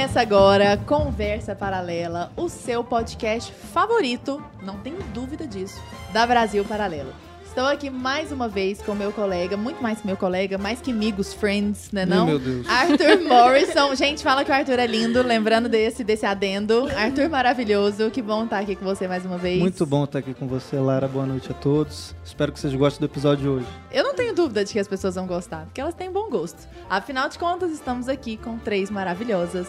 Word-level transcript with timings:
Começa 0.00 0.22
agora 0.22 0.78
Conversa 0.78 1.54
Paralela, 1.54 2.32
o 2.34 2.48
seu 2.48 2.82
podcast 2.82 3.52
favorito, 3.52 4.42
não 4.62 4.78
tenho 4.78 4.96
dúvida 5.12 5.46
disso, 5.46 5.78
da 6.10 6.26
Brasil 6.26 6.64
Paralelo. 6.64 7.12
Estou 7.50 7.66
aqui 7.66 7.90
mais 7.90 8.30
uma 8.30 8.46
vez 8.46 8.80
com 8.80 8.94
meu 8.94 9.10
colega, 9.10 9.56
muito 9.56 9.82
mais 9.82 10.00
que 10.00 10.06
meu 10.06 10.16
colega, 10.16 10.56
mais 10.56 10.80
que 10.80 10.92
amigos, 10.92 11.34
friends, 11.34 11.90
né 11.90 12.06
não? 12.06 12.24
Meu 12.24 12.38
Deus. 12.38 12.64
Arthur 12.68 13.20
Morrison. 13.26 13.92
Gente, 13.96 14.22
fala 14.22 14.44
que 14.44 14.52
o 14.52 14.54
Arthur 14.54 14.78
é 14.78 14.86
lindo, 14.86 15.20
lembrando 15.20 15.68
desse, 15.68 16.04
desse 16.04 16.24
adendo. 16.24 16.86
Arthur 16.96 17.28
maravilhoso, 17.28 18.08
que 18.08 18.22
bom 18.22 18.44
estar 18.44 18.60
aqui 18.60 18.76
com 18.76 18.84
você 18.84 19.08
mais 19.08 19.26
uma 19.26 19.36
vez. 19.36 19.58
Muito 19.58 19.84
bom 19.84 20.04
estar 20.04 20.20
aqui 20.20 20.32
com 20.32 20.46
você, 20.46 20.76
Lara. 20.76 21.08
Boa 21.08 21.26
noite 21.26 21.50
a 21.50 21.54
todos. 21.54 22.14
Espero 22.24 22.52
que 22.52 22.60
vocês 22.60 22.72
gostem 22.72 23.00
do 23.00 23.10
episódio 23.10 23.42
de 23.42 23.48
hoje. 23.48 23.66
Eu 23.90 24.04
não 24.04 24.14
tenho 24.14 24.32
dúvida 24.32 24.64
de 24.64 24.72
que 24.72 24.78
as 24.78 24.86
pessoas 24.86 25.16
vão 25.16 25.26
gostar, 25.26 25.64
porque 25.64 25.80
elas 25.80 25.94
têm 25.94 26.08
bom 26.08 26.30
gosto. 26.30 26.68
Afinal 26.88 27.28
de 27.28 27.36
contas, 27.36 27.72
estamos 27.72 28.08
aqui 28.08 28.36
com 28.36 28.58
três 28.58 28.92
maravilhosas. 28.92 29.66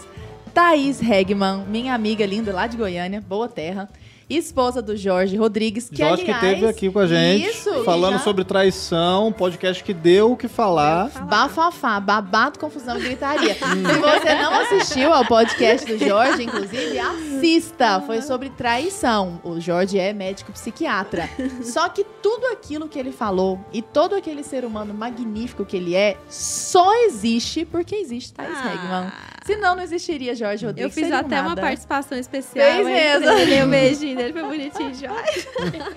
Thaís 0.53 0.99
Regman, 0.99 1.65
minha 1.65 1.95
amiga 1.95 2.27
linda 2.27 2.53
lá 2.53 2.67
de 2.67 2.77
Goiânia, 2.77 3.21
boa 3.27 3.49
terra 3.49 3.89
esposa 4.37 4.81
do 4.81 4.95
Jorge 4.95 5.35
Rodrigues, 5.35 5.89
que 5.89 5.97
Jorge 5.97 6.23
aliás, 6.23 6.39
que 6.39 6.45
esteve 6.45 6.67
aqui 6.67 6.89
com 6.89 6.99
a 6.99 7.07
gente, 7.07 7.49
isso, 7.49 7.83
falando 7.83 8.13
já... 8.13 8.19
sobre 8.19 8.43
traição, 8.43 9.31
podcast 9.31 9.83
que 9.83 9.93
deu 9.93 10.31
o 10.31 10.37
que 10.37 10.47
falar. 10.47 11.09
Bafafá, 11.25 11.99
babado, 11.99 12.59
confusão 12.59 12.97
e 12.97 13.01
gritaria. 13.01 13.55
Se 13.55 13.99
você 13.99 14.35
não 14.35 14.53
assistiu 14.53 15.13
ao 15.13 15.25
podcast 15.25 15.85
do 15.85 15.97
Jorge, 15.97 16.43
inclusive, 16.43 16.99
assista. 16.99 18.01
Foi 18.01 18.21
sobre 18.21 18.49
traição. 18.49 19.39
O 19.43 19.59
Jorge 19.59 19.97
é 19.97 20.13
médico 20.13 20.51
psiquiatra. 20.51 21.29
Só 21.63 21.89
que 21.89 22.03
tudo 22.21 22.47
aquilo 22.47 22.87
que 22.87 22.99
ele 22.99 23.11
falou 23.11 23.59
e 23.71 23.81
todo 23.81 24.15
aquele 24.15 24.43
ser 24.43 24.65
humano 24.65 24.93
magnífico 24.93 25.65
que 25.65 25.77
ele 25.77 25.95
é, 25.95 26.17
só 26.29 26.93
existe 27.05 27.65
porque 27.65 27.95
existe 27.95 28.33
Thais 28.33 28.57
ah. 28.57 28.73
Hegman. 28.73 29.30
Senão 29.43 29.75
não 29.75 29.81
existiria 29.81 30.35
Jorge 30.35 30.65
Rodrigues. 30.65 30.95
Eu 30.95 31.03
fiz 31.03 31.11
até 31.11 31.35
nada. 31.37 31.47
uma 31.49 31.55
participação 31.55 32.17
especial. 32.17 32.63
Fez 32.63 32.85
mesmo. 32.85 33.25
Dei 33.45 33.63
um 33.63 33.69
beijinho 33.69 34.15
dele, 34.15 34.33
foi 34.33 34.43
bonitinho, 34.43 34.93
Jorge. 34.93 35.47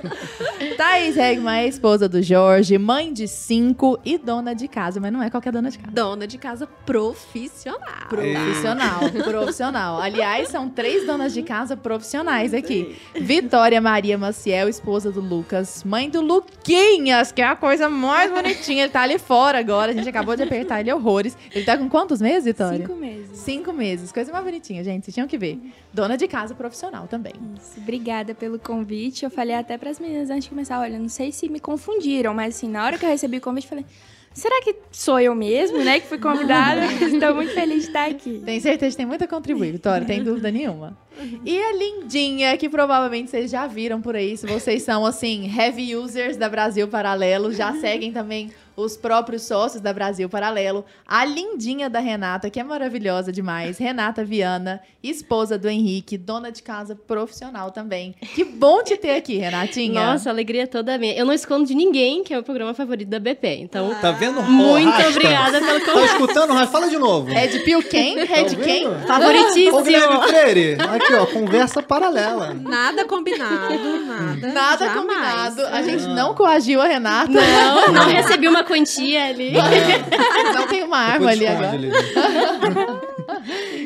Thaís 0.79 1.15
Regman 1.15 1.59
é 1.59 1.69
esposa 1.69 2.09
do 2.09 2.23
Jorge, 2.23 2.79
mãe 2.79 3.13
de 3.13 3.29
cinco 3.29 3.99
e 4.03 4.17
dona 4.17 4.55
de 4.55 4.67
casa. 4.67 4.99
Mas 4.99 5.13
não 5.13 5.23
é 5.23 5.29
qualquer 5.29 5.53
dona 5.53 5.71
de 5.71 5.79
casa. 5.79 5.93
Dona 5.93 6.27
de 6.27 6.39
casa 6.39 6.67
profissional. 6.87 8.09
Profissional, 8.09 9.01
profissional. 9.11 10.01
Aliás, 10.01 10.49
são 10.49 10.69
três 10.71 11.07
donas 11.07 11.35
de 11.35 11.43
casa 11.43 11.77
profissionais 11.77 12.55
aqui. 12.55 12.97
Vitória 13.15 13.79
Maria 13.79 14.17
Maciel, 14.17 14.71
esposa 14.71 15.13
do 15.13 15.21
Lucas, 15.21 15.85
mãe 15.85 16.09
do 16.09 16.23
Luquinhas, 16.23 17.31
que 17.31 17.43
é 17.43 17.47
a 17.47 17.57
coisa 17.57 17.91
mais 17.91 18.33
bonitinha. 18.33 18.85
Ele 18.85 18.93
tá 18.93 19.03
ali 19.03 19.19
fora 19.19 19.59
agora, 19.59 19.93
a 19.93 19.95
gente 19.95 20.09
acabou 20.09 20.35
de 20.35 20.43
apertar 20.43 20.81
ele 20.81 20.93
horrores. 20.93 21.37
Ele 21.53 21.65
tá 21.65 21.77
com 21.77 21.91
quantos 21.91 22.23
meses, 22.23 22.45
Vitória? 22.45 22.79
Cinco 22.79 22.95
meses. 22.95 23.34
Cinco 23.35 23.73
meses. 23.73 24.13
Coisa 24.13 24.33
mais 24.33 24.45
bonitinha, 24.45 24.83
gente. 24.83 25.05
Vocês 25.05 25.15
tinham 25.15 25.27
que 25.27 25.37
ver. 25.37 25.61
Dona 25.93 26.17
de 26.17 26.27
casa 26.27 26.55
profissional 26.55 27.07
também. 27.07 27.35
Isso. 27.57 27.79
Obrigada 27.79 28.35
pelo 28.35 28.59
convite. 28.59 29.25
Eu 29.25 29.31
falei 29.31 29.55
até 29.55 29.77
para 29.77 29.91
as 29.91 29.99
meninas 29.99 30.31
antes 30.31 30.45
de 30.45 30.51
começar, 30.51 30.81
olha, 30.81 30.99
não 30.99 31.09
sei 31.09 31.33
se 31.33 31.49
me 31.49 31.61
confundiram, 31.61 32.33
mas 32.33 32.57
assim, 32.57 32.69
na 32.69 32.85
hora 32.85 32.99
que 32.99 33.05
eu 33.05 33.09
recebi 33.09 33.39
o 33.39 33.41
convite, 33.41 33.67
falei, 33.67 33.85
será 34.33 34.61
que 34.63 34.75
sou 34.91 35.19
eu 35.21 35.35
mesmo, 35.35 35.79
né, 35.79 36.01
que 36.01 36.07
fui 36.07 36.19
convidada? 36.19 36.85
Estou 37.03 37.35
muito 37.35 37.53
feliz 37.53 37.83
de 37.83 37.89
estar 37.89 38.09
aqui. 38.09 38.43
Tenho 38.45 38.61
certeza 38.61 38.91
que 38.93 38.97
tem 38.97 39.07
muito 39.07 39.25
a 39.25 39.29
contribuir, 39.29 39.73
Vitória, 39.73 40.07
tem 40.07 40.23
dúvida 40.23 40.51
nenhuma. 40.51 40.97
E 41.45 41.57
a 41.57 41.73
lindinha, 41.73 42.57
que 42.57 42.69
provavelmente 42.69 43.31
vocês 43.31 43.51
já 43.51 43.67
viram 43.67 44.01
por 44.01 44.17
aí, 44.17 44.37
se 44.37 44.47
vocês 44.47 44.83
são, 44.83 45.07
assim, 45.07 45.51
heavy 45.57 45.95
users 45.95 46.37
da 46.37 46.49
Brasil 46.49 46.89
Paralelo, 46.89 47.53
já 47.53 47.73
seguem 47.75 48.13
também 48.13 48.51
os 48.77 48.97
próprios 48.97 49.43
sócios 49.43 49.81
da 49.81 49.93
Brasil 49.93 50.29
Paralelo, 50.29 50.85
a 51.07 51.25
lindinha 51.25 51.89
da 51.89 52.01
Renata, 52.01 52.51
que 52.51 52.59
é 52.59 52.65
maravilhosa 52.65 53.31
demais, 53.31 53.79
Renata 53.79 54.25
Viana, 54.25 54.81
esposa 55.03 55.59
do 55.59 55.69
Henrique, 55.69 56.17
dona 56.19 56.51
de 56.51 56.63
casa 56.63 56.95
profissional 56.95 57.71
também. 57.71 58.15
Que 58.35 58.45
bom 58.45 58.83
te 58.83 58.97
ter 58.97 59.17
aqui, 59.17 59.37
Renatinha. 59.37 60.13
Nossa, 60.13 60.31
alegria 60.31 60.67
toda 60.67 60.99
minha. 60.99 61.15
Eu 61.15 61.25
não 61.25 61.33
escondo 61.33 61.67
de 61.67 61.75
ninguém, 61.75 62.25
que 62.25 62.35
é 62.35 62.39
o 62.39 62.43
programa 62.43 62.75
favorito 62.75 63.09
da 63.09 63.21
BP. 63.21 63.59
Então, 63.61 63.95
tá 64.01 64.11
vendo? 64.11 64.43
Muito 64.43 64.93
oh, 65.05 65.11
obrigada 65.11 65.61
pelo 65.61 65.81
convite. 65.81 65.95
Tá 65.95 66.05
escutando? 66.05 66.67
Fala 66.69 66.89
de 66.89 66.99
novo. 66.99 67.31
É 67.31 67.47
de 67.47 67.61
Pio 67.61 67.83
quem? 67.83 68.19
É 68.19 68.43
de 68.45 68.57
quem? 68.57 68.85
Favoritíssimo. 69.07 69.79
Ô, 69.79 70.23
Freire, 70.23 70.77
aqui 70.81 71.15
ó, 71.15 71.27
conversa 71.27 71.83
paralela. 71.83 72.55
Nada 72.55 73.05
combinado, 73.05 74.01
nada. 74.07 74.47
Nada 74.49 74.87
jamais. 74.87 74.95
combinado. 74.95 75.67
A 75.67 75.83
gente 75.83 76.07
não 76.07 76.35
coagiu 76.35 76.81
a 76.81 76.87
Renata. 76.87 77.31
Não, 77.31 77.93
não 77.93 78.09
recebi 78.09 78.49
uma 78.49 78.64
quantia 78.65 79.27
ali. 79.27 79.53
Não 79.53 80.67
tem 80.69 80.83
uma 80.83 80.99
arma 80.99 81.31
ali 81.31 81.47
agora. 81.47 81.71
Ali. 81.71 81.91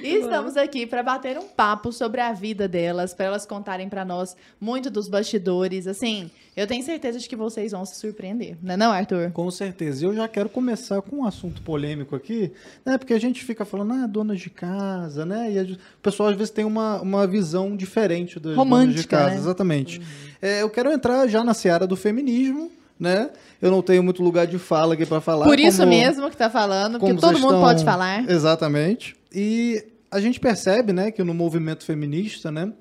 e 0.03 0.15
estamos 0.19 0.57
aqui 0.57 0.87
para 0.87 1.03
bater 1.03 1.39
um 1.39 1.49
papo 1.49 1.93
sobre 1.93 2.21
a 2.21 2.33
vida 2.33 2.69
delas, 2.69 3.15
para 3.15 3.27
elas 3.27 3.45
contarem 3.45 3.89
para 3.89 4.05
nós 4.05 4.37
muito 4.61 4.91
dos 4.91 5.09
bastidores. 5.09 5.87
Assim, 5.87 6.31
eu 6.57 6.67
tenho 6.67 6.83
certeza 6.83 7.19
de 7.19 7.29
que 7.29 7.37
vocês 7.37 7.73
vão 7.73 7.85
se 7.85 7.95
surpreender, 7.97 8.57
não 8.63 8.75
é 8.75 8.77
não, 8.77 8.91
Arthur? 8.91 9.31
Com 9.31 9.51
certeza. 9.51 10.05
Eu 10.05 10.15
já 10.15 10.27
quero 10.27 10.49
começar 10.49 11.01
com 11.03 11.19
um 11.19 11.25
assunto 11.25 11.63
polêmico 11.63 12.17
aqui, 12.17 12.51
né? 12.85 12.99
Porque 12.99 13.15
a 13.15 13.21
gente 13.21 13.45
fica 13.45 13.65
falando, 13.65 13.93
ah, 13.93 14.07
dona 14.07 14.35
de 14.35 14.51
casa, 14.51 15.25
né? 15.25 15.53
E 15.53 15.59
a, 15.59 15.63
o 15.63 16.03
pessoal 16.03 16.31
às 16.31 16.37
vezes 16.37 16.51
tem 16.51 16.65
uma, 16.65 17.01
uma 17.01 17.27
visão 17.27 17.77
diferente 17.77 18.41
das 18.41 18.57
Romântica, 18.57 18.87
donas 18.87 19.03
de 19.03 19.09
casa. 19.09 19.31
Né? 19.31 19.37
Exatamente. 19.37 19.99
Uhum. 19.99 20.05
É, 20.43 20.63
eu 20.63 20.71
quero 20.71 20.91
entrar 20.91 21.27
já 21.29 21.45
na 21.45 21.55
seara 21.55 21.87
do 21.87 21.97
feminismo, 21.97 22.73
né? 22.99 23.31
Eu 23.61 23.71
não 23.71 23.83
tenho 23.83 24.03
muito 24.03 24.23
lugar 24.23 24.47
de 24.47 24.59
fala 24.59 24.95
aqui 24.95 25.07
para 25.07 25.21
falar. 25.21 25.47
Por 25.47 25.59
isso 25.59 25.79
como, 25.79 25.91
mesmo 25.91 26.31
que 26.31 26.37
tá 26.37 26.51
falando, 26.51 26.99
porque 26.99 27.15
todo 27.15 27.39
mundo 27.39 27.55
estão... 27.55 27.61
pode 27.61 27.85
falar. 27.85 28.29
Exatamente. 28.29 29.17
E 29.33 29.85
a 30.11 30.21
gente 30.21 30.41
percebe, 30.41 30.93
né, 30.93 31.11
que 31.11 31.23
no 31.23 31.35
movimento 31.35 31.85
feminista, 31.85 32.51
né, 32.51 32.73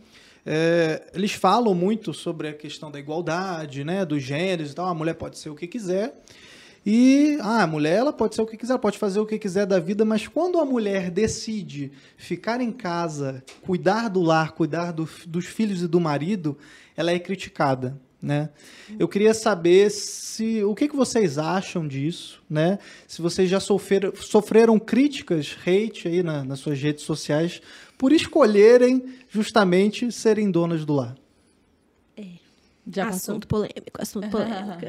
é, 0.45 1.03
eles 1.13 1.33
falam 1.33 1.75
muito 1.75 2.13
sobre 2.13 2.47
a 2.47 2.53
questão 2.53 2.89
da 2.89 2.99
igualdade, 2.99 3.83
né, 3.83 4.05
dos 4.05 4.23
gêneros 4.23 4.71
e 4.71 4.75
tal. 4.75 4.87
A 4.87 4.93
mulher 4.93 5.13
pode 5.13 5.37
ser 5.37 5.49
o 5.49 5.55
que 5.55 5.67
quiser. 5.67 6.13
E 6.89 7.37
ah, 7.41 7.63
a 7.63 7.67
mulher 7.67 7.97
ela 7.97 8.13
pode 8.13 8.33
ser 8.33 8.41
o 8.41 8.45
que 8.45 8.55
quiser, 8.55 8.77
pode 8.77 8.97
fazer 8.97 9.19
o 9.19 9.25
que 9.25 9.37
quiser 9.37 9.65
da 9.65 9.77
vida, 9.77 10.05
mas 10.05 10.25
quando 10.25 10.57
a 10.57 10.63
mulher 10.63 11.11
decide 11.11 11.91
ficar 12.15 12.61
em 12.61 12.71
casa, 12.71 13.43
cuidar 13.61 14.07
do 14.07 14.21
lar, 14.21 14.53
cuidar 14.53 14.93
do, 14.93 15.07
dos 15.25 15.45
filhos 15.45 15.81
e 15.81 15.87
do 15.87 15.99
marido, 15.99 16.57
ela 16.95 17.11
é 17.11 17.19
criticada. 17.19 17.99
Né? 18.21 18.49
Eu 18.97 19.07
queria 19.07 19.33
saber 19.33 19.91
se 19.91 20.63
o 20.63 20.73
que, 20.73 20.87
que 20.87 20.95
vocês 20.95 21.37
acham 21.37 21.87
disso, 21.87 22.41
né? 22.49 22.79
Se 23.07 23.21
vocês 23.21 23.47
já 23.47 23.59
sofreram, 23.59 24.11
sofreram 24.15 24.79
críticas, 24.79 25.55
hate 25.61 26.07
aí 26.07 26.23
na, 26.23 26.43
nas 26.43 26.59
suas 26.59 26.81
redes 26.81 27.03
sociais 27.03 27.61
por 27.97 28.11
escolherem 28.11 29.03
justamente 29.29 30.11
serem 30.11 30.49
donas 30.49 30.83
do 30.83 30.93
lar. 30.93 31.15
É. 32.15 32.25
Já 32.91 33.09
assunto 33.09 33.47
polêmico, 33.47 33.99
assunto 33.99 34.29
polêmico. 34.29 34.79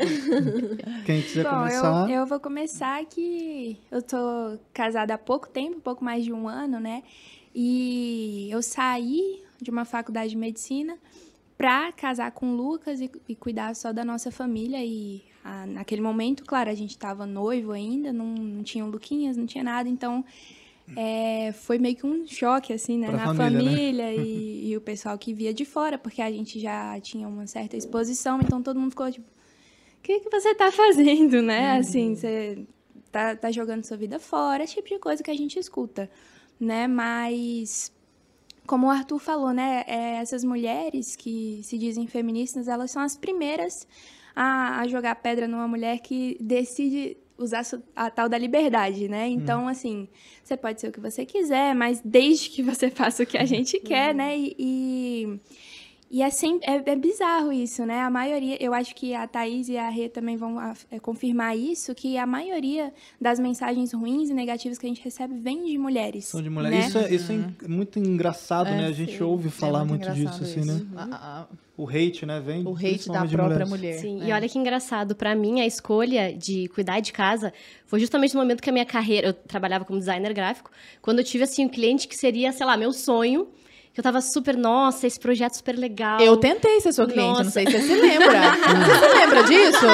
Quem 1.05 1.21
quiser 1.21 1.45
Bom, 1.45 1.51
começar? 1.51 2.11
Eu, 2.11 2.21
eu 2.21 2.27
vou 2.27 2.41
começar 2.41 3.05
que 3.07 3.79
eu 3.91 4.01
tô 4.01 4.59
casada 4.73 5.15
há 5.15 5.19
pouco 5.19 5.49
tempo, 5.49 5.81
pouco 5.81 6.03
mais 6.03 6.25
de 6.25 6.33
um 6.33 6.49
ano, 6.49 6.81
né? 6.81 7.03
E 7.55 8.49
eu 8.51 8.63
saí 8.63 9.43
de 9.61 9.71
uma 9.71 9.85
faculdade 9.85 10.31
de 10.31 10.37
medicina 10.37 10.97
para 11.59 11.91
casar 11.91 12.31
com 12.31 12.53
o 12.53 12.57
Lucas 12.57 13.01
e, 13.01 13.11
e, 13.29 13.35
cuidar 13.35 13.75
só 13.75 13.93
da 13.93 14.05
nossa 14.05 14.31
família. 14.31 14.79
E 14.85 15.25
a, 15.45 15.67
naquele 15.67 16.01
momento, 16.01 16.45
claro, 16.45 16.71
a 16.71 16.75
gente 16.75 16.93
estava 16.93 17.27
noivo 17.27 17.73
ainda, 17.73 18.13
não, 18.13 18.27
não 18.27 18.63
tinha 18.63 18.85
o 18.85 18.89
Luquinhas, 18.89 19.37
não 19.37 19.45
tinha 19.45 19.65
nada, 19.65 19.89
então 19.89 20.25
é, 20.97 21.53
foi 21.53 21.79
meio 21.79 21.97
que 21.97 22.07
um 22.07 22.25
choque, 22.27 22.73
assim, 22.73 22.97
né? 22.97 23.09
Pra 23.09 23.17
na 23.17 23.35
família, 23.35 23.71
família 23.71 24.07
né? 24.07 24.17
e, 24.17 24.71
e, 24.71 24.77
o 24.77 24.81
pessoal 24.81 25.19
que 25.19 25.35
via 25.35 25.53
de 25.53 25.65
fora, 25.65 25.99
porque 25.99 26.23
a 26.23 26.31
gente 26.31 26.61
já 26.61 26.99
tinha 27.01 27.27
uma 27.27 27.47
certa 27.49 27.77
exposição, 27.77 28.39
então 28.41 28.63
todo 28.63 28.79
mundo 28.79 28.91
ficou 28.91 29.11
tipo, 29.11 29.27
o 29.29 30.03
que, 30.03 30.21
que 30.21 30.31
você 30.31 30.51
está 30.51 30.71
fazendo, 30.71 31.43
né? 31.43 31.73
Uhum. 31.75 31.81
Assim, 31.81 32.15
você 32.15 32.65
tá, 33.11 33.35
tá 33.35 33.51
jogando 33.51 33.85
sua 33.85 33.97
vida 33.97 34.21
fora, 34.21 34.63
esse 34.63 34.77
tipo 34.77 34.89
de 34.89 34.99
coisa 35.01 35.25
que 35.25 35.31
a 35.31 35.37
gente 35.37 35.59
escuta, 35.59 36.09
né? 36.61 36.87
Mas 36.87 37.93
como 38.69 38.87
o 38.87 38.91
Arthur 38.91 39.19
falou, 39.19 39.51
né, 39.51 39.83
é, 39.87 40.17
essas 40.17 40.45
mulheres 40.45 41.17
que 41.17 41.61
se 41.65 41.79
dizem 41.79 42.07
feministas, 42.07 42.69
elas 42.69 42.91
são 42.91 43.01
as 43.01 43.17
primeiras 43.17 43.89
a, 44.37 44.87
jogar 44.87 45.15
pedra 45.17 45.49
numa 45.49 45.67
mulher 45.67 46.01
que 46.01 46.37
decide 46.39 47.17
usar 47.39 47.63
a 47.97 48.11
tal 48.11 48.29
da 48.29 48.37
liberdade, 48.37 49.09
né? 49.09 49.27
Então, 49.27 49.65
hum. 49.65 49.69
assim, 49.69 50.07
você 50.45 50.57
pode 50.57 50.81
ser 50.81 50.89
o 50.89 50.93
que 50.93 51.01
você 51.01 51.25
quiser, 51.25 51.75
mas 51.75 52.03
desde 52.05 52.51
que 52.51 52.63
você 52.63 52.91
faça 52.93 53.23
o 53.23 53.27
que 53.27 53.39
a 53.39 53.47
gente 53.47 53.81
quer, 53.81 54.15
né? 54.15 54.39
E, 54.39 54.55
e 54.59 55.41
e 56.11 56.23
é, 56.23 56.31
sempre, 56.31 56.71
é, 56.71 56.83
é, 56.85 56.97
bizarro 56.97 57.53
isso, 57.53 57.85
né? 57.85 58.01
A 58.01 58.09
maioria, 58.09 58.57
eu 58.63 58.73
acho 58.73 58.95
que 58.95 59.15
a 59.15 59.27
Thaís 59.27 59.69
e 59.69 59.77
a 59.77 59.89
Rê 59.91 60.09
também 60.09 60.37
vão 60.37 60.59
a, 60.59 60.75
é, 60.91 60.99
confirmar 60.99 61.57
isso, 61.57 61.95
que 61.95 62.17
a 62.17 62.27
maioria 62.27 62.93
das 63.21 63.39
mensagens 63.39 63.93
ruins 63.93 64.31
e 64.31 64.35
negativas 64.35 64.79
que 64.79 64.87
a 64.87 64.89
gente 64.89 65.03
recebe 65.03 65.35
vem 65.35 65.65
de 65.65 65.77
mulheres. 65.77 66.25
São 66.25 66.43
de 66.43 66.49
mulheres. 66.49 66.79
Né? 66.79 66.87
Isso, 66.87 66.99
é, 66.99 67.15
isso 67.15 67.33
é 67.65 67.69
muito 67.69 67.99
engraçado, 67.99 68.69
é, 68.69 68.77
né? 68.77 68.87
A 68.87 68.93
gente 68.93 69.19
sim. 69.19 69.23
ouve 69.23 69.49
é 69.49 69.51
falar 69.51 69.85
muito, 69.85 70.09
muito 70.09 70.17
disso, 70.19 70.43
assim, 70.43 70.65
né? 70.65 70.81
A, 70.97 71.41
a, 71.43 71.47
o 71.77 71.89
hate, 71.89 72.27
né, 72.27 72.41
vem 72.41 72.67
O 72.67 72.75
hate 72.75 73.07
da 73.09 73.25
própria 73.25 73.67
mulheres. 73.67 73.69
mulher. 73.69 73.99
Sim, 73.99 74.23
É. 74.23 74.29
e 74.29 74.33
olha 74.33 74.49
que 74.49 74.59
engraçado, 74.59 75.15
pra 75.15 75.35
mim 75.35 75.61
a 75.61 75.67
escolha 75.67 76.33
de 76.33 76.69
cuidar 76.69 76.99
de 77.01 77.13
casa 77.13 77.53
foi 77.87 78.01
justamente 78.01 78.35
no 78.35 78.41
momento 78.41 78.61
que 78.61 78.69
a 78.69 78.73
minha 78.73 78.85
carreira, 78.87 79.29
eu 79.29 79.33
trabalhava 79.33 79.85
como 79.85 79.99
designer 79.99 80.33
gráfico, 80.33 80.71
quando 81.01 81.21
eu 81.21 81.25
tive 81.25 81.45
assim 81.45 81.67
um 81.67 81.69
cliente 81.69 82.09
que 82.09 82.17
seria, 82.17 82.51
sei 82.51 82.67
lá, 82.67 82.77
meu 82.77 82.93
sonho, 82.93 83.47
que 83.99 84.01
eu 84.01 84.05
tava 84.05 84.21
super, 84.21 84.57
nossa, 84.57 85.09
esse 85.09 85.19
projeto 85.19 85.55
super 85.57 85.77
legal. 85.77 86.21
Eu 86.21 86.37
tentei 86.37 86.81
ser 86.81 86.93
sua 86.93 87.05
cliente, 87.05 87.31
Nossa. 87.31 87.43
não 87.43 87.51
sei 87.51 87.67
se 87.67 87.73
você 87.73 87.83
se 87.83 87.95
lembra. 87.95 88.53
você 88.87 89.09
se 89.09 89.19
lembra 89.19 89.43
disso? 89.43 89.87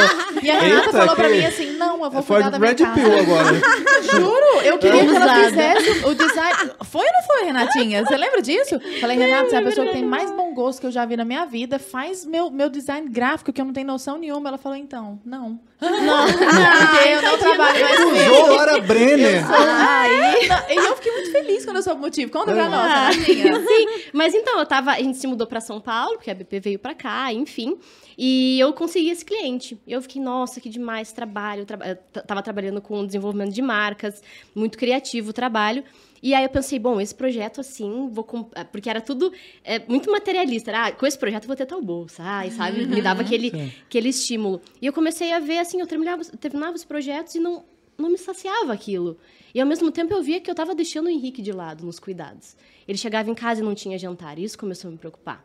E 0.43 0.51
a 0.51 0.61
Renata 0.61 0.87
Eita, 0.89 0.99
falou 0.99 1.17
pra 1.17 1.29
mim 1.31 1.43
assim, 1.43 1.71
não, 1.79 2.05
eu 2.05 2.11
vou 2.11 2.23
Foi 2.23 2.37
cuidar 2.37 2.51
da 2.51 2.59
minha 2.59 2.73
Red 2.73 2.77
casa. 2.77 3.01
Pill 3.01 3.19
agora. 3.19 3.61
Juro, 4.13 4.61
eu 4.63 4.79
queria 4.79 5.07
que 5.07 5.17
ela 5.17 5.35
fizesse 5.47 6.05
o 6.05 6.15
design. 6.15 6.71
Foi 6.85 7.07
ou 7.07 7.13
não 7.15 7.23
foi, 7.23 7.45
Renatinha? 7.47 8.05
Você 8.05 8.15
lembra 8.15 8.43
disso? 8.43 8.79
Falei, 9.01 9.17
Renata, 9.17 9.49
você 9.49 9.57
é 9.57 9.59
a 9.59 9.63
pessoa 9.63 9.87
que 9.87 9.93
tem 9.95 10.05
mais 10.05 10.31
bom 10.31 10.53
gosto 10.53 10.81
que 10.81 10.87
eu 10.87 10.93
já 10.93 11.07
vi 11.07 11.17
na 11.17 11.25
minha 11.25 11.47
vida. 11.47 11.79
Faz 11.79 12.27
meu, 12.27 12.51
meu 12.51 12.69
design 12.69 13.09
gráfico, 13.09 13.55
que 13.55 13.61
eu 13.63 13.65
não 13.65 13.73
tenho 13.73 13.87
noção 13.87 14.19
nenhuma. 14.19 14.51
Ela 14.51 14.59
falou, 14.59 14.77
então, 14.77 15.19
não. 15.25 15.59
Não, 15.81 16.27
porque 16.27 17.09
eu 17.09 17.23
não 17.23 17.39
trabalho 17.39 17.81
mais 17.85 17.97
com. 18.05 18.11
Usou 18.11 18.47
Laura 18.57 18.81
Brenner. 18.81 19.43
Aí, 19.53 20.49
não, 20.49 20.71
e 20.71 20.77
eu 20.89 20.97
fiquei 20.97 21.13
muito 21.13 21.33
feliz 21.33 21.65
quando 21.65 21.77
eu 21.77 21.83
soube 21.83 21.99
o 21.99 22.03
motivo. 22.03 22.31
Conta 22.33 22.53
pra 22.53 22.69
nós, 22.69 23.17
Renatinha. 23.17 23.55
Sim, 23.61 23.87
mas 24.13 24.33
então, 24.35 24.59
eu 24.59 24.67
tava, 24.67 24.93
a 24.93 24.99
gente 24.99 25.19
se 25.19 25.27
mudou 25.27 25.47
pra 25.47 25.61
São 25.61 25.81
Paulo, 25.81 26.15
porque 26.17 26.31
a 26.31 26.35
BP 26.35 26.61
veio 26.61 26.79
pra 26.79 26.95
cá, 26.95 27.33
enfim. 27.33 27.77
E 28.17 28.59
eu 28.61 28.73
consegui 28.73 29.11
esse 29.11 29.25
cliente. 29.25 29.79
E 29.87 29.93
eu 29.93 30.01
fiquei, 30.01 30.23
nossa, 30.23 30.61
que 30.61 30.69
demais 30.71 31.13
trabalho. 31.13 31.65
Traba 31.67 31.87
eu 31.89 31.97
t- 31.97 32.23
tava 32.23 32.41
trabalhando 32.43 32.81
com 32.81 33.05
desenvolvimento 33.05 33.53
de 33.53 33.61
marcas, 33.63 34.23
muito 34.55 34.79
criativo 34.79 35.31
o 35.31 35.33
trabalho. 35.33 35.83
E 36.25 36.33
aí 36.33 36.43
eu 36.43 36.49
pensei, 36.49 36.79
bom, 36.79 36.99
esse 37.03 37.15
projeto 37.15 37.61
assim, 37.61 38.09
vou 38.11 38.27
ah, 38.55 38.65
porque 38.65 38.89
era 38.89 39.03
tudo 39.03 39.31
é, 39.63 39.79
muito 39.87 40.11
materialista. 40.11 40.71
Era, 40.71 40.87
ah, 40.87 40.93
com 40.93 41.07
esse 41.07 41.19
projeto 41.19 41.43
eu 41.43 41.49
vou 41.49 41.55
ter 41.55 41.67
tal 41.67 41.83
bolsa, 41.83 42.23
ai, 42.23 42.51
sabe? 42.51 42.87
Me 42.87 43.03
dava 43.03 43.21
aquele, 43.21 43.51
Sim. 43.51 43.71
aquele 43.85 44.09
estímulo. 44.09 44.63
E 44.81 44.87
eu 44.87 44.93
comecei 44.95 45.35
a 45.35 45.39
ver, 45.39 45.59
assim, 45.59 45.81
eu 45.81 45.87
terminava, 45.87 46.25
terminava 46.25 46.75
os 46.75 46.83
projetos 46.83 47.35
e 47.35 47.41
não, 47.41 47.63
não 47.99 48.09
me 48.09 48.17
saciava 48.17 48.73
aquilo. 48.73 49.19
E 49.55 49.61
ao 49.61 49.67
mesmo 49.67 49.91
tempo 49.91 50.15
eu 50.15 50.23
via 50.23 50.41
que 50.41 50.51
eu 50.51 50.55
tava 50.55 50.75
deixando 50.75 51.09
o 51.09 51.11
Henrique 51.11 51.43
de 51.43 51.53
lado 51.53 51.85
nos 51.85 51.99
cuidados. 51.99 52.57
Ele 52.89 52.97
chegava 52.97 53.31
em 53.31 53.35
casa 53.35 53.61
e 53.61 53.65
não 53.65 53.75
tinha 53.75 53.99
jantar. 53.99 54.39
E 54.39 54.45
isso 54.45 54.59
começou 54.59 54.89
a 54.89 54.93
me 54.93 54.97
preocupar. 54.97 55.45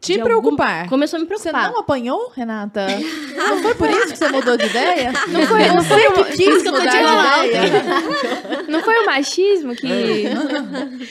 Te 0.00 0.12
De 0.14 0.20
algum- 0.20 0.26
preocupar. 0.40 0.88
Começou 0.88 1.16
a 1.16 1.20
me 1.20 1.26
Você 1.26 1.34
preocupar. 1.50 1.72
não 1.72 1.80
apanhou, 1.80 2.30
Renata? 2.30 2.86
Não 3.38 3.62
foi 3.62 3.74
por 3.74 3.88
isso 3.90 4.08
que 4.12 4.16
você 4.16 4.28
mudou 4.28 4.56
de 4.56 4.66
ideia? 4.66 5.12
Não 5.28 5.46
foi, 5.46 5.66
não 5.68 5.82
foi 5.82 6.00
Você 6.02 6.06
uma- 6.08 6.24
que 6.24 6.36
quis 6.36 6.62
que 6.62 6.68
eu 6.68 6.72
tô 6.72 6.78
mudar 6.78 7.42
de 7.42 7.48
ideia. 7.48 7.82
Não 8.68 8.80
foi 8.82 8.98
o 9.02 9.06
machismo 9.06 9.74
que. 9.74 9.88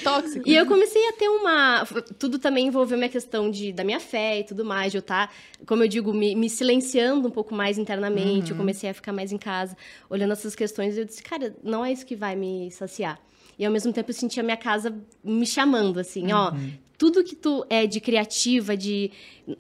Tóxico. 0.04 0.48
E 0.48 0.56
eu 0.56 0.66
comecei 0.66 1.07
a 1.10 1.13
ter 1.13 1.28
uma. 1.30 1.86
Tudo 2.19 2.38
também 2.39 2.68
envolveu 2.68 2.98
minha 2.98 3.10
questão 3.10 3.50
de, 3.50 3.72
da 3.74 3.84
minha 3.84 4.00
fé 4.00 4.39
e 4.39 4.44
tudo 4.44 4.63
mais, 4.63 4.92
de 4.92 4.98
eu 4.98 5.01
estar, 5.01 5.31
como 5.66 5.84
eu 5.84 5.88
digo, 5.88 6.13
me, 6.13 6.36
me 6.36 6.50
silenciando 6.50 7.28
um 7.28 7.31
pouco 7.31 7.54
mais 7.56 7.78
internamente. 7.78 8.51
Eu 8.51 8.57
comecei 8.57 8.89
a 8.89 8.94
ficar 8.94 9.12
mais 9.13 9.31
em 9.31 9.38
casa, 9.38 9.75
olhando 10.10 10.34
essas 10.34 10.56
questões. 10.56 10.95
E 10.95 11.01
eu 11.01 11.06
disse, 11.06 11.24
cara, 11.24 11.56
não 11.63 11.84
é 11.84 11.92
isso 11.92 12.06
que 12.06 12.16
vai 12.16 12.36
me 12.36 12.69
saciar. 12.72 13.19
E 13.60 13.66
ao 13.66 13.72
mesmo 13.72 13.92
tempo 13.92 14.10
eu 14.12 14.13
sentia 14.13 14.42
a 14.42 14.45
minha 14.45 14.57
casa 14.57 14.94
me 15.24 15.45
chamando, 15.45 16.00
assim, 16.00 16.31
ó. 16.31 16.51
Tudo 16.98 17.24
que 17.24 17.36
tu 17.36 17.64
é 17.70 17.86
de 17.86 18.00
criativa, 18.00 18.76
de, 18.76 19.12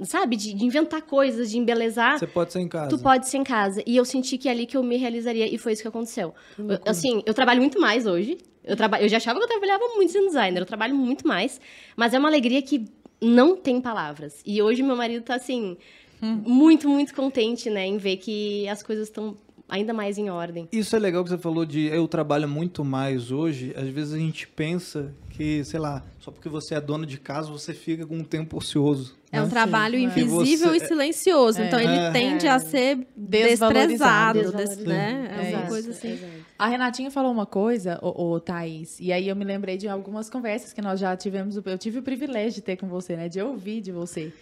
sabe, 0.01 0.35
de, 0.35 0.53
de 0.53 0.65
inventar 0.65 1.03
coisas, 1.03 1.51
de 1.51 1.57
embelezar, 1.59 2.17
Você 2.17 2.25
pode 2.25 2.51
ser 2.51 2.59
em 2.61 2.67
casa. 2.67 2.89
Tu 2.89 2.97
pode 2.97 3.27
ser 3.29 3.37
em 3.37 3.43
casa. 3.43 3.83
E 3.85 3.95
eu 3.95 4.03
senti 4.03 4.37
que 4.39 4.47
é 4.49 4.51
ali 4.51 4.65
que 4.65 4.75
eu 4.75 4.81
me 4.83 4.97
realizaria. 4.97 5.45
E 5.47 5.57
foi 5.57 5.73
isso 5.73 5.81
que 5.83 5.87
aconteceu. 5.87 6.33
Eu- 6.57 6.79
assim, 6.85 7.21
eu 7.25 7.33
trabalho 7.33 7.61
muito 7.61 7.79
mais 7.79 8.07
hoje. 8.07 8.39
Eu, 8.63 8.75
traba... 8.75 8.99
eu 8.99 9.07
já 9.07 9.17
achava 9.17 9.37
que 9.39 9.45
eu 9.45 9.49
trabalhava 9.49 9.83
muito 9.95 10.11
sendo 10.11 10.25
designer. 10.27 10.59
Eu 10.61 10.65
trabalho 10.65 10.95
muito 10.95 11.27
mais. 11.27 11.61
Mas 11.95 12.13
é 12.13 12.19
uma 12.19 12.27
alegria 12.27 12.61
que 12.61 12.85
não 13.21 13.55
tem 13.55 13.79
palavras. 13.79 14.41
E 14.45 14.59
hoje 14.61 14.81
meu 14.81 14.95
marido 14.95 15.23
tá, 15.23 15.35
assim, 15.35 15.77
muito, 16.21 16.89
muito 16.89 17.13
contente, 17.13 17.69
né? 17.69 17.85
Em 17.85 17.97
ver 17.97 18.17
que 18.17 18.67
as 18.67 18.81
coisas 18.81 19.07
estão 19.07 19.35
ainda 19.69 19.93
mais 19.93 20.17
em 20.17 20.29
ordem. 20.29 20.67
Isso 20.71 20.95
é 20.95 20.99
legal 20.99 21.23
que 21.23 21.29
você 21.29 21.37
falou 21.37 21.65
de 21.65 21.85
eu 21.87 22.07
trabalho 22.07 22.47
muito 22.47 22.83
mais 22.85 23.31
hoje. 23.31 23.73
Às 23.75 23.87
vezes 23.89 24.13
a 24.13 24.17
gente 24.17 24.47
pensa 24.47 25.13
que, 25.29 25.63
sei 25.63 25.79
lá, 25.79 26.03
só 26.19 26.31
porque 26.31 26.49
você 26.49 26.75
é 26.75 26.81
dona 26.81 27.05
de 27.05 27.19
casa, 27.19 27.49
você 27.51 27.73
fica 27.73 28.05
com 28.05 28.15
um 28.17 28.23
tempo 28.23 28.57
ocioso. 28.57 29.15
É 29.31 29.39
um 29.41 29.43
né? 29.43 29.49
trabalho 29.49 29.97
Sim, 29.97 30.05
é. 30.05 30.07
invisível 30.07 30.71
Que 30.71 30.77
e 30.77 30.87
silencioso. 30.87 31.61
É. 31.61 31.67
Então 31.67 31.79
ele 31.79 31.93
É. 31.95 32.11
tende 32.11 32.47
a 32.47 32.57
ser 32.59 33.05
Desvalorizado. 33.15 34.39
desprezado, 34.39 34.75
des- 34.77 34.85
né? 34.85 35.27
É 35.31 35.35
É 35.35 35.49
uma 35.55 35.59
isso, 35.61 35.67
coisa 35.69 35.91
assim. 35.91 36.19
A 36.57 36.67
Renatinha 36.67 37.11
falou 37.11 37.31
uma 37.31 37.45
coisa, 37.45 37.99
ô, 38.01 38.31
ô, 38.33 38.39
Thaís, 38.39 38.97
e 38.99 39.11
aí 39.11 39.27
eu 39.27 39.35
me 39.35 39.45
lembrei 39.45 39.77
de 39.77 39.87
algumas 39.87 40.29
conversas 40.29 40.73
que 40.73 40.81
nós 40.81 40.99
já 40.99 41.15
tivemos. 41.15 41.55
Eu 41.57 41.77
tive 41.77 41.99
o 41.99 42.01
privilégio 42.03 42.53
de 42.55 42.61
ter 42.61 42.77
com 42.77 42.87
você, 42.87 43.15
né? 43.15 43.29
De 43.29 43.41
ouvir 43.41 43.81
de 43.81 43.91
você. 43.91 44.33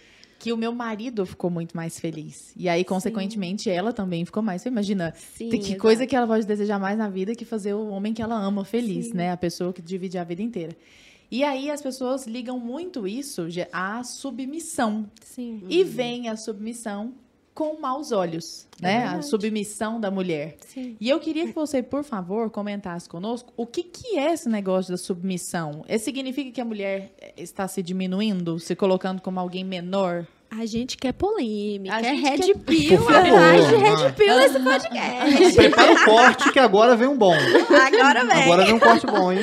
Que 0.46 0.52
o 0.52 0.56
meu 0.56 0.72
marido 0.72 1.26
ficou 1.26 1.50
muito 1.50 1.76
mais 1.76 1.98
feliz. 1.98 2.52
E 2.56 2.68
aí, 2.68 2.84
consequentemente, 2.84 3.68
ela 3.68 3.92
também 3.92 4.24
ficou 4.24 4.40
mais 4.40 4.62
feliz. 4.62 4.74
Imagina, 4.74 5.12
Sim, 5.34 5.48
que 5.48 5.56
exato. 5.56 5.80
coisa 5.80 6.06
que 6.06 6.14
ela 6.14 6.24
pode 6.24 6.46
desejar 6.46 6.78
mais 6.78 6.96
na 6.96 7.08
vida 7.08 7.34
que 7.34 7.44
fazer 7.44 7.74
o 7.74 7.88
homem 7.88 8.14
que 8.14 8.22
ela 8.22 8.36
ama 8.36 8.64
feliz, 8.64 9.12
né? 9.12 9.32
A 9.32 9.36
pessoa 9.36 9.72
que 9.72 9.82
divide 9.82 10.18
a 10.18 10.22
vida 10.22 10.42
inteira. 10.42 10.76
E 11.28 11.42
aí 11.42 11.68
as 11.68 11.82
pessoas 11.82 12.28
ligam 12.28 12.60
muito 12.60 13.08
isso 13.08 13.48
à 13.72 14.04
submissão. 14.04 15.10
Sim. 15.20 15.64
E 15.68 15.82
vem 15.82 16.28
a 16.28 16.36
submissão 16.36 17.12
com 17.52 17.80
maus 17.80 18.12
olhos, 18.12 18.68
né? 18.80 18.98
A 18.98 19.00
verdade. 19.00 19.26
submissão 19.26 19.98
da 19.98 20.12
mulher. 20.12 20.58
Sim. 20.60 20.96
E 21.00 21.08
eu 21.08 21.18
queria 21.18 21.46
que 21.46 21.52
você, 21.52 21.82
por 21.82 22.04
favor, 22.04 22.50
comentasse 22.50 23.08
conosco 23.08 23.52
o 23.56 23.66
que, 23.66 23.82
que 23.82 24.16
é 24.16 24.32
esse 24.32 24.48
negócio 24.48 24.92
da 24.92 24.96
submissão. 24.98 25.84
É, 25.88 25.98
significa 25.98 26.52
que 26.52 26.60
a 26.60 26.64
mulher 26.64 27.12
eh, 27.18 27.32
está 27.36 27.66
se 27.66 27.82
diminuindo, 27.82 28.60
se 28.60 28.76
colocando 28.76 29.20
como 29.20 29.40
alguém 29.40 29.64
menor? 29.64 30.24
A 30.50 30.64
gente 30.64 30.96
quer 30.96 31.12
polêmica, 31.12 31.94
A 31.94 32.00
é 32.00 32.12
Red 32.12 32.38
quer- 32.38 32.58
Pill, 32.58 33.08
atrás 33.08 33.68
de 33.68 33.74
Red 33.76 33.96
vai. 33.96 34.12
Pill 34.12 34.36
nesse 34.36 34.60
podcast. 34.60 35.52
Prepara 35.56 35.92
o 35.92 36.04
corte 36.04 36.52
que 36.52 36.58
agora 36.58 36.96
vem 36.96 37.08
um 37.08 37.16
bom. 37.18 37.34
Agora 37.34 38.24
vem. 38.24 38.42
Agora 38.44 38.64
vem 38.64 38.74
um 38.74 38.78
corte 38.78 39.06
bom, 39.06 39.32
hein? 39.32 39.40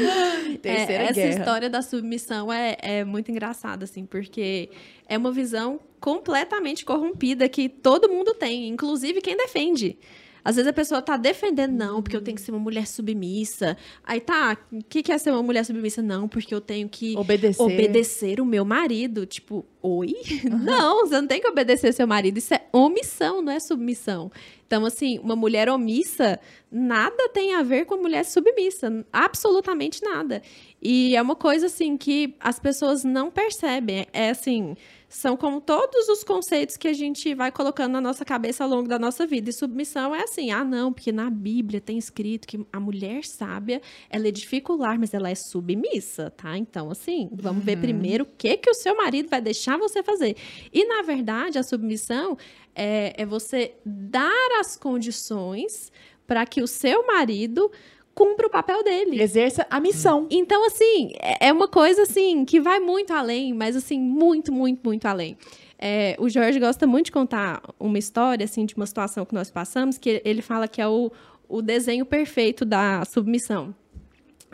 Terceira 0.61 1.03
É, 1.03 1.05
essa 1.07 1.13
guerra. 1.13 1.29
história 1.39 1.69
da 1.69 1.81
submissão 1.81 2.51
é, 2.51 2.77
é 2.81 3.03
muito 3.03 3.29
engraçada, 3.29 3.83
assim, 3.83 4.05
porque 4.05 4.69
é 5.07 5.17
uma 5.17 5.31
visão 5.31 5.79
completamente 5.99 6.85
corrompida 6.85 7.47
que 7.49 7.67
todo 7.67 8.09
mundo 8.09 8.33
tem, 8.33 8.67
inclusive 8.69 9.21
quem 9.21 9.35
defende. 9.35 9.97
Às 10.43 10.57
vezes 10.57 10.69
a 10.69 10.73
pessoa 10.73 11.01
tá 11.01 11.15
defendendo, 11.15 11.71
não, 11.71 12.01
porque 12.01 12.17
eu 12.17 12.21
tenho 12.21 12.35
que 12.35 12.41
ser 12.41 12.51
uma 12.51 12.59
mulher 12.59 12.85
submissa. 12.85 13.77
Aí 14.03 14.19
tá, 14.19 14.57
o 14.71 14.83
que, 14.83 15.01
que 15.01 15.11
é 15.11 15.17
ser 15.17 15.31
uma 15.31 15.43
mulher 15.43 15.63
submissa? 15.63 16.01
Não, 16.01 16.27
porque 16.27 16.53
eu 16.53 16.59
tenho 16.59 16.89
que 16.89 17.15
Obedecer. 17.17 17.63
obedecer 17.63 18.41
o 18.41 18.45
meu 18.45 18.65
marido. 18.65 19.25
Tipo, 19.25 19.65
oi? 19.81 20.13
não, 20.63 21.07
você 21.07 21.21
não 21.21 21.27
tem 21.27 21.39
que 21.39 21.47
obedecer 21.47 21.93
seu 21.93 22.05
marido. 22.05 22.37
Isso 22.37 22.53
é 22.53 22.65
omissão, 22.73 23.41
não 23.41 23.53
é 23.53 23.59
submissão. 23.59 24.31
Então, 24.67 24.85
assim, 24.85 25.19
uma 25.19 25.35
mulher 25.35 25.69
omissa 25.69 26.39
nada 26.71 27.29
tem 27.29 27.53
a 27.53 27.61
ver 27.61 27.85
com 27.85 27.93
a 27.93 27.97
mulher 27.97 28.25
submissa. 28.25 29.05
Absolutamente 29.13 30.03
nada. 30.03 30.41
E 30.81 31.15
é 31.15 31.21
uma 31.21 31.35
coisa, 31.35 31.67
assim, 31.67 31.95
que 31.95 32.35
as 32.39 32.59
pessoas 32.59 33.03
não 33.03 33.31
percebem. 33.31 34.07
É 34.11 34.29
assim. 34.31 34.75
São 35.13 35.37
como 35.37 35.61
todos 35.61 36.09
os 36.09 36.23
conceitos 36.23 36.75
que 36.75 36.87
a 36.87 36.93
gente 36.93 37.35
vai 37.35 37.51
colocando 37.51 37.91
na 37.91 38.01
nossa 38.01 38.25
cabeça 38.25 38.63
ao 38.63 38.69
longo 38.69 38.89
da 38.89 38.97
nossa 38.97 39.27
vida. 39.27 39.51
E 39.51 39.53
submissão 39.53 40.13
é 40.13 40.23
assim: 40.23 40.49
ah, 40.49 40.63
não, 40.63 40.91
porque 40.91 41.11
na 41.11 41.29
Bíblia 41.29 41.79
tem 41.79 41.99
escrito 41.99 42.47
que 42.47 42.65
a 42.73 42.79
mulher 42.79 43.23
sábia 43.23 43.79
ela 44.09 44.27
edifica 44.27 44.73
o 44.73 44.75
lar, 44.75 44.97
mas 44.97 45.13
ela 45.13 45.29
é 45.29 45.35
submissa, 45.35 46.31
tá? 46.31 46.57
Então, 46.57 46.89
assim, 46.89 47.29
vamos 47.31 47.63
ver 47.63 47.77
primeiro 47.77 48.23
o 48.23 48.27
que, 48.27 48.57
que 48.57 48.71
o 48.71 48.73
seu 48.73 48.97
marido 48.97 49.29
vai 49.29 49.39
deixar 49.39 49.77
você 49.77 50.01
fazer. 50.01 50.35
E, 50.73 50.83
na 50.87 51.03
verdade, 51.03 51.59
a 51.59 51.63
submissão 51.63 52.35
é, 52.73 53.13
é 53.15 53.23
você 53.23 53.75
dar 53.85 54.59
as 54.59 54.75
condições 54.75 55.91
para 56.25 56.43
que 56.43 56.59
o 56.59 56.67
seu 56.67 57.05
marido 57.05 57.71
cumpra 58.15 58.47
o 58.47 58.49
papel 58.49 58.83
dele. 58.83 59.21
Exerça 59.21 59.65
a 59.69 59.79
missão. 59.79 60.27
Então, 60.29 60.65
assim, 60.65 61.11
é 61.19 61.47
é 61.47 61.51
uma 61.51 61.67
coisa 61.67 62.03
assim 62.03 62.45
que 62.45 62.59
vai 62.61 62.79
muito 62.79 63.11
além, 63.11 63.53
mas 63.53 63.75
assim, 63.75 63.99
muito, 63.99 64.51
muito, 64.51 64.81
muito 64.83 65.05
além. 65.05 65.37
É, 65.77 66.15
o 66.17 66.29
Jorge 66.29 66.57
gosta 66.59 66.87
muito 66.87 67.07
de 67.07 67.11
contar 67.11 67.61
uma 67.77 67.97
história, 67.97 68.45
assim, 68.45 68.65
de 68.65 68.75
uma 68.75 68.85
situação 68.85 69.25
que 69.25 69.33
nós 69.33 69.51
passamos, 69.51 69.97
que 69.97 70.21
ele 70.23 70.41
fala 70.41 70.67
que 70.67 70.81
é 70.81 70.87
o, 70.87 71.11
o 71.49 71.61
desenho 71.61 72.05
perfeito 72.05 72.63
da 72.63 73.03
submissão. 73.03 73.75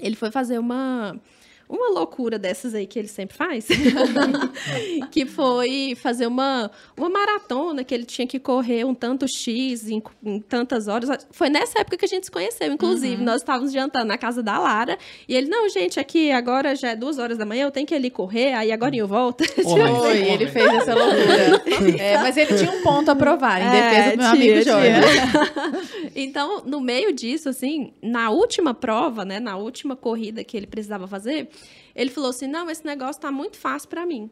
Ele 0.02 0.16
foi 0.16 0.32
fazer 0.32 0.58
uma, 0.58 1.20
uma 1.70 1.90
loucura 1.92 2.40
dessas 2.40 2.74
aí 2.74 2.88
que 2.88 2.98
ele 2.98 3.08
sempre 3.08 3.38
faz, 3.38 3.68
que 5.12 5.26
foi 5.26 5.96
fazer 5.96 6.26
uma, 6.26 6.72
uma 6.98 7.10
maratona 7.10 7.84
que 7.84 7.94
ele 7.94 8.06
tinha 8.06 8.28
que 8.28 8.40
correr 8.40 8.84
um 8.86 8.94
tanto 8.96 9.28
X 9.28 9.88
em, 9.88 10.02
em 10.24 10.40
tantas 10.40 10.88
horas. 10.88 11.28
Foi 11.32 11.48
nessa 11.50 11.80
época 11.80 11.98
que 11.98 12.06
a 12.06 12.08
gente 12.08 12.26
se 12.26 12.32
conheceu, 12.32 12.72
inclusive. 12.72 13.22
Nós 13.24 13.42
estávamos 13.42 13.72
jantando 13.72 14.06
na 14.06 14.18
casa 14.18 14.42
da 14.42 14.58
Lara 14.58 14.98
e 15.28 15.36
ele, 15.36 15.48
não, 15.48 15.70
gente, 15.70 16.00
aqui 16.00 16.32
agora 16.32 16.76
já 16.76 16.90
é 16.90 16.96
duas 16.96 17.20
horas 17.20 17.38
da 17.38 17.46
manhã, 17.46 17.66
eu 17.66 17.72
tenho 17.72 17.86
que 17.86 17.94
ir 17.94 17.98
ali 17.98 18.10
correr, 18.10 18.54
aí 18.54 18.72
agora 18.72 18.96
eu 18.96 19.08
volto. 19.08 19.44
Homem. 19.66 19.96
Foi, 20.00 20.18
ele 20.28 20.48
fez 20.48 20.66
essa 20.74 20.96
loucura. 20.96 21.64
É, 22.00 22.18
mas 22.18 22.36
ele 22.36 22.58
tinha 22.58 22.72
um 22.72 22.82
ponto 22.82 23.12
a 23.12 23.16
provar, 23.16 23.62
em 23.62 23.70
defesa 23.70 24.12
do 24.12 24.18
meu 24.18 24.26
É, 24.26 24.30
amigo 24.32 24.62
Jorge. 24.64 26.12
então, 26.16 26.64
no 26.66 26.80
meio 26.82 27.14
disso, 27.14 27.50
assim, 27.50 27.94
na 28.02 28.30
última 28.30 28.74
prova, 28.74 29.24
né, 29.24 29.40
na 29.40 29.58
última 29.58 29.96
corrida 29.96 30.44
que 30.44 30.58
ele 30.58 30.68
precisava 30.68 31.08
fazer, 31.08 31.50
ele 31.96 32.10
falou 32.10 32.30
assim: 32.30 32.48
"Não, 32.48 32.70
esse 32.70 32.86
negócio 32.86 33.22
tá 33.22 33.32
muito 33.32 33.58
fácil 33.58 33.90
para 33.90 34.06
mim. 34.06 34.30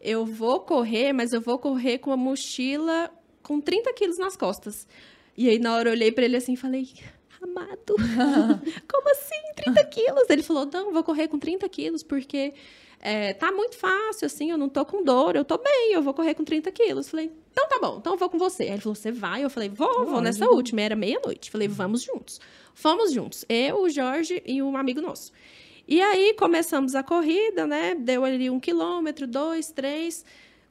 eu 0.00 0.24
vou 0.26 0.60
correr, 0.60 1.12
mas 1.12 1.32
eu 1.32 1.40
vou 1.40 1.58
correr 1.58 1.98
com 1.98 2.12
a 2.12 2.16
mochila 2.16 3.10
com 3.42 3.60
30 3.60 3.92
quilos 3.94 4.18
nas 4.18 4.36
costas. 4.36 4.86
E 5.36 5.48
aí, 5.48 5.58
na 5.58 5.74
hora, 5.74 5.88
eu 5.88 5.92
olhei 5.92 6.10
pra 6.12 6.24
ele 6.24 6.36
assim 6.36 6.52
e 6.54 6.56
falei, 6.56 6.88
amado, 7.42 7.94
como 8.88 9.10
assim 9.10 9.52
30 9.56 9.84
quilos? 9.84 10.28
Ele 10.30 10.42
falou, 10.42 10.66
não, 10.72 10.92
vou 10.92 11.02
correr 11.04 11.28
com 11.28 11.38
30 11.38 11.68
quilos, 11.68 12.02
porque 12.02 12.54
é, 13.00 13.34
tá 13.34 13.52
muito 13.52 13.76
fácil, 13.76 14.26
assim, 14.26 14.50
eu 14.50 14.58
não 14.58 14.68
tô 14.68 14.84
com 14.84 15.04
dor, 15.04 15.36
eu 15.36 15.44
tô 15.44 15.58
bem, 15.58 15.92
eu 15.92 16.02
vou 16.02 16.14
correr 16.14 16.34
com 16.34 16.44
30 16.44 16.70
quilos. 16.72 17.08
Falei, 17.08 17.30
então 17.52 17.68
tá 17.68 17.78
bom, 17.80 17.98
então 17.98 18.14
eu 18.14 18.18
vou 18.18 18.28
com 18.28 18.38
você. 18.38 18.64
Aí 18.64 18.70
ele 18.70 18.80
falou, 18.80 18.94
você 18.94 19.12
vai? 19.12 19.44
Eu 19.44 19.50
falei, 19.50 19.68
vou, 19.68 20.06
vou 20.06 20.20
nessa 20.20 20.46
última. 20.46 20.80
Era 20.80 20.96
meia-noite. 20.96 21.50
Falei, 21.50 21.68
vamos 21.68 22.02
juntos. 22.02 22.40
Fomos 22.74 23.12
juntos, 23.12 23.44
eu, 23.48 23.82
o 23.82 23.88
Jorge 23.88 24.42
e 24.44 24.62
um 24.62 24.76
amigo 24.76 25.00
nosso. 25.00 25.32
E 25.88 26.00
aí 26.00 26.34
começamos 26.34 26.94
a 26.94 27.02
corrida, 27.02 27.66
né? 27.66 27.94
Deu 27.94 28.24
ali 28.24 28.50
um 28.50 28.58
quilômetro, 28.58 29.26
dois, 29.26 29.70
três. 29.70 30.24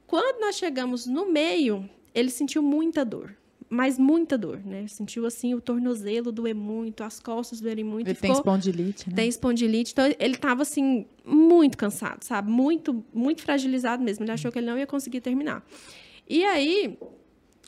Quando 0.06 0.40
nós 0.40 0.56
chegamos 0.56 1.06
no 1.06 1.26
meio, 1.30 1.88
ele 2.14 2.30
sentiu 2.30 2.62
muita 2.62 3.04
dor. 3.04 3.34
Mas 3.68 3.98
muita 3.98 4.38
dor, 4.38 4.60
né? 4.64 4.86
Sentiu 4.86 5.26
assim 5.26 5.54
o 5.54 5.60
tornozelo 5.60 6.30
doer 6.30 6.54
muito, 6.54 7.02
as 7.02 7.18
costas 7.18 7.60
doerem 7.60 7.82
muito. 7.82 8.06
Ele 8.06 8.14
ficou... 8.14 8.28
tem 8.28 8.36
espondilite, 8.36 9.08
né? 9.10 9.16
Tem 9.16 9.28
espondilite, 9.28 9.92
então 9.92 10.04
ele 10.20 10.36
tava 10.36 10.62
assim, 10.62 11.04
muito 11.24 11.76
cansado, 11.76 12.22
sabe? 12.22 12.48
Muito, 12.48 13.04
muito 13.12 13.42
fragilizado 13.42 14.04
mesmo. 14.04 14.24
Ele 14.24 14.30
achou 14.30 14.52
que 14.52 14.58
ele 14.58 14.66
não 14.66 14.78
ia 14.78 14.86
conseguir 14.86 15.20
terminar. 15.20 15.66
E 16.28 16.44
aí, 16.44 16.96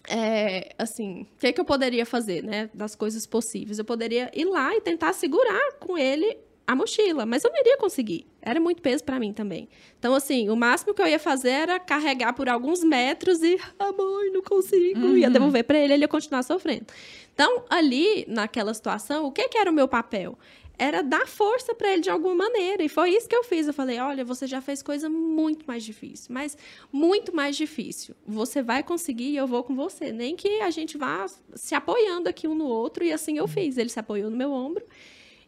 é, 0.08 0.72
assim, 0.78 1.22
o 1.22 1.40
que, 1.40 1.52
que 1.52 1.60
eu 1.60 1.64
poderia 1.64 2.06
fazer, 2.06 2.44
né? 2.44 2.70
Das 2.72 2.94
coisas 2.94 3.26
possíveis. 3.26 3.80
Eu 3.80 3.84
poderia 3.84 4.30
ir 4.32 4.44
lá 4.44 4.76
e 4.76 4.80
tentar 4.80 5.12
segurar 5.12 5.72
com 5.80 5.98
ele 5.98 6.36
a 6.68 6.74
mochila, 6.74 7.24
mas 7.24 7.42
eu 7.42 7.50
não 7.50 7.58
iria 7.58 7.78
conseguir. 7.78 8.26
Era 8.42 8.60
muito 8.60 8.82
peso 8.82 9.02
para 9.02 9.18
mim 9.18 9.32
também. 9.32 9.70
Então, 9.98 10.14
assim, 10.14 10.50
o 10.50 10.54
máximo 10.54 10.92
que 10.92 11.00
eu 11.00 11.06
ia 11.06 11.18
fazer 11.18 11.48
era 11.48 11.80
carregar 11.80 12.34
por 12.34 12.46
alguns 12.46 12.84
metros 12.84 13.42
e, 13.42 13.58
amor, 13.78 14.26
não 14.30 14.42
consigo. 14.42 15.00
Uhum. 15.00 15.16
Ia 15.16 15.30
devolver 15.30 15.64
para 15.64 15.78
ele, 15.78 15.94
ele 15.94 16.04
ia 16.04 16.08
continuar 16.08 16.42
sofrendo. 16.42 16.84
Então, 17.32 17.64
ali, 17.70 18.26
naquela 18.28 18.74
situação, 18.74 19.24
o 19.24 19.32
que, 19.32 19.48
que 19.48 19.56
era 19.56 19.70
o 19.70 19.72
meu 19.72 19.88
papel? 19.88 20.38
Era 20.78 21.02
dar 21.02 21.26
força 21.26 21.74
para 21.74 21.90
ele 21.90 22.02
de 22.02 22.10
alguma 22.10 22.34
maneira. 22.34 22.82
E 22.82 22.88
foi 22.88 23.12
isso 23.12 23.26
que 23.26 23.34
eu 23.34 23.44
fiz. 23.44 23.66
Eu 23.66 23.72
falei: 23.72 23.98
olha, 23.98 24.22
você 24.22 24.46
já 24.46 24.60
fez 24.60 24.82
coisa 24.82 25.08
muito 25.08 25.64
mais 25.66 25.82
difícil, 25.82 26.26
mas 26.34 26.54
muito 26.92 27.34
mais 27.34 27.56
difícil. 27.56 28.14
Você 28.26 28.62
vai 28.62 28.82
conseguir 28.82 29.30
e 29.30 29.36
eu 29.36 29.46
vou 29.46 29.64
com 29.64 29.74
você. 29.74 30.12
Nem 30.12 30.36
que 30.36 30.60
a 30.60 30.70
gente 30.70 30.98
vá 30.98 31.24
se 31.54 31.74
apoiando 31.74 32.28
aqui 32.28 32.46
um 32.46 32.54
no 32.54 32.66
outro. 32.66 33.02
E 33.02 33.10
assim 33.10 33.38
eu 33.38 33.48
fiz. 33.48 33.78
Ele 33.78 33.88
se 33.88 33.98
apoiou 33.98 34.30
no 34.30 34.36
meu 34.36 34.52
ombro. 34.52 34.84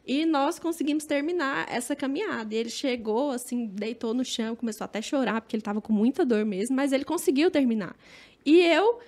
E 0.07 0.25
nós 0.25 0.59
conseguimos 0.59 1.04
terminar 1.04 1.66
essa 1.71 1.95
caminhada. 1.95 2.54
E 2.54 2.59
ele 2.59 2.71
chegou, 2.71 3.30
assim, 3.30 3.66
deitou 3.66 4.14
no 4.14 4.25
chão, 4.25 4.57
começou 4.57 4.85
até 4.85 4.99
a 4.99 5.02
chorar, 5.02 5.40
porque 5.40 5.54
ele 5.54 5.61
estava 5.61 5.80
com 5.80 5.92
muita 5.92 6.25
dor 6.25 6.45
mesmo, 6.45 6.75
mas 6.75 6.92
ele 6.92 7.04
conseguiu 7.04 7.50
terminar. 7.50 7.95
E 8.45 8.61
eu 8.61 8.99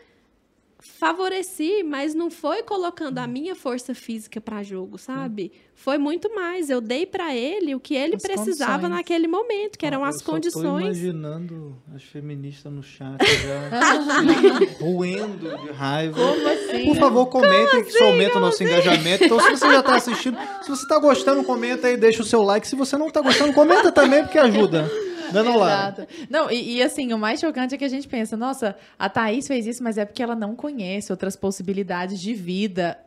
favoreci, 0.82 1.82
mas 1.82 2.14
não 2.14 2.30
foi 2.30 2.62
colocando 2.62 3.18
a 3.18 3.26
minha 3.26 3.54
força 3.54 3.94
física 3.94 4.40
para 4.40 4.62
jogo, 4.62 4.98
sabe? 4.98 5.52
Foi 5.74 5.96
muito 5.96 6.32
mais. 6.34 6.68
Eu 6.70 6.80
dei 6.80 7.06
para 7.06 7.34
ele 7.34 7.74
o 7.74 7.80
que 7.80 7.94
ele 7.94 8.16
As 8.16 8.22
precisava 8.22 8.72
condições. 8.74 8.90
naquele 8.96 9.28
momento, 9.28 9.78
que 9.78 9.86
eram 9.86 10.00
Eu 10.00 10.04
as 10.06 10.16
só 10.18 10.24
Tô 10.24 10.32
condições. 10.32 10.84
imaginando 10.84 11.76
as 11.94 12.02
feministas 12.02 12.72
no 12.72 12.82
chat 12.82 13.16
já 13.42 14.58
roendo 14.80 15.56
de 15.58 15.70
raiva. 15.72 16.16
Como 16.18 16.48
assim? 16.48 16.84
Por 16.86 16.96
favor, 16.96 17.26
comentem 17.26 17.82
que 17.84 17.90
isso 17.90 18.02
aumenta 18.04 18.38
o 18.38 18.40
nosso 18.40 18.62
engajamento. 18.62 19.24
Então, 19.24 19.40
se 19.40 19.50
você 19.50 19.66
já 19.66 19.80
está 19.80 19.96
assistindo, 19.96 20.36
se 20.62 20.68
você 20.68 20.82
está 20.82 20.98
gostando, 20.98 21.44
comenta 21.44 21.86
aí, 21.88 21.96
deixa 21.96 22.22
o 22.22 22.26
seu 22.26 22.42
like. 22.42 22.66
Se 22.66 22.76
você 22.76 22.96
não 22.96 23.08
está 23.08 23.20
gostando, 23.20 23.52
comenta 23.52 23.90
também, 23.92 24.22
porque 24.22 24.38
ajuda. 24.38 24.90
Dando 25.32 25.58
lá. 25.58 25.88
Exato. 25.88 26.06
Não, 26.28 26.50
e, 26.50 26.76
e, 26.76 26.82
assim, 26.82 27.12
o 27.12 27.18
mais 27.18 27.40
chocante 27.40 27.74
é 27.74 27.78
que 27.78 27.84
a 27.84 27.88
gente 27.88 28.08
pensa, 28.08 28.36
nossa, 28.36 28.76
a 28.98 29.08
Thaís 29.08 29.46
fez 29.46 29.66
isso, 29.66 29.82
mas 29.82 29.98
é 29.98 30.04
porque 30.04 30.22
ela 30.22 30.36
não 30.36 30.54
conhece 30.54 31.12
outras 31.12 31.36
possibilidades 31.36 32.20
de 32.20 32.34
vida. 32.34 32.98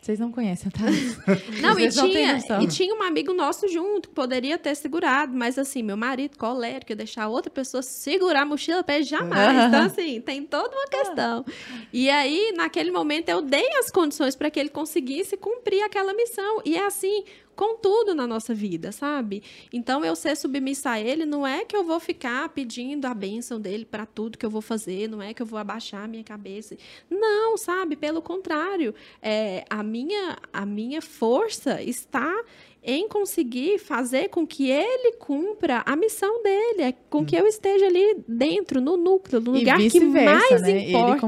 Vocês 0.00 0.18
não 0.18 0.32
conhecem 0.32 0.72
a 0.74 0.78
Thaís? 0.78 1.18
Não, 1.60 1.78
e 1.78 1.84
não 1.84 2.08
tinha, 2.08 2.38
e 2.62 2.66
tinha 2.66 2.94
um 2.94 3.02
amigo 3.02 3.34
nosso 3.34 3.68
junto 3.68 4.08
que 4.08 4.14
poderia 4.14 4.56
ter 4.56 4.74
segurado, 4.74 5.36
mas 5.36 5.58
assim, 5.58 5.82
meu 5.82 5.96
marido 5.96 6.38
colérico, 6.38 6.92
ia 6.92 6.96
deixar 6.96 7.28
outra 7.28 7.50
pessoa 7.50 7.82
segurar 7.82 8.42
a 8.42 8.44
mochila 8.46 8.82
ele 8.88 9.04
jamais. 9.04 9.66
Então, 9.68 9.84
assim, 9.84 10.20
tem 10.22 10.42
toda 10.42 10.74
uma 10.74 10.86
questão. 10.86 11.44
E 11.92 12.08
aí, 12.08 12.52
naquele 12.56 12.90
momento, 12.90 13.28
eu 13.28 13.42
dei 13.42 13.68
as 13.78 13.90
condições 13.90 14.34
para 14.34 14.50
que 14.50 14.58
ele 14.58 14.70
conseguisse 14.70 15.36
cumprir 15.36 15.82
aquela 15.82 16.14
missão. 16.14 16.62
E 16.64 16.76
é 16.76 16.86
assim 16.86 17.24
com 17.60 17.76
tudo 17.76 18.14
na 18.14 18.26
nossa 18.26 18.54
vida, 18.54 18.90
sabe? 18.90 19.42
Então, 19.70 20.02
eu 20.02 20.16
ser 20.16 20.34
submissa 20.34 20.92
a 20.92 20.98
ele 20.98 21.26
não 21.26 21.46
é 21.46 21.62
que 21.62 21.76
eu 21.76 21.84
vou 21.84 22.00
ficar 22.00 22.48
pedindo 22.48 23.04
a 23.04 23.12
bênção 23.12 23.60
dele 23.60 23.84
para 23.84 24.06
tudo 24.06 24.38
que 24.38 24.46
eu 24.46 24.48
vou 24.48 24.62
fazer, 24.62 25.10
não 25.10 25.20
é 25.20 25.34
que 25.34 25.42
eu 25.42 25.46
vou 25.46 25.58
abaixar 25.58 26.04
a 26.04 26.08
minha 26.08 26.24
cabeça. 26.24 26.74
Não, 27.10 27.58
sabe? 27.58 27.96
Pelo 27.96 28.22
contrário, 28.22 28.94
é, 29.20 29.66
a, 29.68 29.82
minha, 29.82 30.38
a 30.50 30.64
minha 30.64 31.02
força 31.02 31.82
está 31.82 32.32
em 32.82 33.06
conseguir 33.08 33.78
fazer 33.78 34.28
com 34.28 34.46
que 34.46 34.70
ele 34.70 35.12
cumpra 35.12 35.82
a 35.84 35.94
missão 35.94 36.42
dele, 36.42 36.82
é 36.82 36.92
com 37.10 37.24
que 37.24 37.36
eu 37.36 37.46
esteja 37.46 37.86
ali 37.86 38.22
dentro, 38.26 38.80
no 38.80 38.96
núcleo, 38.96 39.40
no 39.40 39.52
lugar 39.52 39.78
que 39.78 40.00
mais 40.24 40.62
né? 40.62 40.88
Importa. 40.88 41.20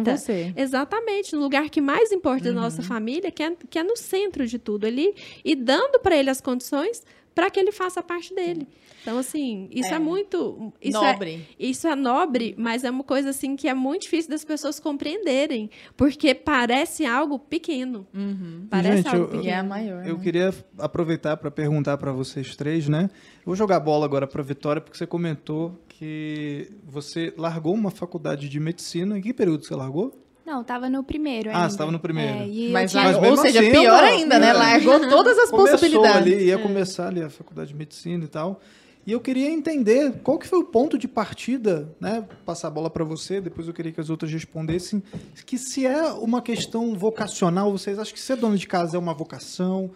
Exatamente, 0.56 1.34
no 1.36 1.42
lugar 1.42 1.68
que 1.68 1.80
mais 1.80 2.10
importa 2.10 2.52
da 2.52 2.60
nossa 2.60 2.82
família, 2.82 3.30
que 3.30 3.42
é, 3.42 3.54
que 3.68 3.78
é 3.78 3.82
no 3.82 3.96
centro 3.96 4.46
de 4.46 4.58
tudo 4.58 4.86
ali, 4.86 5.14
e 5.44 5.54
dando 5.54 6.00
para 6.00 6.16
ele 6.16 6.30
as 6.30 6.40
condições 6.40 7.02
para 7.34 7.50
que 7.50 7.58
ele 7.60 7.72
faça 7.72 8.02
parte 8.02 8.34
dele. 8.34 8.66
Então, 9.02 9.18
assim, 9.18 9.68
isso 9.70 9.88
é, 9.92 9.96
É. 9.96 9.98
muito. 9.98 10.72
Isso 10.80 10.96
é, 10.96 11.12
Nobre. 11.12 11.48
isso 11.58 11.86
é 11.88 11.94
nobre, 11.96 12.54
mas 12.56 12.84
é 12.84 12.90
uma 12.90 13.02
coisa 13.04 13.30
assim 13.30 13.56
que 13.56 13.68
é 13.68 13.74
muito 13.74 14.02
difícil 14.02 14.30
das 14.30 14.44
pessoas 14.44 14.78
compreenderem, 14.78 15.68
porque 15.96 16.34
parece 16.34 17.04
algo 17.04 17.38
pequeno. 17.38 18.06
Uhum. 18.14 18.66
Parece 18.70 18.98
Gente, 18.98 19.08
algo 19.08 19.24
eu- 19.24 19.28
pequeno. 19.28 19.48
É 19.50 19.54
a 19.58 19.62
maior. 19.64 20.06
Eu 20.06 20.16
né? 20.16 20.22
queria 20.22 20.54
aproveitar 20.78 21.36
para 21.36 21.50
perguntar 21.50 21.98
para 21.98 22.12
vocês 22.12 22.54
três, 22.56 22.88
né? 22.88 23.10
Eu 23.38 23.46
vou 23.46 23.56
jogar 23.56 23.76
a 23.76 23.80
bola 23.80 24.04
agora 24.04 24.26
para 24.26 24.42
Vitória, 24.42 24.80
porque 24.80 24.96
você 24.96 25.06
comentou 25.06 25.80
que 25.88 26.70
você 26.86 27.32
largou 27.36 27.74
uma 27.74 27.90
faculdade 27.90 28.48
de 28.48 28.60
medicina. 28.60 29.18
Em 29.18 29.20
que 29.20 29.32
período 29.34 29.64
você 29.64 29.74
largou? 29.74 30.18
Não, 30.44 30.64
tava 30.64 30.90
no 30.90 31.04
primeiro 31.04 31.50
Ah, 31.50 31.56
ainda. 31.58 31.70
você 31.70 31.78
tava 31.78 31.92
no 31.92 32.00
primeiro. 32.00 32.32
É, 32.38 32.48
e 32.48 32.70
Mas, 32.72 32.90
tinha- 32.90 33.04
Mas 33.04 33.16
ou 33.16 33.36
seja, 33.36 33.60
assim, 33.60 33.70
pior 33.70 34.02
ainda, 34.02 34.38
né? 34.40 34.48
é. 34.48 34.52
Largou 34.52 35.00
todas 35.08 35.38
as 35.38 35.50
Começou 35.50 35.78
possibilidades. 35.78 36.16
ali, 36.34 36.44
ia 36.46 36.58
começar 36.58 37.06
ali 37.08 37.22
a 37.22 37.30
faculdade 37.30 37.68
de 37.68 37.76
medicina 37.76 38.24
e 38.24 38.28
tal. 38.28 38.60
E 39.04 39.10
eu 39.12 39.20
queria 39.20 39.50
entender 39.50 40.12
qual 40.22 40.38
que 40.38 40.46
foi 40.46 40.60
o 40.60 40.64
ponto 40.64 40.96
de 40.96 41.08
partida, 41.08 41.88
né? 42.00 42.24
Passar 42.46 42.68
a 42.68 42.70
bola 42.70 42.88
para 42.88 43.02
você, 43.04 43.40
depois 43.40 43.66
eu 43.66 43.74
queria 43.74 43.90
que 43.90 44.00
as 44.00 44.08
outras 44.10 44.30
respondessem. 44.30 45.02
Que 45.44 45.58
se 45.58 45.84
é 45.84 46.04
uma 46.12 46.40
questão 46.40 46.94
vocacional, 46.96 47.72
vocês 47.72 47.98
acham 47.98 48.14
que 48.14 48.20
ser 48.20 48.36
dona 48.36 48.56
de 48.56 48.66
casa 48.68 48.96
é 48.96 49.00
uma 49.00 49.12
vocação? 49.12 49.90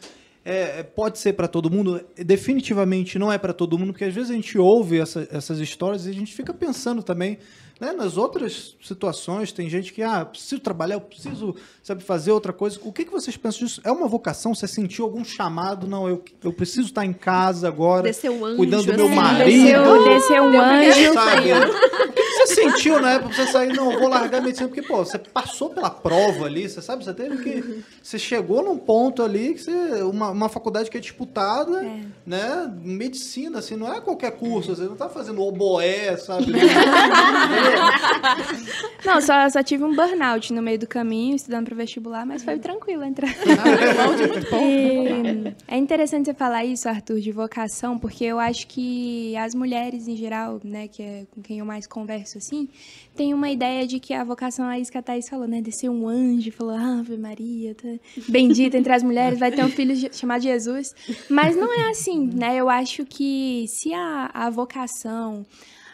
É, 0.44 0.80
é, 0.80 0.82
pode 0.82 1.18
ser 1.18 1.34
para 1.34 1.46
todo 1.48 1.70
mundo? 1.70 2.00
Definitivamente 2.16 3.18
não 3.18 3.32
é 3.32 3.38
para 3.38 3.52
todo 3.52 3.78
mundo, 3.78 3.92
porque 3.92 4.04
às 4.04 4.14
vezes 4.14 4.30
a 4.30 4.34
gente 4.34 4.56
ouve 4.58 4.98
essa- 5.00 5.26
essas 5.30 5.58
histórias 5.60 6.06
e 6.06 6.10
a 6.10 6.12
gente 6.14 6.32
fica 6.34 6.52
pensando 6.54 7.02
também 7.02 7.38
né, 7.80 7.92
nas 7.92 8.16
outras 8.16 8.76
situações. 8.82 9.52
Tem 9.52 9.68
gente 9.68 9.92
que, 9.92 10.02
ah, 10.02 10.20
eu 10.20 10.26
preciso 10.26 10.60
trabalhar, 10.60 10.94
eu 10.96 11.00
preciso 11.00 11.54
sabe, 11.82 12.02
fazer 12.02 12.32
outra 12.32 12.52
coisa. 12.52 12.78
O 12.82 12.92
que, 12.92 13.04
que 13.04 13.12
vocês 13.12 13.36
pensam 13.36 13.66
disso? 13.66 13.80
É 13.84 13.92
uma 13.92 14.08
vocação? 14.08 14.54
Você 14.54 14.66
sentiu 14.66 15.04
algum 15.04 15.24
chamado? 15.24 15.86
Não, 15.86 16.08
eu, 16.08 16.24
eu 16.42 16.52
preciso 16.52 16.88
estar 16.88 17.04
em 17.04 17.12
casa 17.12 17.68
agora, 17.68 18.04
Desceu 18.04 18.32
um 18.32 18.44
anjo, 18.44 18.56
cuidando 18.56 18.86
do 18.86 18.94
meu 18.94 19.06
assim. 19.06 19.14
marido. 19.14 19.44
Desceu, 19.44 20.04
desceu 20.04 20.42
um 20.42 20.60
anjo. 20.60 21.12
Sabe? 21.12 21.52
O 21.52 22.12
que 22.12 22.22
você 22.22 22.54
sentiu 22.54 23.00
na 23.00 23.12
época 23.12 23.34
pra 23.34 23.44
você 23.44 23.52
sair? 23.52 23.72
Não, 23.72 23.92
eu 23.92 24.00
vou 24.00 24.08
largar 24.08 24.38
a 24.38 24.40
medicina, 24.40 24.68
porque, 24.68 24.82
pô, 24.82 24.98
você 24.98 25.18
passou 25.18 25.70
pela 25.70 25.90
prova 25.90 26.46
ali, 26.46 26.68
você 26.68 26.80
sabe? 26.80 27.04
Você 27.04 27.12
teve 27.12 27.42
que. 27.42 27.84
Você 28.02 28.18
chegou 28.18 28.62
num 28.62 28.78
ponto 28.78 29.22
ali 29.22 29.54
que 29.54 29.62
você. 29.62 30.02
Uma, 30.02 30.30
uma 30.30 30.48
faculdade 30.48 30.90
que 30.90 30.96
é 30.96 31.00
disputada, 31.00 31.82
né? 32.24 32.72
Medicina, 32.82 33.58
assim, 33.58 33.76
não 33.76 33.92
é 33.92 34.00
qualquer 34.00 34.32
curso, 34.32 34.74
você 34.74 34.82
não 34.82 34.96
tá 34.96 35.08
fazendo 35.08 35.42
oboé, 35.42 36.16
sabe? 36.16 36.52
Não, 39.04 39.20
só, 39.20 39.48
só 39.48 39.62
tive 39.62 39.84
um 39.84 39.94
burnout 39.94 40.52
no 40.52 40.60
meio 40.60 40.78
do 40.78 40.86
caminho, 40.86 41.36
estudando 41.36 41.66
pro 41.66 41.76
vestibular, 41.76 42.26
mas 42.26 42.42
foi 42.42 42.58
tranquilo 42.58 43.04
entrar. 43.04 43.30
E 44.60 45.54
é 45.68 45.76
interessante 45.76 46.26
você 46.26 46.34
falar 46.34 46.64
isso, 46.64 46.88
Arthur, 46.88 47.20
de 47.20 47.30
vocação, 47.30 47.98
porque 47.98 48.24
eu 48.24 48.38
acho 48.38 48.66
que 48.66 49.36
as 49.36 49.54
mulheres 49.54 50.08
em 50.08 50.16
geral, 50.16 50.60
né, 50.64 50.88
que 50.88 51.02
é 51.02 51.26
com 51.30 51.40
quem 51.40 51.58
eu 51.60 51.64
mais 51.64 51.86
converso 51.86 52.38
assim, 52.38 52.68
tem 53.14 53.32
uma 53.32 53.48
ideia 53.50 53.86
de 53.86 54.00
que 54.00 54.12
a 54.12 54.24
vocação 54.24 54.68
é 54.70 54.80
isso 54.80 54.90
que 54.90 54.98
a 54.98 55.02
Thaís 55.02 55.28
falou, 55.28 55.46
né? 55.46 55.60
Descer 55.60 55.88
um 55.88 56.08
anjo, 56.08 56.50
falou, 56.52 56.74
Ave 56.74 57.16
Maria, 57.16 57.74
tá 57.74 57.88
bendita 58.28 58.76
entre 58.76 58.92
as 58.92 59.02
mulheres, 59.02 59.38
vai 59.38 59.50
ter 59.50 59.64
um 59.64 59.70
filho 59.70 59.94
chamado 60.12 60.42
Jesus. 60.42 60.94
Mas 61.28 61.56
não 61.56 61.72
é 61.72 61.90
assim, 61.90 62.26
né? 62.34 62.56
Eu 62.56 62.68
acho 62.68 63.04
que 63.04 63.64
se 63.68 63.92
a, 63.94 64.30
a 64.32 64.50
vocação, 64.50 65.46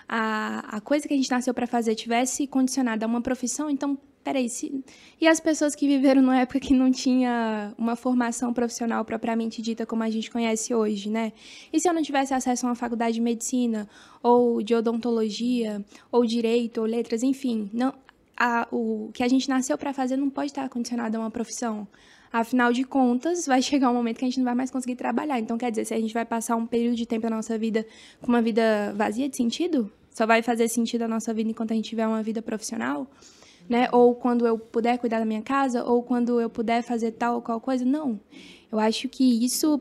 a, 0.08 0.76
a 0.76 0.80
coisa 0.80 1.06
que 1.06 1.14
a 1.14 1.16
gente 1.16 1.30
nasceu 1.30 1.52
para 1.54 1.66
fazer 1.66 1.94
tivesse 1.94 2.46
condicionada 2.46 3.04
a 3.04 3.08
uma 3.08 3.20
profissão, 3.20 3.70
então 3.70 3.98
peraí, 4.22 4.48
se... 4.48 4.84
e 5.20 5.26
as 5.26 5.40
pessoas 5.40 5.74
que 5.74 5.86
viveram 5.86 6.22
numa 6.22 6.38
época 6.38 6.60
que 6.60 6.74
não 6.74 6.90
tinha 6.90 7.74
uma 7.76 7.96
formação 7.96 8.52
profissional 8.52 9.04
propriamente 9.04 9.60
dita 9.60 9.84
como 9.84 10.02
a 10.02 10.10
gente 10.10 10.30
conhece 10.30 10.74
hoje, 10.74 11.10
né? 11.10 11.32
E 11.72 11.80
se 11.80 11.88
eu 11.88 11.94
não 11.94 12.02
tivesse 12.02 12.32
acesso 12.32 12.66
a 12.66 12.70
uma 12.70 12.74
faculdade 12.74 13.14
de 13.14 13.20
medicina, 13.20 13.88
ou 14.22 14.62
de 14.62 14.74
odontologia, 14.74 15.84
ou 16.10 16.24
direito, 16.24 16.80
ou 16.80 16.86
letras, 16.86 17.22
enfim, 17.22 17.68
não, 17.72 17.92
a, 18.36 18.66
o 18.70 19.10
que 19.12 19.22
a 19.22 19.28
gente 19.28 19.48
nasceu 19.48 19.76
para 19.76 19.92
fazer 19.92 20.16
não 20.16 20.30
pode 20.30 20.50
estar 20.50 20.68
condicionado 20.68 21.16
a 21.16 21.20
uma 21.20 21.30
profissão. 21.30 21.86
Afinal 22.32 22.72
de 22.72 22.82
contas, 22.82 23.46
vai 23.46 23.60
chegar 23.60 23.90
um 23.90 23.94
momento 23.94 24.18
que 24.18 24.24
a 24.24 24.28
gente 24.28 24.38
não 24.38 24.44
vai 24.44 24.54
mais 24.54 24.70
conseguir 24.70 24.96
trabalhar. 24.96 25.38
Então, 25.38 25.58
quer 25.58 25.70
dizer, 25.70 25.84
se 25.84 25.92
a 25.92 26.00
gente 26.00 26.14
vai 26.14 26.24
passar 26.24 26.56
um 26.56 26.66
período 26.66 26.96
de 26.96 27.04
tempo 27.04 27.22
da 27.22 27.30
nossa 27.30 27.58
vida 27.58 27.86
com 28.22 28.28
uma 28.28 28.40
vida 28.40 28.94
vazia 28.96 29.28
de 29.28 29.36
sentido, 29.36 29.92
só 30.10 30.26
vai 30.26 30.42
fazer 30.42 30.68
sentido 30.68 31.02
a 31.02 31.08
nossa 31.08 31.34
vida 31.34 31.50
enquanto 31.50 31.72
a 31.72 31.74
gente 31.74 31.88
tiver 31.88 32.06
uma 32.06 32.22
vida 32.22 32.40
profissional, 32.40 33.06
né? 33.68 33.88
Ou 33.92 34.14
quando 34.14 34.46
eu 34.46 34.58
puder 34.58 34.98
cuidar 34.98 35.18
da 35.18 35.26
minha 35.26 35.42
casa, 35.42 35.84
ou 35.84 36.02
quando 36.02 36.40
eu 36.40 36.48
puder 36.48 36.82
fazer 36.82 37.12
tal 37.12 37.36
ou 37.36 37.42
qual 37.42 37.60
coisa. 37.60 37.84
Não. 37.84 38.18
Eu 38.70 38.78
acho 38.78 39.08
que 39.08 39.44
isso 39.44 39.80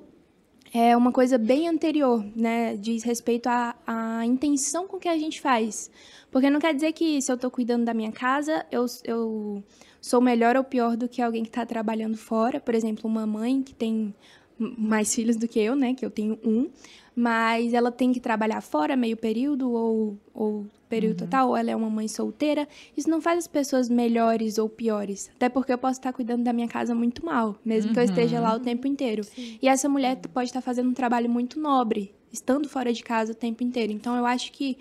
é 0.73 0.95
uma 0.95 1.11
coisa 1.11 1.37
bem 1.37 1.67
anterior, 1.67 2.25
né? 2.35 2.75
Diz 2.77 3.03
respeito 3.03 3.47
à, 3.47 3.75
à 3.85 4.25
intenção 4.25 4.87
com 4.87 4.97
que 4.97 5.07
a 5.07 5.17
gente 5.17 5.39
faz. 5.41 5.91
Porque 6.31 6.49
não 6.49 6.59
quer 6.59 6.73
dizer 6.73 6.93
que 6.93 7.21
se 7.21 7.31
eu 7.31 7.35
estou 7.35 7.51
cuidando 7.51 7.83
da 7.83 7.93
minha 7.93 8.11
casa, 8.11 8.65
eu, 8.71 8.85
eu 9.03 9.63
sou 10.01 10.19
melhor 10.19 10.57
ou 10.57 10.63
pior 10.63 10.97
do 10.97 11.07
que 11.07 11.21
alguém 11.21 11.43
que 11.43 11.49
está 11.49 11.65
trabalhando 11.65 12.17
fora. 12.17 12.59
Por 12.59 12.73
exemplo, 12.73 13.09
uma 13.09 13.25
mãe 13.27 13.61
que 13.61 13.73
tem 13.73 14.13
mais 14.57 15.13
filhos 15.13 15.37
do 15.37 15.47
que 15.47 15.59
eu, 15.59 15.75
né? 15.75 15.93
Que 15.93 16.05
eu 16.05 16.09
tenho 16.09 16.37
um. 16.43 16.69
Mas 17.15 17.73
ela 17.73 17.91
tem 17.91 18.11
que 18.11 18.19
trabalhar 18.19 18.61
fora 18.61 18.95
meio 18.95 19.17
período 19.17 19.71
ou, 19.71 20.17
ou 20.33 20.65
período 20.89 21.21
uhum. 21.21 21.27
total, 21.27 21.49
ou 21.49 21.57
ela 21.57 21.71
é 21.71 21.75
uma 21.75 21.89
mãe 21.89 22.07
solteira. 22.07 22.67
Isso 22.95 23.09
não 23.09 23.21
faz 23.21 23.39
as 23.39 23.47
pessoas 23.47 23.89
melhores 23.89 24.57
ou 24.57 24.67
piores. 24.67 25.29
Até 25.35 25.49
porque 25.49 25.71
eu 25.71 25.77
posso 25.77 25.99
estar 25.99 26.11
cuidando 26.13 26.43
da 26.43 26.53
minha 26.53 26.67
casa 26.67 26.95
muito 26.95 27.25
mal, 27.25 27.57
mesmo 27.63 27.89
uhum. 27.89 27.93
que 27.93 27.99
eu 27.99 28.03
esteja 28.03 28.39
lá 28.39 28.53
o 28.53 28.57
uhum. 28.57 28.63
tempo 28.63 28.87
inteiro. 28.87 29.23
Sim. 29.23 29.57
E 29.61 29.67
essa 29.67 29.87
mulher 29.87 30.17
pode 30.33 30.49
estar 30.49 30.61
fazendo 30.61 30.89
um 30.89 30.93
trabalho 30.93 31.29
muito 31.29 31.59
nobre, 31.59 32.13
estando 32.31 32.67
fora 32.67 32.91
de 32.91 33.03
casa 33.03 33.33
o 33.33 33.35
tempo 33.35 33.63
inteiro. 33.63 33.91
Então 33.91 34.15
eu 34.15 34.25
acho 34.25 34.51
que 34.51 34.77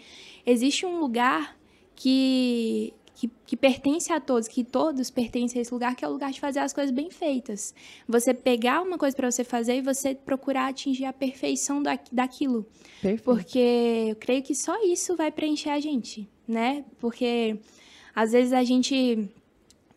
existe 0.47 0.87
um 0.87 0.99
lugar 1.01 1.57
que 1.95 2.95
que, 3.21 3.31
que, 3.45 3.55
pertence 3.55 4.11
a 4.11 4.19
todos, 4.19 4.49
que 4.49 4.65
todos 4.65 5.11
pertencem 5.11 5.59
a 5.59 5.63
esse 5.63 5.75
lugar, 5.75 5.95
que 5.95 6.03
é 6.03 6.09
o 6.09 6.11
lugar 6.11 6.33
de 6.33 6.41
fazer 6.41 6.61
as 6.61 6.73
coisas 6.73 6.91
bem 6.91 7.11
feitas. 7.11 7.75
Você 8.09 8.33
pegar 8.33 8.81
uma 8.81 8.97
coisa 8.97 9.15
para 9.15 9.31
você 9.31 9.45
fazer 9.45 9.77
e 9.77 9.83
você 9.83 10.15
procurar 10.15 10.69
atingir 10.69 11.05
a 11.05 11.13
perfeição 11.13 11.83
da, 11.83 11.99
daquilo. 12.11 12.65
Perfeito. 13.03 13.23
Porque 13.23 14.07
eu 14.09 14.17
creio 14.17 14.43
que 14.43 14.55
só 14.55 14.75
isso 14.85 15.17
vai 15.17 15.31
preencher 15.31 15.69
a 15.69 15.79
gente, 15.79 16.27
né? 16.49 16.83
Porque 16.99 17.59
às 18.15 18.33
vezes 18.33 18.55
a 18.55 18.65
gente 18.65 19.29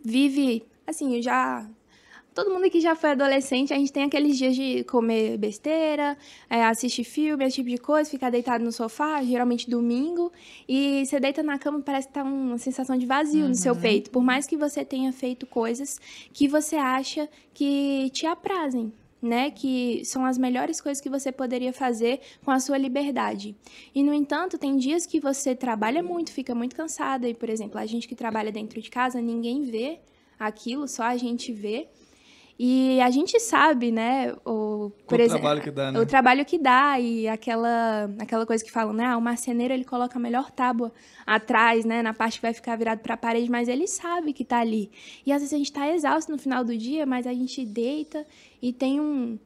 vive, 0.03 0.65
assim, 0.85 1.15
eu 1.15 1.21
já 1.21 1.65
todo 2.33 2.51
mundo 2.51 2.69
que 2.69 2.81
já 2.81 2.95
foi 2.95 3.11
adolescente, 3.11 3.73
a 3.73 3.77
gente 3.77 3.91
tem 3.91 4.03
aqueles 4.03 4.37
dias 4.37 4.55
de 4.55 4.83
comer 4.85 5.37
besteira, 5.37 6.17
é, 6.49 6.63
assistir 6.63 7.03
filme, 7.03 7.45
esse 7.45 7.55
tipo 7.55 7.69
de 7.69 7.77
coisa, 7.77 8.09
ficar 8.09 8.29
deitado 8.29 8.63
no 8.63 8.71
sofá, 8.71 9.23
geralmente 9.23 9.69
domingo, 9.69 10.31
e 10.67 11.05
você 11.05 11.19
deita 11.19 11.43
na 11.43 11.59
cama 11.59 11.81
parece 11.81 12.07
que 12.07 12.13
tá 12.13 12.23
uma 12.23 12.57
sensação 12.57 12.97
de 12.97 13.05
vazio 13.05 13.43
uhum. 13.43 13.49
no 13.49 13.55
seu 13.55 13.73
uhum. 13.73 13.81
peito, 13.81 14.09
por 14.09 14.23
mais 14.23 14.47
que 14.47 14.57
você 14.57 14.83
tenha 14.83 15.11
feito 15.11 15.45
coisas 15.45 15.99
que 16.33 16.47
você 16.47 16.75
acha 16.75 17.29
que 17.53 18.09
te 18.11 18.25
aprazem, 18.25 18.91
né, 19.21 19.51
que 19.51 20.03
são 20.03 20.25
as 20.25 20.37
melhores 20.37 20.81
coisas 20.81 20.99
que 20.99 21.09
você 21.09 21.31
poderia 21.31 21.71
fazer 21.71 22.19
com 22.43 22.51
a 22.51 22.59
sua 22.59 22.77
liberdade. 22.77 23.55
E 23.95 24.03
no 24.03 24.13
entanto, 24.13 24.57
tem 24.57 24.75
dias 24.75 25.05
que 25.05 25.19
você 25.19 25.55
trabalha 25.55 26.03
muito, 26.03 26.31
fica 26.31 26.53
muito 26.53 26.75
cansada 26.75 27.27
e, 27.29 27.33
por 27.33 27.49
exemplo, 27.49 27.79
a 27.79 27.85
gente 27.85 28.07
que 28.07 28.15
trabalha 28.15 28.51
dentro 28.51 28.81
de 28.81 28.89
casa, 28.89 29.21
ninguém 29.21 29.63
vê 29.63 29.99
aquilo, 30.37 30.87
só 30.87 31.03
a 31.03 31.15
gente 31.15 31.53
vê. 31.53 31.87
E 32.57 33.01
a 33.01 33.09
gente 33.09 33.39
sabe, 33.39 33.91
né, 33.91 34.31
o, 34.45 34.91
por 35.07 35.19
exemplo, 35.19 35.41
trabalho 35.41 35.61
que 35.61 35.71
dá, 35.71 35.91
né? 35.91 35.99
o 35.99 36.05
trabalho 36.05 36.45
que 36.45 36.57
dá 36.59 36.99
e 36.99 37.27
aquela, 37.27 38.09
aquela 38.19 38.45
coisa 38.45 38.63
que 38.63 38.71
falam, 38.71 38.93
né, 38.93 39.05
ah, 39.05 39.17
o 39.17 39.21
marceneiro 39.21 39.73
ele 39.73 39.83
coloca 39.83 40.19
a 40.19 40.21
melhor 40.21 40.51
tábua 40.51 40.91
atrás, 41.25 41.83
né, 41.83 42.03
na 42.03 42.13
parte 42.13 42.37
que 42.37 42.43
vai 42.43 42.53
ficar 42.53 42.75
virado 42.75 42.99
para 42.99 43.15
a 43.15 43.17
parede, 43.17 43.49
mas 43.49 43.67
ele 43.67 43.87
sabe 43.87 44.33
que 44.33 44.43
está 44.43 44.59
ali. 44.59 44.91
E 45.25 45.31
às 45.31 45.41
vezes 45.41 45.53
a 45.53 45.57
gente 45.57 45.71
está 45.71 45.89
exausto 45.89 46.31
no 46.31 46.37
final 46.37 46.63
do 46.63 46.77
dia, 46.77 47.05
mas 47.07 47.25
a 47.25 47.33
gente 47.33 47.65
deita 47.65 48.25
e 48.61 48.71
tem 48.71 49.01
um, 49.01 49.39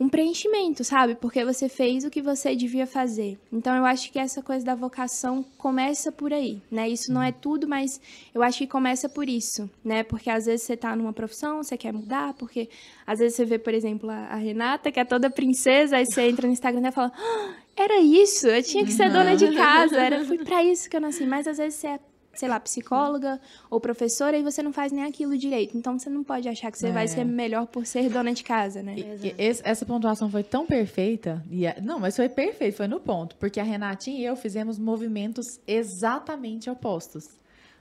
um 0.00 0.08
preenchimento, 0.08 0.82
sabe? 0.82 1.14
Porque 1.14 1.44
você 1.44 1.68
fez 1.68 2.04
o 2.04 2.10
que 2.10 2.22
você 2.22 2.56
devia 2.56 2.86
fazer. 2.86 3.38
Então 3.52 3.76
eu 3.76 3.84
acho 3.84 4.10
que 4.10 4.18
essa 4.18 4.42
coisa 4.42 4.64
da 4.64 4.74
vocação 4.74 5.44
começa 5.58 6.10
por 6.10 6.32
aí, 6.32 6.62
né? 6.70 6.88
Isso 6.88 7.12
não 7.12 7.22
é 7.22 7.30
tudo, 7.30 7.68
mas 7.68 8.00
eu 8.34 8.42
acho 8.42 8.56
que 8.56 8.66
começa 8.66 9.10
por 9.10 9.28
isso, 9.28 9.68
né? 9.84 10.02
Porque 10.02 10.30
às 10.30 10.46
vezes 10.46 10.62
você 10.62 10.74
tá 10.74 10.96
numa 10.96 11.12
profissão, 11.12 11.62
você 11.62 11.76
quer 11.76 11.92
mudar, 11.92 12.32
porque 12.32 12.70
às 13.06 13.18
vezes 13.18 13.36
você 13.36 13.44
vê, 13.44 13.58
por 13.58 13.74
exemplo, 13.74 14.08
a 14.08 14.36
Renata, 14.36 14.90
que 14.90 14.98
é 14.98 15.04
toda 15.04 15.28
princesa, 15.28 15.98
aí 15.98 16.06
você 16.06 16.22
entra 16.22 16.46
no 16.46 16.52
Instagram 16.54 16.88
e 16.88 16.92
fala: 16.92 17.12
ah, 17.14 17.54
"Era 17.76 18.00
isso, 18.00 18.48
eu 18.48 18.62
tinha 18.62 18.86
que 18.86 18.92
ser 18.92 19.10
dona 19.12 19.36
de 19.36 19.54
casa, 19.54 20.00
era 20.00 20.24
fui 20.24 20.38
para 20.38 20.64
isso 20.64 20.88
que 20.88 20.96
eu 20.96 21.00
nasci". 21.02 21.26
Mas 21.26 21.46
às 21.46 21.58
vezes 21.58 21.78
você 21.78 21.88
é 21.88 22.00
sei 22.34 22.48
lá, 22.48 22.58
psicóloga 22.60 23.40
ou 23.68 23.80
professora 23.80 24.36
e 24.36 24.42
você 24.42 24.62
não 24.62 24.72
faz 24.72 24.92
nem 24.92 25.04
aquilo 25.04 25.36
direito. 25.36 25.76
Então 25.76 25.98
você 25.98 26.08
não 26.08 26.22
pode 26.22 26.48
achar 26.48 26.70
que 26.70 26.78
você 26.78 26.88
é. 26.88 26.92
vai 26.92 27.08
ser 27.08 27.24
melhor 27.24 27.66
por 27.66 27.86
ser 27.86 28.08
dona 28.08 28.32
de 28.32 28.42
casa, 28.42 28.82
né? 28.82 28.94
E, 28.96 29.28
e 29.28 29.34
esse, 29.36 29.62
essa 29.64 29.84
pontuação 29.84 30.30
foi 30.30 30.42
tão 30.42 30.66
perfeita. 30.66 31.44
E 31.50 31.66
a, 31.66 31.76
não, 31.82 31.98
mas 31.98 32.16
foi 32.16 32.28
perfeito, 32.28 32.76
foi 32.76 32.88
no 32.88 33.00
ponto. 33.00 33.36
Porque 33.36 33.60
a 33.60 33.64
Renatinha 33.64 34.18
e 34.18 34.24
eu 34.24 34.36
fizemos 34.36 34.78
movimentos 34.78 35.60
exatamente 35.66 36.70
opostos. 36.70 37.28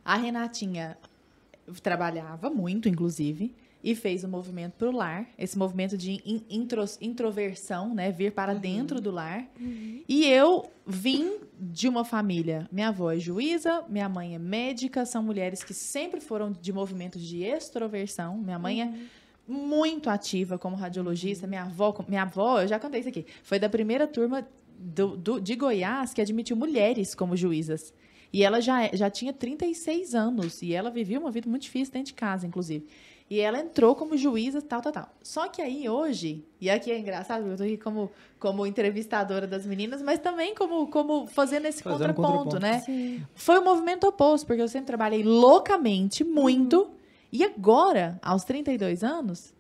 A 0.04 0.16
Renatinha 0.16 0.98
trabalhava 1.82 2.50
muito, 2.50 2.90
inclusive 2.90 3.54
e 3.84 3.96
fez 3.96 4.24
o 4.24 4.28
um 4.28 4.30
movimento 4.30 4.74
para 4.74 4.90
o 4.90 4.92
lar, 4.92 5.28
esse 5.38 5.58
movimento 5.58 5.98
de 5.98 6.22
intros, 6.50 6.98
introversão, 7.02 7.94
né, 7.94 8.12
vir 8.12 8.32
para 8.32 8.54
uhum. 8.54 8.60
dentro 8.60 9.00
do 9.00 9.12
lar. 9.12 9.46
Uhum. 9.60 10.04
E 10.08 10.26
eu 10.26 10.70
vim 10.86 11.38
de 11.58 11.88
uma 11.88 12.04
família, 12.04 12.68
minha 12.72 12.90
avó 12.90 13.12
é 13.12 13.20
juíza, 13.20 13.84
minha 13.88 14.10
mãe 14.10 14.36
é 14.36 14.40
médica, 14.40 15.06
são 15.06 15.24
mulheres 15.24 15.64
que 15.64 15.74
sempre 15.74 16.20
foram 16.20 16.52
de 16.52 16.74
movimentos 16.74 17.22
de 17.22 17.44
extroversão. 17.44 18.38
Minha 18.38 18.60
mãe 18.60 18.82
é 18.82 18.86
uhum. 18.86 18.94
é 18.96 19.52
muito 19.52 20.10
ativa 20.10 20.60
como 20.60 20.76
radiologista, 20.76 21.48
minha 21.48 21.64
avó, 21.64 21.96
minha 22.08 22.22
avó, 22.22 22.62
eu 22.62 22.68
já 22.68 22.80
contei 22.80 23.00
isso 23.00 23.10
aqui, 23.10 23.26
foi 23.42 23.58
da 23.58 23.68
primeira 23.68 24.08
turma 24.08 24.48
do, 24.78 25.18
do, 25.18 25.42
de 25.42 25.56
Goiás 25.56 26.14
que 26.14 26.22
admitiu 26.22 26.56
mulheres 26.56 27.16
como 27.16 27.36
juízas. 27.36 27.94
E 28.32 28.44
ela 28.44 28.62
já, 28.62 28.88
já 28.94 29.10
tinha 29.10 29.34
36 29.34 30.14
anos 30.14 30.62
e 30.62 30.74
ela 30.74 30.92
vivia 30.92 31.20
uma 31.20 31.32
vida 31.32 31.50
muito 31.50 31.64
difícil 31.64 31.92
dentro 31.92 32.08
de 32.08 32.14
casa, 32.14 32.46
inclusive. 32.46 32.88
E 33.30 33.40
ela 33.40 33.60
entrou 33.60 33.94
como 33.96 34.18
juíza, 34.18 34.60
tal, 34.60 34.82
tal, 34.82 34.92
tal. 34.92 35.10
Só 35.22 35.48
que 35.48 35.62
aí, 35.62 35.88
hoje, 35.88 36.44
e 36.60 36.68
aqui 36.68 36.92
é 36.92 36.98
engraçado, 36.98 37.46
eu 37.48 37.56
tô 37.56 37.64
aqui 37.64 37.78
como, 37.78 38.12
como 38.40 38.66
entrevistadora 38.66 39.46
das 39.46 39.68
meninas, 39.68 40.02
mas 40.02 40.18
também 40.18 40.56
como, 40.56 40.88
como 40.88 41.28
fazendo 41.28 41.68
esse 41.68 41.84
fazendo 41.84 42.14
contraponto, 42.14 42.56
contraponto, 42.56 42.60
né? 42.60 42.80
Sim. 42.80 43.24
Foi 43.36 43.60
o 43.60 43.62
um 43.62 43.66
movimento 43.66 44.08
oposto, 44.08 44.48
porque 44.48 44.62
eu 44.62 44.68
sempre 44.68 44.88
trabalhei 44.88 45.22
loucamente, 45.22 46.24
muito. 46.24 46.82
Uhum. 46.82 46.92
E 47.32 47.44
agora, 47.44 48.20
aos 48.24 48.44
32 48.44 49.04
anos, 49.04 49.54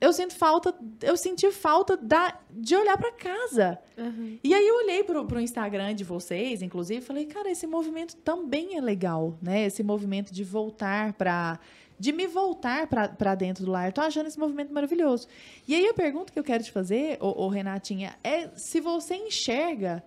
eu 0.00 0.12
sinto 0.12 0.34
falta, 0.34 0.74
eu 1.02 1.16
senti 1.16 1.50
falta 1.52 1.96
da, 1.96 2.38
de 2.50 2.74
olhar 2.74 2.96
para 2.96 3.12
casa. 3.12 3.78
Uhum. 3.98 4.38
E 4.42 4.54
aí 4.54 4.66
eu 4.66 4.76
olhei 4.76 5.04
pro, 5.04 5.26
pro 5.26 5.40
Instagram 5.40 5.94
de 5.94 6.04
vocês, 6.04 6.62
inclusive, 6.62 7.00
e 7.00 7.04
falei, 7.04 7.26
cara, 7.26 7.50
esse 7.50 7.66
movimento 7.66 8.16
também 8.16 8.78
é 8.78 8.80
legal, 8.80 9.36
né? 9.42 9.66
Esse 9.66 9.82
movimento 9.82 10.32
de 10.32 10.42
voltar 10.42 11.12
para 11.12 11.58
de 12.00 12.12
me 12.12 12.26
voltar 12.26 12.86
para 12.86 13.34
dentro 13.34 13.66
do 13.66 13.70
lar. 13.70 13.92
Tô 13.92 14.00
achando 14.00 14.26
esse 14.26 14.38
movimento 14.38 14.72
maravilhoso. 14.72 15.28
E 15.68 15.74
aí 15.74 15.86
a 15.86 15.92
pergunta 15.92 16.32
que 16.32 16.38
eu 16.38 16.42
quero 16.42 16.64
te 16.64 16.72
fazer, 16.72 17.18
ô, 17.20 17.44
ô 17.44 17.48
Renatinha, 17.48 18.16
é 18.24 18.48
se 18.56 18.80
você 18.80 19.16
enxerga 19.16 20.02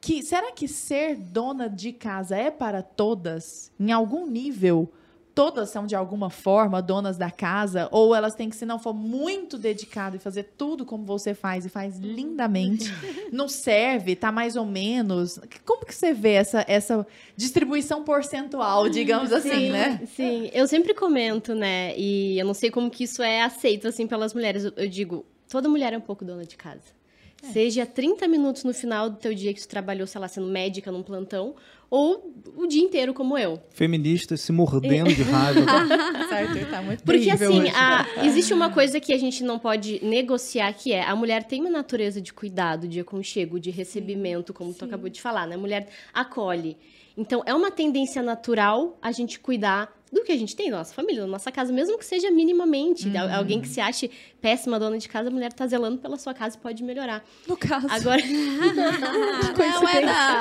que 0.00 0.24
será 0.24 0.50
que 0.50 0.66
ser 0.66 1.14
dona 1.14 1.70
de 1.70 1.92
casa 1.92 2.36
é 2.36 2.50
para 2.50 2.82
todas 2.82 3.70
em 3.78 3.92
algum 3.92 4.26
nível? 4.26 4.92
Todas 5.40 5.70
são 5.70 5.86
de 5.86 5.96
alguma 5.96 6.28
forma 6.28 6.82
donas 6.82 7.16
da 7.16 7.30
casa, 7.30 7.88
ou 7.90 8.14
elas 8.14 8.34
têm 8.34 8.50
que, 8.50 8.56
se 8.56 8.66
não 8.66 8.78
for 8.78 8.92
muito 8.92 9.56
dedicado 9.56 10.16
e 10.16 10.18
fazer 10.18 10.52
tudo 10.58 10.84
como 10.84 11.02
você 11.06 11.32
faz 11.32 11.64
e 11.64 11.70
faz 11.70 11.98
lindamente, 11.98 12.92
não 13.32 13.48
serve, 13.48 14.14
tá 14.14 14.30
mais 14.30 14.54
ou 14.54 14.66
menos. 14.66 15.40
Como 15.64 15.86
que 15.86 15.94
você 15.94 16.12
vê 16.12 16.32
essa, 16.32 16.62
essa 16.68 17.06
distribuição 17.34 18.04
percentual, 18.04 18.86
digamos 18.90 19.32
assim, 19.32 19.48
sim, 19.48 19.70
né? 19.70 20.02
Sim, 20.14 20.50
eu 20.52 20.66
sempre 20.66 20.92
comento, 20.92 21.54
né? 21.54 21.96
E 21.96 22.38
eu 22.38 22.44
não 22.44 22.52
sei 22.52 22.70
como 22.70 22.90
que 22.90 23.04
isso 23.04 23.22
é 23.22 23.40
aceito 23.40 23.88
assim 23.88 24.06
pelas 24.06 24.34
mulheres. 24.34 24.64
Eu, 24.64 24.74
eu 24.76 24.88
digo, 24.90 25.24
toda 25.48 25.70
mulher 25.70 25.94
é 25.94 25.96
um 25.96 26.02
pouco 26.02 26.22
dona 26.22 26.44
de 26.44 26.58
casa. 26.58 27.00
É. 27.42 27.46
Seja 27.46 27.86
30 27.86 28.28
minutos 28.28 28.62
no 28.62 28.74
final 28.74 29.08
do 29.08 29.16
teu 29.16 29.34
dia 29.34 29.54
que 29.54 29.60
tu 29.62 29.68
trabalhou, 29.68 30.06
sei 30.06 30.20
lá, 30.20 30.28
sendo 30.28 30.48
médica 30.48 30.92
num 30.92 31.02
plantão, 31.02 31.54
ou 31.90 32.32
o 32.56 32.66
dia 32.66 32.82
inteiro 32.82 33.12
como 33.12 33.36
eu. 33.36 33.60
Feminista 33.70 34.36
se 34.36 34.52
mordendo 34.52 35.12
de 35.12 35.22
raiva. 35.22 35.60
certo, 36.28 36.70
tá 36.70 36.80
muito 36.82 37.02
Porque 37.02 37.30
assim, 37.30 37.68
a, 37.70 38.06
existe 38.24 38.54
uma 38.54 38.70
coisa 38.70 39.00
que 39.00 39.12
a 39.12 39.18
gente 39.18 39.42
não 39.42 39.58
pode 39.58 40.02
negociar, 40.04 40.72
que 40.72 40.92
é 40.92 41.02
a 41.02 41.16
mulher 41.16 41.44
tem 41.44 41.60
uma 41.60 41.70
natureza 41.70 42.20
de 42.20 42.32
cuidado, 42.32 42.86
de 42.86 43.00
aconchego, 43.00 43.58
de 43.58 43.70
recebimento, 43.70 44.54
como 44.54 44.72
Sim. 44.72 44.78
tu 44.78 44.84
acabou 44.84 45.08
de 45.08 45.20
falar, 45.20 45.46
né? 45.46 45.56
A 45.56 45.58
mulher 45.58 45.88
acolhe. 46.14 46.76
Então, 47.16 47.42
é 47.44 47.52
uma 47.52 47.70
tendência 47.70 48.22
natural 48.22 48.96
a 49.02 49.10
gente 49.10 49.40
cuidar 49.40 49.92
do 50.12 50.24
que 50.24 50.32
a 50.32 50.36
gente 50.36 50.56
tem, 50.56 50.70
da 50.70 50.78
nossa 50.78 50.92
família, 50.92 51.20
da 51.22 51.26
nossa 51.26 51.52
casa, 51.52 51.72
mesmo 51.72 51.96
que 51.98 52.04
seja 52.04 52.30
minimamente. 52.30 53.08
Uhum. 53.08 53.20
Al- 53.20 53.30
Alguém 53.38 53.60
que 53.60 53.68
se 53.68 53.80
ache 53.80 54.10
péssima 54.40 54.78
dona 54.78 54.98
de 54.98 55.08
casa, 55.08 55.28
a 55.28 55.30
mulher 55.30 55.52
tá 55.52 55.66
zelando 55.66 55.98
pela 55.98 56.16
sua 56.16 56.34
casa 56.34 56.56
e 56.56 56.60
pode 56.60 56.82
melhorar. 56.82 57.24
No 57.46 57.56
caso. 57.56 57.86
Agora, 57.88 58.20
não 58.26 59.88
é 59.88 59.96
é 59.98 60.00
não. 60.00 60.39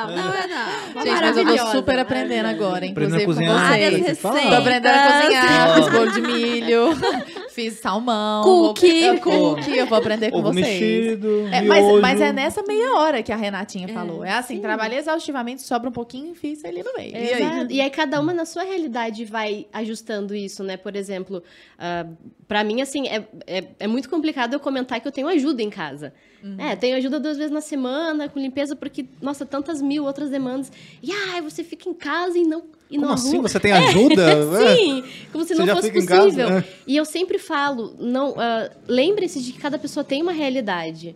Gente, 1.09 1.21
mas 1.21 1.37
eu 1.37 1.65
tô 1.65 1.71
super 1.71 1.99
aprendendo 1.99 2.45
agora, 2.45 2.85
Aprendendo 2.85 3.15
a 3.15 3.21
inclusive 3.21 3.25
com 3.25 3.31
cozinhar. 3.33 3.69
Várias 3.69 3.99
vocês. 3.99 4.19
Tô 4.21 4.27
aprendendo 4.27 4.93
a 4.93 5.21
cozinhar, 5.21 5.75
fiz 5.75 5.91
bolo 5.91 6.11
de 6.11 6.21
milho, 6.21 6.87
fiz 7.49 7.73
salmão. 7.79 8.43
Cookie. 8.43 9.01
Vou, 9.01 9.13
é, 9.13 9.17
cookie, 9.17 9.77
eu 9.77 9.85
vou 9.85 9.97
aprender 9.97 10.31
com 10.31 10.39
Ovo 10.39 10.53
vocês. 10.53 10.65
mexido, 10.65 11.47
É, 11.51 11.61
mas, 11.61 12.01
mas 12.01 12.21
é 12.21 12.31
nessa 12.31 12.63
meia 12.63 12.95
hora 12.95 13.23
que 13.23 13.31
a 13.31 13.35
Renatinha 13.35 13.87
falou. 13.89 14.23
É 14.23 14.33
assim, 14.33 14.59
trabalhei 14.59 14.99
exaustivamente, 14.99 15.61
sobra 15.61 15.89
um 15.89 15.93
pouquinho 15.93 16.33
e 16.33 16.35
fiz 16.35 16.63
ali 16.63 16.83
no 16.83 16.93
meio. 16.93 17.11
E 17.15 17.33
aí? 17.33 17.67
E 17.69 17.81
aí 17.81 17.89
cada 17.89 18.19
uma 18.19 18.33
na 18.33 18.45
sua 18.45 18.63
realidade 18.63 19.25
vai 19.25 19.67
ajustando 19.73 20.35
isso, 20.35 20.63
né? 20.63 20.77
Por 20.77 20.95
exemplo, 20.95 21.43
ah, 21.77 22.05
pra 22.47 22.63
mim, 22.63 22.81
assim, 22.81 23.07
é, 23.07 23.23
é, 23.47 23.63
é 23.79 23.87
muito 23.87 24.09
complicado 24.09 24.53
eu 24.53 24.59
comentar 24.59 24.99
que 24.99 25.07
eu 25.07 25.11
tenho 25.11 25.27
ajuda 25.27 25.61
em 25.61 25.69
casa. 25.69 26.13
Uhum. 26.43 26.55
É, 26.57 26.75
tenho 26.75 26.95
ajuda 26.97 27.19
duas 27.19 27.37
vezes 27.37 27.51
na 27.51 27.61
semana, 27.61 28.29
com 28.29 28.39
limpeza, 28.39 28.75
porque, 28.75 29.05
nossa, 29.21 29.45
tantas 29.45 29.81
mil 29.81 30.05
outras 30.05 30.29
demandas. 30.29 30.71
E, 31.03 31.11
ai, 31.11 31.41
você 31.41 31.63
fica 31.63 31.89
em 31.89 31.93
casa 31.93 32.37
e 32.37 32.43
não 32.43 32.63
e 32.89 32.95
Como 32.95 33.07
não 33.07 33.13
assim? 33.13 33.33
arruma. 33.33 33.47
Você 33.49 33.59
tem 33.59 33.71
ajuda? 33.71 34.25
É. 34.59 34.75
Sim, 34.75 35.03
como 35.31 35.43
se 35.43 35.53
Você 35.55 35.65
não 35.65 35.75
fosse 35.75 35.89
em 35.89 36.05
casa, 36.05 36.23
possível. 36.23 36.49
né? 36.49 36.63
E 36.87 36.95
eu 36.95 37.05
sempre 37.05 37.37
falo, 37.37 37.95
não, 37.99 38.33
ah, 38.37 38.69
lembre-se 38.87 39.41
de 39.41 39.51
que 39.51 39.59
cada 39.59 39.77
pessoa 39.77 40.03
tem 40.03 40.21
uma 40.21 40.31
realidade. 40.31 41.15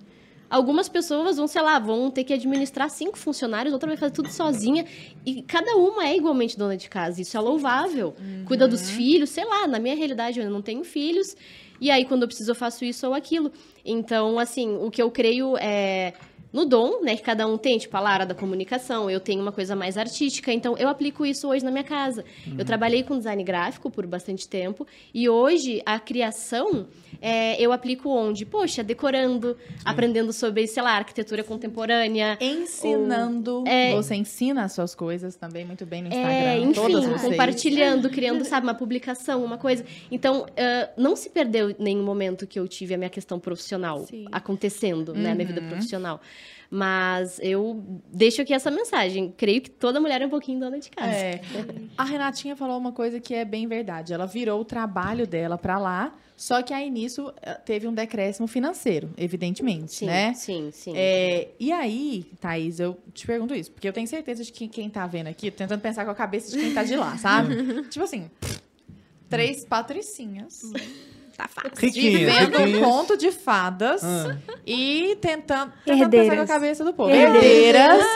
Algumas 0.50 0.88
pessoas 0.88 1.38
vão, 1.38 1.48
sei 1.48 1.64
lá, 1.64 1.80
vão 1.80 2.12
ter 2.12 2.24
que 2.24 2.32
administrar 2.32 2.88
cinco 2.92 3.18
funcionários, 3.18 3.74
outra 3.74 3.88
vai 3.88 3.98
fazer 3.98 4.12
tudo 4.14 4.30
sozinha. 4.30 4.86
E 5.26 5.42
cada 5.42 5.76
uma 5.78 6.06
é 6.06 6.16
igualmente 6.16 6.56
dona 6.56 6.78
de 6.78 6.88
casa. 6.90 7.20
Isso 7.22 7.36
é 7.36 7.40
louvável. 7.40 8.14
Cuida 8.46 8.68
dos 8.68 8.88
filhos, 8.92 9.32
sei 9.32 9.46
lá, 9.46 9.66
na 9.66 9.80
minha 9.80 9.96
realidade 9.96 10.40
eu 10.40 10.52
não 10.52 10.62
tenho 10.62 10.84
filhos. 10.84 11.36
E 11.82 11.90
aí, 11.90 12.06
quando 12.06 12.22
eu 12.22 12.28
preciso, 12.28 12.52
eu 12.52 12.56
faço 12.56 12.86
isso 12.86 13.08
ou 13.08 13.16
aquilo. 13.16 13.52
Então, 13.86 14.40
assim, 14.40 14.78
o 14.78 14.90
que 14.90 15.02
eu 15.02 15.12
creio 15.12 15.58
é 15.58 16.14
no 16.54 16.66
dom, 16.66 17.02
né, 17.02 17.16
que 17.16 17.24
cada 17.24 17.48
um 17.48 17.58
tem, 17.58 17.78
tipo, 17.80 17.98
a 17.98 18.00
Lara 18.00 18.26
da 18.26 18.36
comunicação, 18.36 19.10
eu 19.10 19.20
tenho 19.20 19.42
uma 19.42 19.52
coisa 19.52 19.76
mais 19.76 19.98
artística, 19.98 20.54
então 20.54 20.78
eu 20.78 20.88
aplico 20.88 21.26
isso 21.26 21.50
hoje 21.50 21.66
na 21.66 21.72
minha 21.72 21.84
casa. 21.84 22.24
Eu 22.58 22.64
trabalhei 22.64 23.02
com 23.04 23.18
design 23.18 23.44
gráfico 23.44 23.90
por 23.90 24.06
bastante 24.06 24.48
tempo, 24.48 24.86
e 25.14 25.28
hoje 25.28 25.82
a 25.86 26.00
criação 26.00 26.86
é, 27.20 27.60
eu 27.60 27.72
aplico 27.74 28.08
onde? 28.10 28.46
Poxa, 28.46 28.84
decorando, 28.84 29.58
aprendendo 29.84 30.32
sobre, 30.32 30.68
sei 30.68 30.84
lá, 30.84 30.92
arquitetura 30.92 31.44
contemporânea. 31.44 32.38
Ensinando. 32.40 33.64
É. 33.68 33.94
Você 33.96 34.16
ensina 34.16 34.64
as 34.64 34.74
suas 34.74 34.94
coisas 34.94 35.36
também 35.36 35.66
muito 35.66 35.86
bem 35.86 36.02
no 36.02 36.10
Instagram. 36.10 36.32
É, 36.32 36.74
todas 36.74 37.04
enfim, 37.04 37.12
vocês. 37.14 37.32
compartilhando, 37.32 38.10
criando, 38.12 38.44
sabe, 38.46 38.68
uma 38.68 38.76
publicação, 38.76 39.44
uma 39.44 39.58
coisa. 39.58 39.84
Então, 40.12 40.46
ah, 40.58 40.90
não 40.98 41.16
se 41.16 41.30
perdeu 41.30 41.76
nenhum 41.80 42.04
momento 42.04 42.46
que 42.46 42.60
eu 42.60 42.68
tive 42.68 42.94
a 42.94 42.98
minha 42.98 43.10
questão 43.10 43.40
profissional 43.40 44.06
Sim. 44.06 44.26
acontecendo, 44.32 45.14
né, 45.14 45.30
na 45.30 45.36
minha 45.36 45.48
vida 45.48 45.62
Uhum. 45.62 45.70
profissional. 45.70 46.22
Mas 46.76 47.40
eu 47.44 47.84
deixo 48.12 48.42
aqui 48.42 48.52
essa 48.52 48.72
mensagem. 48.72 49.32
Creio 49.38 49.62
que 49.62 49.70
toda 49.70 50.02
mulher 50.02 50.24
é 50.24 50.26
um 50.26 50.30
pouquinho 50.30 50.60
dona 50.60 50.80
de 50.80 50.90
casa. 50.90 51.14
É. 51.14 51.40
A 51.96 52.04
Renatinha 52.04 52.56
falou 52.56 52.80
uma 52.80 52.92
coisa 52.92 53.20
que 53.20 53.32
é 53.32 53.46
bem 53.46 53.68
verdade. 53.68 54.12
Ela 54.12 54.26
virou 54.26 54.60
o 54.60 54.66
trabalho 54.66 55.28
dela 55.28 55.56
pra 55.56 55.78
lá, 55.78 56.16
só 56.36 56.64
que 56.64 56.74
aí 56.74 56.90
nisso 56.90 57.32
eh, 57.44 57.54
teve 57.64 57.88
um 57.88 57.94
decréscimo 57.94 58.48
financeiro, 58.48 59.12
evidentemente, 59.16 59.94
Sim, 59.94 60.08
né? 60.08 60.34
sim, 60.34 60.72
sim. 60.72 60.94
É, 60.96 61.50
e 61.60 61.72
aí, 61.72 62.26
Thaís, 62.42 62.80
eu 62.80 62.98
te 63.14 63.28
pergunto 63.28 63.54
isso, 63.54 63.72
porque 63.72 63.88
eu 63.88 63.94
tenho 63.94 64.08
certeza 64.08 64.44
de 64.44 64.52
que 64.52 64.68
quem 64.68 64.90
tá 64.90 65.06
vendo 65.06 65.28
aqui, 65.28 65.52
tô 65.52 65.58
tentando 65.58 65.80
pensar 65.80 66.06
com 66.06 66.12
a 66.12 66.16
cabeça 66.16 66.50
de 66.50 66.58
quem 66.60 66.74
tá 66.74 66.82
de 66.84 66.96
lá, 66.96 67.16
sabe? 67.20 67.84
tipo 67.88 68.04
assim, 68.04 68.32
três 69.30 69.64
patricinhas. 69.64 70.64
Tá 71.36 71.48
fácil. 71.48 71.72
Riquinhas, 71.80 72.38
vivendo 72.38 72.78
um 72.78 72.82
conto 72.84 73.18
de 73.18 73.32
fadas 73.32 74.04
Ah. 74.04 74.36
e 74.68 75.18
tentando, 75.20 75.74
tentando 75.84 76.10
pensar 76.12 76.36
com 76.36 76.42
a 76.44 76.48
cabeça 76.48 76.84
do 76.86 76.94
povo. 76.94 77.10
Herdeiras. 77.10 78.16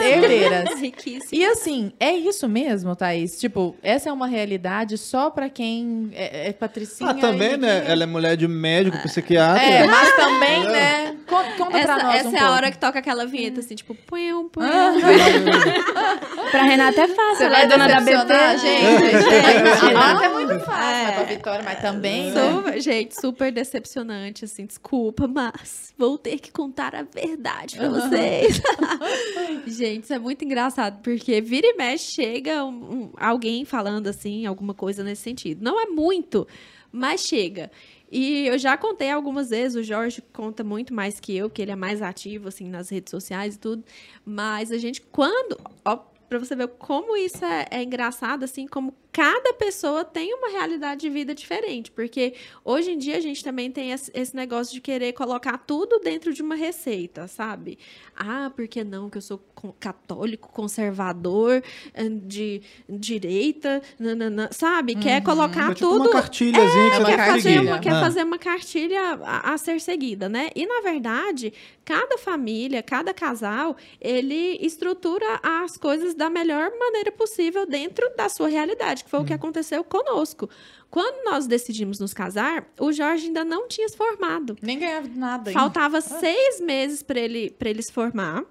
herdeiras. 0.70 0.80
Riquíssimo. 0.80 1.28
E 1.32 1.44
assim, 1.44 1.92
é 1.98 2.12
isso 2.12 2.48
mesmo, 2.48 2.94
Thaís? 2.94 3.38
Tipo, 3.40 3.74
essa 3.82 4.08
é 4.08 4.12
uma 4.12 4.26
realidade 4.28 4.96
só 4.96 5.30
pra 5.30 5.48
quem 5.50 6.10
é, 6.14 6.48
é 6.48 6.52
patricinha 6.52 7.10
Ah, 7.10 7.14
também, 7.14 7.56
né? 7.56 7.80
que- 7.80 7.90
Ela 7.90 8.04
é 8.04 8.06
mulher 8.06 8.36
de 8.36 8.46
médico, 8.46 8.96
psiquiatra. 9.02 9.62
É, 9.62 9.84
mas 9.86 10.14
também, 10.16 10.60
né? 10.68 11.16
Conta, 11.26 11.50
conta 11.58 11.70
pra 11.70 11.80
Essa, 11.80 11.96
nós 12.04 12.14
essa 12.14 12.28
um 12.28 12.32
é 12.32 12.36
a 12.36 12.40
pouco. 12.40 12.54
hora 12.54 12.70
que 12.70 12.78
toca 12.78 12.98
aquela 13.00 13.26
vinheta, 13.26 13.60
assim, 13.60 13.74
tipo, 13.74 13.94
punham, 13.94 14.48
punham. 14.48 14.94
Pra 16.50 16.62
Renata 16.62 17.00
é 17.02 17.08
fácil, 17.08 17.36
Você 17.36 17.44
ela 17.44 17.60
é 17.60 17.66
dona 17.66 17.86
da 17.88 17.96
a 17.98 18.00
BT. 18.00 18.58
gente. 18.58 19.14
É. 19.14 19.88
A 19.98 20.12
Renata 20.12 20.24
é 20.24 20.28
muito 20.28 20.60
fácil, 20.60 20.82
É. 20.84 21.04
né, 21.06 21.12
pra 21.12 21.24
Vitória, 21.24 21.62
mas 21.64 21.80
também, 21.80 22.30
né? 22.30 22.50
Super- 22.50 22.80
gente, 23.14 23.20
super 23.20 23.52
decepcionante, 23.52 24.44
assim, 24.44 24.66
desculpa, 24.66 25.26
mas 25.28 25.92
vou 25.96 26.16
ter 26.18 26.38
que 26.38 26.50
contar 26.52 26.94
a 26.94 27.02
verdade 27.02 27.76
pra 27.76 27.88
vocês. 27.88 28.60
gente, 29.66 30.04
isso 30.04 30.12
é 30.12 30.18
muito 30.18 30.44
engraçado, 30.44 31.00
porque 31.02 31.40
vira 31.40 31.66
e 31.66 31.74
mexe 31.76 32.12
chega 32.12 32.64
um- 32.64 32.92
um- 33.04 33.12
alguém 33.16 33.64
falando 33.64 34.06
assim, 34.06 34.46
alguma 34.46 34.74
coisa 34.74 35.02
nesse 35.04 35.22
sentido. 35.22 35.62
Não 35.62 35.80
é 35.80 35.86
muito, 35.86 36.46
mas 36.90 37.22
chega. 37.22 37.70
E 38.10 38.46
eu 38.46 38.56
já 38.58 38.76
contei 38.76 39.10
algumas 39.10 39.50
vezes, 39.50 39.76
o 39.76 39.82
Jorge 39.82 40.22
conta 40.32 40.64
muito 40.64 40.94
mais 40.94 41.20
que 41.20 41.36
eu, 41.36 41.50
que 41.50 41.60
ele 41.60 41.70
é 41.70 41.76
mais 41.76 42.00
ativo, 42.00 42.48
assim, 42.48 42.68
nas 42.68 42.88
redes 42.88 43.10
sociais 43.10 43.54
e 43.56 43.58
tudo. 43.58 43.84
Mas 44.24 44.72
a 44.72 44.78
gente, 44.78 45.02
quando. 45.02 45.58
Ó, 45.84 45.96
pra 46.28 46.38
você 46.38 46.56
ver 46.56 46.68
como 46.68 47.14
isso 47.16 47.44
é, 47.44 47.66
é 47.70 47.82
engraçado, 47.82 48.44
assim, 48.44 48.66
como 48.66 48.94
cada 49.12 49.52
pessoa 49.54 50.04
tem 50.04 50.32
uma 50.34 50.48
realidade 50.48 51.00
de 51.00 51.10
vida 51.10 51.34
diferente. 51.34 51.90
Porque 51.90 52.34
hoje 52.64 52.92
em 52.92 52.98
dia 52.98 53.16
a 53.16 53.20
gente 53.20 53.42
também 53.42 53.70
tem 53.70 53.90
esse 53.92 54.34
negócio 54.36 54.72
de 54.74 54.80
querer 54.80 55.12
colocar 55.12 55.58
tudo 55.58 55.98
dentro 55.98 56.32
de 56.32 56.42
uma 56.42 56.54
receita, 56.54 57.26
sabe? 57.26 57.78
Ah, 58.16 58.50
por 58.54 58.66
que 58.68 58.82
não? 58.84 59.08
Que 59.10 59.18
eu 59.18 59.22
sou 59.22 59.38
co- 59.54 59.74
católico, 59.78 60.50
conservador, 60.52 61.62
eh, 61.94 62.08
de 62.08 62.62
direita, 62.88 63.80
nananã, 63.98 64.48
sabe? 64.50 64.94
Quer 64.94 65.22
colocar 65.22 65.70
É 65.70 65.74
tipo 65.74 65.88
tudo 65.88 66.10
uma 66.10 66.12
cartilhazinha 66.12 66.90
que 66.90 66.96
É 66.96 67.00
você 67.00 67.04
quer 67.06 67.16
que 67.24 67.30
fazer, 67.32 67.60
uma, 67.60 67.78
quer 67.78 67.92
Ah. 67.92 68.00
fazer 68.00 68.22
uma 68.24 68.38
cartilha 68.38 69.00
a, 69.24 69.52
a 69.54 69.58
ser 69.58 69.80
seguida, 69.80 70.28
né? 70.28 70.50
E, 70.54 70.66
na 70.66 70.80
verdade, 70.80 71.52
cada 71.84 72.18
família, 72.18 72.82
cada 72.82 73.14
casal, 73.14 73.76
ele 74.00 74.58
estrutura 74.60 75.40
as 75.42 75.76
coisas 75.76 76.14
da 76.14 76.28
melhor 76.28 76.70
maneira 76.78 77.10
possível 77.12 77.64
dentro 77.66 78.10
da 78.16 78.28
sua 78.28 78.48
realidade, 78.48 78.97
que 79.04 79.10
foi 79.10 79.20
o 79.20 79.24
que 79.24 79.32
aconteceu 79.32 79.82
conosco. 79.84 80.48
Quando 80.90 81.24
nós 81.24 81.46
decidimos 81.46 81.98
nos 81.98 82.14
casar, 82.14 82.66
o 82.80 82.92
Jorge 82.92 83.26
ainda 83.26 83.44
não 83.44 83.68
tinha 83.68 83.88
se 83.88 83.96
formado. 83.96 84.56
Nem 84.62 84.78
ganhava 84.78 85.08
nada 85.14 85.50
ainda. 85.50 85.60
Faltava 85.60 86.00
seis 86.00 86.60
meses 86.60 87.02
para 87.02 87.20
ele, 87.20 87.50
pra 87.50 87.68
ele 87.68 87.82
se 87.82 87.92
formar. 87.92 88.44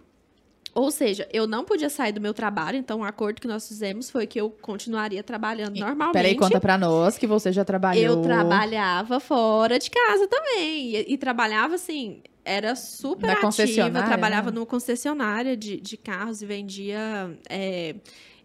Ou 0.76 0.92
seja, 0.92 1.28
eu 1.34 1.48
não 1.48 1.66
podia 1.66 1.90
sair 1.90 2.12
do 2.12 2.22
meu 2.22 2.36
trabalho, 2.36 2.78
então 2.78 3.00
o 3.00 3.04
acordo 3.04 3.42
que 3.42 3.48
nós 3.48 3.68
fizemos 3.68 4.12
foi 4.12 4.28
que 4.28 4.40
eu 4.40 4.52
continuaria 4.62 5.24
trabalhando 5.24 5.76
normalmente. 5.80 6.14
Peraí, 6.14 6.36
conta 6.36 6.62
pra 6.62 6.78
nós 6.78 7.18
que 7.18 7.26
você 7.26 7.52
já 7.52 7.66
trabalhou. 7.66 8.04
Eu 8.04 8.22
trabalhava 8.22 9.20
fora 9.20 9.80
de 9.80 9.90
casa 9.90 10.28
também. 10.28 10.96
E, 10.96 11.14
e 11.14 11.18
trabalhava 11.18 11.74
assim, 11.74 12.22
era 12.46 12.76
super 12.76 13.26
Na 13.26 13.34
ativa. 13.34 13.48
concessionária, 13.48 14.08
Trabalhava 14.08 14.52
né? 14.52 14.56
numa 14.56 14.68
concessionária 14.68 15.58
de, 15.58 15.82
de 15.82 15.98
carros 15.98 16.44
e 16.44 16.46
vendia. 16.46 17.36
é, 17.50 17.96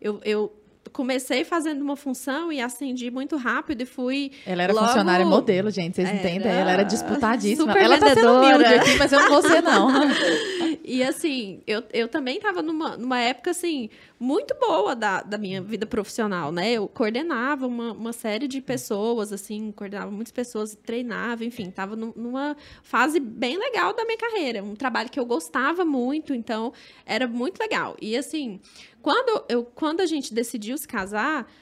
eu, 0.01 0.19
eu 0.25 0.53
comecei 0.93 1.45
fazendo 1.45 1.81
uma 1.83 1.97
função 1.97 2.53
e 2.53 2.61
acendi 2.61 3.11
muito 3.11 3.37
rápido 3.37 3.83
e 3.83 3.87
fui. 3.87 4.31
Ela 4.47 4.63
era 4.65 4.73
Logo- 4.73 4.87
funcionária 4.87 5.25
modelo, 5.27 5.71
gente. 5.71 5.97
Vocês 5.97 6.09
Era 6.09 6.19
entendem? 6.19 6.51
Ela 6.53 6.71
era 6.73 6.83
disputadíssima. 6.83 7.67
super 7.73 7.83
Ela 7.83 7.99
tá 7.99 8.09
sendo 8.09 8.17
vendedora. 8.41 8.47
humilde 8.57 8.75
aqui, 8.75 8.95
mas 8.99 9.13
eu 9.13 9.21
não 9.21 9.29
vou 9.29 9.43
ser, 9.43 9.63
não. 9.63 9.89
E 10.85 11.03
assim, 11.03 11.61
eu, 11.67 11.83
eu 11.93 12.09
também 12.09 12.37
estava 12.39 12.61
numa, 12.61 12.97
numa 12.97 13.19
época 13.21 13.53
assim, 13.53 13.89
muito 14.23 14.55
boa 14.55 14.95
da, 14.95 15.21
da 15.21 15.37
minha 15.37 15.61
vida 15.61 15.85
profissional, 15.85 16.53
né? 16.53 16.75
Eu 16.75 16.87
coordenava 16.87 17.67
uma, 17.67 17.93
uma 17.93 18.13
série 18.13 18.47
de 18.47 18.61
pessoas, 18.61 19.33
assim, 19.33 19.73
coordenava 19.73 20.13
muitas 20.13 20.31
pessoas, 20.31 20.77
treinava, 20.77 21.45
enfim, 21.45 21.69
estava 21.69 21.97
numa 21.97 22.57
fase 22.85 23.19
bem 23.19 23.59
legal 23.59 23.93
da 23.93 24.05
minha 24.05 24.17
carreira. 24.17 24.63
Um 24.63 24.77
trabalho 24.77 25.11
que 25.11 25.19
eu 25.19 25.27
gostava 25.27 25.85
muito, 25.85 26.33
então 26.33 26.73
era 27.05 27.27
muito 27.27 27.59
legal. 27.59 27.97
E 28.01 28.17
assim, 28.17 28.61
quando, 29.03 29.45
eu, 29.49 29.65
quando 29.65 30.01
a 30.01 30.07
gente 30.07 30.33
decidiu 30.33 30.79
se 30.79 30.87
casar, 30.87 31.53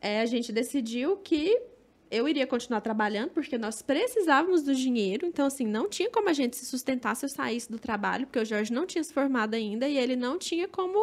é, 0.00 0.20
a 0.20 0.26
gente 0.26 0.52
decidiu 0.52 1.16
que 1.16 1.60
eu 2.10 2.28
iria 2.28 2.46
continuar 2.46 2.80
trabalhando 2.80 3.30
porque 3.30 3.58
nós 3.58 3.82
precisávamos 3.82 4.62
do 4.62 4.74
dinheiro. 4.74 5.26
Então, 5.26 5.46
assim, 5.46 5.66
não 5.66 5.88
tinha 5.88 6.10
como 6.10 6.28
a 6.28 6.32
gente 6.32 6.56
se 6.56 6.66
sustentar 6.66 7.14
se 7.16 7.24
eu 7.24 7.28
saísse 7.28 7.70
do 7.70 7.78
trabalho, 7.78 8.26
porque 8.26 8.38
o 8.38 8.44
Jorge 8.44 8.72
não 8.72 8.86
tinha 8.86 9.02
se 9.02 9.12
formado 9.12 9.54
ainda 9.54 9.88
e 9.88 9.96
ele 9.96 10.16
não 10.16 10.38
tinha 10.38 10.68
como 10.68 10.98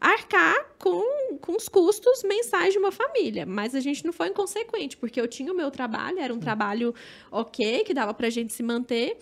arcar 0.00 0.54
com, 0.78 1.38
com 1.38 1.56
os 1.56 1.68
custos 1.68 2.22
mensais 2.24 2.72
de 2.72 2.78
uma 2.78 2.92
família. 2.92 3.46
Mas 3.46 3.74
a 3.74 3.80
gente 3.80 4.04
não 4.04 4.12
foi 4.12 4.28
inconsequente, 4.28 4.96
porque 4.96 5.20
eu 5.20 5.28
tinha 5.28 5.52
o 5.52 5.56
meu 5.56 5.70
trabalho, 5.70 6.18
era 6.18 6.34
um 6.34 6.40
trabalho 6.40 6.94
ok, 7.30 7.84
que 7.84 7.94
dava 7.94 8.12
pra 8.12 8.28
gente 8.28 8.52
se 8.52 8.62
manter. 8.62 9.16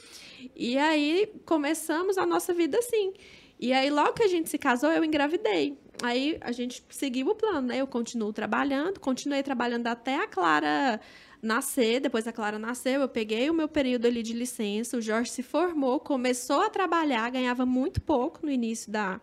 E 0.57 0.77
aí 0.77 1.33
começamos 1.45 2.19
a 2.19 2.27
nossa 2.27 2.53
vida 2.53 2.79
assim. 2.79 3.13
E 3.63 3.75
aí, 3.75 3.91
logo 3.91 4.15
que 4.15 4.23
a 4.23 4.27
gente 4.27 4.49
se 4.49 4.57
casou, 4.57 4.91
eu 4.91 5.05
engravidei. 5.05 5.77
Aí 6.03 6.39
a 6.41 6.53
gente 6.53 6.83
seguiu 6.89 7.29
o 7.29 7.35
plano, 7.35 7.69
né? 7.69 7.79
Eu 7.79 7.87
continuo 7.87 8.33
trabalhando, 8.33 8.99
continuei 8.99 9.43
trabalhando 9.43 9.87
até 9.87 10.17
a 10.17 10.27
Clara 10.27 11.01
nascer. 11.43 12.01
Depois 12.01 12.27
a 12.27 12.33
Clara 12.33 12.59
nasceu, 12.59 13.01
eu 13.01 13.09
peguei 13.09 13.51
o 13.51 13.55
meu 13.55 13.69
período 13.69 14.07
ali 14.07 14.23
de 14.23 14.33
licença. 14.33 14.97
O 14.97 15.03
Jorge 15.03 15.31
se 15.31 15.43
formou, 15.43 16.01
começou 16.01 16.63
a 16.63 16.71
trabalhar, 16.71 17.31
ganhava 17.31 17.67
muito 17.67 18.01
pouco 18.01 18.45
no 18.45 18.51
início 18.51 18.91
da, 18.91 19.21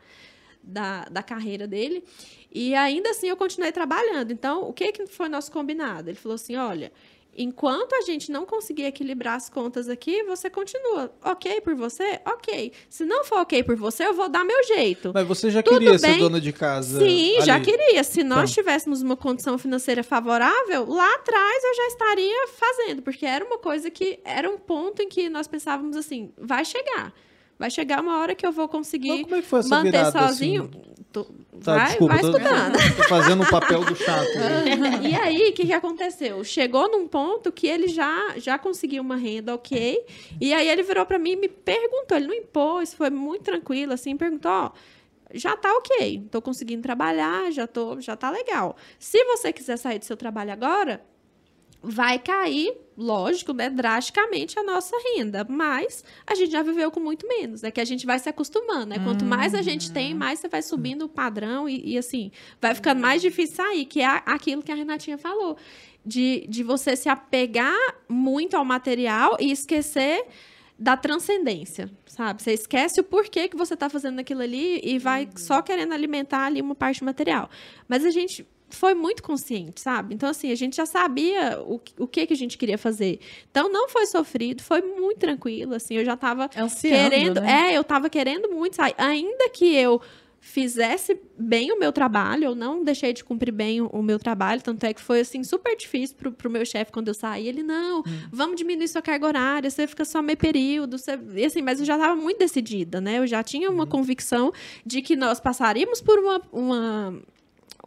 da, 0.62 1.06
da 1.06 1.23
carreira 1.23 1.67
dele. 1.67 2.03
E 2.51 2.75
ainda 2.75 3.10
assim 3.12 3.27
eu 3.27 3.38
continuei 3.38 3.71
trabalhando. 3.71 4.32
Então, 4.32 4.67
o 4.67 4.73
que, 4.73 4.91
que 4.91 5.08
foi 5.08 5.30
nosso 5.30 5.51
combinado? 5.51 6.10
Ele 6.10 6.17
falou 6.17 6.36
assim: 6.36 6.56
olha 6.56 6.91
enquanto 7.38 7.93
a 7.93 8.02
gente 8.02 8.32
não 8.32 8.45
conseguir 8.45 8.84
equilibrar 8.84 9.36
as 9.36 9.50
contas 9.50 9.88
aqui, 9.88 10.23
você 10.23 10.50
continua. 10.50 11.12
Ok 11.23 11.62
por 11.62 11.76
você? 11.76 12.19
Ok. 12.26 12.71
Se 12.89 13.06
não 13.06 13.23
for 13.23 13.39
ok 13.39 13.63
por 13.63 13.76
você, 13.76 14.06
eu 14.08 14.13
vou 14.13 14.28
dar 14.28 14.43
meu 14.43 14.63
jeito. 14.63 15.12
Mas 15.13 15.28
você 15.28 15.50
já 15.52 15.62
Tudo 15.62 15.76
queria 15.80 15.91
bem? 15.91 16.13
ser 16.13 16.17
dona 16.19 16.41
de 16.41 16.52
casa? 16.52 17.00
Sim, 17.00 17.38
ali. 17.38 17.45
já 17.45 17.60
queria. 17.60 18.04
Se 18.04 18.23
nós 18.23 18.50
Tá. 18.50 18.56
tivéssemos 18.56 19.02
uma 19.02 19.15
condição 19.15 19.58
financeira 19.58 20.04
favorável, 20.04 20.86
lá 20.88 21.13
atrás 21.15 21.63
eu 21.63 21.76
já 21.76 21.88
estaria 21.88 22.47
fazendo, 22.50 23.02
porque 23.02 23.26
era 23.26 23.45
uma 23.45 23.58
coisa 23.58 23.89
que 23.91 24.19
era 24.26 24.50
um 24.50 24.58
ponto 24.58 25.02
em 25.02 25.08
que 25.08 25.30
nós 25.30 25.47
pensávamos 25.47 25.95
assim, 25.95 26.32
vai 26.38 26.65
chegar. 26.65 27.13
Vai 27.60 27.72
chegar 27.72 28.02
uma 28.02 28.20
hora 28.20 28.36
que 28.36 28.46
eu 28.46 28.52
vou 28.52 28.65
Então, 28.65 28.80
conseguir 28.80 29.24
como 29.24 29.36
é 29.36 29.43
manter 29.70 29.91
virada, 29.91 30.28
sozinho. 30.28 30.70
assim? 30.72 30.82
Tô- 31.12 31.26
Tá, 31.63 31.74
vai, 31.76 31.86
desculpa, 31.88 32.13
vai 32.13 32.22
tô, 32.22 32.30
estudando. 32.30 32.96
tô 32.98 33.04
fazendo 33.06 33.43
o 33.43 33.50
papel 33.50 33.84
do 33.84 33.96
chato. 33.96 34.28
né? 34.38 35.02
e 35.10 35.15
aí, 35.15 35.50
o 35.50 35.54
que, 35.54 35.65
que 35.65 35.74
aconteceu? 35.74 36.43
Chegou 36.43 36.88
num 36.91 37.08
ponto 37.08 37.52
que 37.52 37.65
ele 37.65 37.88
já, 37.88 38.36
já 38.38 38.60
conseguiu 38.60 39.02
uma 39.02 39.15
renda 39.15 39.56
ok. 39.56 40.06
E 40.39 40.54
aí 40.54 40.70
ele 40.70 40.84
virou 40.84 41.04
pra 41.06 41.17
mim 41.17 41.32
e 41.32 41.36
me 41.36 41.48
perguntou. 41.48 42.15
Ele 42.15 42.28
não 42.28 42.36
impôs, 42.36 42.93
foi 42.93 43.10
muito 43.10 43.41
tranquilo, 43.46 43.93
assim, 43.93 44.15
perguntou, 44.15 44.52
ó. 44.52 44.72
Já 45.34 45.58
tá 45.58 45.74
ok, 45.74 46.24
tô 46.32 46.41
conseguindo 46.41 46.84
trabalhar, 46.84 47.52
já, 47.52 47.65
tô, 47.65 48.00
já 48.00 48.15
tá 48.15 48.30
legal. 48.30 48.78
Se 49.00 49.22
você 49.26 49.52
quiser 49.52 49.78
sair 49.78 49.98
do 49.98 50.06
seu 50.06 50.15
trabalho 50.15 50.52
agora, 50.54 51.02
vai 51.82 52.18
cair, 52.20 52.76
lógico, 52.98 53.54
né, 53.54 53.70
drasticamente 53.70 54.58
a 54.60 54.63
nossa 54.63 54.96
renda, 55.13 55.46
mas 55.48 56.04
a 56.26 56.34
gente 56.34 56.52
já 56.52 56.63
viveu 56.63 56.90
com 56.90 57.00
muito 57.00 57.28
menos, 57.28 57.63
é 57.63 57.72
que 57.72 57.80
a 57.80 57.86
gente 57.86 58.06
vai 58.06 58.18
se 58.20 58.28
acostumando, 58.28 58.88
né? 58.88 59.00
Quanto 59.00 59.24
mais 59.24 59.54
a 59.54 59.62
gente 59.62 59.92
tem, 59.92 60.13
mais 60.13 60.40
você 60.40 60.48
vai 60.48 60.62
subindo 60.62 61.06
o 61.06 61.10
padrão 61.10 61.70
e, 61.70 61.94
e, 61.94 61.98
assim, 61.98 62.32
vai 62.60 62.74
ficando 62.74 63.00
mais 63.00 63.22
difícil 63.22 63.56
sair, 63.56 63.86
que 63.86 64.02
é 64.02 64.22
aquilo 64.26 64.63
que 64.63 64.72
a 64.72 64.76
Renatinha 64.76 65.18
falou, 65.18 65.58
de, 66.06 66.46
de 66.50 66.63
você 66.63 66.96
se 66.96 67.10
apegar 67.10 67.78
muito 68.10 68.56
ao 68.56 68.66
material 68.66 69.38
e 69.40 69.52
esquecer 69.52 70.26
da 70.80 70.96
transcendência, 70.96 71.90
sabe? 72.06 72.42
Você 72.42 72.54
esquece 72.54 73.00
o 73.00 73.04
porquê 73.04 73.48
que 73.48 73.58
você 73.58 73.74
está 73.74 73.90
fazendo 73.90 74.20
aquilo 74.20 74.42
ali 74.42 74.80
e 74.84 75.00
vai 75.00 75.28
só 75.36 75.62
querendo 75.62 75.94
alimentar 75.94 76.46
ali 76.46 76.62
uma 76.62 76.76
parte 76.76 77.04
material. 77.04 77.50
Mas 77.88 78.06
a 78.06 78.12
gente 78.12 78.48
foi 78.69 78.93
muito 78.93 79.23
consciente, 79.23 79.80
sabe? 79.82 80.13
Então, 80.13 80.30
assim, 80.30 80.51
a 80.51 80.56
gente 80.56 80.75
já 80.77 80.86
sabia 80.86 81.60
o, 81.65 81.80
que- 81.80 81.93
o 81.97 82.08
que, 82.08 82.27
que 82.27 82.34
a 82.34 82.38
gente 82.38 82.58
queria 82.58 82.77
fazer. 82.77 83.19
Então, 83.49 83.71
não 83.71 83.88
foi 83.89 84.06
sofrido, 84.06 84.62
foi 84.62 84.82
muito 84.82 85.19
tranquilo, 85.19 85.73
assim, 85.73 85.95
eu 85.95 86.06
já 86.06 86.13
estava 86.15 86.49
Ansiando, 86.58 87.10
querendo, 87.10 87.41
né? 87.41 87.71
é, 87.71 87.77
eu 87.77 87.84
tava 87.84 88.10
querendo 88.10 88.49
muito 88.49 88.75
sair. 88.75 88.93
Ainda 88.97 89.49
que 89.49 89.73
eu 89.75 90.01
fizesse 90.39 91.19
bem 91.38 91.71
o 91.71 91.80
meu 91.80 91.91
trabalho, 91.91 92.45
eu 92.45 92.56
não 92.56 92.84
deixei 92.84 93.12
de 93.12 93.23
cumprir 93.23 93.51
bem 93.51 93.82
o, 93.82 93.88
o 93.88 94.01
meu 94.03 94.17
trabalho, 94.19 94.62
tanto 94.62 94.86
é 94.86 94.93
que 94.93 95.01
foi 95.01 95.19
assim 95.21 95.43
super 95.43 95.75
difícil 95.75 96.15
pro, 96.15 96.32
pro 96.32 96.49
meu 96.49 96.65
chefe 96.65 96.91
quando 96.91 97.08
eu 97.10 97.13
saí, 97.13 97.47
ele 97.47 97.63
não, 97.63 98.03
vamos 98.32 98.56
diminuir 98.56 98.88
sua 98.88 99.01
carga 99.01 99.25
horária, 99.27 99.69
você 99.69 99.88
fica 99.88 100.06
só 100.06 100.21
meio 100.21 100.38
período, 100.38 100.97
você... 100.97 101.19
e 101.36 101.43
assim, 101.45 101.62
mas 101.62 101.80
eu 101.80 101.86
já 101.86 101.95
estava 101.95 102.15
muito 102.15 102.38
decidida, 102.38 103.01
né? 103.01 103.17
Eu 103.17 103.27
já 103.27 103.43
tinha 103.43 103.69
uma 103.69 103.86
convicção 103.88 104.53
de 104.86 105.01
que 105.01 105.15
nós 105.15 105.39
passaríamos 105.39 106.01
por 106.01 106.17
uma, 106.19 106.41
uma 106.51 107.19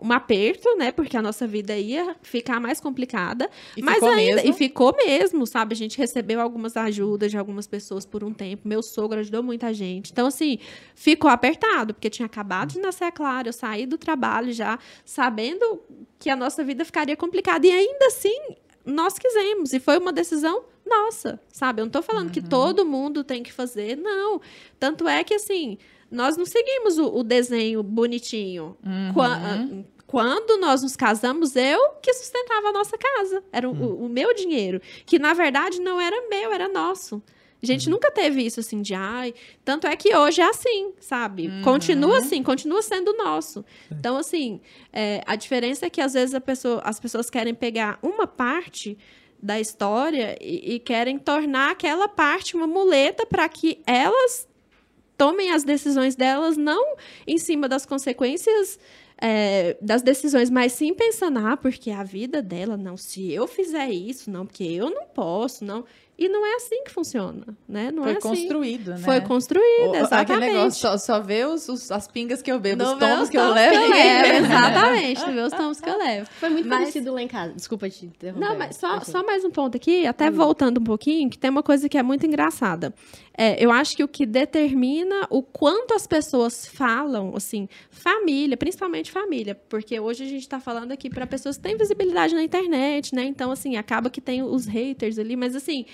um 0.02 0.12
aperto, 0.12 0.74
né? 0.76 0.90
Porque 0.90 1.16
a 1.16 1.22
nossa 1.22 1.46
vida 1.46 1.76
ia 1.76 2.16
ficar 2.22 2.58
mais 2.58 2.80
complicada. 2.80 3.50
E 3.76 3.82
mas 3.82 4.02
ainda, 4.02 4.36
mesmo? 4.36 4.50
e 4.50 4.52
ficou 4.52 4.94
mesmo, 4.96 5.46
sabe? 5.46 5.74
A 5.74 5.76
gente 5.76 5.98
recebeu 5.98 6.40
algumas 6.40 6.76
ajudas 6.76 7.30
de 7.30 7.36
algumas 7.36 7.66
pessoas 7.66 8.06
por 8.06 8.24
um 8.24 8.32
tempo. 8.32 8.66
Meu 8.66 8.82
sogro 8.82 9.20
ajudou 9.20 9.42
muita 9.42 9.72
gente. 9.74 10.10
Então, 10.10 10.26
assim, 10.26 10.58
ficou 10.94 11.30
apertado, 11.30 11.92
porque 11.92 12.08
tinha 12.08 12.26
acabado 12.26 12.72
de 12.72 12.80
nascer 12.80 13.04
a 13.04 13.12
Clara, 13.12 13.48
eu 13.48 13.52
saí 13.52 13.84
do 13.84 13.98
trabalho 13.98 14.52
já, 14.52 14.78
sabendo 15.04 15.82
que 16.18 16.30
a 16.30 16.36
nossa 16.36 16.64
vida 16.64 16.84
ficaria 16.84 17.16
complicada. 17.16 17.66
E 17.66 17.70
ainda 17.70 18.06
assim, 18.06 18.56
nós 18.84 19.18
quisemos. 19.18 19.72
E 19.72 19.80
foi 19.80 19.98
uma 19.98 20.12
decisão 20.12 20.64
nossa, 20.86 21.38
sabe? 21.52 21.82
Eu 21.82 21.86
não 21.86 21.92
tô 21.92 22.02
falando 22.02 22.32
que 22.32 22.42
todo 22.42 22.84
mundo 22.84 23.22
tem 23.22 23.42
que 23.42 23.52
fazer, 23.52 23.96
não. 23.96 24.40
Tanto 24.78 25.06
é 25.06 25.22
que, 25.22 25.34
assim, 25.34 25.78
nós 26.10 26.36
não 26.36 26.44
seguimos 26.46 26.98
o, 26.98 27.06
o 27.18 27.22
desenho 27.22 27.82
bonitinho. 27.82 28.76
Qua- 29.14 29.36
ah, 29.36 29.66
Quando 30.06 30.58
nós 30.58 30.82
nos 30.82 30.96
casamos, 30.96 31.54
eu 31.54 31.90
que 32.02 32.12
sustentava 32.12 32.68
a 32.68 32.72
nossa 32.72 32.98
casa. 32.98 33.44
Era 33.52 33.68
o, 33.68 33.72
o- 33.72 34.06
o 34.06 34.08
meu 34.08 34.34
dinheiro. 34.34 34.80
Que, 35.06 35.18
na 35.18 35.32
verdade, 35.34 35.80
não 35.80 36.00
era 36.00 36.28
meu, 36.28 36.52
era 36.52 36.68
nosso. 36.68 37.22
A 37.62 37.66
gente 37.66 37.88
nunca 37.90 38.10
teve 38.10 38.42
isso 38.42 38.58
assim 38.58 38.80
de 38.82 38.94
ai. 38.94 39.34
Tanto 39.64 39.86
é 39.86 39.94
que 39.94 40.16
hoje 40.16 40.40
é 40.40 40.48
assim, 40.48 40.92
sabe? 40.98 41.48
Continua 41.62 42.18
assim, 42.18 42.42
continua 42.42 42.80
sendo 42.82 43.12
nosso. 43.16 43.64
Então, 43.90 44.16
assim, 44.16 44.60
é, 44.92 45.22
a 45.26 45.36
diferença 45.36 45.86
é 45.86 45.90
que 45.90 46.00
às 46.00 46.14
vezes 46.14 46.36
pessoa- 46.40 46.80
as 46.84 46.98
pessoas 46.98 47.28
querem 47.30 47.54
pegar 47.54 47.98
uma 48.02 48.26
parte 48.26 48.96
da 49.42 49.60
história 49.60 50.36
e, 50.40 50.74
e 50.74 50.78
querem 50.80 51.18
tornar 51.18 51.70
aquela 51.70 52.08
parte 52.08 52.56
uma 52.56 52.66
muleta 52.66 53.24
para 53.26 53.48
que 53.48 53.80
elas 53.86 54.48
tomem 55.20 55.50
as 55.50 55.64
decisões 55.64 56.16
delas 56.16 56.56
não 56.56 56.96
em 57.26 57.36
cima 57.36 57.68
das 57.68 57.84
consequências 57.84 58.78
é, 59.22 59.76
das 59.82 60.00
decisões, 60.00 60.48
mas 60.48 60.72
sim 60.72 60.94
pensando, 60.94 61.40
ah, 61.46 61.54
porque 61.54 61.90
a 61.90 62.02
vida 62.02 62.40
dela, 62.40 62.74
não, 62.78 62.96
se 62.96 63.30
eu 63.30 63.46
fizer 63.46 63.90
isso, 63.90 64.30
não, 64.30 64.46
porque 64.46 64.64
eu 64.64 64.88
não 64.88 65.04
posso, 65.08 65.62
não. 65.62 65.84
E 66.18 66.28
não 66.28 66.44
é 66.44 66.54
assim 66.56 66.84
que 66.84 66.90
funciona, 66.90 67.46
né? 67.66 67.90
Não 67.90 68.02
Foi 68.02 68.12
é 68.12 68.16
assim. 68.18 68.28
construído, 68.28 68.90
né? 68.90 68.98
Foi 68.98 69.20
construída, 69.22 69.90
O- 69.92 69.96
exatamente. 69.96 70.32
Aquele 70.32 70.52
negócio, 70.52 70.80
só, 70.80 70.98
só 70.98 71.18
vê 71.20 71.46
os, 71.46 71.66
os- 71.66 71.90
as 71.90 72.06
pingas 72.08 72.42
que 72.42 72.52
eu 72.52 72.60
bebo, 72.60 72.82
Não 72.82 72.92
os 72.92 72.98
tomos 72.98 73.20
os 73.22 73.28
que 73.30 73.38
eu 73.38 73.50
levo. 73.54 73.74
ninguém 73.78 73.88
vê. 74.22 74.36
Exatamente, 74.36 75.20
não 75.22 75.32
vê 75.32 75.40
os 75.40 75.52
tomos 75.52 75.80
que 75.80 75.88
eu 75.88 75.96
levo. 75.96 76.28
Foi 76.38 76.50
muito 76.50 76.68
Mas- 76.68 76.78
parecido 76.80 77.14
lá 77.14 77.22
em 77.22 77.28
casa. 77.28 77.54
Desculpa 77.54 77.88
te 77.88 78.04
interromper. 78.04 78.46
Não, 78.46 78.58
mas 78.58 78.76
só, 78.76 78.96
Assim. 78.96 79.12
só 79.12 79.24
mais 79.24 79.44
um 79.46 79.50
ponto 79.50 79.76
aqui, 79.76 80.06
até 80.06 80.30
voltando 80.30 80.78
um 80.78 80.84
pouquinho, 80.84 81.30
que 81.30 81.38
tem 81.38 81.50
uma 81.50 81.62
coisa 81.62 81.88
que 81.88 81.96
é 81.96 82.02
muito 82.02 82.26
engraçada. 82.26 82.92
É, 83.36 83.62
eu 83.64 83.70
acho 83.70 83.96
que 83.96 84.04
o 84.04 84.08
que 84.08 84.26
determina 84.26 85.26
o 85.30 85.42
quanto 85.42 85.94
as 85.94 86.06
pessoas 86.06 86.66
falam, 86.66 87.34
assim, 87.34 87.68
família, 87.90 88.56
principalmente 88.56 89.10
família, 89.10 89.54
porque 89.68 89.98
hoje 89.98 90.24
a 90.24 90.26
gente 90.26 90.42
está 90.42 90.60
falando 90.60 90.92
aqui 90.92 91.08
para 91.08 91.26
pessoas 91.26 91.56
que 91.56 91.62
têm 91.62 91.76
visibilidade 91.76 92.34
na 92.34 92.42
internet, 92.42 93.14
né? 93.14 93.24
Então, 93.24 93.50
assim, 93.50 93.76
acaba 93.76 94.10
que 94.10 94.20
tem 94.20 94.42
os 94.42 94.66
haters 94.66 95.18
ali, 95.18 95.36
mas 95.36 95.54
assim. 95.54 95.86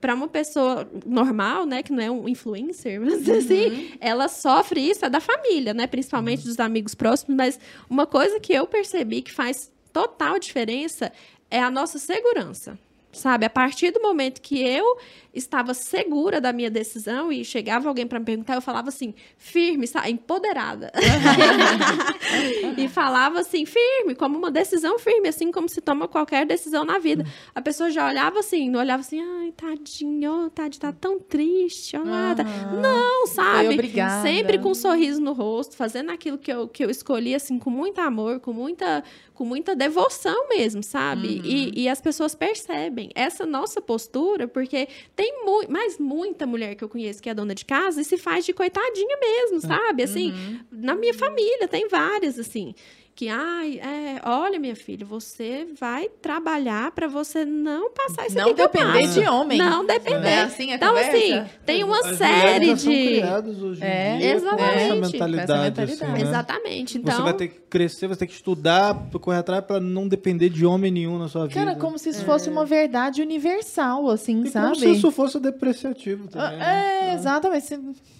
para 0.00 0.14
uma 0.14 0.28
pessoa 0.28 0.88
normal, 1.04 1.66
né, 1.66 1.82
que 1.82 1.92
não 1.92 2.02
é 2.02 2.10
um 2.10 2.28
influencer, 2.28 3.00
mas 3.02 3.28
assim, 3.28 3.92
ela 4.00 4.28
sofre 4.28 4.80
isso 4.80 5.04
é 5.04 5.10
da 5.10 5.20
família, 5.20 5.74
né, 5.74 5.86
principalmente 5.86 6.44
dos 6.44 6.58
amigos 6.58 6.94
próximos, 6.94 7.36
mas 7.36 7.60
uma 7.90 8.06
coisa 8.06 8.40
que 8.40 8.52
eu 8.52 8.66
percebi 8.66 9.22
que 9.22 9.32
faz 9.32 9.70
total 9.92 10.38
diferença 10.38 11.12
é 11.50 11.60
a 11.60 11.70
nossa 11.70 11.98
segurança. 11.98 12.78
Sabe, 13.14 13.46
a 13.46 13.50
partir 13.50 13.90
do 13.90 14.00
momento 14.00 14.40
que 14.40 14.60
eu 14.60 14.98
estava 15.34 15.74
segura 15.74 16.40
da 16.40 16.52
minha 16.52 16.70
decisão 16.70 17.32
e 17.32 17.44
chegava 17.44 17.88
alguém 17.88 18.06
para 18.06 18.20
me 18.20 18.24
perguntar, 18.24 18.54
eu 18.54 18.60
falava 18.60 18.88
assim, 18.88 19.14
firme, 19.36 19.86
sabe, 19.86 20.10
empoderada. 20.10 20.92
e 22.78 22.88
falava 22.88 23.40
assim, 23.40 23.66
firme, 23.66 24.14
como 24.14 24.38
uma 24.38 24.50
decisão 24.50 24.98
firme, 24.98 25.28
assim 25.28 25.50
como 25.50 25.68
se 25.68 25.80
toma 25.80 26.06
qualquer 26.06 26.46
decisão 26.46 26.84
na 26.84 26.98
vida. 26.98 27.26
A 27.54 27.60
pessoa 27.60 27.90
já 27.90 28.06
olhava 28.06 28.38
assim, 28.38 28.70
não 28.70 28.78
olhava 28.78 29.00
assim, 29.00 29.20
ai, 29.20 29.52
tadinho, 29.52 30.50
tadinho, 30.50 30.80
tá 30.80 30.92
tão 30.92 31.18
triste, 31.18 31.96
ó, 31.96 32.04
nada. 32.04 32.44
Não, 32.44 33.26
sabe? 33.26 33.76
Sempre 34.22 34.58
com 34.58 34.70
um 34.70 34.74
sorriso 34.74 35.20
no 35.20 35.32
rosto, 35.32 35.76
fazendo 35.76 36.10
aquilo 36.10 36.38
que 36.38 36.52
eu, 36.52 36.68
que 36.68 36.84
eu 36.84 36.90
escolhi, 36.90 37.34
assim, 37.34 37.58
com 37.58 37.70
muito 37.70 38.00
amor, 38.00 38.38
com 38.38 38.52
muita, 38.52 39.02
com 39.32 39.44
muita 39.44 39.74
devoção 39.74 40.48
mesmo, 40.48 40.82
sabe? 40.82 41.40
E, 41.44 41.82
e 41.82 41.88
as 41.88 42.00
pessoas 42.00 42.34
percebem 42.34 43.03
essa 43.14 43.44
nossa 43.46 43.80
postura, 43.80 44.46
porque 44.46 44.88
tem 45.16 45.44
mu 45.44 45.62
mais 45.68 45.98
muita 45.98 46.46
mulher 46.46 46.74
que 46.74 46.84
eu 46.84 46.88
conheço 46.88 47.22
que 47.22 47.28
é 47.30 47.34
dona 47.34 47.54
de 47.54 47.64
casa 47.64 48.00
e 48.00 48.04
se 48.04 48.16
faz 48.16 48.44
de 48.44 48.52
coitadinha 48.52 49.16
mesmo, 49.20 49.60
sabe? 49.60 50.02
Assim, 50.02 50.32
na 50.70 50.94
minha 50.94 51.14
família 51.14 51.68
tem 51.68 51.88
várias, 51.88 52.38
assim. 52.38 52.74
Que, 53.16 53.28
ai, 53.28 53.78
é, 53.80 54.20
olha, 54.24 54.58
minha 54.58 54.74
filha, 54.74 55.06
você 55.06 55.66
vai 55.78 56.08
trabalhar 56.20 56.90
para 56.92 57.06
você 57.06 57.44
não 57.44 57.92
passar 57.92 58.26
isso 58.26 58.36
Não 58.36 58.46
aqui 58.46 58.54
que 58.54 58.60
eu 58.62 58.68
depender 58.68 59.06
de 59.08 59.28
homem. 59.28 59.58
Não 59.58 59.86
depender. 59.86 60.18
Não 60.20 60.26
é 60.28 60.42
assim 60.42 60.72
a 60.72 60.74
então, 60.76 60.88
conversa? 60.88 61.16
assim, 61.16 61.50
tem 61.64 61.84
uma 61.84 62.00
As 62.00 62.16
série 62.18 62.74
de. 62.74 63.22
hoje 63.64 63.80
em 63.80 63.84
É, 63.84 64.16
dia 64.18 64.30
com 64.32 64.36
exatamente. 64.38 64.74
essa 64.74 64.88
Com 64.88 65.00
essa 65.00 65.12
mentalidade. 65.12 65.52
mentalidade. 65.62 65.92
assim, 65.92 66.12
né? 66.12 66.20
Exatamente. 66.22 66.98
Então, 66.98 67.14
Você 67.16 67.22
vai 67.22 67.34
ter 67.34 67.48
que 67.48 67.60
crescer, 67.60 68.06
você 68.08 68.18
tem 68.20 68.28
que 68.28 68.34
estudar, 68.34 68.94
correr 69.20 69.38
atrás 69.38 69.64
para 69.64 69.80
não 69.80 70.08
depender 70.08 70.48
de 70.48 70.64
homem 70.66 70.90
nenhum 70.90 71.18
na 71.18 71.28
sua 71.28 71.46
vida. 71.46 71.54
Cara, 71.64 71.76
como 71.76 71.98
se 71.98 72.08
isso 72.10 72.24
fosse 72.24 72.48
uma 72.48 72.64
verdade 72.64 73.20
universal, 73.22 74.08
assim, 74.10 74.42
e 74.42 74.48
sabe? 74.50 74.66
como 74.66 74.76
se 74.76 74.90
isso 74.90 75.10
fosse 75.12 75.38
depreciativo 75.40 76.26
também. 76.28 76.58
né? 76.58 77.10
É, 77.10 77.14
exatamente. 77.14 77.74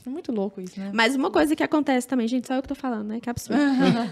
É 0.07 0.11
muito 0.11 0.31
louco 0.33 0.61
isso, 0.61 0.79
né? 0.79 0.91
Mas 0.93 1.17
uma 1.17 1.31
coisa 1.31 1.57
que 1.57 1.63
acontece 1.63 2.07
também, 2.07 2.29
gente, 2.29 2.47
só 2.47 2.55
eu 2.55 2.63
que 2.63 2.69
tô 2.69 2.75
falando, 2.75 3.07
né? 3.09 3.21
Que 3.21 3.31
absurdo. 3.31 3.59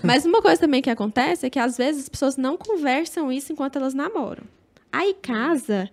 Mas 0.02 0.24
uma 0.24 0.40
coisa 0.40 0.58
também 0.60 0.71
que 0.80 0.88
acontece 0.88 1.46
é 1.46 1.50
que 1.50 1.58
às 1.58 1.76
vezes 1.76 2.04
as 2.04 2.08
pessoas 2.08 2.36
não 2.36 2.56
conversam 2.56 3.30
isso 3.30 3.52
enquanto 3.52 3.76
elas 3.76 3.92
namoram. 3.92 4.44
Aí 4.90 5.14
casa 5.20 5.90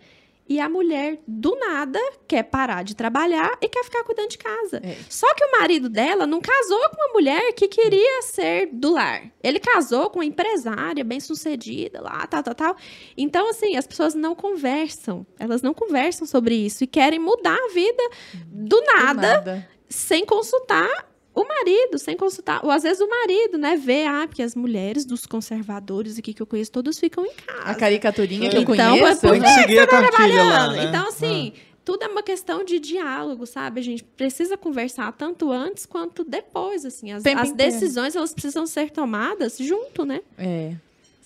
e 0.49 0.59
a 0.59 0.67
mulher 0.67 1.19
do 1.27 1.55
nada 1.55 1.99
quer 2.27 2.41
parar 2.41 2.83
de 2.83 2.95
trabalhar 2.95 3.55
e 3.61 3.69
quer 3.69 3.83
ficar 3.83 4.03
cuidando 4.03 4.29
de 4.29 4.37
casa. 4.39 4.81
É. 4.83 4.97
Só 5.07 5.31
que 5.35 5.45
o 5.45 5.51
marido 5.59 5.87
dela 5.87 6.25
não 6.25 6.41
casou 6.41 6.89
com 6.89 6.95
uma 6.95 7.13
mulher 7.13 7.53
que 7.53 7.67
queria 7.67 8.23
ser 8.23 8.67
do 8.73 8.93
lar. 8.93 9.31
Ele 9.43 9.59
casou 9.59 10.09
com 10.09 10.17
uma 10.17 10.25
empresária 10.25 11.03
bem-sucedida 11.03 12.01
lá, 12.01 12.25
tal, 12.25 12.41
tal, 12.41 12.55
tal. 12.55 12.75
Então, 13.15 13.47
assim, 13.51 13.77
as 13.77 13.85
pessoas 13.85 14.15
não 14.15 14.33
conversam. 14.33 15.23
Elas 15.37 15.61
não 15.61 15.73
conversam 15.73 16.25
sobre 16.25 16.55
isso 16.55 16.83
e 16.83 16.87
querem 16.87 17.19
mudar 17.19 17.55
a 17.55 17.71
vida 17.71 18.03
do 18.47 18.81
nada 18.81 19.33
Nada. 19.35 19.69
sem 19.87 20.25
consultar 20.25 21.08
o 21.41 21.47
marido, 21.47 21.97
sem 21.97 22.15
consultar. 22.17 22.59
Ou 22.63 22.71
às 22.71 22.83
vezes 22.83 22.99
o 22.99 23.07
marido, 23.07 23.57
né? 23.57 23.75
Vê, 23.77 24.05
ah, 24.05 24.25
porque 24.27 24.41
as 24.43 24.55
mulheres 24.55 25.05
dos 25.05 25.25
conservadores 25.25 26.17
aqui 26.17 26.33
que 26.33 26.41
eu 26.41 26.45
conheço, 26.47 26.71
todos 26.71 26.99
ficam 26.99 27.25
em 27.25 27.33
casa. 27.33 27.63
A 27.63 27.75
caricaturinha 27.75 28.49
que 28.49 28.57
eu 28.57 28.61
Então, 28.61 28.75
conheço. 28.97 29.21
por 29.21 29.31
Tem 29.31 29.41
que 29.41 29.47
seguir 29.49 29.79
a 29.79 29.87
cartilha 29.87 30.43
lá, 30.43 30.49
trabalhando. 30.49 30.75
né? 30.75 30.83
Então, 30.85 31.07
assim, 31.07 31.53
tudo 31.85 32.03
é 32.03 32.07
uma 32.07 32.21
questão 32.23 32.63
de 32.63 32.79
diálogo, 32.79 33.45
sabe? 33.45 33.79
A 33.79 33.83
gente 33.83 34.03
precisa 34.03 34.57
conversar 34.57 35.11
tanto 35.13 35.51
antes 35.51 35.85
quanto 35.85 36.23
depois, 36.23 36.85
assim. 36.85 37.11
As, 37.11 37.23
as 37.25 37.51
decisões, 37.51 38.15
elas 38.15 38.33
precisam 38.33 38.65
ser 38.67 38.91
tomadas 38.91 39.57
junto, 39.57 40.05
né? 40.05 40.21
É. 40.37 40.73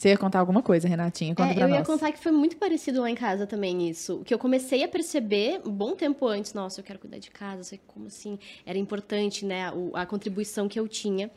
Você 0.04 0.10
ia 0.10 0.18
contar 0.18 0.40
alguma 0.42 0.62
coisa, 0.62 0.86
Renatinha? 0.86 1.34
Conta 1.34 1.52
É, 1.52 1.54
pra 1.54 1.64
eu 1.64 1.70
ia 1.70 1.78
nós. 1.78 1.88
contar 1.88 2.12
que 2.12 2.20
foi 2.20 2.34
muito 2.34 2.58
parecido 2.58 3.00
lá 3.00 3.10
em 3.10 3.16
casa 3.16 3.48
também 3.48 3.90
isso. 3.90 4.22
Que 4.26 4.34
eu 4.34 4.38
comecei 4.38 4.84
a 4.84 4.88
perceber 4.90 5.62
um 5.66 5.72
bom 5.72 5.96
tempo 5.96 6.28
antes, 6.28 6.54
nossa, 6.54 6.82
eu 6.82 6.84
quero 6.84 7.00
cuidar 7.00 7.20
de 7.20 7.32
casa, 7.32 7.64
sei 7.64 7.80
como 7.88 8.08
assim, 8.08 8.38
era 8.66 8.78
importante, 8.78 9.46
né, 9.46 9.72
o- 9.72 9.92
a 9.96 10.06
contribuição 10.06 10.68
que 10.68 10.78
eu 10.78 10.90
tinha. 10.90 11.32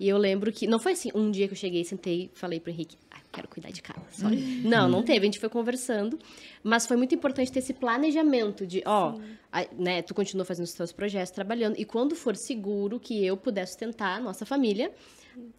E 0.00 0.08
eu 0.08 0.18
lembro 0.18 0.50
que 0.50 0.66
não 0.66 0.80
foi 0.80 0.94
assim, 0.94 1.10
um 1.14 1.30
dia 1.30 1.46
que 1.46 1.52
eu 1.52 1.56
cheguei, 1.56 1.84
sentei 1.84 2.22
e 2.24 2.30
falei 2.36 2.58
pro 2.58 2.72
Henrique, 2.72 2.96
ah, 3.08 3.20
quero 3.30 3.46
cuidar 3.46 3.70
de 3.70 3.80
casa. 3.82 4.00
Só- 4.10 4.26
Não, 4.64 4.88
não 4.88 5.04
teve, 5.04 5.20
a 5.20 5.24
gente 5.26 5.38
foi 5.38 5.48
conversando, 5.48 6.18
mas 6.60 6.86
foi 6.88 6.96
muito 6.96 7.14
importante 7.14 7.52
ter 7.52 7.60
esse 7.60 7.72
planejamento 7.72 8.66
de, 8.66 8.82
ó, 8.84 9.14
a- 9.52 9.64
né, 9.78 10.02
tu 10.02 10.12
continua 10.12 10.44
fazendo 10.44 10.64
os 10.64 10.72
teus 10.74 10.90
projetos, 10.90 11.30
trabalhando, 11.30 11.76
e 11.78 11.84
quando 11.84 12.16
for 12.16 12.34
seguro 12.34 12.98
que 12.98 13.24
eu 13.24 13.36
puder 13.36 13.64
sustentar 13.68 14.16
a 14.16 14.20
nossa 14.20 14.44
família, 14.44 14.90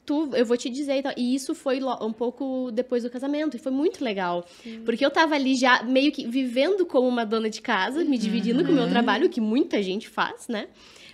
tu, 0.05 0.29
eu 0.33 0.45
vou 0.45 0.57
te 0.57 0.69
dizer 0.69 0.97
e 0.97 1.01
tal. 1.01 1.13
E 1.17 1.35
isso 1.35 1.53
foi 1.53 1.79
um 2.01 2.11
pouco 2.11 2.71
depois 2.71 3.03
do 3.03 3.09
casamento, 3.09 3.55
e 3.55 3.59
foi 3.59 3.71
muito 3.71 4.03
legal. 4.03 4.45
Porque 4.85 5.05
eu 5.05 5.11
tava 5.11 5.35
ali 5.35 5.55
já 5.55 5.83
meio 5.83 6.11
que 6.11 6.27
vivendo 6.27 6.85
como 6.85 7.07
uma 7.07 7.25
dona 7.25 7.49
de 7.49 7.61
casa, 7.61 8.03
me 8.03 8.17
dividindo 8.17 8.63
com 8.65 8.71
o 8.71 8.75
meu 8.75 8.89
trabalho, 8.89 9.27
o 9.27 9.29
que 9.29 9.41
muita 9.41 9.81
gente 9.83 10.09
faz, 10.09 10.47
né? 10.47 10.67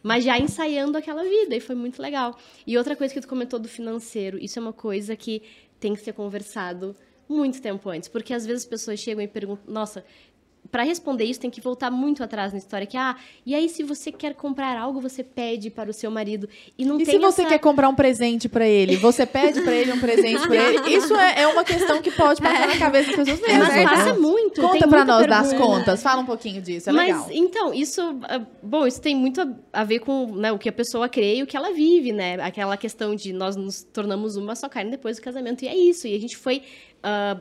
Mas 0.04 0.24
já 0.24 0.38
ensaiando 0.38 0.98
aquela 0.98 1.24
vida, 1.24 1.56
e 1.56 1.60
foi 1.60 1.76
muito 1.76 2.02
legal. 2.02 2.38
E 2.66 2.78
outra 2.78 2.96
coisa 2.96 3.14
que 3.14 3.20
tu 3.20 3.28
comentou 3.28 3.60
do 3.60 3.68
financeiro, 3.68 4.38
isso 4.38 4.60
é 4.60 4.62
uma 4.62 4.74
coisa 4.74 5.16
que 5.16 5.42
tem 5.80 5.94
que 5.94 6.02
ser 6.02 6.14
conversado 6.14 6.96
muito 7.28 7.62
tempo 7.62 7.90
antes. 7.90 8.08
Porque 8.08 8.34
às 8.34 8.46
vezes 8.46 8.64
as 8.64 8.70
pessoas 8.70 9.00
chegam 9.00 9.24
e 9.24 9.28
perguntam, 9.28 9.74
nossa. 9.74 10.06
Pra 10.72 10.84
responder 10.84 11.26
isso, 11.26 11.40
tem 11.40 11.50
que 11.50 11.62
voltar 11.62 11.92
muito 11.92 12.24
atrás 12.24 12.52
na 12.52 12.58
história. 12.58 12.88
Que, 12.88 12.98
ah, 12.98 13.16
e 13.46 13.54
aí 13.54 13.70
se 13.70 13.84
você 13.84 14.12
quer 14.12 14.34
comprar 14.34 14.78
algo, 14.78 15.00
você 15.00 15.24
pede 15.24 15.70
para 15.70 15.90
o 15.90 15.94
seu 15.94 16.10
marido. 16.10 16.50
E 16.78 16.84
não 16.84 16.96
E 17.00 17.06
tem 17.06 17.16
se 17.16 17.20
você 17.20 17.42
essa... 17.42 17.50
quer 17.52 17.60
comprar 17.60 17.88
um 17.88 17.96
presente 17.96 18.50
pra 18.50 18.68
ele, 18.68 18.96
você 18.98 19.26
pede 19.26 19.62
pra 19.62 19.74
ele 19.74 19.92
um 19.94 20.00
presente 20.00 20.48
pra 20.48 20.56
ele? 20.56 20.90
Isso 20.96 21.16
é, 21.16 21.42
é 21.44 21.48
uma 21.48 21.64
questão 21.64 22.02
que 22.02 22.10
pode 22.12 22.42
passar 22.42 22.68
na 22.68 22.78
cabeça 22.78 23.16
das 23.16 23.16
pessoas 23.28 23.42
mesmo. 23.42 23.64
Mas 23.64 23.84
passa 23.90 24.14
muito. 24.16 24.62
Conta 24.62 24.88
muita 24.88 25.06
nós 25.06 25.28
das 25.28 25.50
pergunta. 25.50 25.68
contas. 25.78 26.04
Fala 26.04 26.22
um 26.22 26.26
pouquinho 26.26 26.62
disso, 26.62 26.90
é 26.90 26.94
Mas, 26.94 27.08
legal. 27.08 27.28
então, 27.32 27.74
isso... 27.74 28.02
ah, 28.24 28.42
Bom, 28.64 28.88
isso 28.88 29.00
tem 29.02 29.16
muito 29.16 29.42
a- 29.72 29.84
ver 29.84 30.00
com 30.00 30.36
né, 30.36 30.52
o 30.52 30.58
que 30.58 30.68
a 30.68 30.74
pessoa 30.74 31.08
crê 31.08 31.36
e 31.38 31.44
o 31.44 31.48
que 31.48 31.56
ela 31.56 31.72
vive, 31.72 32.12
né? 32.12 32.36
Aquela 32.42 32.76
questão 32.76 33.16
de 33.16 33.32
nós 33.32 33.56
nos 33.56 33.84
tornamos 33.84 34.36
uma 34.36 34.56
só 34.56 34.68
carne 34.68 34.92
depois 34.92 35.18
do 35.18 35.22
casamento. 35.22 35.64
E 35.64 35.68
é 35.68 35.76
isso. 35.76 36.08
E 36.08 36.16
a 36.16 36.20
gente 36.20 36.36
foi... 36.36 36.64
ah, 37.04 37.38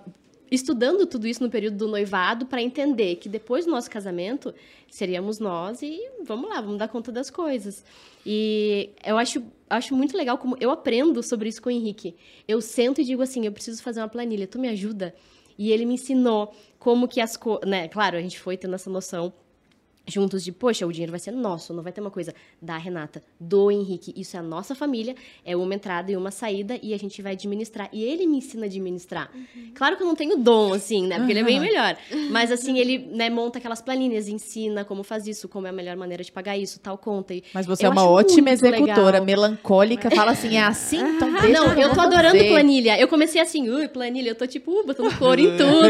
estudando 0.50 1.06
tudo 1.06 1.26
isso 1.26 1.42
no 1.42 1.50
período 1.50 1.76
do 1.76 1.88
noivado 1.88 2.46
para 2.46 2.62
entender 2.62 3.16
que 3.16 3.28
depois 3.28 3.64
do 3.64 3.70
nosso 3.70 3.90
casamento 3.90 4.54
seríamos 4.88 5.38
nós 5.38 5.82
e 5.82 5.98
vamos 6.24 6.48
lá, 6.48 6.60
vamos 6.60 6.78
dar 6.78 6.88
conta 6.88 7.10
das 7.10 7.30
coisas. 7.30 7.84
E 8.24 8.90
eu 9.04 9.18
acho, 9.18 9.42
acho 9.68 9.94
muito 9.94 10.16
legal 10.16 10.38
como 10.38 10.56
eu 10.60 10.70
aprendo 10.70 11.22
sobre 11.22 11.48
isso 11.48 11.60
com 11.60 11.68
o 11.68 11.72
Henrique. 11.72 12.14
Eu 12.46 12.60
sento 12.60 13.00
e 13.00 13.04
digo 13.04 13.22
assim, 13.22 13.46
eu 13.46 13.52
preciso 13.52 13.82
fazer 13.82 14.00
uma 14.00 14.08
planilha, 14.08 14.46
tu 14.46 14.58
me 14.58 14.68
ajuda? 14.68 15.14
E 15.58 15.70
ele 15.70 15.84
me 15.84 15.94
ensinou 15.94 16.54
como 16.78 17.08
que 17.08 17.20
as 17.20 17.36
coisas, 17.36 17.68
né? 17.68 17.88
Claro, 17.88 18.16
a 18.16 18.20
gente 18.20 18.38
foi 18.38 18.56
tendo 18.56 18.74
essa 18.74 18.90
noção 18.90 19.32
juntos 20.06 20.44
de, 20.44 20.52
poxa, 20.52 20.86
o 20.86 20.92
dinheiro 20.92 21.10
vai 21.10 21.18
ser 21.20 21.30
nosso, 21.32 21.72
não 21.72 21.82
vai 21.82 21.92
ter 21.92 22.00
uma 22.00 22.10
coisa 22.10 22.34
da 22.60 22.76
Renata, 22.76 23.22
do 23.40 23.70
Henrique. 23.70 24.12
Isso 24.16 24.36
é 24.36 24.40
a 24.40 24.42
nossa 24.42 24.74
família, 24.74 25.14
é 25.44 25.56
uma 25.56 25.74
entrada 25.74 26.12
e 26.12 26.16
uma 26.16 26.30
saída 26.30 26.78
e 26.82 26.92
a 26.92 26.98
gente 26.98 27.22
vai 27.22 27.32
administrar. 27.32 27.88
E 27.92 28.02
ele 28.04 28.26
me 28.26 28.38
ensina 28.38 28.64
a 28.64 28.66
administrar. 28.66 29.30
Claro 29.74 29.96
que 29.96 30.02
eu 30.02 30.06
não 30.06 30.14
tenho 30.14 30.36
dom, 30.36 30.72
assim, 30.74 31.06
né? 31.06 31.16
Porque 31.18 31.32
ele 31.32 31.40
é 31.40 31.44
bem 31.44 31.56
Uhum. 31.58 31.64
melhor. 31.64 31.96
Mas, 32.30 32.52
assim, 32.52 32.76
ele 32.78 32.98
né, 33.12 33.30
monta 33.30 33.58
aquelas 33.58 33.80
planilhas, 33.80 34.28
ensina 34.28 34.84
como 34.84 35.02
faz 35.02 35.26
isso, 35.26 35.48
como 35.48 35.66
é 35.66 35.70
a 35.70 35.72
melhor 35.72 35.96
maneira 35.96 36.22
de 36.22 36.30
pagar 36.32 36.56
isso, 36.58 36.78
tal 36.80 36.98
conta. 36.98 37.32
E 37.34 37.42
Mas 37.54 37.64
você 37.66 37.86
é 37.86 37.88
uma 37.88 38.08
ótima 38.08 38.50
executora, 38.50 39.18
legal. 39.20 39.24
melancólica, 39.24 40.10
fala 40.10 40.32
assim, 40.32 40.56
é 40.56 40.62
assim, 40.62 40.98
então 41.16 41.32
deixa 41.32 41.60
Não, 41.62 41.74
que 41.74 41.80
eu 41.80 41.92
tô 41.94 42.00
adorando 42.00 42.36
fazer. 42.36 42.50
planilha. 42.50 43.00
Eu 43.00 43.08
comecei 43.08 43.40
assim, 43.40 43.68
ui, 43.70 43.88
planilha, 43.88 44.30
eu 44.30 44.34
tô 44.34 44.46
tipo, 44.46 44.70
uh, 44.70 44.84
botando 44.86 45.16
cor 45.18 45.38
em 45.38 45.44
tudo. 45.56 45.86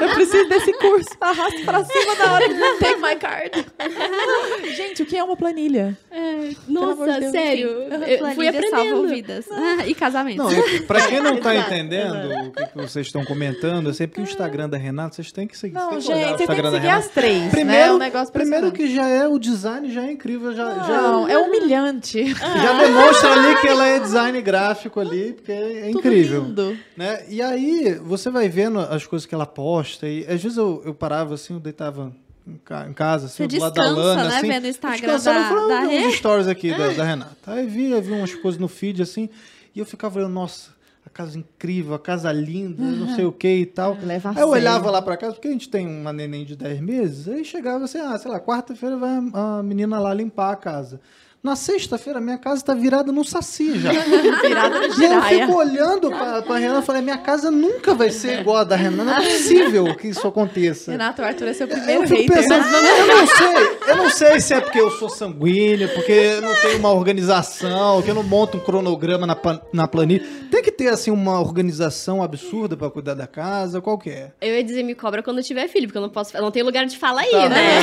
Eu 0.00 0.14
preciso 0.14 0.48
desse 0.48 0.72
curso. 0.78 1.10
Arrasta 1.20 1.60
pra 1.64 1.84
cima 1.84 2.14
na 2.16 2.32
hora 2.32 2.48
de 2.48 2.78
take 2.78 3.00
my 3.00 3.16
card. 3.16 3.53
Gente, 4.76 5.02
o 5.02 5.06
que 5.06 5.16
é 5.16 5.22
uma 5.24 5.36
planilha? 5.36 5.96
de 6.10 6.72
Nossa, 6.72 7.20
Deus, 7.20 7.32
sério. 7.32 7.68
Eu 7.68 8.34
fui 8.34 8.48
aprendendo. 8.48 9.08
vidas. 9.08 9.46
Ah, 9.50 9.86
e 9.86 9.94
casamentos. 9.94 10.52
Não, 10.52 10.86
pra 10.86 11.06
quem 11.06 11.20
não 11.20 11.36
tá 11.38 11.54
entendendo 11.56 12.48
o 12.48 12.52
que, 12.52 12.66
que 12.66 12.76
vocês 12.76 13.06
estão 13.06 13.24
comentando, 13.24 13.90
é 13.90 13.92
sempre 13.92 14.16
que 14.16 14.20
o 14.20 14.24
Instagram 14.24 14.68
da 14.68 14.76
Renata, 14.76 15.14
vocês 15.16 15.32
têm 15.32 15.46
que 15.46 15.56
seguir. 15.56 15.74
Não, 15.74 15.90
olhar 15.90 16.00
gente, 16.00 16.38
você 16.38 16.46
tem 16.46 16.56
que 16.62 16.70
seguir 16.70 16.88
as 16.88 17.08
três, 17.08 17.40
né? 17.40 17.46
É 17.46 17.50
Primeiro, 17.50 17.94
um 17.94 17.98
negócio 17.98 18.32
primeiro 18.32 18.72
que 18.72 18.94
já 18.94 19.08
é 19.08 19.26
o 19.26 19.38
design, 19.38 19.92
já 19.92 20.02
é 20.04 20.12
incrível, 20.12 20.52
já, 20.54 20.74
já, 20.74 21.02
Não, 21.02 21.28
é 21.28 21.38
humilhante. 21.38 22.24
já 22.34 22.78
demonstra 22.80 23.32
ali 23.32 23.60
que 23.60 23.68
ela 23.68 23.86
é 23.86 23.98
design 23.98 24.40
gráfico 24.42 25.00
ali, 25.00 25.32
porque 25.34 25.52
é 25.52 25.86
Tudo 25.92 25.98
incrível. 25.98 26.44
lindo. 26.44 26.78
Né? 26.96 27.24
E 27.28 27.40
aí, 27.42 27.94
você 28.02 28.30
vai 28.30 28.48
vendo 28.48 28.78
as 28.78 29.06
coisas 29.06 29.26
que 29.26 29.34
ela 29.34 29.46
posta, 29.46 30.06
e 30.08 30.24
às 30.28 30.42
vezes 30.42 30.58
eu, 30.58 30.82
eu 30.84 30.94
parava 30.94 31.34
assim, 31.34 31.54
eu 31.54 31.60
deitava 31.60 32.12
em 32.46 32.56
ca- 32.64 32.86
em 32.88 32.92
casa, 32.92 33.26
assim, 33.26 33.44
Você 33.44 33.56
do 33.56 33.60
lado 33.62 33.74
da 33.74 33.82
descansa, 33.82 34.00
Lana, 34.02 34.24
né, 34.28 34.36
assim. 34.36 34.48
vendo 34.48 34.64
o 34.64 34.68
Instagram 34.68 35.06
da- 35.08 35.14
eu 35.14 35.20
falei, 35.44 35.68
da 35.68 35.76
"Ah, 35.78 35.86
Rê." 35.86 36.06
uns 36.06 36.14
stories 36.16 36.46
aqui 36.46 36.70
da, 36.76 36.88
da 36.92 37.04
Renata. 37.04 37.36
Aí 37.52 37.66
via, 37.66 38.00
via 38.00 38.16
umas 38.16 38.34
coisas 38.34 38.60
no 38.60 38.68
feed, 38.68 39.02
assim, 39.02 39.28
e 39.74 39.78
eu 39.78 39.86
ficava 39.86 40.18
olhando, 40.18 40.32
nossa, 40.34 40.70
a 41.06 41.10
casa 41.10 41.38
incrível, 41.38 41.94
a 41.94 41.98
casa 41.98 42.30
linda, 42.32 42.82
não 42.82 43.14
sei 43.14 43.24
o 43.24 43.32
que 43.32 43.48
e 43.48 43.66
tal. 43.66 43.96
Leva 44.02 44.30
Aí 44.30 44.40
eu 44.40 44.48
olhava 44.48 44.90
lá 44.90 45.00
pra 45.02 45.16
casa, 45.16 45.32
porque 45.34 45.48
a 45.48 45.52
gente 45.52 45.68
tem 45.68 45.86
uma 45.86 46.12
neném 46.12 46.44
de 46.44 46.56
10 46.56 46.80
meses, 46.80 47.28
aí 47.28 47.44
chegava 47.44 47.84
assim, 47.84 47.98
ah, 47.98 48.16
sei 48.18 48.30
lá, 48.30 48.40
quarta-feira 48.40 48.96
vai 48.96 49.18
a 49.32 49.62
menina 49.62 49.98
lá 49.98 50.12
limpar 50.14 50.52
a 50.52 50.56
casa. 50.56 51.00
Na 51.44 51.54
sexta-feira, 51.56 52.22
minha 52.22 52.38
casa 52.38 52.64
tá 52.64 52.72
virada 52.72 53.12
num 53.12 53.22
saci 53.22 53.78
já. 53.78 53.90
Virada 54.40 54.88
no 54.88 54.98
E 54.98 55.04
aí 55.04 55.40
eu 55.40 55.46
fico 55.46 55.58
olhando 55.58 56.08
pra, 56.08 56.40
pra 56.40 56.56
Renata 56.56 56.80
e 56.80 56.86
falei, 56.86 57.02
minha 57.02 57.18
casa 57.18 57.50
nunca 57.50 57.92
vai 57.94 58.08
ser 58.10 58.40
igual 58.40 58.56
a 58.56 58.64
da 58.64 58.74
Renata. 58.74 59.04
Não 59.04 59.18
é 59.18 59.22
possível 59.22 59.94
que 59.94 60.08
isso 60.08 60.26
aconteça. 60.26 60.92
Renato 60.92 61.22
Arthur 61.22 61.48
é 61.48 61.52
seu 61.52 61.68
primeiro 61.68 62.04
Eu 62.04 62.08
fico 62.08 62.32
hater. 62.32 62.36
pensando, 62.48 62.64
eu 62.74 63.06
não 63.06 63.26
sei, 63.26 63.78
eu 63.88 63.96
não 63.96 64.10
sei 64.10 64.40
se 64.40 64.54
é 64.54 64.60
porque 64.62 64.80
eu 64.80 64.90
sou 64.92 65.10
sanguíneo, 65.10 65.90
porque 65.90 66.12
eu 66.12 66.40
não 66.40 66.54
tenho 66.54 66.78
uma 66.78 66.90
organização, 66.92 68.00
que 68.00 68.10
eu 68.10 68.14
não 68.14 68.22
monto 68.22 68.56
um 68.56 68.60
cronograma 68.60 69.26
na, 69.26 69.36
na 69.70 69.86
planilha. 69.86 70.24
Que 70.64 70.72
ter, 70.72 70.88
assim, 70.88 71.10
uma 71.10 71.38
organização 71.40 72.22
absurda 72.22 72.74
pra 72.76 72.88
cuidar 72.90 73.12
da 73.14 73.26
casa, 73.26 73.80
qual 73.82 73.98
que 73.98 74.08
é? 74.08 74.32
Eu 74.40 74.54
ia 74.54 74.64
dizer 74.64 74.82
me 74.82 74.94
cobra 74.94 75.22
quando 75.22 75.38
eu 75.38 75.44
tiver 75.44 75.68
filho, 75.68 75.86
porque 75.86 75.98
eu 75.98 76.02
não 76.02 76.08
posso, 76.08 76.34
eu 76.34 76.40
não 76.42 76.50
tenho 76.50 76.64
lugar 76.64 76.86
de 76.86 76.96
fala 76.96 77.20
aí, 77.20 77.30
Tá. 77.30 77.48
né? 77.50 77.82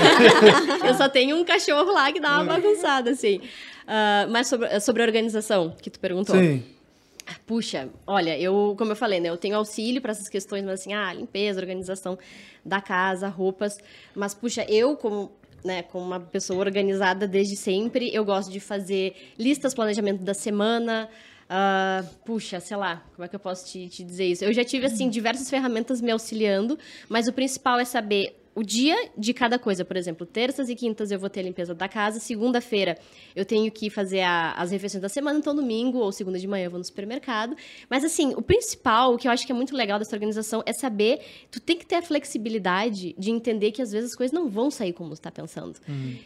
eu 0.89 0.93
só 0.95 1.07
tenho 1.07 1.37
um 1.37 1.45
cachorro 1.45 1.91
lá 1.93 2.11
que 2.11 2.19
dá 2.19 2.41
uma 2.41 2.45
bagunçada, 2.45 3.11
assim. 3.11 3.39
Ah, 3.87 4.25
mas 4.31 4.47
sobre, 4.47 4.79
sobre 4.79 5.03
a 5.03 5.05
organização, 5.05 5.75
que 5.79 5.89
tu 5.91 5.99
perguntou. 5.99 6.35
Sim. 6.35 6.63
Puxa, 7.45 7.87
olha, 8.07 8.37
eu, 8.39 8.73
como 8.77 8.91
eu 8.91 8.95
falei, 8.95 9.19
né, 9.19 9.29
eu 9.29 9.37
tenho 9.37 9.55
auxílio 9.55 10.01
para 10.01 10.11
essas 10.11 10.27
questões, 10.27 10.63
mas 10.65 10.81
assim, 10.81 10.93
ah, 10.93 11.13
limpeza, 11.13 11.59
organização 11.61 12.17
da 12.65 12.81
casa, 12.81 13.27
roupas, 13.27 13.77
mas 14.15 14.33
puxa, 14.33 14.65
eu 14.67 14.97
como, 14.97 15.31
né, 15.63 15.83
como 15.83 16.03
uma 16.05 16.19
pessoa 16.19 16.59
organizada 16.59 17.27
desde 17.27 17.55
sempre, 17.55 18.13
eu 18.13 18.25
gosto 18.25 18.51
de 18.51 18.59
fazer 18.59 19.15
listas, 19.37 19.73
planejamento 19.73 20.23
da 20.23 20.33
semana, 20.33 21.07
Ah, 21.53 22.05
puxa, 22.23 22.61
sei 22.61 22.77
lá, 22.77 23.03
como 23.13 23.25
é 23.25 23.27
que 23.27 23.35
eu 23.35 23.39
posso 23.39 23.65
te, 23.69 23.89
te 23.89 24.05
dizer 24.05 24.23
isso? 24.23 24.45
Eu 24.45 24.53
já 24.53 24.63
tive, 24.63 24.85
assim, 24.85 25.09
diversas 25.09 25.49
ferramentas 25.49 25.99
me 25.99 26.09
auxiliando, 26.09 26.79
mas 27.09 27.27
o 27.27 27.33
principal 27.33 27.77
é 27.77 27.83
saber 27.83 28.40
o 28.53 28.63
dia 28.63 29.09
de 29.17 29.33
cada 29.33 29.57
coisa. 29.57 29.85
Por 29.85 29.95
exemplo, 29.95 30.25
terças 30.25 30.69
e 30.69 30.75
quintas 30.75 31.09
eu 31.11 31.17
vou 31.19 31.29
ter 31.29 31.39
a 31.39 31.43
limpeza 31.43 31.73
da 31.73 31.87
casa, 31.87 32.19
segunda-feira 32.19 32.97
eu 33.35 33.45
tenho 33.45 33.71
que 33.71 33.89
fazer 33.89 34.21
a- 34.21 34.51
as 34.53 34.71
refeições 34.71 35.01
da 35.01 35.07
semana, 35.09 35.39
então 35.39 35.55
domingo 35.55 35.99
ou 35.99 36.11
segunda 36.11 36.37
de 36.37 36.47
manhã 36.47 36.65
eu 36.65 36.69
vou 36.71 36.77
no 36.77 36.83
supermercado. 36.83 37.55
Mas 37.89 38.03
assim, 38.03 38.33
o 38.35 38.41
principal, 38.41 39.13
o 39.13 39.17
que 39.17 39.27
eu 39.27 39.31
acho 39.31 39.45
que 39.45 39.51
é 39.51 39.55
muito 39.55 39.75
legal 39.75 39.97
dessa 39.97 40.15
organização 40.15 40.61
é 40.65 40.73
saber, 40.73 41.21
tu 41.49 41.59
tem 41.61 41.77
que 41.77 41.85
ter 41.85 41.95
a 41.95 42.01
flexibilidade 42.01 43.15
de 43.17 43.31
entender 43.31 43.71
que 43.71 43.81
às 43.81 43.91
vezes 43.91 44.11
as 44.11 44.15
coisas 44.15 44.33
não 44.33 44.49
vão 44.49 44.69
sair 44.71 44.93
como 44.93 45.13
tu 45.15 45.21
tá 45.21 45.31
pensando. 45.31 45.79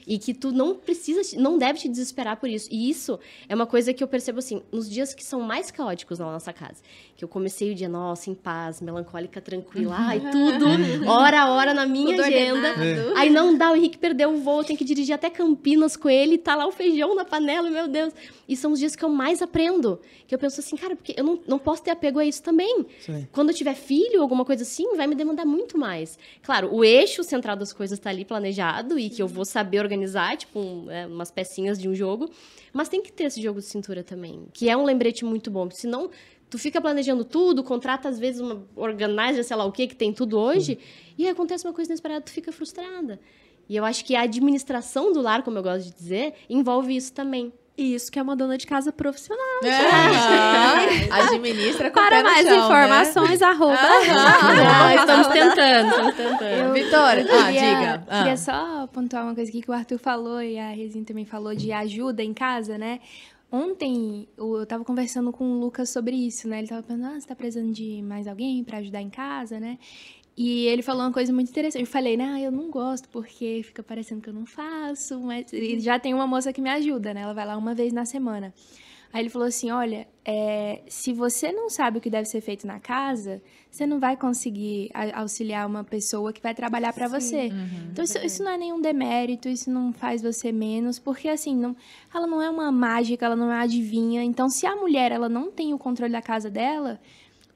E 0.07 0.17
que 0.17 0.33
tu 0.33 0.51
não 0.51 0.75
precisa, 0.75 1.21
não 1.39 1.57
deve 1.57 1.79
te 1.79 1.89
desesperar 1.89 2.37
por 2.37 2.49
isso. 2.49 2.67
E 2.71 2.89
isso 2.89 3.19
é 3.47 3.53
uma 3.55 3.65
coisa 3.67 3.93
que 3.93 4.03
eu 4.03 4.07
percebo 4.07 4.39
assim, 4.39 4.61
nos 4.71 4.89
dias 4.89 5.13
que 5.13 5.23
são 5.23 5.41
mais 5.41 5.69
caóticos 5.71 6.19
na 6.19 6.25
nossa 6.25 6.51
casa. 6.53 6.81
Que 7.15 7.23
eu 7.23 7.27
comecei 7.27 7.71
o 7.71 7.75
dia, 7.75 7.87
nossa, 7.89 8.29
em 8.29 8.33
paz, 8.35 8.81
melancólica, 8.81 9.39
tranquila, 9.41 9.95
ai, 9.97 10.19
tudo, 10.31 10.65
hora 11.09 11.41
a 11.41 11.49
hora 11.51 11.73
na 11.73 11.85
minha 11.85 12.14
Tudo 12.15 12.25
agenda. 12.25 12.69
ordenado. 12.69 13.17
Aí 13.17 13.29
não 13.29 13.57
dá, 13.57 13.71
o 13.71 13.75
Henrique 13.75 13.97
perdeu 13.97 14.31
o 14.31 14.37
voo, 14.37 14.63
tem 14.63 14.75
que 14.75 14.83
dirigir 14.83 15.13
até 15.13 15.29
Campinas 15.29 15.95
com 15.95 16.09
ele, 16.09 16.37
tá 16.37 16.55
lá 16.55 16.67
o 16.67 16.71
feijão 16.71 17.15
na 17.15 17.25
panela, 17.25 17.69
meu 17.69 17.87
Deus. 17.87 18.13
E 18.47 18.55
são 18.55 18.71
os 18.71 18.79
dias 18.79 18.95
que 18.95 19.03
eu 19.03 19.09
mais 19.09 19.41
aprendo. 19.41 19.99
Que 20.27 20.33
eu 20.35 20.39
penso 20.39 20.59
assim, 20.59 20.75
cara, 20.75 20.95
porque 20.95 21.13
eu 21.17 21.23
não, 21.23 21.39
não 21.47 21.59
posso 21.59 21.83
ter 21.83 21.91
apego 21.91 22.19
a 22.19 22.25
isso 22.25 22.41
também. 22.41 22.85
Sim. 22.99 23.27
Quando 23.31 23.49
eu 23.49 23.55
tiver 23.55 23.75
filho, 23.75 24.21
alguma 24.21 24.45
coisa 24.45 24.63
assim, 24.63 24.95
vai 24.95 25.07
me 25.07 25.15
demandar 25.15 25.45
muito 25.45 25.77
mais. 25.77 26.17
Claro, 26.43 26.73
o 26.73 26.83
eixo 26.83 27.23
central 27.23 27.55
das 27.55 27.73
coisas 27.73 27.97
tá 27.99 28.09
ali 28.09 28.25
planejado 28.25 28.97
e 28.99 29.09
que 29.09 29.21
eu 29.21 29.27
vou 29.27 29.45
saber 29.45 29.79
organizar, 29.79 30.37
tipo, 30.37 30.59
um, 30.59 30.89
é, 30.89 31.07
umas 31.07 31.31
pecinhas 31.31 31.79
de 31.79 31.89
um 31.89 31.95
jogo. 31.95 32.29
Mas 32.71 32.89
tem 32.89 33.01
que 33.01 33.11
ter 33.11 33.23
esse 33.23 33.41
jogo 33.41 33.59
de 33.61 33.65
cintura 33.65 34.03
também, 34.03 34.47
que 34.51 34.67
é 34.69 34.75
um 34.75 34.83
lembrete 34.83 35.23
muito 35.23 35.49
bom. 35.49 35.65
porque 35.65 35.79
Senão, 35.79 36.09
tu 36.49 36.57
fica 36.57 36.79
planejando 36.79 37.25
tudo, 37.25 37.63
contrata 37.63 38.09
às 38.09 38.19
vezes 38.19 38.41
uma 38.41 38.65
organizer, 38.75 39.43
sei 39.43 39.55
lá 39.55 39.65
o 39.65 39.71
que, 39.71 39.87
que 39.87 39.95
tem 39.95 40.13
tudo 40.13 40.37
hoje, 40.37 40.77
e 41.17 41.25
aí 41.25 41.29
acontece 41.29 41.65
uma 41.65 41.73
coisa 41.73 41.91
inesperada, 41.91 42.21
tu 42.21 42.31
fica 42.31 42.51
frustrada. 42.51 43.19
E 43.67 43.75
eu 43.75 43.83
acho 43.83 44.05
que 44.05 44.15
a 44.15 44.21
administração 44.21 45.11
do 45.11 45.21
lar, 45.21 45.41
como 45.43 45.57
eu 45.57 45.63
gosto 45.63 45.85
de 45.85 45.95
dizer, 45.95 46.33
envolve 46.49 46.95
isso 46.95 47.11
também. 47.13 47.51
E 47.77 47.93
isso 47.93 48.09
que 48.09 48.17
é 48.17 48.21
uma 48.21 48.37
dona 48.37 48.57
de 48.57 48.65
casa 48.65 48.89
profissional. 48.93 49.59
É. 49.63 51.11
Administra 51.11 51.91
com 51.91 51.99
Para 51.99 52.23
mais 52.23 52.47
chão, 52.47 52.57
né? 52.57 52.65
informações, 52.65 53.41
arroba. 53.41 53.77
Ah, 53.77 54.95
estamos 54.95 55.27
tentando, 55.27 55.89
estamos 55.89 56.15
tentando. 56.15 56.73
Vitória, 56.73 57.25
ah, 57.29 57.51
diga. 57.51 58.03
Ah. 58.07 58.17
queria 58.19 58.37
só 58.37 58.87
pontuar 58.87 59.23
uma 59.23 59.35
coisa 59.35 59.49
aqui 59.49 59.61
que 59.61 59.69
o 59.69 59.73
Arthur 59.73 59.99
falou 59.99 60.41
e 60.41 60.57
a 60.57 60.69
Resine 60.69 61.03
também 61.03 61.25
falou 61.25 61.53
de 61.53 61.73
ajuda 61.73 62.23
em 62.23 62.33
casa, 62.33 62.77
né? 62.77 63.01
Ontem 63.55 64.27
eu 64.37 64.65
tava 64.65 64.83
conversando 64.83 65.31
com 65.31 65.45
o 65.45 65.59
Lucas 65.61 65.89
sobre 65.89 66.13
isso, 66.13 66.45
né? 66.45 66.59
Ele 66.59 66.67
tava 66.67 66.83
pensando, 66.83 67.05
ah, 67.05 67.17
você 67.17 67.25
tá 67.25 67.33
precisando 67.33 67.71
de 67.71 68.01
mais 68.01 68.27
alguém 68.27 68.61
pra 68.65 68.79
ajudar 68.79 69.01
em 69.01 69.09
casa, 69.09 69.61
né? 69.61 69.79
E 70.35 70.65
ele 70.67 70.81
falou 70.81 71.03
uma 71.03 71.13
coisa 71.13 71.31
muito 71.31 71.51
interessante. 71.51 71.83
Eu 71.83 71.87
falei, 71.87 72.17
né, 72.17 72.41
eu 72.41 72.51
não 72.51 72.69
gosto 72.69 73.07
porque 73.07 73.61
fica 73.63 73.81
parecendo 73.81 74.19
que 74.21 74.27
eu 74.27 74.33
não 74.33 74.45
faço, 74.45 75.21
mas 75.21 75.53
e 75.53 75.79
já 75.79 75.97
tem 75.97 76.13
uma 76.13 76.27
moça 76.27 76.51
que 76.51 76.59
me 76.59 76.69
ajuda, 76.69 77.13
né? 77.13 77.21
Ela 77.21 77.33
vai 77.33 77.45
lá 77.45 77.55
uma 77.55 77.73
vez 77.73 77.93
na 77.93 78.03
semana. 78.03 78.53
Aí 79.15 79.21
ele 79.21 79.29
falou 79.29 79.47
assim: 79.47 79.71
olha, 79.71 80.05
é, 80.25 80.81
se 80.89 81.13
você 81.13 81.49
não 81.49 81.69
sabe 81.69 81.99
o 81.99 82.01
que 82.01 82.09
deve 82.09 82.27
ser 82.27 82.41
feito 82.41 82.67
na 82.67 82.81
casa, 82.81 83.41
você 83.71 83.87
não 83.87 83.97
vai 83.97 84.17
conseguir 84.17 84.91
auxiliar 85.13 85.65
uma 85.65 85.85
pessoa 85.85 86.33
que 86.33 86.41
vai 86.41 86.53
trabalhar 86.53 86.91
para 86.91 87.07
você. 87.07 87.49
então 87.89 88.03
isso, 88.03 88.17
isso 88.17 88.43
não 88.43 88.51
é 88.51 88.57
nenhum 88.57 88.81
demérito, 88.81 89.47
isso 89.47 89.71
não 89.71 89.93
faz 89.93 90.21
você 90.21 90.51
menos, 90.51 90.99
porque 90.99 91.29
assim, 91.29 91.55
não, 91.55 91.73
ela 92.13 92.27
não 92.27 92.41
é 92.41 92.49
uma 92.49 92.69
mágica, 92.73 93.25
ela 93.25 93.37
não 93.37 93.49
é 93.49 93.55
uma 93.55 93.61
adivinha. 93.61 94.21
Então, 94.21 94.49
se 94.49 94.67
a 94.67 94.75
mulher 94.75 95.13
ela 95.13 95.29
não 95.29 95.49
tem 95.49 95.73
o 95.73 95.77
controle 95.77 96.11
da 96.11 96.21
casa 96.21 96.49
dela, 96.49 96.99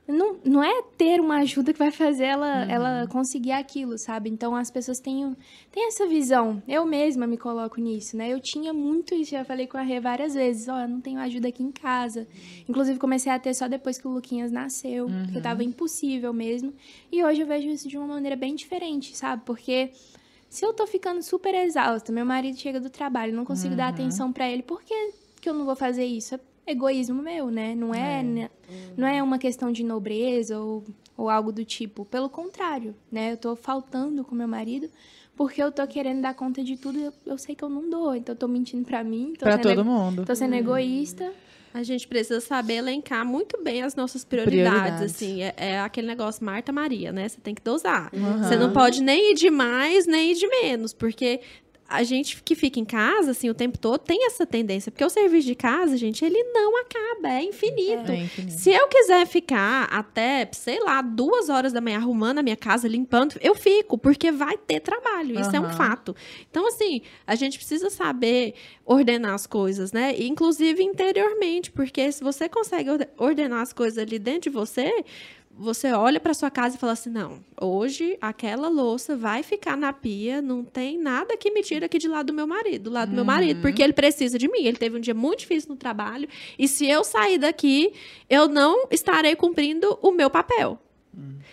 não, 0.09 0.39
não 0.43 0.63
é 0.63 0.81
ter 0.97 1.21
uma 1.21 1.37
ajuda 1.37 1.71
que 1.71 1.77
vai 1.77 1.91
fazer 1.91 2.25
ela, 2.25 2.65
ela 2.65 3.07
conseguir 3.07 3.51
aquilo, 3.51 3.97
sabe? 3.97 4.29
Então 4.29 4.55
as 4.55 4.71
pessoas 4.71 4.99
têm, 4.99 5.35
têm 5.71 5.87
essa 5.87 6.07
visão. 6.07 6.61
Eu 6.67 6.83
mesma 6.85 7.27
me 7.27 7.37
coloco 7.37 7.79
nisso, 7.79 8.17
né? 8.17 8.33
Eu 8.33 8.39
tinha 8.39 8.73
muito 8.73 9.13
isso, 9.13 9.31
já 9.31 9.45
falei 9.45 9.67
com 9.67 9.77
a 9.77 9.81
Rê 9.81 9.99
várias 9.99 10.33
vezes. 10.33 10.67
Ó, 10.67 10.79
eu 10.79 10.87
não 10.87 10.99
tenho 10.99 11.19
ajuda 11.19 11.49
aqui 11.49 11.61
em 11.61 11.71
casa. 11.71 12.27
Inclusive 12.67 12.97
comecei 12.97 13.31
a 13.31 13.37
ter 13.37 13.53
só 13.53 13.67
depois 13.67 13.99
que 13.99 14.07
o 14.07 14.11
Luquinhas 14.11 14.51
nasceu, 14.51 15.07
porque 15.25 15.39
tava 15.41 15.63
impossível 15.63 16.33
mesmo. 16.33 16.73
E 17.11 17.23
hoje 17.23 17.41
eu 17.41 17.47
vejo 17.47 17.69
isso 17.69 17.87
de 17.87 17.95
uma 17.95 18.07
maneira 18.07 18.35
bem 18.35 18.55
diferente, 18.55 19.15
sabe? 19.15 19.43
Porque 19.45 19.91
se 20.49 20.65
eu 20.65 20.73
tô 20.73 20.87
ficando 20.87 21.21
super 21.21 21.53
exausta, 21.53 22.11
meu 22.11 22.25
marido 22.25 22.57
chega 22.57 22.79
do 22.79 22.89
trabalho, 22.89 23.31
não 23.31 23.45
consigo 23.45 23.75
dar 23.75 23.89
atenção 23.89 24.33
pra 24.33 24.49
ele, 24.49 24.63
por 24.63 24.81
que, 24.81 25.11
que 25.39 25.47
eu 25.47 25.53
não 25.53 25.65
vou 25.65 25.75
fazer 25.75 26.05
isso? 26.05 26.33
É 26.33 26.39
egoísmo 26.69 27.21
meu, 27.21 27.49
né? 27.49 27.75
Não 27.75 27.93
é, 27.93 28.21
né? 28.23 28.49
não 28.97 29.07
é 29.07 29.21
uma 29.21 29.37
questão 29.37 29.71
de 29.71 29.83
nobreza 29.83 30.59
ou, 30.59 30.83
ou 31.17 31.29
algo 31.29 31.51
do 31.51 31.63
tipo. 31.65 32.05
Pelo 32.05 32.29
contrário, 32.29 32.95
né? 33.11 33.33
Eu 33.33 33.37
tô 33.37 33.55
faltando 33.55 34.23
com 34.23 34.35
meu 34.35 34.47
marido 34.47 34.89
porque 35.35 35.61
eu 35.63 35.71
tô 35.71 35.85
querendo 35.87 36.21
dar 36.21 36.33
conta 36.33 36.63
de 36.63 36.75
tudo 36.77 36.99
e 36.99 37.03
eu, 37.03 37.13
eu 37.25 37.37
sei 37.37 37.55
que 37.55 37.63
eu 37.63 37.69
não 37.69 37.89
dou. 37.89 38.15
Então 38.15 38.33
eu 38.33 38.39
tô 38.39 38.47
mentindo 38.47 38.83
pra 38.85 39.03
mim, 39.03 39.33
tô 39.37 39.45
Pra 39.45 39.53
sendo, 39.53 39.63
todo 39.63 39.85
mundo. 39.85 40.25
tô 40.25 40.35
sendo 40.35 40.55
egoísta. 40.55 41.31
A 41.71 41.83
gente 41.83 42.07
precisa 42.07 42.41
saber 42.41 42.77
elencar 42.77 43.23
muito 43.23 43.61
bem 43.63 43.83
as 43.83 43.93
nossas 43.95 44.25
prioridades, 44.25 44.71
Prioridades. 44.81 45.03
assim. 45.15 45.43
É, 45.43 45.53
é 45.55 45.79
aquele 45.79 46.07
negócio 46.07 46.43
Marta 46.43 46.71
Maria, 46.71 47.11
né? 47.11 47.29
Você 47.29 47.39
tem 47.39 47.53
que 47.53 47.61
dosar. 47.61 48.09
Você 48.39 48.55
não 48.57 48.73
pode 48.73 49.03
nem 49.03 49.31
ir 49.31 49.35
de 49.35 49.51
mais, 49.51 50.07
nem 50.07 50.31
ir 50.31 50.35
de 50.35 50.47
menos, 50.47 50.93
porque 50.93 51.39
a 51.89 52.03
gente 52.03 52.41
que 52.43 52.55
fica 52.55 52.79
em 52.79 52.85
casa, 52.85 53.31
assim, 53.31 53.49
o 53.49 53.53
tempo 53.53 53.77
todo, 53.77 53.99
tem 53.99 54.25
essa 54.25 54.45
tendência. 54.45 54.91
Porque 54.91 55.03
o 55.03 55.09
serviço 55.09 55.47
de 55.47 55.55
casa, 55.55 55.97
gente, 55.97 56.23
ele 56.23 56.41
não 56.53 56.77
acaba, 56.81 57.29
é 57.33 57.43
infinito. 57.43 58.11
É 58.11 58.15
infinito. 58.17 58.53
Se 58.57 58.69
eu 58.71 58.87
quiser 58.87 59.25
ficar 59.25 59.85
até, 59.85 60.47
sei 60.53 60.79
lá, 60.81 61.01
duas 61.01 61.49
horas 61.49 61.73
da 61.73 61.81
manhã 61.81 61.97
arrumando 61.97 62.39
a 62.39 62.43
minha 62.43 62.55
casa, 62.55 62.87
limpando, 62.87 63.35
eu 63.41 63.55
fico, 63.55 63.97
porque 63.97 64.31
vai 64.31 64.55
ter 64.57 64.79
trabalho. 64.79 65.39
Isso 65.39 65.55
é 65.55 65.59
um 65.59 65.69
fato. 65.73 66.15
Então, 66.49 66.67
assim, 66.67 67.01
a 67.25 67.35
gente 67.35 67.57
precisa 67.57 67.89
saber 67.89 68.53
ordenar 68.85 69.33
as 69.33 69.45
coisas, 69.47 69.91
né? 69.91 70.15
Inclusive 70.19 70.83
interiormente, 70.83 71.71
porque 71.71 72.11
se 72.11 72.23
você 72.23 72.47
consegue 72.47 72.89
orde- 72.89 73.07
ordenar 73.17 73.61
as 73.61 73.73
coisas 73.73 73.97
ali 73.97 74.17
dentro 74.19 74.41
de 74.41 74.49
você, 74.49 75.03
você 75.59 75.91
olha 75.91 76.19
para 76.21 76.33
sua 76.33 76.49
casa 76.49 76.77
e 76.77 76.79
fala 76.79 76.93
assim: 76.93 77.09
não, 77.09 77.43
hoje 77.59 78.17
aquela 78.21 78.69
louça 78.69 79.15
vai 79.17 79.43
ficar 79.43 79.75
na 79.75 79.91
pia, 79.91 80.41
não 80.41 80.63
tem 80.63 80.97
nada 80.97 81.35
que 81.35 81.51
me 81.51 81.61
tira 81.61 81.85
aqui 81.85 81.97
de 81.97 82.07
lado 82.07 82.27
do 82.27 82.33
meu 82.33 82.47
marido, 82.47 82.83
do 82.83 82.89
lado 82.89 83.09
do 83.09 83.15
meu 83.15 83.25
marido, 83.25 83.61
porque 83.61 83.83
ele 83.83 83.93
precisa 83.93 84.39
de 84.39 84.47
mim. 84.47 84.63
Ele 84.63 84.77
teve 84.77 84.97
um 84.97 85.01
dia 85.01 85.13
muito 85.13 85.39
difícil 85.39 85.69
no 85.69 85.75
trabalho, 85.75 86.27
e 86.57 86.67
se 86.67 86.87
eu 86.87 87.03
sair 87.03 87.37
daqui, 87.37 87.91
eu 88.29 88.47
não 88.47 88.87
estarei 88.89 89.35
cumprindo 89.35 89.99
o 90.01 90.11
meu 90.11 90.29
papel. 90.29 90.79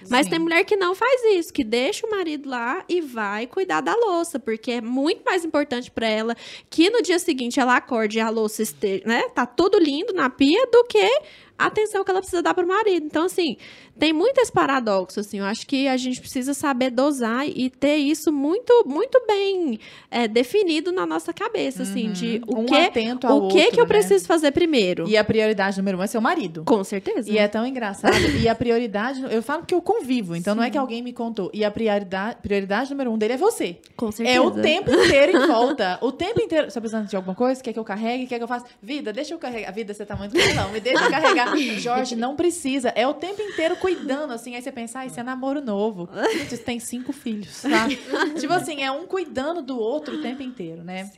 Mas 0.09 0.27
Sim. 0.27 0.31
tem 0.31 0.39
mulher 0.39 0.65
que 0.65 0.77
não 0.77 0.95
faz 0.95 1.23
isso, 1.35 1.53
que 1.53 1.65
deixa 1.65 2.07
o 2.07 2.11
marido 2.11 2.49
lá 2.49 2.85
e 2.89 3.01
vai 3.01 3.47
cuidar 3.47 3.81
da 3.81 3.95
louça, 3.95 4.39
porque 4.39 4.73
é 4.73 4.81
muito 4.81 5.25
mais 5.25 5.45
importante 5.45 5.91
pra 5.91 6.07
ela 6.07 6.37
que 6.71 6.91
no 6.91 7.03
dia 7.03 7.19
seguinte 7.19 7.59
ela 7.59 7.77
acorde 7.77 8.19
e 8.19 8.21
a 8.21 8.31
louça 8.31 8.63
esteja, 8.63 9.03
né? 9.05 9.23
Tá 9.31 9.45
tudo 9.47 9.79
lindo 9.79 10.13
na 10.13 10.31
pia 10.31 10.67
do 10.71 10.85
que 10.85 11.11
a 11.59 11.67
atenção 11.67 12.05
que 12.05 12.11
ela 12.11 12.21
precisa 12.21 12.43
dar 12.43 12.55
pro 12.55 12.67
marido. 12.67 13.07
Então, 13.07 13.25
assim, 13.25 13.57
tem 13.99 14.13
muito 14.13 14.39
esse 14.41 14.53
paradoxo, 14.53 15.21
assim. 15.21 15.39
Eu 15.39 15.45
acho 15.45 15.67
que 15.67 15.89
a 15.89 15.97
gente 15.97 16.21
precisa 16.21 16.55
saber 16.55 16.91
dosar 16.91 17.47
e 17.49 17.71
ter 17.71 17.97
isso 17.97 18.33
muito, 18.33 18.85
muito 18.87 19.21
bem 19.27 19.79
é, 20.11 20.29
definido 20.29 20.93
na 20.93 21.07
nossa 21.07 21.33
cabeça, 21.33 21.83
assim, 21.83 22.13
de 22.13 22.43
o 22.47 22.61
Um 22.61 22.67
que, 22.67 22.75
atento 22.75 23.27
ao 23.27 23.45
o 23.45 23.49
que 23.49 23.55
que 23.55 23.65
outro, 23.65 23.81
eu 23.81 23.85
né? 23.85 23.89
preciso 23.89 24.27
fazer 24.27 24.53
primeiro. 24.53 25.09
E 25.09 25.17
a 25.17 25.25
prioridade 25.25 25.79
número 25.79 25.99
um 25.99 26.03
é 26.03 26.07
seu 26.07 26.21
marido. 26.21 26.65
Com 26.65 26.83
certeza. 26.85 27.31
E 27.31 27.39
é 27.39 27.49
tão 27.49 27.67
engraçado. 27.67 28.17
e 28.41 28.49
a 28.49 28.55
prioridade. 28.55 29.25
Eu 29.31 29.43
falo 29.43 29.65
que 29.65 29.75
eu 29.75 29.81
convivo, 29.81 30.37
então 30.37 30.55
não 30.55 30.63
é 30.63 30.71
que 30.71 30.79
alguém 30.79 31.03
me 31.03 31.13
contou. 31.13 31.51
E 31.53 31.65
a 31.65 31.71
prioridade, 31.71 32.39
prioridade 32.43 32.91
número 32.91 33.11
um 33.11 33.19
dele 33.19 33.35
é 33.35 33.37
você. 33.37 33.79
Com 33.97 34.13
certeza. 34.13 34.37
É 34.37 34.41
o 34.41 34.51
tempo 34.51 34.91
inteiro 34.91 35.37
em 35.37 35.47
volta. 35.47 35.99
O 36.03 36.13
tempo 36.13 36.41
inteiro. 36.43 36.71
Você 36.71 36.75
tá 36.75 36.81
precisando 36.81 37.09
de 37.09 37.17
alguma 37.17 37.35
coisa? 37.35 37.63
Quer 37.63 37.73
que 37.73 37.79
eu 37.79 37.85
carregue? 37.85 38.27
Quer 38.27 38.39
que 38.39 38.45
eu 38.45 38.49
faça? 38.49 38.67
Vida, 38.83 39.13
deixa 39.13 39.35
eu 39.35 39.39
carregar. 39.39 39.73
Vida, 39.73 39.95
você 39.95 40.05
tá 40.05 40.17
muito 40.17 40.35
não. 40.55 40.71
Me 40.71 40.81
deixa 40.81 41.09
carregar. 41.11 41.57
Jorge, 41.79 42.17
não 42.17 42.37
precisa. 42.37 42.91
É 42.91 43.07
o 43.07 43.15
tempo 43.15 43.41
inteiro 43.43 43.77
cuidando, 43.87 44.33
assim. 44.33 44.57
Aí 44.57 44.63
você 44.63 44.73
pensa, 44.73 45.01
ah, 45.01 45.07
isso 45.07 45.21
é 45.21 45.23
namoro 45.23 45.61
novo. 45.61 46.09
Gente, 46.33 46.59
tem 46.59 46.81
cinco 46.81 47.13
filhos, 47.13 47.63
tá? 47.63 47.87
tipo 48.37 48.53
assim, 48.53 48.83
é 48.83 48.91
um 48.91 49.07
cuidando 49.07 49.63
do 49.63 49.79
outro 49.79 50.17
o 50.17 50.23
tempo 50.23 50.43
inteiro, 50.43 50.83
né? 50.83 51.09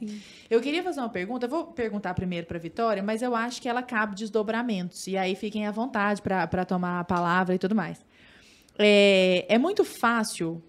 Eu 0.50 0.60
queria 0.60 0.82
fazer 0.82 1.00
uma 1.00 1.08
pergunta. 1.08 1.46
Eu 1.46 1.50
vou 1.50 1.64
perguntar 1.68 2.12
primeiro 2.12 2.46
pra 2.46 2.58
Vitória, 2.58 3.02
mas 3.02 3.22
eu 3.22 3.34
acho 3.34 3.62
que 3.62 3.68
ela 3.68 3.82
cabe 3.82 4.14
desdobramentos. 4.14 5.06
E 5.06 5.16
aí 5.16 5.34
fiquem 5.34 5.66
à 5.66 5.70
vontade 5.70 6.20
pra 6.20 6.46
pra 6.46 6.64
tomar 6.64 7.00
a 7.00 7.04
palavra 7.04 7.54
e 7.54 7.58
tudo 7.58 7.74
mais. 7.74 8.04
É, 8.78 9.46
é 9.48 9.58
muito 9.58 9.82
fácil 9.84 10.62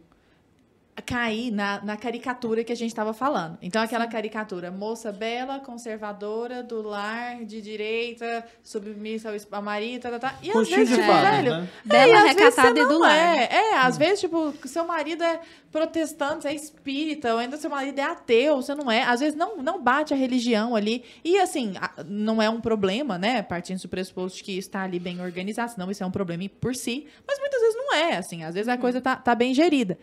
cair 1.02 1.52
na, 1.52 1.82
na 1.84 1.98
caricatura 1.98 2.64
que 2.64 2.72
a 2.72 2.76
gente 2.76 2.90
estava 2.90 3.14
falando. 3.14 3.58
Então, 3.62 3.82
aquela 3.82 4.08
caricatura, 4.08 4.72
moça 4.72 5.12
bela, 5.12 5.60
conservadora, 5.60 6.62
do 6.64 6.82
lar, 6.82 7.44
de 7.46 7.62
direita, 7.62 8.46
submissa 8.64 9.32
ao 9.52 9.62
marido, 9.62 10.02
tá, 10.02 10.12
tá, 10.12 10.20
tá. 10.20 10.36
E 10.42 10.50
às 10.52 10.70
vezes, 10.70 10.96
tipo, 10.98 11.08
velho, 11.12 11.52
né? 11.62 11.70
Bela, 11.86 12.08
e 12.08 12.14
às 12.14 12.24
vezes 12.24 12.38
recatada 12.44 12.80
e 12.80 12.86
do 12.88 13.00
lar. 13.00 13.16
É, 13.16 13.44
é, 13.52 13.78
às 13.78 13.98
vezes, 13.98 14.20
tipo, 14.22 14.54
seu 14.66 14.86
marido 14.86 15.24
é 15.24 15.40
protestante, 15.72 16.44
você 16.44 16.48
é 16.50 16.54
espírita, 16.56 17.34
ou 17.34 17.40
ainda 17.40 17.58
seu 17.58 17.70
marido 17.70 18.00
é 18.00 18.04
ateu, 18.04 18.56
você 18.58 18.74
não 18.76 18.92
é. 18.92 19.04
Às 19.04 19.20
vezes 19.20 19.36
não, 19.38 19.58
não 19.58 19.82
bate 19.82 20.14
a 20.14 20.18
religião 20.18 20.76
ali. 20.76 21.04
E 21.24 21.38
assim, 21.40 21.74
a- 21.80 22.04
não 22.06 22.42
é 22.42 22.50
um 22.50 22.60
problema, 22.60 23.18
né? 23.18 23.42
Partindo 23.42 23.80
do 23.82 23.88
pressuposto 23.88 24.38
de 24.40 24.44
que 24.44 24.58
está 24.58 24.84
ali 24.84 25.00
bem 25.00 25.22
organizado, 25.22 25.72
senão 25.72 25.90
isso 25.92 26.04
é 26.04 26.06
um 26.06 26.12
problema 26.12 26.44
por 26.60 26.76
si. 26.76 27.08
Mas 27.28 27.40
muitas 27.40 27.62
vezes 27.62 27.76
não 27.76 27.94
é, 27.96 28.18
assim. 28.18 28.44
Às 28.44 28.56
vezes 28.56 28.68
a 28.68 28.78
coisa 28.78 29.00
tá, 29.00 29.16
tá 29.16 29.36
bem 29.36 29.54
gerida. 29.54 29.98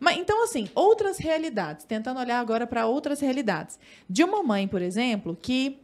Mas, 0.00 0.16
então, 0.16 0.44
assim, 0.44 0.68
outras 0.74 1.18
realidades. 1.18 1.84
Tentando 1.84 2.20
olhar 2.20 2.38
agora 2.38 2.66
para 2.66 2.86
outras 2.86 3.20
realidades. 3.20 3.78
De 4.08 4.22
uma 4.22 4.42
mãe, 4.42 4.68
por 4.68 4.80
exemplo, 4.80 5.36
que 5.40 5.78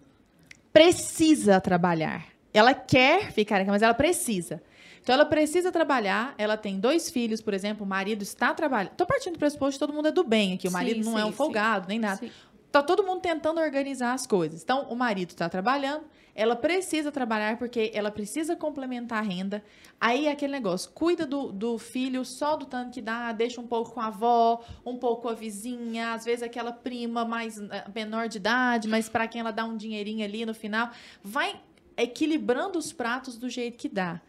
precisa 0.73 1.61
trabalhar. 1.61 2.27
Ela 2.53 2.75
quer 2.75 3.33
ficar 3.33 3.61
aqui, 3.61 3.71
mas 3.71 3.83
ela 3.83 3.95
precisa. 3.95 4.63
Então, 5.03 5.15
ela 5.15 5.27
precisa 5.27 5.73
trabalhar. 5.73 6.35
Ela 6.39 6.57
tem 6.57 6.79
dois 6.79 7.11
filhos, 7.11 7.41
por 7.41 7.53
exemplo. 7.53 7.85
O 7.85 7.89
marido 7.89 8.23
está 8.23 8.55
trabalhando. 8.55 8.93
Estou 8.93 9.07
partindo 9.07 9.35
do 9.35 9.39
pressuposto 9.39 9.73
que 9.75 9.87
todo 9.87 9.93
mundo 9.95 10.09
é 10.09 10.13
do 10.13 10.25
bem 10.25 10.55
aqui. 10.55 10.67
O 10.67 10.71
Sim, 10.71 10.77
marido 10.77 11.05
não 11.05 11.19
é 11.19 11.23
sim, 11.23 11.29
um 11.29 11.31
sim. 11.31 11.37
folgado, 11.37 11.89
nem 11.89 11.99
nada. 11.99 12.17
Sim. 12.17 12.31
Tá 12.71 12.83
todo 12.83 13.05
mundo 13.05 13.21
tentando 13.21 13.61
organizar 13.61 14.15
as 14.15 14.27
coisas. 14.27 14.63
Então, 14.63 14.87
o 14.89 14.97
marido 14.97 15.31
está 15.31 15.49
trabalhando, 15.49 16.05
ela 16.35 16.57
precisa 16.57 17.13
trabalhar 17.13 17.57
porque 17.59 17.91
ela 17.95 18.11
precisa 18.11 18.57
complementar 18.57 19.19
a 19.19 19.23
renda. 19.23 19.63
Aí 20.01 20.27
é 20.27 20.33
aquele 20.33 20.53
negócio, 20.53 20.91
cuida 20.93 21.25
do, 21.25 21.53
do 21.53 21.79
filho 21.79 22.25
só 22.25 22.57
do 22.57 22.67
tanto 22.67 22.93
que 22.93 23.01
dá, 23.01 23.33
deixa 23.33 23.61
um 23.61 23.67
pouco 23.67 23.93
com 23.93 24.01
a 24.01 24.07
avó, 24.07 24.65
um 24.85 24.97
pouco 24.97 25.23
com 25.23 25.29
a 25.29 25.35
vizinha, 25.35 26.13
às 26.13 26.25
vezes 26.25 26.43
aquela 26.43 26.73
prima 26.73 27.25
mais 27.25 27.59
eh, 27.59 27.85
menor 27.95 28.29
de 28.29 28.39
idade, 28.39 28.89
mas 28.89 29.09
para 29.09 29.29
quem 29.29 29.41
ela 29.41 29.53
dá 29.53 29.65
um 29.65 29.77
dinheirinho 29.77 30.25
ali 30.25 30.45
no 30.45 30.55
final. 30.55 30.91
Vai 31.23 31.61
equilibrando 31.97 32.79
os 32.79 32.93
pratos 32.93 33.39
do 33.39 33.49
jeito 33.49 33.79
que 33.79 33.89
dá. 33.89 34.21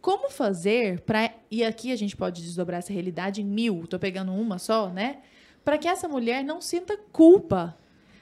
Como 0.00 0.30
fazer 0.30 1.00
para. 1.00 1.32
E 1.50 1.64
aqui 1.64 1.92
a 1.92 1.96
gente 1.96 2.16
pode 2.16 2.42
desdobrar 2.42 2.78
essa 2.78 2.92
realidade 2.92 3.42
em 3.42 3.44
mil, 3.44 3.86
tô 3.86 3.98
pegando 3.98 4.32
uma 4.32 4.58
só, 4.58 4.88
né? 4.88 5.18
Para 5.64 5.76
que 5.76 5.88
essa 5.88 6.08
mulher 6.08 6.44
não 6.44 6.60
sinta 6.60 6.96
culpa, 7.12 7.76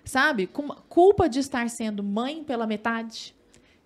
sabe? 0.08 0.46
Com- 0.46 0.68
Culpa 0.88 1.28
de 1.28 1.38
estar 1.38 1.68
sendo 1.70 2.02
mãe 2.02 2.42
pela 2.42 2.66
metade. 2.66 3.34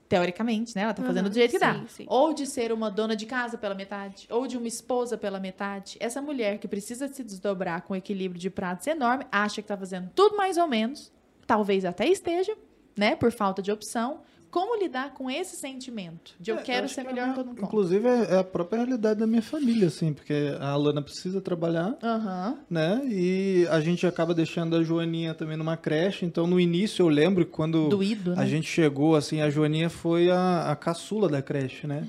Teoricamente, 0.08 0.76
né? 0.76 0.82
Ela 0.82 0.92
tá 0.92 1.02
fazendo 1.02 1.24
Aham, 1.24 1.30
do 1.30 1.34
jeito 1.34 1.52
que 1.52 1.58
dá. 1.58 1.72
sim, 1.74 1.84
sim. 1.88 2.04
Ou 2.06 2.34
de 2.34 2.46
ser 2.46 2.70
uma 2.70 2.90
dona 2.90 3.16
de 3.16 3.24
casa 3.24 3.56
pela 3.56 3.74
metade, 3.74 4.26
ou 4.30 4.46
de 4.46 4.58
uma 4.58 4.68
esposa 4.68 5.16
pela 5.16 5.40
metade. 5.40 5.96
Essa 6.00 6.20
mulher 6.20 6.58
que 6.58 6.68
precisa 6.68 7.08
se 7.08 7.24
desdobrar 7.24 7.80
com 7.82 7.96
equilíbrio 7.96 8.38
de 8.38 8.50
pratos 8.50 8.86
enorme, 8.86 9.24
acha 9.32 9.62
que 9.62 9.68
tá 9.68 9.76
fazendo 9.76 10.10
tudo 10.14 10.36
mais 10.36 10.58
ou 10.58 10.68
menos, 10.68 11.10
talvez 11.46 11.82
até 11.86 12.06
esteja, 12.06 12.54
né? 12.94 13.16
Por 13.16 13.32
falta 13.32 13.62
de 13.62 13.72
opção. 13.72 14.20
Como 14.52 14.76
lidar 14.78 15.14
com 15.14 15.30
esse 15.30 15.56
sentimento 15.56 16.34
de 16.38 16.50
eu 16.50 16.58
É, 16.58 16.62
quero 16.62 16.84
acho 16.84 16.94
ser 16.94 17.04
melhor 17.04 17.26
é, 17.26 17.30
que 17.30 17.34
todo 17.36 17.46
mundo? 17.46 17.62
Inclusive, 17.62 18.06
é 18.06 18.34
é 18.34 18.38
a 18.38 18.44
própria 18.44 18.80
realidade 18.84 19.18
da 19.18 19.26
minha 19.26 19.40
família, 19.40 19.88
assim, 19.88 20.12
porque 20.12 20.34
a 20.60 20.68
Alana 20.68 21.00
precisa 21.00 21.40
trabalhar, 21.40 21.96
Aham. 22.02 22.58
né? 22.68 23.00
E 23.06 23.66
a 23.70 23.80
gente 23.80 24.06
acaba 24.06 24.34
deixando 24.34 24.76
a 24.76 24.82
Joaninha 24.82 25.32
também 25.32 25.56
numa 25.56 25.76
creche. 25.76 26.26
Então, 26.26 26.46
no 26.46 26.60
início, 26.60 27.02
eu 27.02 27.08
lembro 27.08 27.46
que 27.46 27.50
quando 27.50 27.88
Doído, 27.88 28.36
né? 28.36 28.42
a 28.42 28.46
gente 28.46 28.68
chegou, 28.68 29.16
assim, 29.16 29.40
a 29.40 29.48
Joaninha 29.48 29.88
foi 29.88 30.30
a, 30.30 30.70
a 30.70 30.76
caçula 30.76 31.30
da 31.30 31.40
creche, 31.40 31.86
né? 31.86 32.06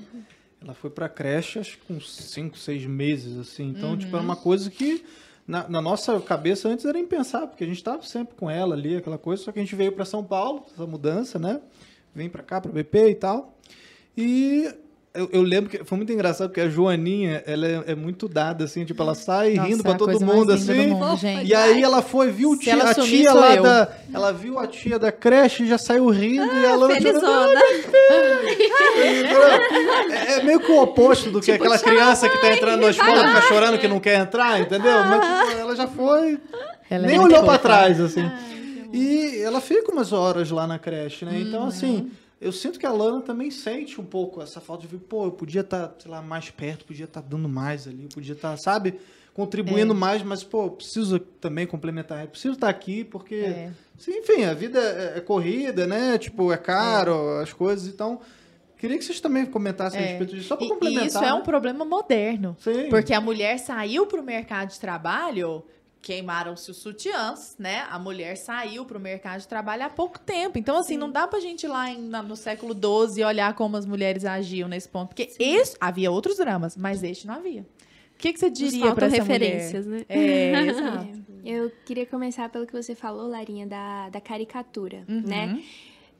Ela 0.62 0.74
foi 0.74 0.90
pra 0.90 1.08
creche, 1.08 1.58
acho 1.58 1.78
que 1.78 1.84
com 1.86 1.98
cinco, 1.98 2.58
seis 2.58 2.84
meses, 2.84 3.38
assim. 3.38 3.68
Então, 3.70 3.96
tipo, 3.96 4.14
era 4.14 4.22
uma 4.22 4.36
coisa 4.36 4.70
que 4.70 5.02
na, 5.46 5.66
na 5.68 5.80
nossa 5.80 6.20
cabeça 6.20 6.68
antes 6.68 6.84
era 6.84 6.98
impensável, 6.98 7.48
porque 7.48 7.64
a 7.64 7.66
gente 7.66 7.78
estava 7.78 8.02
sempre 8.02 8.34
com 8.34 8.50
ela 8.50 8.74
ali, 8.74 8.96
aquela 8.96 9.16
coisa. 9.18 9.42
Só 9.44 9.50
que 9.50 9.58
a 9.58 9.62
gente 9.62 9.74
veio 9.74 9.92
para 9.92 10.04
São 10.04 10.22
Paulo, 10.22 10.66
essa 10.72 10.86
mudança, 10.86 11.38
né? 11.38 11.58
Vem 12.14 12.28
para 12.28 12.42
cá, 12.42 12.60
para 12.60 12.70
BP 12.70 13.10
e 13.10 13.14
tal. 13.14 13.58
E 14.16 14.68
eu, 15.14 15.28
eu 15.32 15.42
lembro 15.42 15.70
que 15.70 15.84
foi 15.84 15.96
muito 15.96 16.12
engraçado, 16.12 16.48
porque 16.48 16.60
a 16.60 16.68
Joaninha, 16.68 17.40
ela 17.46 17.66
é, 17.66 17.84
é 17.92 17.94
muito 17.94 18.26
dada, 18.28 18.64
assim, 18.64 18.84
tipo, 18.84 19.00
ela 19.00 19.14
sai 19.14 19.54
Nossa, 19.54 19.68
rindo 19.68 19.80
é 19.80 19.82
para 19.84 19.92
a 19.92 19.96
todo 19.96 20.20
mundo, 20.20 20.52
assim. 20.52 20.88
mundo. 20.88 21.18
E 21.44 21.54
aí 21.54 21.84
ela 21.84 22.02
foi, 22.02 22.32
viu 22.32 22.58
tia, 22.58 22.72
ela 22.72 22.90
a 22.90 22.94
sumir, 22.94 23.20
tia 23.20 23.32
lá 23.32 23.54
eu. 23.54 23.62
da. 23.62 23.88
Ela 24.12 24.32
viu 24.32 24.58
a 24.58 24.66
tia 24.66 24.98
da 24.98 25.12
creche 25.12 25.62
e 25.62 25.68
já 25.68 25.78
saiu 25.78 26.08
rindo 26.08 26.52
e 26.52 26.64
ela 26.64 26.90
Felizona. 26.90 27.60
é, 30.10 30.32
é 30.38 30.42
meio 30.42 30.58
que 30.58 30.72
o 30.72 30.82
oposto 30.82 31.30
do 31.30 31.40
que 31.40 31.52
Tipo, 31.52 31.62
aquela 31.62 31.78
criança 31.78 32.28
que 32.28 32.38
tá 32.40 32.52
entrando 32.52 32.80
na 32.80 32.90
escola, 32.90 33.28
fica 33.28 33.42
chorando 33.42 33.78
que 33.78 33.86
não 33.86 34.00
quer 34.00 34.18
entrar, 34.18 34.60
entendeu? 34.60 34.98
Mas 35.04 35.20
tipo, 35.20 35.60
ela 35.60 35.76
já 35.76 35.86
foi. 35.86 36.40
Ela 36.90 37.04
é 37.04 37.06
nem 37.06 37.18
muito 37.18 37.32
olhou 37.32 37.44
pra 37.44 37.54
fofa. 37.54 37.68
trás, 37.68 38.00
assim. 38.00 38.28
E 38.96 39.38
ela 39.42 39.60
fica 39.60 39.90
umas 39.90 40.12
horas 40.12 40.50
lá 40.50 40.66
na 40.66 40.78
creche, 40.78 41.24
né? 41.24 41.40
Então, 41.40 41.66
assim, 41.66 42.10
eu 42.40 42.52
sinto 42.52 42.78
que 42.78 42.86
a 42.86 42.92
Lana 42.92 43.20
também 43.20 43.50
sente 43.50 44.00
um 44.00 44.04
pouco 44.04 44.40
essa 44.40 44.60
falta 44.60 44.86
de 44.86 44.96
pô, 44.96 45.24
eu 45.24 45.32
podia 45.32 45.62
estar, 45.62 45.94
sei 45.98 46.10
lá, 46.10 46.22
mais 46.22 46.50
perto, 46.50 46.84
podia 46.84 47.04
estar 47.06 47.20
dando 47.20 47.48
mais 47.48 47.88
ali, 47.88 48.08
podia 48.14 48.34
estar, 48.34 48.56
sabe, 48.56 49.00
contribuindo 49.32 49.94
mais, 49.94 50.22
mas, 50.22 50.44
pô, 50.44 50.70
preciso 50.70 51.18
também 51.18 51.66
complementar, 51.66 52.24
preciso 52.28 52.54
estar 52.54 52.68
aqui, 52.68 53.02
porque, 53.02 53.34
É. 53.34 53.70
sim, 53.98 54.12
enfim, 54.18 54.44
a 54.44 54.54
vida 54.54 54.78
é, 54.78 55.18
é 55.18 55.20
corrida, 55.20 55.86
né? 55.88 56.16
Tipo, 56.18 56.52
é 56.52 56.56
caro, 56.56 57.38
as 57.40 57.52
coisas, 57.52 57.88
então. 57.88 58.20
Queria 58.76 58.98
que 58.98 59.04
vocês 59.04 59.18
também 59.18 59.46
comentassem 59.46 59.98
a 59.98 60.02
É. 60.02 60.06
respeito 60.08 60.34
disso, 60.36 60.48
só 60.48 60.56
pra 60.56 60.66
E- 60.66 60.68
complementar. 60.68 61.04
E 61.04 61.08
isso 61.08 61.18
é 61.24 61.32
um 61.32 61.38
né? 61.38 61.42
problema 61.44 61.84
moderno. 61.86 62.54
Sim. 62.60 62.88
Porque 62.90 63.14
a 63.14 63.20
mulher 63.20 63.58
saiu 63.58 64.06
para 64.06 64.20
o 64.20 64.22
mercado 64.22 64.68
de 64.70 64.78
trabalho, 64.78 65.64
queimaram-se 66.04 66.70
os 66.70 66.76
sutiãs, 66.76 67.56
né? 67.58 67.86
A 67.90 67.98
mulher 67.98 68.36
saiu 68.36 68.84
para 68.84 68.98
o 68.98 69.00
mercado 69.00 69.40
de 69.40 69.48
trabalho 69.48 69.84
há 69.84 69.88
pouco 69.88 70.20
tempo. 70.20 70.58
Então, 70.58 70.76
assim, 70.76 70.98
não 70.98 71.10
dá 71.10 71.26
pra 71.26 71.40
gente 71.40 71.64
ir 71.64 71.68
lá 71.68 71.90
em- 71.90 72.08
na- 72.08 72.22
no 72.22 72.36
século 72.36 72.74
XII 72.74 73.18
e 73.22 73.24
olhar 73.24 73.54
como 73.54 73.76
as 73.78 73.86
mulheres 73.86 74.24
agiam 74.26 74.68
nesse 74.68 74.86
ponto. 74.88 75.08
Porque 75.08 75.30
esse, 75.38 75.74
havia 75.80 76.10
outros 76.10 76.36
dramas, 76.36 76.76
mas 76.76 77.02
este 77.02 77.26
não 77.26 77.34
havia. 77.34 77.62
O 77.62 78.18
que, 78.18 78.32
que 78.34 78.38
você 78.38 78.50
diria 78.50 78.94
para 78.94 79.06
essa 79.06 79.16
referências, 79.16 79.86
mulher? 79.86 80.00
né? 80.00 80.14
É, 80.14 80.52
exato. 80.68 81.24
Eu 81.42 81.72
queria 81.86 82.04
começar 82.06 82.48
pelo 82.50 82.66
que 82.66 82.72
você 82.72 82.94
falou, 82.94 83.26
Larinha, 83.26 83.66
da, 83.66 84.10
da 84.10 84.20
caricatura, 84.20 85.04
Uhum. 85.08 85.22
né? 85.24 85.62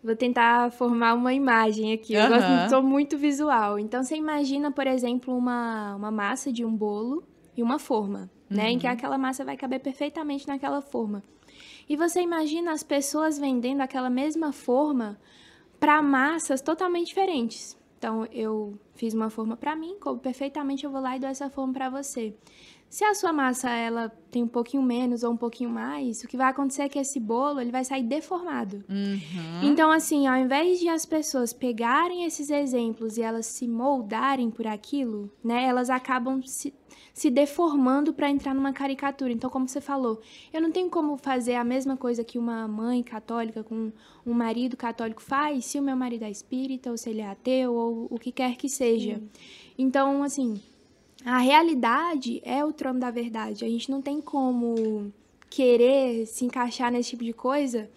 Vou 0.03 0.17
tentar 0.17 0.71
formar 0.73 1.15
uma 1.15 1.33
imagem 1.33 1.93
aqui. 1.93 2.15
Eu 2.15 2.23
Aham. 2.23 2.31
gosto, 2.31 2.71
sou 2.71 2.83
muito 2.83 3.17
visual. 3.17 3.79
Então, 3.79 4.03
você 4.03 4.17
imagina, 4.17 4.71
por 4.73 4.87
exemplo, 4.87 5.35
uma, 5.37 5.95
uma 5.95 6.11
massa 6.11 6.51
de 6.53 6.65
um 6.65 6.75
bolo 6.75 7.23
e 7.57 7.63
uma 7.63 7.79
forma, 7.79 8.31
né? 8.55 8.71
Em 8.71 8.79
que 8.79 8.87
aquela 8.87 9.19
massa 9.19 9.45
vai 9.45 9.57
caber 9.57 9.81
perfeitamente 9.81 10.47
naquela 10.47 10.81
forma. 10.81 11.23
E 11.89 11.97
você 11.97 12.23
imagina 12.23 12.73
as 12.73 12.83
pessoas 12.83 13.39
vendendo 13.39 13.81
aquela 13.81 14.09
mesma 14.09 14.53
forma 14.53 15.19
para 15.79 16.01
massas 16.01 16.63
totalmente 16.63 17.09
diferentes. 17.09 17.77
Então, 17.99 18.27
eu 18.33 18.79
fiz 18.95 19.15
uma 19.15 19.31
forma 19.31 19.57
para 19.57 19.75
mim, 19.75 19.97
coube 19.99 20.21
perfeitamente, 20.21 20.85
eu 20.85 20.91
vou 20.91 21.01
lá 21.01 21.17
e 21.17 21.21
dou 21.21 21.29
essa 21.29 21.51
forma 21.51 21.73
para 21.73 21.89
você. 21.89 22.35
Se 22.95 23.03
a 23.03 23.13
sua 23.13 23.33
massa 23.33 23.69
ela 23.71 24.09
tem 24.31 24.45
um 24.45 24.47
pouquinho 24.47 24.81
menos 24.81 25.25
ou 25.25 25.33
um 25.33 25.37
pouquinho 25.37 25.69
mais, 25.69 26.23
o 26.23 26.29
que 26.29 26.37
vai 26.37 26.49
acontecer 26.49 26.83
é 26.83 26.89
que 26.89 26.97
esse 26.97 27.19
bolo 27.19 27.61
ele 27.61 27.73
vai 27.73 27.85
sair 27.85 28.05
deformado. 28.05 28.85
Uhum. 28.89 29.65
Então, 29.65 29.91
assim, 29.91 30.29
ao 30.29 30.37
invés 30.37 30.79
de 30.79 30.89
as 30.89 31.05
pessoas 31.05 31.53
pegarem 31.53 32.25
esses 32.25 32.51
exemplos 32.51 33.17
e 33.17 33.23
elas 33.23 33.47
se 33.47 33.67
moldarem 33.67 34.49
por 34.49 34.65
aquilo, 34.65 35.29
né, 35.43 35.65
elas 35.65 35.91
acabam 35.91 36.41
se, 36.47 36.73
se 37.13 37.31
deformando 37.31 38.15
para 38.15 38.31
entrar 38.31 38.55
numa 38.55 38.73
caricatura. 38.73 39.33
Então, 39.33 39.51
como 39.51 39.67
você 39.69 39.81
falou, 39.81 40.23
eu 40.53 40.63
não 40.63 40.71
tenho 40.71 40.89
como 40.89 41.17
fazer 41.17 41.57
a 41.57 41.65
mesma 41.65 41.97
coisa 41.97 42.23
que 42.23 42.39
uma 42.39 42.69
mãe 42.69 43.03
católica 43.03 43.65
com 43.65 43.91
um 44.25 44.33
marido 44.33 44.77
católico 44.77 45.21
faz, 45.21 45.65
se 45.65 45.81
o 45.81 45.83
meu 45.83 45.97
marido 45.97 46.23
é 46.23 46.31
espírita, 46.31 46.93
ou 46.93 46.97
se 46.97 47.11
ele 47.11 47.23
é 47.23 47.27
ateu, 47.27 47.75
ou 47.75 48.07
o 48.09 48.21
que 48.21 48.31
quer 48.31 48.55
que 48.55 48.69
seja. 48.69 49.21
Então, 49.77 50.23
assim, 50.23 50.63
a 51.25 51.39
realidade 51.39 52.41
é 52.45 52.65
o 52.65 52.73
trono 52.73 53.01
da 53.01 53.11
verdade. 53.11 53.65
A 53.65 53.69
gente 53.69 53.91
não 53.91 54.03
tem 54.03 54.21
como 54.21 55.13
querer 55.49 56.27
se 56.27 56.45
encaixar 56.45 56.91
nesse 56.93 57.11
tipo 57.11 57.25
de 57.25 57.33
coisa 57.33 57.89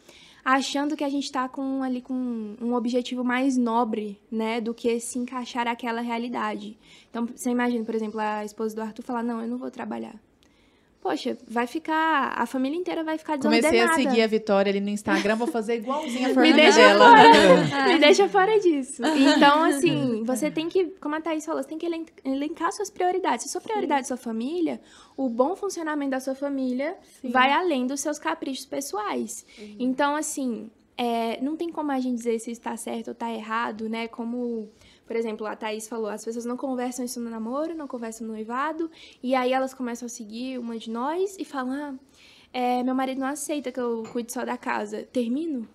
achando 0.45 0.95
que 0.95 1.03
a 1.03 1.09
gente 1.09 1.25
está 1.25 1.49
com 1.49 1.83
ali 1.83 2.01
com 2.01 2.13
um 2.61 2.73
objetivo 2.73 3.21
mais 3.21 3.57
nobre, 3.57 4.17
né, 4.31 4.61
do 4.61 4.73
que 4.73 4.97
se 4.97 5.19
encaixar 5.19 5.67
aquela 5.67 5.99
realidade. 5.99 6.77
Então, 7.09 7.25
você 7.25 7.49
imagina, 7.49 7.83
por 7.83 7.93
exemplo, 7.93 8.17
a 8.21 8.45
esposa 8.45 8.73
do 8.73 8.81
Arthur 8.81 9.03
falar: 9.03 9.23
"Não, 9.23 9.41
eu 9.41 9.47
não 9.47 9.57
vou 9.57 9.69
trabalhar". 9.69 10.15
Poxa, 11.01 11.37
vai 11.47 11.65
ficar, 11.67 12.33
a 12.35 12.45
família 12.45 12.77
inteira 12.77 13.03
vai 13.03 13.17
ficar 13.17 13.37
desordenada. 13.37 13.69
Comecei 13.73 13.89
a 13.89 13.93
seguir 14.09 14.21
a 14.23 14.27
Vitória 14.27 14.69
ali 14.71 14.81
no 14.81 14.89
Instagram, 14.89 15.35
vou 15.35 15.47
fazer 15.47 15.75
igualzinho 15.77 16.25
a 16.25 16.27
Me 16.29 16.33
Fernanda 16.35 16.55
deixa 16.57 16.77
dela. 16.77 17.05
fora. 17.09 17.87
Me 17.93 17.99
deixa 17.99 18.27
fora 18.29 18.59
disso. 18.59 19.01
Então, 19.37 19.63
assim, 19.63 20.23
você 20.25 20.49
tem 20.51 20.67
que, 20.67 20.85
como 20.99 21.15
a 21.15 21.21
Thaís 21.21 21.45
falou, 21.45 21.61
você 21.61 21.69
tem 21.69 21.77
que 21.77 21.85
elen- 21.85 22.05
elencar 22.25 22.71
suas 22.73 22.89
prioridades. 22.89 23.43
Se 23.43 23.49
a 23.49 23.51
sua 23.51 23.61
prioridade 23.61 24.01
é 24.01 24.03
sua 24.03 24.17
família, 24.17 24.81
o 25.15 25.29
bom 25.29 25.55
funcionamento 25.55 26.11
da 26.11 26.19
sua 26.19 26.35
família 26.35 26.97
vai 27.23 27.51
além 27.53 27.85
dos 27.87 28.01
seus 28.01 28.17
caprichos 28.19 28.65
pessoais. 28.65 29.45
Então, 29.79 30.15
assim, 30.15 30.69
é, 30.97 31.39
não 31.41 31.55
tem 31.55 31.71
como 31.71 31.91
a 31.91 31.99
gente 31.99 32.15
dizer 32.17 32.39
se 32.39 32.51
está 32.51 32.75
certo 32.75 33.09
ou 33.09 33.13
está 33.13 33.31
errado, 33.31 33.87
né? 33.87 34.07
Como 34.07 34.69
Por 35.07 35.15
exemplo, 35.15 35.47
a 35.47 35.55
Thaís 35.55 35.87
falou, 35.87 36.09
as 36.09 36.23
pessoas 36.23 36.45
não 36.45 36.57
conversam 36.57 37.05
isso 37.05 37.19
no 37.19 37.29
namoro, 37.29 37.73
não 37.73 37.87
conversam 37.87 38.27
no 38.27 38.33
noivado, 38.33 38.91
e 39.23 39.33
aí 39.33 39.53
elas 39.53 39.73
começam 39.73 40.05
a 40.05 40.09
seguir 40.09 40.59
uma 40.59 40.77
de 40.77 40.91
nós 40.91 41.37
e 41.39 41.45
falam, 41.45 41.73
ah, 41.73 41.95
é, 42.53 42.83
meu 42.83 42.93
marido 42.93 43.19
não 43.19 43.27
aceita 43.27 43.71
que 43.71 43.79
eu 43.79 44.03
cuide 44.11 44.31
só 44.31 44.45
da 44.45 44.57
casa. 44.57 45.03
Termino? 45.03 45.67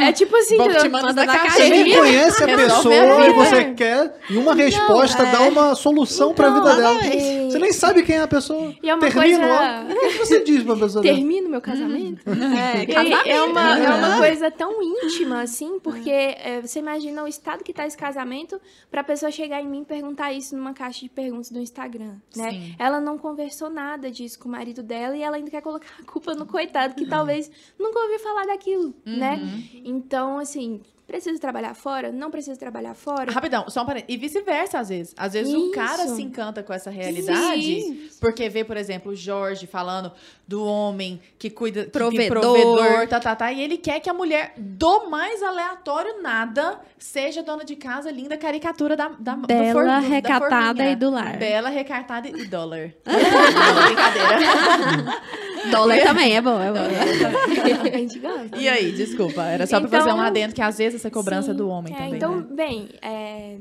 É 0.00 0.12
tipo 0.12 0.36
assim, 0.36 0.56
Vamos 0.56 0.76
te 0.82 0.88
mandar 0.88 1.12
da 1.12 1.24
Você 1.26 1.38
caixa. 1.38 1.68
nem 1.68 1.96
conhece 1.96 2.44
a 2.44 2.46
pessoa 2.46 3.26
e 3.26 3.32
você 3.32 3.64
quer, 3.74 4.20
e 4.28 4.36
uma 4.36 4.54
resposta 4.54 5.22
é. 5.22 5.32
dá 5.32 5.40
uma 5.42 5.74
solução 5.74 6.34
pra 6.34 6.50
vida 6.50 6.76
dela. 6.76 6.92
exatamente. 6.94 7.52
Você 7.52 7.58
nem 7.58 7.72
sabe 7.72 8.02
quem 8.02 8.16
é 8.16 8.20
a 8.20 8.28
pessoa. 8.28 8.74
E 8.82 8.90
é 8.90 8.94
uma 8.94 9.00
Termina 9.00 9.38
coisa-. 9.38 10.06
O 10.06 10.08
que 10.10 10.18
você 10.18 10.44
diz 10.44 10.62
pra 10.62 10.74
pessoa 10.76 11.02
dela? 11.02 11.14
termino 11.16 11.48
meu 11.48 11.60
casamento? 11.60 12.22
É, 12.28 12.84
E 12.90 12.96
aí, 12.96 13.12
é, 13.30 13.42
uma, 13.42 13.78
é 13.78 13.94
uma 13.94 14.18
coisa 14.18 14.50
tão 14.50 14.82
íntima, 14.82 15.40
assim, 15.42 15.78
porque 15.80 16.10
é, 16.10 16.60
você 16.62 16.78
imagina 16.80 17.22
o 17.24 17.28
estado 17.28 17.64
que 17.64 17.72
tá 17.72 17.86
esse 17.86 17.96
casamento 17.96 18.60
pra 18.90 19.02
pessoa 19.02 19.30
chegar 19.30 19.60
em 19.62 19.66
mim 19.66 19.82
e 19.82 19.84
perguntar 19.84 20.32
isso 20.32 20.56
numa 20.56 20.74
caixa 20.74 21.00
de 21.00 21.08
perguntas 21.08 21.50
do 21.50 21.60
Instagram, 21.60 22.16
né? 22.36 22.50
Sim. 22.50 22.74
Ela 22.78 23.00
não 23.00 23.16
conversou 23.16 23.70
nada 23.70 24.10
disso 24.10 24.38
com 24.38 24.48
o 24.48 24.52
marido 24.52 24.82
dela 24.82 25.16
e 25.16 25.22
ela 25.22 25.36
ainda 25.36 25.50
quer 25.50 25.62
colocar 25.62 25.86
a 26.00 26.04
culpa 26.04 26.34
no 26.34 26.44
coitado, 26.46 26.94
que 26.94 27.06
talvez 27.06 27.50
nunca 27.78 27.98
ouviu 28.00 28.18
falar 28.18 28.46
daquilo, 28.46 28.94
né? 29.04 29.40
Então, 29.84 30.38
assim, 30.38 30.80
precisa 31.06 31.38
trabalhar 31.38 31.74
fora? 31.74 32.10
Não 32.10 32.30
precisa 32.30 32.58
trabalhar 32.58 32.94
fora? 32.94 33.30
Rapidão, 33.30 33.68
só 33.68 33.82
um 33.82 33.86
parênteses. 33.86 34.14
E 34.14 34.18
vice-versa, 34.18 34.78
às 34.78 34.88
vezes. 34.88 35.14
Às 35.16 35.32
vezes 35.34 35.52
o 35.52 35.70
cara 35.70 36.06
se 36.08 36.22
encanta 36.22 36.62
com 36.62 36.72
essa 36.72 36.90
realidade, 36.90 37.82
Sim. 37.82 38.08
porque 38.20 38.48
vê, 38.48 38.64
por 38.64 38.76
exemplo, 38.76 39.12
o 39.12 39.16
Jorge 39.16 39.66
falando 39.66 40.12
do 40.46 40.62
homem 40.64 41.20
que 41.38 41.48
cuida, 41.48 41.80
que- 41.80 41.86
que 41.86 41.92
Provedor. 41.98 42.40
provedor 42.40 43.08
tá, 43.08 43.18
tá, 43.18 43.34
tá, 43.34 43.50
e 43.52 43.62
ele 43.62 43.78
quer 43.78 43.98
que 44.00 44.10
a 44.10 44.14
mulher, 44.14 44.52
do 44.58 45.08
mais 45.08 45.42
aleatório 45.42 46.20
nada, 46.22 46.78
seja 46.98 47.42
dona 47.42 47.64
de 47.64 47.76
casa, 47.76 48.10
linda 48.10 48.36
caricatura 48.36 48.94
da, 48.94 49.08
da 49.18 49.34
do 49.36 49.46
Bela, 49.46 49.72
for- 49.72 49.82
do- 49.84 49.88
da 49.88 49.98
recatada 50.00 50.66
forminha. 50.66 50.90
e 50.90 50.96
do 50.96 51.10
lar. 51.10 51.36
Bela, 51.38 51.68
recatada 51.70 52.28
e 52.28 52.44
dólar. 52.46 52.90
Não, 53.06 53.84
brincadeira. 53.86 55.22
Dólar 55.70 56.00
também 56.02 56.36
é 56.36 56.42
bom, 56.42 56.60
é 56.60 56.70
bom. 56.70 56.78
A 57.94 57.96
gente 57.98 58.18
gosta. 58.18 58.56
E 58.58 58.68
aí, 58.68 58.92
desculpa, 58.92 59.42
era 59.44 59.66
só 59.66 59.80
pra 59.80 59.88
fazer 59.88 60.10
um 60.10 60.12
Então- 60.14 60.20
adendo 60.26 60.54
que 60.54 60.60
às 60.60 60.76
vezes 60.76 61.00
essa 61.00 61.10
cobrança 61.10 61.50
é 61.50 61.52
Sim, 61.52 61.56
do 61.56 61.68
homem 61.70 61.92
é, 61.94 61.96
também. 61.96 62.14
Então, 62.16 62.36
né? 62.36 62.46
bem, 62.50 62.88
é, 63.00 63.56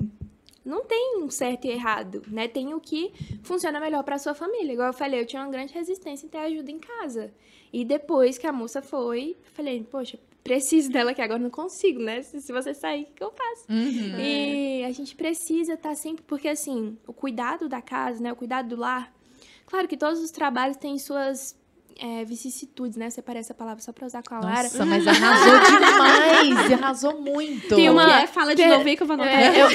não 0.66 0.86
tem 0.86 1.18
um 1.18 1.30
certo 1.30 1.66
e 1.66 1.72
errado, 1.72 2.24
né? 2.28 2.48
Tem 2.48 2.74
o 2.74 2.80
que 2.80 3.12
funciona 3.44 3.80
melhor 3.80 4.04
para 4.04 4.18
sua 4.18 4.34
família. 4.34 4.74
Igual 4.74 4.88
eu 4.88 4.94
falei, 4.94 5.20
eu 5.20 5.26
tinha 5.26 5.42
uma 5.42 5.52
grande 5.52 5.74
resistência 5.74 6.26
em 6.26 6.30
ter 6.30 6.38
ajuda 6.38 6.72
em 6.72 6.80
casa. 6.80 7.34
E 7.72 7.84
depois 7.84 8.38
que 8.38 8.48
a 8.48 8.54
moça 8.54 8.82
foi, 8.82 9.36
eu 9.46 9.52
falei, 9.54 9.84
poxa, 9.84 10.18
preciso 10.44 10.92
dela 10.92 11.14
que 11.14 11.22
agora 11.22 11.40
não 11.40 11.50
consigo, 11.50 12.00
né? 12.00 12.22
Se, 12.22 12.52
você 12.52 12.74
sair, 12.74 13.04
o 13.04 13.06
que 13.06 13.14
que 13.14 13.24
eu 13.24 13.32
faço? 13.32 13.66
Uhum. 13.70 14.20
E 14.20 14.84
a 14.84 14.92
gente 14.92 15.16
precisa 15.16 15.74
estar 15.74 15.96
sempre, 15.96 16.24
porque 16.24 16.48
assim, 16.48 16.98
o 17.08 17.14
cuidado 17.14 17.68
da 17.68 17.82
casa, 17.82 18.22
né? 18.22 18.32
O 18.32 18.36
cuidado 18.36 18.70
do 18.70 18.76
lar. 18.76 19.14
Claro 19.66 19.88
que 19.88 19.98
todos 19.98 20.22
os 20.22 20.32
trabalhos 20.32 20.78
têm 20.78 20.98
suas 21.00 21.56
é, 22.00 22.24
vicissitudes, 22.26 22.98
né? 22.98 23.10
Separei 23.10 23.40
essa 23.42 23.54
palavra 23.54 23.82
só 23.82 23.92
pra 23.92 24.06
usar 24.08 24.24
com 24.24 24.36
a 24.36 24.40
Lara. 24.40 24.64
Nossa, 24.64 24.86
mas 24.86 25.06
arrasou 25.08 25.60
demais! 25.60 26.74
Arrasou 26.84 27.22
muito! 27.22 27.76
Tem 27.76 27.90
uma- 27.90 28.22
É, 28.22 28.28
fala 28.28 28.56
de 28.56 28.64
Pe- 28.64 28.70
novo 28.70 28.88
aí 28.88 28.96
que 28.98 29.04
eu 29.04 29.08
vou 29.08 29.14
anotar. 29.16 29.34
É, 29.34 29.62
eu- 29.62 29.70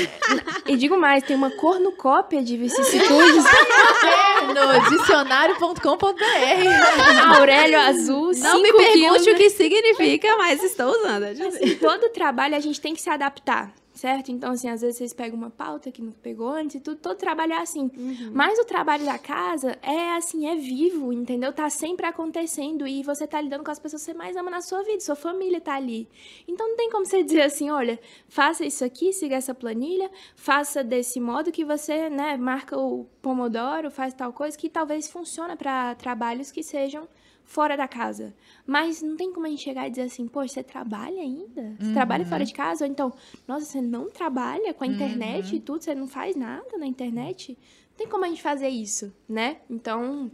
e 0.66 0.76
digo 0.76 0.98
mais, 0.98 1.22
tem 1.24 1.36
uma 1.36 1.50
cornucópia 1.50 2.42
de 2.42 2.56
vicissitudes. 2.56 3.44
no 4.48 4.96
dicionário.com.br. 4.98 7.34
Aurélio 7.36 7.78
Azul, 7.80 8.30
Não 8.36 8.60
me 8.62 8.68
5 8.68 8.76
pergunte 8.78 9.24
quilos. 9.24 9.26
o 9.26 9.34
que 9.34 9.50
significa, 9.50 10.36
mas 10.38 10.62
estou 10.62 10.90
usando. 10.90 11.24
é. 11.24 11.30
Assim, 11.30 11.74
todo 11.76 12.08
trabalho 12.10 12.56
a 12.56 12.60
gente 12.60 12.80
tem 12.80 12.94
que 12.94 13.00
se 13.00 13.10
adaptar, 13.10 13.70
certo? 13.98 14.30
Então, 14.30 14.52
assim, 14.52 14.68
às 14.68 14.80
vezes 14.80 14.96
vocês 14.96 15.12
pegam 15.12 15.36
uma 15.36 15.50
pauta 15.50 15.90
que 15.90 16.00
não 16.00 16.12
pegou 16.12 16.48
antes 16.48 16.76
e 16.76 16.80
tudo, 16.80 16.98
todo 16.98 17.16
trabalho 17.16 17.52
é 17.52 17.58
assim. 17.58 17.90
Mas 18.32 18.56
o 18.58 18.64
trabalho 18.64 19.04
da 19.04 19.18
casa 19.18 19.76
é 19.82 20.12
assim, 20.16 20.46
é 20.46 20.54
vivo, 20.54 21.12
entendeu? 21.12 21.52
Tá 21.52 21.68
sempre 21.68 22.06
acontecendo 22.06 22.86
e 22.86 23.02
você 23.02 23.26
tá 23.26 23.40
lidando 23.40 23.64
com 23.64 23.72
as 23.72 23.78
pessoas 23.80 24.02
que 24.02 24.12
você 24.12 24.16
mais 24.16 24.36
ama 24.36 24.52
na 24.52 24.60
sua 24.60 24.84
vida, 24.84 25.00
sua 25.00 25.16
família 25.16 25.60
tá 25.60 25.74
ali. 25.74 26.08
Então 26.46 26.68
não 26.68 26.76
tem 26.76 26.88
como 26.90 27.04
você 27.04 27.24
dizer 27.24 27.42
assim, 27.42 27.70
olha, 27.70 27.98
faça 28.28 28.64
isso 28.64 28.84
aqui, 28.84 29.12
siga 29.12 29.34
essa 29.34 29.52
planilha, 29.52 30.08
faça 30.36 30.84
desse 30.84 31.18
modo 31.18 31.50
que 31.50 31.64
você, 31.64 32.08
né, 32.08 32.36
marca 32.36 32.78
o 32.78 33.04
pomodoro, 33.20 33.90
faz 33.90 34.14
tal 34.14 34.32
coisa 34.32 34.56
que 34.56 34.68
talvez 34.68 35.08
funcione 35.08 35.56
para 35.56 35.96
trabalhos 35.96 36.52
que 36.52 36.62
sejam 36.62 37.08
fora 37.48 37.76
da 37.76 37.88
casa. 37.88 38.34
Mas 38.66 39.02
não 39.02 39.16
tem 39.16 39.32
como 39.32 39.46
a 39.46 39.48
gente 39.48 39.62
chegar 39.62 39.88
e 39.88 39.90
dizer 39.90 40.02
assim, 40.02 40.28
poxa, 40.28 40.54
você 40.54 40.62
trabalha 40.62 41.20
ainda? 41.20 41.74
Você 41.80 41.92
trabalha 41.94 42.26
fora 42.26 42.44
de 42.44 42.52
casa? 42.52 42.84
Ou 42.84 42.90
então, 42.90 43.12
nossa, 43.48 43.64
você 43.64 43.80
não 43.80 44.10
trabalha 44.10 44.74
com 44.74 44.84
a 44.84 44.86
internet 44.86 45.56
e 45.56 45.58
tudo, 45.58 45.82
você 45.82 45.94
não 45.94 46.06
faz 46.06 46.36
nada 46.36 46.76
na 46.76 46.86
internet? 46.86 47.56
Não 47.90 47.96
tem 47.96 48.06
como 48.06 48.26
a 48.26 48.28
gente 48.28 48.42
fazer 48.42 48.68
isso, 48.68 49.12
né? 49.26 49.56
Então, 49.68 50.30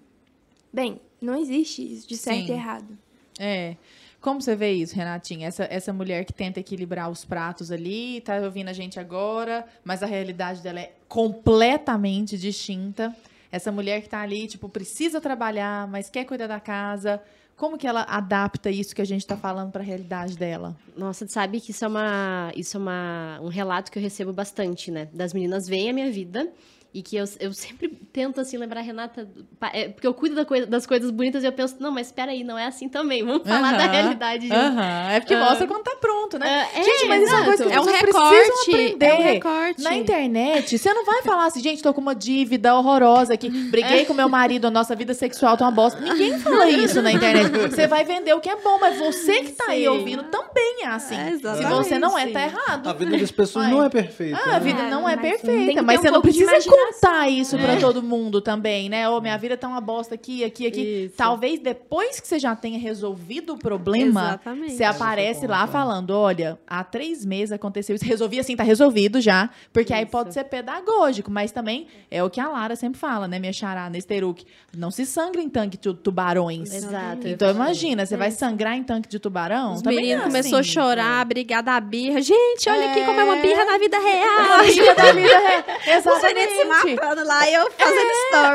bem, 0.72 1.00
não 1.20 1.36
existe 1.36 1.80
isso 1.82 2.08
de 2.08 2.16
certo 2.16 2.46
Sim. 2.46 2.52
e 2.52 2.56
errado. 2.56 2.98
É. 3.38 3.76
Como 4.20 4.40
você 4.40 4.56
vê 4.56 4.72
isso, 4.72 4.96
Renatinha? 4.96 5.46
Essa, 5.46 5.64
essa 5.70 5.92
mulher 5.92 6.24
que 6.24 6.32
tenta 6.32 6.58
equilibrar 6.58 7.10
os 7.10 7.24
pratos 7.24 7.70
ali, 7.70 8.22
tá 8.22 8.38
ouvindo 8.38 8.70
a 8.70 8.72
gente 8.72 8.98
agora, 8.98 9.64
mas 9.84 10.02
a 10.02 10.06
realidade 10.06 10.62
dela 10.62 10.80
é 10.80 10.94
completamente 11.06 12.36
distinta. 12.36 13.14
Essa 13.54 13.70
mulher 13.70 14.02
que 14.02 14.08
tá 14.08 14.20
ali, 14.20 14.48
tipo, 14.48 14.68
precisa 14.68 15.20
trabalhar, 15.20 15.86
mas 15.86 16.10
quer 16.10 16.24
cuidar 16.24 16.48
da 16.48 16.58
casa. 16.58 17.22
Como 17.56 17.78
que 17.78 17.86
ela 17.86 18.02
adapta 18.02 18.68
isso 18.68 18.92
que 18.92 19.00
a 19.00 19.04
gente 19.04 19.24
tá 19.24 19.36
falando 19.36 19.70
pra 19.70 19.80
realidade 19.80 20.36
dela? 20.36 20.76
Nossa, 20.96 21.24
sabe 21.28 21.60
que 21.60 21.70
isso 21.70 21.84
é 21.84 21.88
uma, 21.88 22.52
isso 22.56 22.76
é 22.76 22.80
uma, 22.80 23.38
um 23.40 23.46
relato 23.46 23.92
que 23.92 23.98
eu 23.98 24.02
recebo 24.02 24.32
bastante, 24.32 24.90
né? 24.90 25.08
Das 25.12 25.32
meninas 25.32 25.68
veem 25.68 25.90
a 25.90 25.92
minha 25.92 26.10
vida 26.10 26.52
e 26.94 27.02
que 27.02 27.16
eu, 27.16 27.24
eu 27.40 27.52
sempre 27.52 27.88
tento, 27.88 28.40
assim, 28.40 28.56
lembrar 28.56 28.78
a 28.78 28.82
Renata, 28.84 29.28
é, 29.72 29.88
porque 29.88 30.06
eu 30.06 30.14
cuido 30.14 30.36
da 30.36 30.44
coi- 30.44 30.64
das 30.64 30.86
coisas 30.86 31.10
bonitas 31.10 31.42
e 31.42 31.46
eu 31.46 31.52
penso, 31.52 31.74
não, 31.80 31.90
mas 31.90 32.06
espera 32.06 32.30
aí, 32.30 32.44
não 32.44 32.56
é 32.56 32.66
assim 32.66 32.88
também, 32.88 33.24
vamos 33.24 33.42
falar 33.42 33.72
da 33.76 33.82
Aham, 33.84 33.92
realidade. 33.92 34.46
junto. 34.46 34.56
Aham. 34.60 35.10
É 35.10 35.18
porque 35.20 35.34
Ah. 35.34 35.40
mostra 35.44 35.66
quando 35.66 35.82
tá 35.82 35.96
pronto, 36.00 36.38
né? 36.38 36.68
É, 36.72 36.82
gente, 36.84 37.08
mas 37.08 37.22
isso 37.24 37.32
é 37.32 37.36
uma 37.36 37.44
coisa 37.46 37.64
que 37.66 37.72
É 37.72 37.80
um 37.80 37.84
recorte. 37.84 38.70
aprender. 38.70 39.06
É 39.06 39.14
um 39.14 39.22
recorte. 39.22 39.82
Na 39.82 39.96
internet, 39.96 40.78
você 40.78 40.94
não 40.94 41.04
vai 41.04 41.22
falar 41.22 41.46
assim, 41.46 41.60
gente, 41.60 41.82
tô 41.82 41.92
com 41.92 42.00
uma 42.00 42.14
dívida 42.14 42.74
horrorosa 42.76 43.34
aqui, 43.34 43.50
briguei 43.50 44.04
com 44.04 44.14
meu 44.14 44.28
marido, 44.28 44.66
a 44.66 44.70
nossa 44.70 44.94
vida 44.94 45.12
sexual 45.14 45.56
tá 45.56 45.64
uma 45.64 45.72
bosta. 45.72 46.00
Ninguém 46.00 46.38
fala 46.38 46.70
isso 46.70 47.02
na 47.02 47.10
internet. 47.12 47.50
Você 47.70 47.88
vai 47.88 48.04
vender 48.04 48.32
o 48.34 48.40
que 48.40 48.48
é 48.48 48.54
bom, 48.56 48.78
mas 48.78 48.96
você 48.98 49.42
que 49.42 49.50
tá 49.52 49.64
aí 49.70 49.82
Sim. 49.82 49.88
ouvindo 49.88 50.22
também 50.24 50.82
é 50.84 50.86
assim. 50.86 51.16
É, 51.16 51.32
Se 51.32 51.64
você 51.64 51.98
não 51.98 52.16
é, 52.16 52.28
tá 52.28 52.40
errado. 52.42 52.88
A 52.88 52.92
vida 52.92 53.16
das 53.18 53.32
pessoas 53.32 53.64
Ai. 53.66 53.72
não 53.72 53.82
é 53.82 53.88
perfeita. 53.88 54.38
Ah, 54.38 54.50
a 54.50 54.52
né? 54.54 54.60
vida 54.60 54.82
É, 54.82 54.90
não 54.90 55.08
é 55.08 55.16
mas 55.16 55.30
perfeita, 55.40 55.82
mas 55.82 55.96
ter 56.00 56.02
você 56.02 56.10
um 56.10 56.12
não 56.12 56.22
precisa. 56.22 56.50
Contar 56.92 57.28
isso 57.28 57.58
pra 57.58 57.76
todo 57.76 58.02
mundo 58.02 58.40
também, 58.40 58.88
né? 58.88 59.08
Ô, 59.08 59.20
minha 59.20 59.36
vida 59.36 59.56
tá 59.56 59.68
uma 59.68 59.80
bosta 59.80 60.14
aqui, 60.14 60.44
aqui, 60.44 60.66
aqui. 60.66 61.04
Isso. 61.06 61.16
Talvez 61.16 61.60
depois 61.60 62.20
que 62.20 62.26
você 62.26 62.38
já 62.38 62.54
tenha 62.54 62.78
resolvido 62.78 63.54
o 63.54 63.58
problema, 63.58 64.28
Exatamente. 64.28 64.72
você 64.74 64.84
aparece 64.84 65.46
lá 65.46 65.66
falando, 65.66 66.10
olha, 66.10 66.58
há 66.66 66.82
três 66.84 67.24
meses 67.24 67.52
aconteceu 67.52 67.94
isso, 67.96 68.04
resolvi 68.04 68.38
assim, 68.38 68.56
tá 68.56 68.62
resolvido 68.62 69.20
já, 69.20 69.50
porque 69.72 69.92
aí 69.92 70.02
Isso. 70.02 70.12
pode 70.12 70.32
ser 70.34 70.44
pedagógico, 70.44 71.30
mas 71.30 71.52
também 71.52 71.86
é 72.10 72.22
o 72.22 72.30
que 72.30 72.40
a 72.40 72.48
Lara 72.48 72.76
sempre 72.76 72.98
fala, 72.98 73.26
né, 73.28 73.38
minha 73.38 73.52
chará, 73.52 73.88
Nesteruk, 73.88 74.44
não 74.76 74.90
se 74.90 75.06
sangra 75.06 75.40
em 75.40 75.48
tanque 75.48 75.76
de 75.76 75.94
tubarões. 75.94 76.72
Exato. 76.72 77.28
Então 77.28 77.50
imagina, 77.50 78.04
você 78.06 78.16
vai 78.16 78.30
sangrar 78.30 78.76
em 78.76 78.82
tanque 78.82 79.08
de 79.08 79.18
tubarão? 79.18 79.74
Os 79.74 79.82
Também 79.82 80.12
é 80.12 80.20
começou 80.20 80.58
a 80.58 80.60
assim. 80.60 80.70
chorar, 80.70 81.24
brigar 81.24 81.62
da 81.62 81.78
birra. 81.80 82.20
Gente, 82.20 82.68
olha 82.68 82.90
aqui 82.90 83.04
como 83.04 83.20
é 83.20 83.24
uma 83.24 83.36
birra 83.36 83.64
na 83.64 83.78
vida 83.78 83.98
real. 83.98 84.34
A 84.54 84.62
vida 84.62 84.94
da 84.94 85.12
vida 85.12 85.32
é, 85.32 85.98
Os 85.98 86.04
meninos 86.22 86.52
se 86.52 86.60
exatamente. 86.60 86.64
Matando 86.82 87.24
lá 87.24 87.48
e 87.48 87.54
eu 87.54 87.70
fazendo 87.72 88.10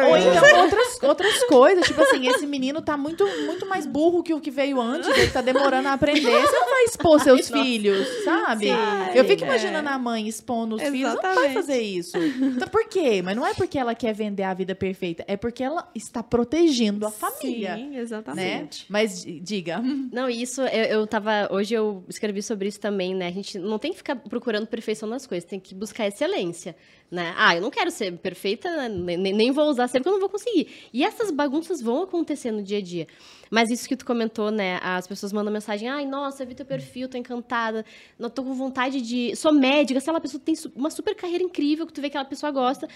Ou 0.09 0.17
story. 0.17 0.37
então 0.37 0.61
outras, 0.63 1.03
outras 1.03 1.43
coisas, 1.45 1.85
tipo 1.85 2.01
assim, 2.01 2.27
esse 2.27 2.45
menino 2.45 2.81
tá 2.81 2.97
muito, 2.97 3.25
muito 3.45 3.65
mais 3.65 3.85
burro 3.85 4.21
que 4.23 4.33
o 4.33 4.39
que 4.41 4.51
veio 4.51 4.79
antes, 4.81 5.07
ele 5.09 5.31
tá 5.31 5.41
demorando 5.41 5.87
a 5.87 5.93
aprender. 5.93 6.21
Você 6.41 6.59
não 6.59 6.69
vai 6.69 6.83
expor 6.83 7.19
seus 7.21 7.49
filhos, 7.49 8.07
sabe? 8.23 8.67
Eu 9.15 9.25
fico 9.25 9.43
imaginando 9.43 9.89
a 9.89 9.97
mãe 9.97 10.27
expondo 10.27 10.75
os 10.75 10.81
filhos, 10.81 11.13
não 11.13 11.21
vai 11.21 11.31
Exatamente. 11.31 11.53
fazer 11.53 11.81
isso. 11.81 12.17
Então, 12.17 12.67
por 12.67 12.85
quê? 12.87 13.21
Mas 13.21 13.35
não 13.35 13.45
é 13.45 13.53
porque 13.53 13.77
ela 13.77 13.93
quer 13.95 14.13
vender 14.13 14.43
a 14.43 14.53
vida 14.53 14.73
perfeita, 14.75 15.23
é 15.27 15.37
porque 15.37 15.63
ela 15.63 15.87
está 15.95 16.21
protegendo 16.23 17.05
a 17.07 17.11
família, 17.11 17.75
Sim, 17.75 17.89
né? 17.89 17.99
exatamente. 17.99 18.85
Mas 18.89 19.23
d- 19.23 19.39
diga. 19.39 19.79
Não, 20.11 20.29
e 20.29 20.41
isso, 20.41 20.61
eu, 20.61 20.83
eu 20.99 21.07
tava. 21.07 21.47
Hoje 21.51 21.73
eu 21.73 22.03
escrevi 22.07 22.41
sobre 22.41 22.67
isso 22.67 22.79
também, 22.79 23.13
né? 23.15 23.27
A 23.27 23.31
gente 23.31 23.57
não 23.59 23.77
tem 23.79 23.91
que 23.91 23.97
ficar 23.97 24.15
procurando 24.15 24.67
perfeição 24.67 25.07
nas 25.07 25.25
coisas, 25.27 25.49
tem 25.49 25.59
que 25.59 25.73
buscar 25.75 26.07
excelência, 26.07 26.75
né? 27.11 27.33
Ah, 27.37 27.55
eu 27.55 27.61
não 27.61 27.71
quero 27.71 27.89
ser 27.89 28.17
perfeita, 28.17 28.87
né? 28.87 29.17
nem, 29.17 29.51
vou 29.51 29.65
usar 29.69 29.87
sempre, 29.87 30.03
porque 30.03 30.09
eu 30.09 30.13
não 30.13 30.19
vou 30.19 30.29
conseguir. 30.29 30.67
E 30.93 31.03
essas 31.03 31.31
bagunças 31.31 31.81
vão 31.81 32.03
acontecer 32.03 32.51
no 32.51 32.61
dia 32.61 32.77
a 32.77 32.81
dia. 32.81 33.07
Mas 33.49 33.69
isso 33.71 33.87
que 33.87 33.95
tu 33.95 34.05
comentou, 34.05 34.51
né? 34.51 34.79
As 34.83 35.07
pessoas 35.07 35.33
mandam 35.33 35.51
mensagem, 35.51 35.89
ai, 35.89 36.05
nossa, 36.05 36.45
vi 36.45 36.53
teu 36.53 36.65
perfil, 36.65 37.09
tô 37.09 37.17
encantada, 37.17 37.83
não 38.17 38.29
tô 38.29 38.43
com 38.43 38.53
vontade 38.53 39.01
de. 39.01 39.35
Sou 39.35 39.51
médica, 39.51 39.99
sei 39.99 40.13
lá, 40.13 40.19
a 40.19 40.21
pessoa 40.21 40.41
tem 40.43 40.55
uma 40.75 40.91
super 40.91 41.15
carreira 41.15 41.43
incrível 41.43 41.87
que 41.87 41.93
tu 41.93 42.01
vê 42.01 42.09
que 42.09 42.17
aquela 42.17 42.29
pessoa 42.29 42.51
gosta, 42.51 42.87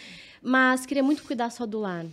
mas 0.42 0.86
queria 0.86 1.04
muito 1.04 1.24
cuidar 1.24 1.50
só 1.50 1.66
do 1.66 1.80
lar. 1.80 2.06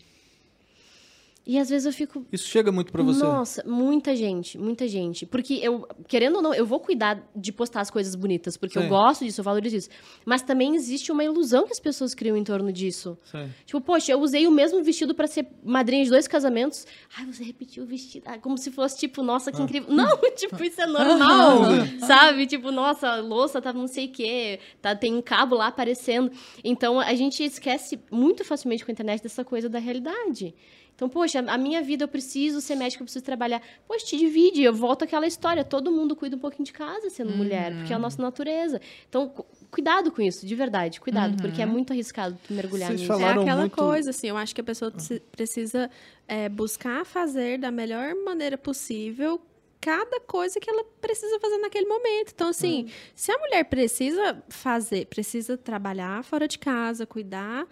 E 1.47 1.59
às 1.59 1.71
vezes 1.71 1.87
eu 1.87 1.93
fico, 1.93 2.25
Isso 2.31 2.47
chega 2.47 2.71
muito 2.71 2.93
pra 2.93 3.03
você? 3.03 3.25
nossa, 3.25 3.65
muita 3.67 4.15
gente, 4.15 4.59
muita 4.59 4.87
gente. 4.87 5.25
Porque 5.27 5.55
eu, 5.55 5.87
querendo 6.07 6.37
ou 6.37 6.43
não, 6.43 6.53
eu 6.55 6.67
vou 6.67 6.79
cuidar 6.79 7.27
de 7.35 7.51
postar 7.51 7.81
as 7.81 7.91
coisas 7.91 8.15
bonitas, 8.15 8.57
porque 8.59 8.79
Sim. 8.79 8.85
eu 8.85 8.89
gosto 8.91 9.25
disso, 9.25 9.41
eu 9.41 9.45
valorizo 9.45 9.75
isso. 9.77 9.89
Mas 10.25 10.43
também 10.43 10.75
existe 10.77 11.11
uma 11.11 11.25
ilusão 11.25 11.65
que 11.65 11.73
as 11.73 11.81
pessoas 11.81 12.15
criam 12.15 12.37
em 12.37 12.45
torno 12.45 12.71
disso. 12.71 13.19
Sim. 13.25 13.49
Tipo, 13.65 13.81
poxa, 13.81 14.13
eu 14.13 14.21
usei 14.21 14.47
o 14.47 14.51
mesmo 14.53 14.83
vestido 14.85 15.15
pra 15.15 15.27
ser 15.27 15.47
madrinha 15.65 16.05
de 16.05 16.11
dois 16.11 16.29
casamentos. 16.29 16.87
Ai, 17.19 17.25
você 17.25 17.43
repetiu 17.43 17.85
o 17.85 17.87
vestido. 17.87 18.25
Ah, 18.27 18.39
como 18.39 18.59
se 18.59 18.71
fosse, 18.71 18.99
tipo, 18.99 19.23
nossa, 19.23 19.51
Ah. 19.51 19.53
que 19.53 19.63
incrível. 19.63 19.93
Não, 19.93 20.19
tipo, 20.37 20.63
isso 20.63 20.81
é 20.81 20.87
normal, 20.87 21.63
sabe? 22.07 22.47
Tipo, 22.47 22.71
nossa, 22.71 23.09
a 23.09 23.21
louça 23.21 23.61
tá 23.63 23.73
não 23.73 23.87
sei 23.89 24.07
o 24.07 24.13
quê, 24.13 24.61
tá, 24.81 24.95
tem 24.95 25.15
um 25.15 25.23
cabo 25.23 25.57
lá 25.57 25.69
aparecendo. 25.69 26.31
Então, 26.63 27.01
a 27.01 27.15
gente 27.15 27.43
esquece 27.43 27.99
muito 28.13 28.45
facilmente 28.45 28.85
com 28.85 28.91
a 28.91 28.93
internet 28.93 29.23
dessa 29.23 29.43
coisa 29.45 29.69
da 29.69 29.79
realidade. 29.79 30.55
Então, 31.01 31.09
poxa, 31.09 31.39
a 31.39 31.57
minha 31.57 31.81
vida 31.81 32.05
eu 32.05 32.09
preciso 32.09 32.61
ser 32.61 32.75
médica, 32.77 33.01
eu 33.03 33.07
preciso 33.07 33.25
trabalhar. 33.25 33.63
Poxa, 33.89 34.05
te 34.05 34.19
divide, 34.19 34.63
eu 34.63 34.75
volto 34.75 35.03
àquela 35.03 35.27
história. 35.27 35.65
Todo 35.65 35.91
mundo 35.91 36.15
cuida 36.15 36.37
um 36.37 36.39
pouquinho 36.39 36.67
de 36.67 36.75
casa 36.75 37.09
sendo 37.09 37.33
mulher, 37.33 37.75
porque 37.75 37.91
é 37.91 37.97
a 37.97 37.99
nossa 37.99 38.21
natureza. 38.21 38.79
Então, 39.09 39.31
cu- 39.31 39.47
cuidado 39.71 40.13
com 40.13 40.21
isso, 40.21 40.45
de 40.45 40.55
verdade, 40.55 41.01
cuidado, 41.01 41.41
porque 41.41 41.63
é 41.63 41.65
muito 41.65 41.95
arriscado 41.95 42.39
tu 42.47 42.53
mergulhar 42.53 42.89
Vocês 42.89 43.01
nisso. 43.01 43.13
falaram 43.15 43.41
é 43.41 43.45
aquela 43.45 43.61
muito- 43.63 43.77
coisa, 43.77 44.11
assim, 44.11 44.27
eu 44.29 44.37
acho 44.37 44.55
que 44.55 44.61
a 44.61 44.65
pessoa 44.65 44.91
preci- 44.91 45.23
precisa 45.33 45.91
é, 46.29 46.51
buscar 46.51 47.07
fazer 47.07 47.57
da 47.59 47.71
melhor 47.71 48.15
maneira 48.15 48.59
possível 48.59 49.41
cada 49.81 50.21
coisa 50.21 50.61
que 50.61 50.69
ela 50.69 50.85
precisa 51.01 51.41
fazer 51.41 51.57
naquele 51.57 51.87
momento. 51.87 52.33
Então, 52.35 52.49
assim, 52.51 52.91
se 53.15 53.33
a 53.33 53.39
mulher 53.39 53.65
precisa 53.65 54.45
fazer, 54.51 55.07
precisa 55.07 55.57
trabalhar 55.57 56.23
fora 56.23 56.47
de 56.47 56.59
casa, 56.59 57.07
cuidar 57.07 57.67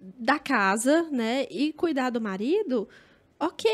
da 0.00 0.38
casa, 0.38 1.02
né, 1.10 1.46
e 1.50 1.72
cuidar 1.72 2.10
do 2.10 2.20
marido, 2.20 2.88
ok, 3.38 3.70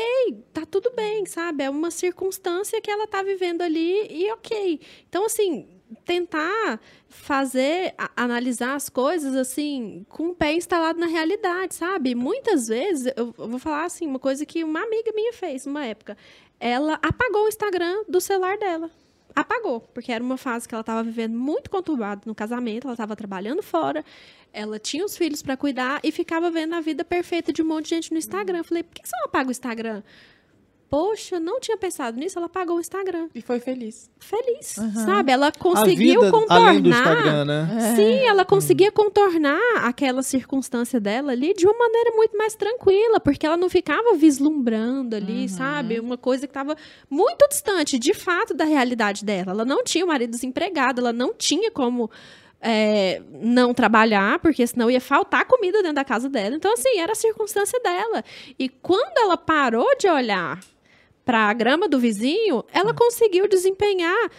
tá 0.53 0.65
tudo 0.65 0.91
bem, 0.95 1.25
sabe? 1.25 1.63
É 1.63 1.69
uma 1.69 1.91
circunstância 1.91 2.81
que 2.81 2.89
ela 2.91 3.07
tá 3.07 3.23
vivendo 3.23 3.61
ali 3.61 4.07
e 4.09 4.31
ok. 4.31 4.79
Então, 5.09 5.25
assim, 5.25 5.67
tentar 6.03 6.79
fazer, 7.07 7.93
a- 7.97 8.11
analisar 8.15 8.75
as 8.75 8.89
coisas, 8.89 9.35
assim, 9.35 10.05
com 10.09 10.29
o 10.29 10.35
pé 10.35 10.53
instalado 10.53 10.99
na 10.99 11.07
realidade, 11.07 11.75
sabe? 11.75 12.15
Muitas 12.15 12.67
vezes, 12.67 13.11
eu, 13.15 13.33
eu 13.37 13.47
vou 13.47 13.59
falar, 13.59 13.85
assim, 13.85 14.05
uma 14.07 14.19
coisa 14.19 14.45
que 14.45 14.63
uma 14.63 14.81
amiga 14.83 15.11
minha 15.13 15.33
fez 15.33 15.65
numa 15.65 15.85
época. 15.85 16.17
Ela 16.59 16.93
apagou 17.01 17.45
o 17.45 17.47
Instagram 17.47 18.03
do 18.07 18.19
celular 18.21 18.57
dela. 18.57 18.89
Apagou, 19.35 19.81
porque 19.93 20.13
era 20.13 20.23
uma 20.23 20.37
fase 20.37 20.65
que 20.67 20.73
ela 20.73 20.81
estava 20.81 21.03
vivendo 21.03 21.37
muito 21.37 21.69
conturbada 21.69 22.21
no 22.25 22.33
casamento, 22.33 22.87
ela 22.87 22.93
estava 22.93 23.15
trabalhando 23.17 23.61
fora, 23.61 24.03
ela 24.53 24.79
tinha 24.79 25.03
os 25.03 25.17
filhos 25.17 25.41
para 25.41 25.57
cuidar 25.57 25.99
e 26.01 26.11
ficava 26.11 26.49
vendo 26.49 26.73
a 26.73 26.79
vida 26.79 27.03
perfeita 27.03 27.51
de 27.51 27.61
um 27.61 27.65
monte 27.65 27.85
de 27.85 27.89
gente 27.89 28.11
no 28.11 28.17
Instagram. 28.17 28.59
Eu 28.59 28.63
falei, 28.63 28.83
por 28.83 28.93
que 28.95 29.05
você 29.05 29.15
não 29.17 29.25
apaga 29.25 29.49
o 29.49 29.51
Instagram? 29.51 30.01
Poxa, 30.89 31.39
não 31.39 31.59
tinha 31.59 31.75
pensado 31.75 32.17
nisso, 32.17 32.37
ela 32.37 32.45
apagou 32.45 32.77
o 32.77 32.79
Instagram. 32.79 33.27
E 33.33 33.41
foi 33.41 33.59
feliz. 33.59 34.09
Feliz, 34.19 34.75
sabe? 35.05 35.31
Ela 35.31 35.47
A 35.47 35.51
conseguiu 35.51 36.21
vida 36.21 36.31
contornar. 36.31 36.69
além 36.69 36.81
do 36.81 36.89
Instagram, 36.89 37.45
né? 37.45 37.93
Sim, 37.95 38.25
ela 38.25 38.45
conseguia 38.45 38.91
contornar 38.91 39.59
aquela 39.83 40.21
circunstância 40.21 40.99
dela 40.99 41.31
ali 41.31 41.53
de 41.53 41.65
uma 41.65 41.77
maneira 41.77 42.11
muito 42.11 42.37
mais 42.37 42.55
tranquila, 42.55 43.19
porque 43.19 43.45
ela 43.45 43.57
não 43.57 43.69
ficava 43.69 44.13
vislumbrando 44.15 45.15
ali, 45.15 45.49
sabe? 45.49 45.99
Uma 45.99 46.17
coisa 46.17 46.45
que 46.45 46.51
estava 46.51 46.75
muito 47.09 47.47
distante, 47.49 47.97
de 47.97 48.13
fato, 48.13 48.53
da 48.53 48.63
realidade 48.63 49.25
dela. 49.25 49.51
Ela 49.51 49.65
não 49.65 49.83
tinha 49.83 50.05
o 50.05 50.07
marido 50.07 50.29
desempregado, 50.31 51.01
ela 51.01 51.11
não 51.11 51.33
tinha 51.33 51.71
como 51.71 52.09
é, 52.61 53.21
não 53.41 53.73
trabalhar, 53.73 54.39
porque 54.39 54.65
senão 54.65 54.89
ia 54.89 55.01
faltar 55.01 55.45
comida 55.45 55.79
dentro 55.79 55.95
da 55.95 56.05
casa 56.05 56.29
dela. 56.29 56.55
Então, 56.55 56.73
assim, 56.73 56.99
era 56.99 57.11
a 57.11 57.15
circunstância 57.15 57.79
dela. 57.81 58.23
E 58.57 58.69
quando 58.69 59.17
ela 59.17 59.35
parou 59.35 59.87
de 59.97 60.07
olhar 60.07 60.59
para 61.25 61.49
a 61.49 61.53
grama 61.53 61.89
do 61.89 61.99
vizinho, 61.99 62.63
ela 62.71 62.93
conseguiu 62.93 63.47
desempenhar 63.49 64.29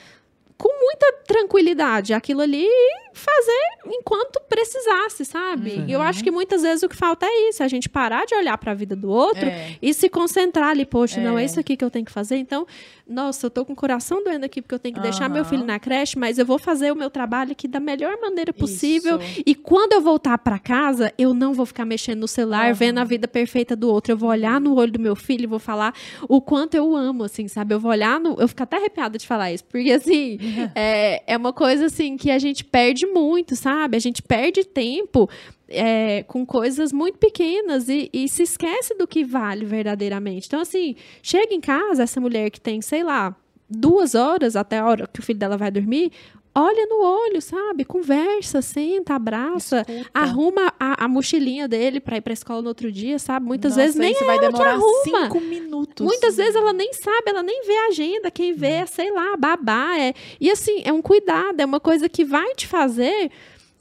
com 0.59 0.69
muita 0.85 1.13
tranquilidade 1.27 2.13
aquilo 2.15 2.41
ali 2.41 2.65
e 2.67 3.07
fazer 3.13 3.67
enquanto 3.87 4.41
precisasse, 4.49 5.25
sabe? 5.25 5.85
E 5.87 5.93
eu 5.93 6.01
acho 6.03 6.23
que 6.25 6.31
muitas 6.31 6.63
vezes 6.63 6.83
o 6.83 6.89
que 6.89 6.97
falta 6.97 7.25
é 7.27 7.49
isso, 7.49 7.63
a 7.63 7.69
gente 7.69 7.89
parar 7.89 8.25
de 8.27 8.35
olhar 8.35 8.57
para 8.59 8.73
a 8.73 8.75
vida 8.75 8.95
do 8.97 9.09
outro 9.11 9.45
É. 9.49 9.77
e 9.81 9.93
se 9.95 10.09
concentrar 10.09 10.71
ali, 10.71 10.85
poxa, 10.85 11.21
não 11.21 11.39
é 11.39 11.43
É. 11.43 11.45
isso 11.47 11.59
aqui 11.61 11.77
que 11.77 11.85
eu 11.85 11.91
tenho 11.91 12.05
que 12.05 12.13
fazer. 12.13 12.37
Então, 12.37 12.67
nossa, 13.09 13.47
eu 13.47 13.51
tô 13.51 13.65
com 13.65 13.73
o 13.73 13.77
coração 13.77 14.23
doendo 14.25 14.45
aqui 14.47 14.61
porque 14.61 14.75
eu 14.75 14.79
tenho 14.79 14.95
que 14.95 15.01
deixar 15.01 15.29
meu 15.31 15.45
filho 15.45 15.65
na 15.65 15.79
creche, 15.79 16.19
mas 16.19 16.39
eu 16.39 16.45
vou 16.47 16.59
fazer 16.59 16.91
o 16.93 16.97
meu 16.97 17.09
trabalho 17.11 17.53
aqui 17.53 17.69
da 17.69 17.79
melhor 17.81 18.19
maneira 18.21 18.53
possível. 18.53 19.19
Isso. 19.21 19.43
E 19.47 19.55
quando 19.55 19.93
eu 19.93 20.01
voltar 20.01 20.37
para 20.39 20.59
casa, 20.59 21.13
eu 21.17 21.33
não 21.33 21.53
vou 21.55 21.65
ficar 21.67 21.85
mexendo 21.85 22.21
no 22.21 22.29
celular, 22.29 22.67
Aham. 22.67 22.73
vendo 22.75 22.99
a 22.99 23.05
vida 23.05 23.29
perfeita 23.29 23.77
do 23.77 23.89
outro. 23.91 24.13
Eu 24.13 24.17
vou 24.17 24.29
olhar 24.31 24.61
no 24.61 24.75
olho 24.75 24.93
do 24.93 24.99
meu 25.01 25.15
filho 25.17 25.45
e 25.45 25.47
vou 25.47 25.59
falar 25.59 25.95
o 26.29 26.41
quanto 26.41 26.75
eu 26.75 26.95
amo, 26.97 27.25
assim, 27.25 27.47
sabe? 27.49 27.75
Eu 27.75 27.81
vou 27.81 27.91
olhar 27.91 28.19
no. 28.19 28.37
Eu 28.41 28.49
fico 28.49 28.63
até 28.63 28.77
arrepiada 28.77 29.17
de 29.19 29.27
falar 29.27 29.53
isso, 29.53 29.65
porque, 29.65 29.91
assim, 29.93 30.39
é, 30.75 31.23
é 31.27 31.37
uma 31.37 31.53
coisa, 31.53 31.87
assim, 31.87 32.17
que 32.17 32.31
a 32.31 32.39
gente 32.39 32.65
perde 32.65 33.07
muito, 33.07 33.57
sabe? 33.57 33.97
A 33.97 34.01
gente 34.01 34.23
perde 34.23 34.65
tempo. 34.65 35.29
é, 35.69 36.23
com 36.25 36.47
coisas 36.47 36.93
muito 36.93 37.19
pequenas 37.19 37.89
e, 37.89 38.09
e 38.13 38.29
se 38.29 38.43
esquece 38.45 38.95
do 38.95 39.07
que 39.07 39.25
vale 39.25 39.65
verdadeiramente. 39.65 40.47
Então, 40.47 40.61
assim, 40.61 40.95
chega 41.23 41.53
em 41.53 41.61
casa, 41.61 42.05
essa 42.05 42.21
mulher 42.21 42.51
que 42.51 42.61
tem, 42.61 42.81
sei 42.81 43.03
lá, 43.03 43.35
duas 43.69 44.15
horas 44.15 44.55
até 44.55 44.79
a 44.79 44.87
hora 44.87 45.09
que 45.13 45.21
o 45.21 45.23
filho 45.23 45.39
dela 45.39 45.57
vai 45.57 45.71
dormir, 45.71 46.13
olha 46.57 46.87
no 46.87 47.03
olho, 47.03 47.43
sabe? 47.43 47.85
Conversa, 47.85 48.63
senta, 48.63 49.15
abraça, 49.15 49.85
Escuta. 49.87 50.11
arruma 50.15 50.73
a, 50.81 51.05
a 51.05 51.09
mochilinha 51.09 51.69
dele 51.69 52.01
pra 52.01 52.17
ir 52.17 52.23
pra 52.23 52.33
escola 52.33 52.63
no 52.63 52.69
outro 52.69 52.91
dia, 52.91 53.19
sabe? 53.19 53.45
Muitas 53.45 53.73
Nossa, 53.73 53.83
vezes 53.83 53.97
nem 53.97 54.13
isso 54.13 54.25
vai 54.25 54.39
ela 54.39 54.47
que 54.47 54.53
demorar 54.53 54.73
arruma. 54.73 55.25
cinco 55.25 55.41
minutos. 55.41 56.07
Muitas 56.07 56.37
vezes 56.37 56.57
ela 56.57 56.73
nem 56.73 56.95
sabe, 56.95 57.25
ela 57.27 57.43
nem 57.43 57.67
vê 57.67 57.77
a 57.77 57.87
agenda, 57.89 58.31
quem 58.31 58.55
vê 58.55 58.69
é, 58.69 58.87
sei 58.87 59.13
lá, 59.13 59.37
babá. 59.37 59.99
É... 59.99 60.15
E 60.41 60.51
assim, 60.51 60.81
é 60.85 60.93
um 60.93 61.03
cuidado, 61.03 61.61
é 61.61 61.65
uma 61.65 61.79
coisa 61.81 62.09
que 62.09 62.25
vai 62.25 62.55
te 62.55 62.67
fazer 62.67 63.31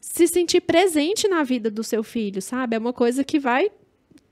se 0.02 0.28
sentir 0.28 0.62
presente 0.62 1.28
na 1.28 1.44
vida 1.44 1.72
do 1.72 1.84
seu 1.84 2.04
filho, 2.04 2.42
sabe? 2.42 2.76
É 2.76 2.80
uma 2.80 2.94
coisa 2.94 3.24
que 3.24 3.40
vai 3.40 3.72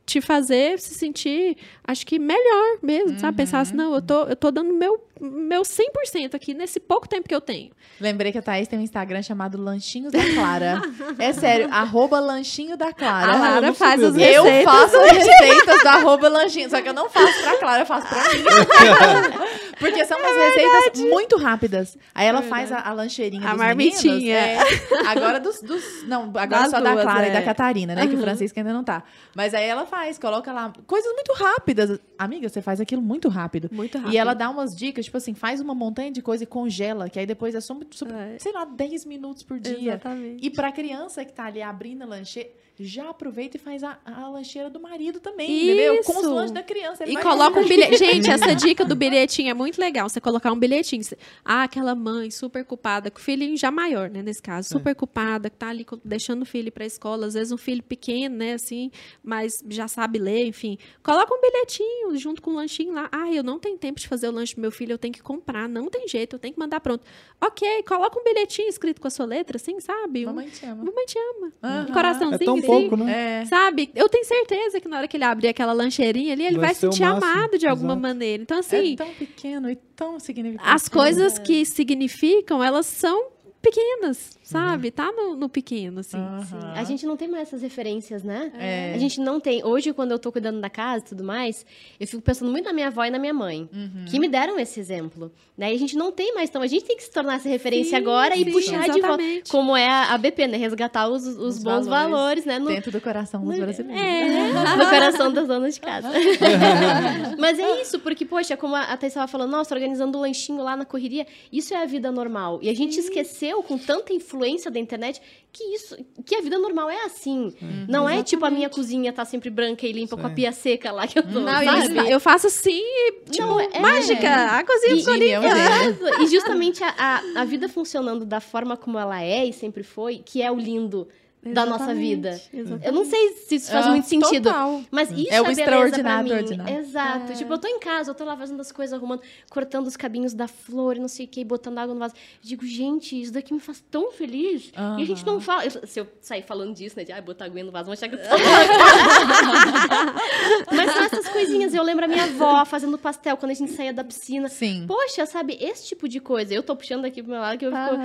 te 0.05 0.19
fazer 0.19 0.79
se 0.79 0.93
sentir, 0.95 1.57
acho 1.83 2.05
que 2.05 2.19
melhor 2.19 2.77
mesmo, 2.81 3.17
sabe? 3.19 3.37
Pensar 3.37 3.61
assim, 3.61 3.75
não, 3.75 3.95
eu 3.95 4.01
tô, 4.01 4.23
eu 4.25 4.35
tô 4.35 4.51
dando 4.51 4.73
meu, 4.73 5.01
meu 5.21 5.61
100% 5.61 6.33
aqui 6.35 6.53
nesse 6.53 6.79
pouco 6.79 7.07
tempo 7.07 7.27
que 7.27 7.35
eu 7.35 7.41
tenho. 7.41 7.71
Lembrei 7.99 8.31
que 8.31 8.37
a 8.37 8.41
Thaís 8.41 8.67
tem 8.67 8.79
um 8.79 8.81
Instagram 8.81 9.21
chamado 9.21 9.61
Lanchinhos 9.61 10.11
da 10.11 10.19
Clara. 10.33 10.81
é 11.19 11.31
sério, 11.33 11.67
arroba 11.71 12.19
Lanchinho 12.19 12.75
da 12.75 12.91
Clara. 12.91 13.33
A 13.33 13.37
Lara 13.37 13.61
não 13.61 13.73
faz 13.73 14.01
as 14.03 14.15
Eu 14.15 14.43
receitas. 14.43 14.63
faço 14.73 14.95
as 14.97 15.11
receitas 15.11 15.81
do 15.81 15.87
arroba 15.87 16.27
lanchinho, 16.29 16.69
só 16.69 16.81
que 16.81 16.89
eu 16.89 16.93
não 16.93 17.09
faço 17.09 17.41
pra 17.41 17.57
Clara, 17.57 17.81
eu 17.81 17.85
faço 17.85 18.07
pra 18.07 18.23
mim. 18.33 18.43
Porque 19.79 20.05
são 20.05 20.17
umas 20.19 20.35
receitas 20.35 21.01
muito 21.01 21.37
rápidas. 21.37 21.97
Aí 22.13 22.27
ela 22.27 22.41
faz 22.43 22.71
a, 22.71 22.79
a 22.79 22.93
lancheirinha 22.93 23.47
A 23.47 23.51
dos 23.51 23.57
marmitinha, 23.59 24.13
meninos. 24.15 24.91
É. 24.91 25.07
Agora 25.09 25.39
dos, 25.39 25.61
dos- 25.61 26.03
Não, 26.07 26.23
agora 26.25 26.47
Das 26.47 26.71
só 26.71 26.79
da 26.79 26.91
duas, 26.93 27.03
Clara 27.03 27.25
é. 27.27 27.29
e 27.29 27.33
da 27.33 27.41
Catarina, 27.41 27.95
né? 27.95 28.07
Que 28.07 28.15
o 28.15 28.19
Francisco 28.21 28.57
ainda 28.59 28.71
não 28.73 28.83
tá. 28.83 29.03
Mas 29.35 29.53
aí 29.53 29.65
ela 29.65 29.85
faz, 29.85 30.17
coloca 30.17 30.51
lá 30.53 30.71
coisas 30.87 31.11
muito 31.13 31.33
rápidas. 31.33 31.99
Amiga, 32.17 32.47
você 32.47 32.61
faz 32.61 32.79
aquilo 32.79 33.01
muito 33.01 33.27
rápido. 33.29 33.69
Muito 33.71 33.97
rápido. 33.97 34.13
E 34.13 34.17
ela 34.17 34.33
dá 34.33 34.49
umas 34.49 34.75
dicas, 34.75 35.02
tipo 35.03 35.17
assim, 35.17 35.33
faz 35.33 35.59
uma 35.61 35.75
montanha 35.75 36.11
de 36.11 36.21
coisa 36.21 36.43
e 36.43 36.47
congela, 36.47 37.09
que 37.09 37.19
aí 37.19 37.25
depois 37.25 37.53
é 37.55 37.61
só, 37.61 37.77
só 37.91 38.05
É. 38.07 38.37
sei 38.39 38.51
lá, 38.51 38.65
10 38.65 39.05
minutos 39.05 39.43
por 39.43 39.59
dia. 39.59 39.93
Exatamente. 39.93 40.45
E 40.45 40.49
pra 40.49 40.71
criança 40.71 41.23
que 41.25 41.33
tá 41.33 41.45
ali 41.45 41.61
abrindo 41.61 42.01
a 42.03 42.05
lancheira, 42.05 42.49
já 42.79 43.09
aproveita 43.09 43.57
e 43.57 43.59
faz 43.59 43.83
a, 43.83 43.99
a 44.03 44.27
lancheira 44.29 44.69
do 44.69 44.79
marido 44.79 45.19
também, 45.19 45.63
entendeu? 45.63 46.03
Com 46.03 46.13
os 46.13 46.19
Isso. 46.19 46.33
lanches 46.33 46.51
da 46.51 46.63
criança. 46.63 47.03
ele 47.03 47.13
E 47.13 47.17
coloca 47.21 47.59
um 47.59 47.67
bilhete. 47.67 47.97
Gente, 47.97 48.29
essa 48.31 48.53
dica 48.55 48.83
do 48.83 48.95
bilhetinho 48.95 49.49
é 49.51 49.53
muito 49.53 49.79
legal. 49.79 50.09
Você 50.09 50.19
colocar 50.19 50.51
um 50.51 50.57
bilhetinho. 50.57 51.03
Você- 51.03 51.17
Ah, 51.45 51.63
aquela 51.63 51.93
mãe 51.93 52.31
super 52.31 52.65
culpada, 52.65 53.11
com 53.11 53.19
o 53.19 53.21
filhinho 53.21 53.55
já 53.55 53.69
maior, 53.69 54.09
né? 54.09 54.21
Nesse 54.23 54.41
caso, 54.41 54.69
super 54.69 54.95
culpada, 54.95 55.49
que 55.49 55.55
tá 55.57 55.69
ali 55.69 55.85
deixando 56.03 56.41
o 56.41 56.45
filho 56.45 56.71
pra 56.71 56.85
escola. 56.85 57.27
Às 57.27 57.35
vezes 57.35 57.51
um 57.51 57.57
filho 57.57 57.83
pequeno, 57.83 58.37
né? 58.37 58.53
Assim, 58.53 58.89
mas 59.23 59.51
já 59.69 59.87
sabe 59.87 60.17
ler, 60.17 60.45
enfim. 60.47 60.77
Coloca 61.03 61.33
um 61.33 61.39
bilhetinho 61.41 62.15
junto 62.17 62.41
com 62.41 62.51
o 62.51 62.55
lanchinho 62.55 62.93
lá. 62.93 63.07
Ah, 63.11 63.31
eu 63.31 63.43
não 63.43 63.59
tenho 63.59 63.77
tempo 63.77 63.99
de 63.99 64.07
fazer 64.07 64.27
o 64.27 64.31
lanche 64.31 64.55
do 64.55 64.61
meu 64.61 64.71
filho, 64.71 64.93
eu 64.93 64.97
tenho 64.97 65.13
que 65.13 65.21
comprar. 65.21 65.69
Não 65.69 65.87
tem 65.89 66.07
jeito, 66.07 66.35
eu 66.35 66.39
tenho 66.39 66.53
que 66.53 66.59
mandar 66.59 66.79
pronto. 66.79 67.03
Ok, 67.39 67.83
coloca 67.83 68.19
um 68.19 68.23
bilhetinho 68.23 68.67
escrito 68.69 68.99
com 68.99 69.07
a 69.07 69.11
sua 69.11 69.25
letra, 69.25 69.57
assim, 69.57 69.79
sabe? 69.79 70.25
Mamãe 70.25 70.47
te 70.49 70.65
ama. 70.65 70.83
Mamãe 70.83 71.05
te 71.05 71.17
ama. 71.19 71.53
Aham. 71.61 71.85
Um 71.89 71.93
coraçãozinho. 71.93 72.41
É 72.41 72.45
tão 72.45 72.61
pouco, 72.67 72.97
né? 72.97 73.41
É. 73.41 73.45
Sabe? 73.45 73.89
Eu 73.95 74.07
tenho 74.09 74.25
certeza 74.25 74.79
que 74.79 74.87
na 74.87 74.97
hora 74.97 75.07
que 75.07 75.17
ele 75.17 75.23
abrir 75.23 75.47
aquela 75.47 75.73
lancheirinha 75.73 76.33
ali, 76.33 76.45
ele 76.45 76.57
Vai 76.57 76.67
vai, 76.67 76.75
sentir 76.75 77.03
amado 77.03 77.57
de 77.57 77.67
alguma 77.67 77.93
exato. 77.93 78.01
maneira. 78.01 78.43
Então, 78.43 78.59
assim, 78.59 78.93
é 78.93 78.95
tão 78.95 79.09
pequeno 79.09 79.69
e 79.69 79.75
tão 79.75 80.19
significativo. 80.19 80.75
as 80.75 80.87
coisas 80.89 81.37
que 81.39 81.65
significam, 81.65 82.63
elas 82.63 82.85
são 82.85 83.31
pequenas, 83.63 84.37
sabe? 84.43 84.91
Tá 84.91 85.09
no, 85.11 85.35
no 85.37 85.47
pequeno, 85.47 86.01
assim. 86.01 86.17
Aham. 86.17 86.73
A 86.75 86.83
gente 86.83 87.05
não 87.05 87.15
tem 87.15 87.29
mais 87.29 87.47
essas 87.47 87.61
referências, 87.61 88.21
né? 88.21 88.51
É. 88.59 88.93
A 88.93 88.97
gente 88.97 89.19
não 89.21 89.39
tem. 89.39 89.63
Hoje, 89.65 89.93
quando 89.93 90.11
eu 90.11 90.19
tô 90.19 90.31
cuidando 90.33 90.59
da 90.59 90.69
casa 90.69 91.05
e 91.05 91.07
tudo 91.09 91.23
mais, 91.23 91.65
eu 91.99 92.05
fico 92.05 92.21
pensando 92.21 92.51
muito 92.51 92.65
na 92.65 92.73
minha 92.73 92.87
avó 92.87 93.05
e 93.05 93.09
na 93.09 93.17
minha 93.17 93.33
mãe, 93.33 93.69
Uhum. 93.73 94.05
que 94.05 94.19
me 94.19 94.27
deram 94.27 94.59
esse 94.59 94.79
exemplo. 94.79 95.31
Né? 95.57 95.71
E 95.71 95.75
a 95.75 95.79
gente 95.79 95.95
não 95.95 96.11
tem 96.11 96.33
mais, 96.35 96.49
então 96.49 96.61
a 96.61 96.67
gente 96.67 96.83
tem 96.83 96.97
que 96.97 97.03
se 97.03 97.11
tornar 97.11 97.35
essa 97.35 97.47
referência 97.47 97.91
Sim, 97.91 97.95
agora 98.03 98.35
e 98.35 98.43
sim, 98.43 98.51
puxar 98.51 98.89
de 98.89 98.99
volta. 98.99 99.23
Como 99.49 99.77
é 99.77 99.87
a 99.87 100.17
BP, 100.17 100.47
né? 100.47 100.57
Resgatar 100.57 101.07
os, 101.07 101.25
os, 101.25 101.37
Os 101.37 101.63
bons 101.63 101.87
valores. 101.87 101.87
valores, 101.87 102.45
né? 102.45 102.59
No, 102.59 102.67
Dentro 102.67 102.91
do 102.91 102.99
coração 102.99 103.43
dos 103.45 103.57
brasileiros. 103.57 104.01
é, 104.01 104.51
no 104.77 104.89
coração 104.89 105.31
das 105.31 105.47
donas 105.47 105.75
de 105.75 105.79
casa. 105.81 106.09
Mas 107.37 107.59
é 107.59 107.81
isso, 107.81 107.99
porque, 107.99 108.25
poxa, 108.25 108.55
como 108.57 108.75
a 108.75 108.85
Thais 108.97 109.11
estava 109.13 109.27
falando, 109.27 109.51
nossa, 109.51 109.73
organizando 109.73 110.17
um 110.17 110.21
lanchinho 110.21 110.61
lá 110.63 110.75
na 110.75 110.85
correria, 110.85 111.25
isso 111.51 111.73
é 111.73 111.81
a 111.81 111.85
vida 111.85 112.11
normal. 112.11 112.59
E 112.61 112.69
a 112.69 112.73
gente 112.75 112.99
esqueceu, 112.99 113.52
com 113.61 113.77
tanta 113.77 114.13
influência 114.13 114.71
da 114.71 114.79
internet, 114.79 115.21
que 115.51 115.63
isso, 115.75 115.95
que 116.25 116.33
a 116.33 116.41
vida 116.41 116.57
normal 116.57 116.89
é 116.89 117.03
assim. 117.03 117.53
Não 117.87 118.09
é 118.09 118.23
tipo 118.23 118.43
a 118.45 118.49
minha 118.49 118.69
cozinha 118.69 119.13
tá 119.13 119.23
sempre 119.25 119.49
branca 119.49 119.85
e 119.85 119.91
limpa 119.91 120.17
com 120.17 120.25
a 120.25 120.29
pia 120.29 120.51
seca 120.51 120.91
lá 120.91 121.05
que 121.05 121.19
eu 121.19 121.23
tô, 121.23 121.39
Não, 121.41 121.63
sabe? 121.63 121.93
isso- 121.99 122.07
eu 122.09 122.19
faço 122.19 122.47
assim, 122.47 122.81
tipo, 123.29 123.45
Não, 123.45 123.59
é- 123.59 123.79
mágica. 123.79 124.33
A 124.57 124.63
cozinha 124.63 124.93
E- 124.95 124.99
ficou 124.99 125.15
e 125.15 125.19
limpa. 125.19 125.45
Exato. 125.45 126.21
E 126.23 126.27
justamente 126.27 126.83
a, 126.83 126.95
a, 126.97 127.41
a 127.41 127.45
vida 127.45 127.67
funcionando 127.69 128.25
da 128.25 128.39
forma 128.39 128.75
como 128.77 128.97
ela 128.97 129.21
é 129.21 129.45
e 129.45 129.53
sempre 129.53 129.83
foi, 129.83 130.21
que 130.25 130.41
é 130.41 130.49
o 130.51 130.55
lindo 130.55 131.07
da 131.45 131.65
nossa 131.65 131.93
vida. 131.93 132.39
exatamente. 132.53 132.85
Eu 132.87 132.93
não 132.93 133.03
sei 133.05 133.29
se 133.33 133.55
isso 133.55 133.71
faz 133.71 133.87
Ah, 133.87 133.89
muito 133.89 134.07
sentido. 134.07 134.43
total. 134.49 134.81
Mas 134.91 135.09
isso 135.11 135.33
É 135.33 135.37
é, 135.37 135.41
o 135.41 135.49
extraordinário 135.49 136.33
ordinário. 136.35 136.77
Exato. 136.77 137.33
Tipo, 137.33 137.53
eu 137.53 137.57
tô 137.57 137.67
em 137.67 137.79
casa, 137.79 138.11
eu 138.11 138.15
tô 138.15 138.23
lá 138.23 138.37
fazendo 138.37 138.61
as 138.61 138.71
coisas, 138.71 138.93
arrumando, 138.93 139.21
cortando 139.49 139.87
os 139.87 139.97
cabinhos 139.97 140.33
da 140.33 140.47
flor, 140.47 140.97
e 140.97 140.99
não 140.99 141.07
sei 141.07 141.25
o 141.25 141.29
que, 141.29 141.43
botando 141.43 141.77
água 141.79 141.93
no 141.93 141.99
vaso. 141.99 142.13
Eu 142.15 142.19
digo, 142.41 142.65
gente, 142.65 143.19
isso 143.21 143.33
daqui 143.33 143.53
me 143.53 143.59
faz 143.59 143.83
tão 143.91 144.11
feliz. 144.11 144.71
E 144.97 145.03
a 145.03 145.05
gente 145.05 145.25
não 145.25 145.39
fala. 145.41 145.65
eu- 145.65 145.87
se 145.87 145.99
eu 145.99 146.07
sair 146.21 146.43
falando 146.43 146.73
disso, 146.75 146.95
né? 146.97 147.03
De 147.03 147.11
ah, 147.11 147.21
botar 147.21 147.45
água 147.45 147.63
no 147.63 147.71
vaso, 147.71 147.85
vão 147.85 147.93
achar 147.93 148.07
que 148.09 148.15
eu 148.15 148.19
tô 148.19 148.29
Mas 150.75 150.91
são 150.91 151.03
essas 151.03 151.27
coisinhas. 151.29 151.73
Eu 151.73 151.83
lembro 151.83 152.05
a 152.05 152.07
minha 152.07 152.23
avó 152.25 152.63
fazendo 152.65 152.97
pastel 152.97 153.37
quando 153.37 153.51
a 153.51 153.55
gente 153.55 153.71
saía 153.73 153.93
da 153.93 154.03
piscina. 154.03 154.49
Sim. 154.49 154.85
Poxa, 154.87 155.25
sabe, 155.25 155.57
esse 155.59 155.87
tipo 155.87 156.07
de 156.07 156.19
coisa. 156.19 156.53
Eu 156.53 156.63
tô 156.63 156.75
puxando 156.75 157.05
aqui 157.05 157.21
pro 157.21 157.31
meu 157.31 157.41
lado 157.41 157.57
que 157.57 157.65
eu 157.65 157.71
fico, 157.71 157.97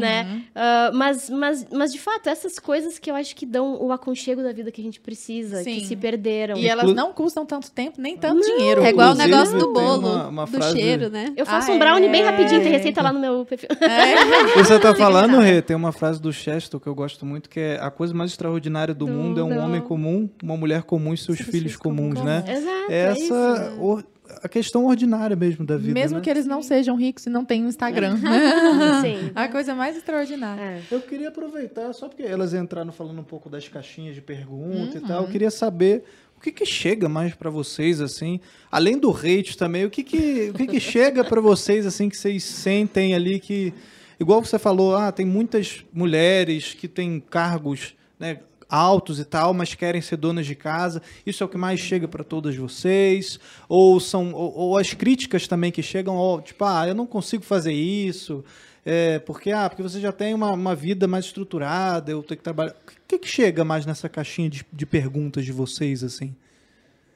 né? 0.00 0.42
Ah, 0.54 0.90
mas, 0.94 1.28
mas, 1.30 1.66
mas, 1.70 1.92
de 1.92 1.98
fato, 1.98 2.28
essas 2.28 2.58
coisas 2.86 2.98
que 2.98 3.10
eu 3.10 3.14
acho 3.14 3.34
que 3.34 3.44
dão 3.44 3.76
o 3.82 3.92
aconchego 3.92 4.42
da 4.42 4.52
vida 4.52 4.70
que 4.70 4.80
a 4.80 4.84
gente 4.84 5.00
precisa, 5.00 5.62
Sim. 5.62 5.74
que 5.80 5.86
se 5.86 5.96
perderam. 5.96 6.56
E 6.56 6.68
elas 6.68 6.92
não 6.94 7.12
custam 7.12 7.44
tanto 7.44 7.70
tempo, 7.70 8.00
nem 8.00 8.16
tanto 8.16 8.40
dinheiro. 8.40 8.82
É 8.82 8.90
igual 8.90 9.12
o 9.12 9.14
negócio 9.14 9.58
do 9.58 9.72
bolo, 9.72 9.98
uma- 10.08 10.28
uma 10.28 10.44
do 10.46 10.52
frase- 10.52 10.78
cheiro, 10.78 11.10
né? 11.10 11.32
Eu 11.36 11.44
faço 11.44 11.70
Ah, 11.70 11.74
um 11.74 11.78
brownie 11.78 12.08
é. 12.08 12.12
bem 12.12 12.22
rapidinho, 12.22 12.62
tem 12.62 12.70
receita 12.70 13.02
lá 13.02 13.12
no 13.12 13.18
meu 13.20 13.44
perfil. 13.44 13.68
É. 13.80 14.56
Você 14.62 14.78
tá 14.78 14.94
falando, 14.94 15.38
Rê, 15.40 15.60
tem 15.60 15.76
uma 15.76 15.92
frase 15.92 16.20
do 16.20 16.32
Chester 16.32 16.78
que 16.80 16.86
eu 16.86 16.94
gosto 16.94 17.26
muito, 17.26 17.48
que 17.50 17.58
é 17.60 17.78
a 17.80 17.90
coisa 17.90 18.14
mais 18.14 18.30
extraordinária 18.30 18.94
do, 18.94 19.06
mundo 19.06 19.40
é 19.40 19.44
um 19.44 19.58
homem 19.58 19.80
comum, 19.80 20.28
uma 20.42 20.56
mulher 20.56 20.82
comum 20.82 21.12
e 21.14 21.16
seus, 21.18 21.38
filhos 21.40 21.76
comuns, 21.76 22.20
né? 22.22 22.44
Exato, 22.46 22.92
é 22.92 22.98
Essa 23.06 23.20
isso. 23.20 24.04
A 24.42 24.48
questão 24.48 24.86
ordinária 24.86 25.36
mesmo 25.36 25.64
da 25.64 25.76
vida, 25.76 25.92
Mesmo 25.92 26.18
né? 26.18 26.24
que 26.24 26.30
eles 26.30 26.46
não 26.46 26.62
sejam 26.62 26.96
ricos 26.96 27.26
e 27.26 27.30
não 27.30 27.44
tenham 27.44 27.68
Instagram. 27.68 28.16
Sim. 29.02 29.30
A 29.34 29.48
coisa 29.48 29.74
mais 29.74 29.96
extraordinária. 29.96 30.60
É. 30.62 30.82
Eu 30.90 31.00
queria 31.00 31.28
aproveitar, 31.28 31.92
só 31.92 32.08
porque 32.08 32.22
elas 32.22 32.54
entraram 32.54 32.92
falando 32.92 33.20
um 33.20 33.24
pouco 33.24 33.48
das 33.48 33.68
caixinhas 33.68 34.14
de 34.14 34.20
pergunta 34.20 34.98
e 34.98 35.00
tal, 35.00 35.22
eu 35.24 35.28
queria 35.28 35.50
saber 35.50 36.04
o 36.36 36.40
que 36.40 36.52
que 36.52 36.66
chega 36.66 37.08
mais 37.08 37.34
pra 37.34 37.48
vocês, 37.48 38.00
assim, 38.00 38.40
além 38.70 38.98
do 38.98 39.10
hate 39.10 39.56
também, 39.56 39.84
o 39.84 39.90
que 39.90 40.02
que, 40.02 40.50
o 40.50 40.54
que, 40.54 40.66
que 40.66 40.80
chega 40.80 41.24
pra 41.24 41.40
vocês, 41.40 41.86
assim, 41.86 42.08
que 42.08 42.16
vocês 42.16 42.44
sentem 42.44 43.14
ali 43.14 43.40
que, 43.40 43.72
igual 44.20 44.44
você 44.44 44.58
falou, 44.58 44.94
ah, 44.94 45.10
tem 45.10 45.24
muitas 45.24 45.84
mulheres 45.92 46.74
que 46.74 46.86
têm 46.86 47.20
cargos, 47.20 47.94
né, 48.18 48.40
altos 48.68 49.18
e 49.18 49.24
tal, 49.24 49.54
mas 49.54 49.74
querem 49.74 50.00
ser 50.00 50.16
donas 50.16 50.46
de 50.46 50.54
casa. 50.54 51.02
Isso 51.24 51.42
é 51.42 51.46
o 51.46 51.48
que 51.48 51.56
mais 51.56 51.80
chega 51.80 52.08
pra 52.08 52.24
todas 52.24 52.56
vocês? 52.56 53.38
Ou 53.68 53.98
são 54.00 54.32
ou, 54.32 54.54
ou 54.54 54.78
as 54.78 54.92
críticas 54.94 55.46
também 55.46 55.70
que 55.70 55.82
chegam, 55.82 56.16
ó, 56.16 56.40
tipo, 56.40 56.64
ah, 56.64 56.86
eu 56.86 56.94
não 56.94 57.06
consigo 57.06 57.44
fazer 57.44 57.72
isso. 57.72 58.44
É, 58.84 59.18
porque, 59.18 59.50
ah, 59.50 59.68
porque 59.68 59.82
você 59.82 59.98
já 59.98 60.12
tem 60.12 60.32
uma, 60.32 60.52
uma 60.52 60.74
vida 60.74 61.08
mais 61.08 61.24
estruturada, 61.24 62.12
eu 62.12 62.22
tenho 62.22 62.38
que 62.38 62.44
trabalhar. 62.44 62.72
O 62.72 63.06
que, 63.08 63.18
que 63.18 63.26
chega 63.26 63.64
mais 63.64 63.84
nessa 63.84 64.08
caixinha 64.08 64.48
de, 64.48 64.64
de 64.72 64.86
perguntas 64.86 65.44
de 65.44 65.50
vocês, 65.50 66.04
assim? 66.04 66.34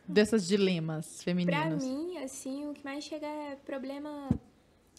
Dessas 0.06 0.48
dilemas 0.48 1.22
femininos. 1.22 1.84
mim, 1.84 2.18
assim, 2.18 2.66
o 2.66 2.74
que 2.74 2.84
mais 2.84 3.04
chega 3.04 3.24
é 3.24 3.56
problema 3.64 4.28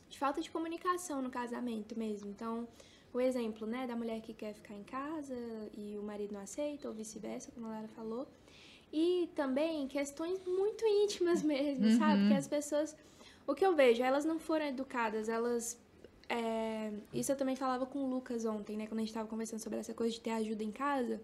de 0.09 0.17
falta 0.17 0.39
de 0.39 0.49
comunicação 0.49 1.21
no 1.21 1.29
casamento 1.29 1.99
mesmo. 1.99 2.29
Então, 2.29 2.65
o 3.13 3.19
exemplo, 3.19 3.67
né, 3.67 3.85
da 3.85 3.95
mulher 3.95 4.21
que 4.21 4.33
quer 4.33 4.53
ficar 4.53 4.73
em 4.73 4.83
casa 4.83 5.35
e 5.77 5.97
o 5.97 6.03
marido 6.03 6.33
não 6.33 6.41
aceita, 6.41 6.87
ou 6.87 6.93
vice-versa, 6.93 7.51
como 7.51 7.67
a 7.67 7.69
Lara 7.69 7.87
falou. 7.89 8.27
E 8.91 9.29
também 9.35 9.87
questões 9.87 10.39
muito 10.45 10.85
íntimas 10.85 11.43
mesmo, 11.43 11.97
sabe? 11.97 12.27
Que 12.27 12.33
as 12.33 12.47
pessoas. 12.47 12.95
O 13.47 13.55
que 13.55 13.65
eu 13.65 13.75
vejo, 13.75 14.03
elas 14.03 14.25
não 14.25 14.39
foram 14.39 14.65
educadas, 14.65 15.27
elas. 15.27 15.77
é, 16.29 16.91
isso 17.13 17.31
eu 17.31 17.35
também 17.35 17.55
falava 17.55 17.85
com 17.85 17.99
o 17.99 18.09
Lucas 18.09 18.45
ontem, 18.45 18.77
né? 18.77 18.87
Quando 18.87 18.99
a 18.99 19.01
gente 19.01 19.13
tava 19.13 19.27
conversando 19.27 19.59
sobre 19.59 19.79
essa 19.79 19.93
coisa 19.93 20.13
de 20.13 20.21
ter 20.21 20.31
ajuda 20.31 20.63
em 20.63 20.71
casa. 20.71 21.21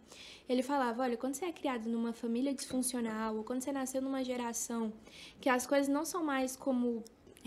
Ele 0.47 0.63
falava: 0.63 1.03
olha, 1.03 1.17
quando 1.17 1.35
você 1.35 1.45
é 1.45 1.51
criado 1.51 1.87
numa 1.89 2.11
família 2.13 2.53
disfuncional, 2.53 3.35
ou 3.37 3.43
quando 3.43 3.61
você 3.61 3.71
nasceu 3.71 4.01
numa 4.01 4.23
geração 4.23 4.91
que 5.39 5.49
as 5.49 5.65
coisas 5.65 5.87
não 5.87 6.03
são 6.05 6.23
mais 6.23 6.55
como 6.55 7.03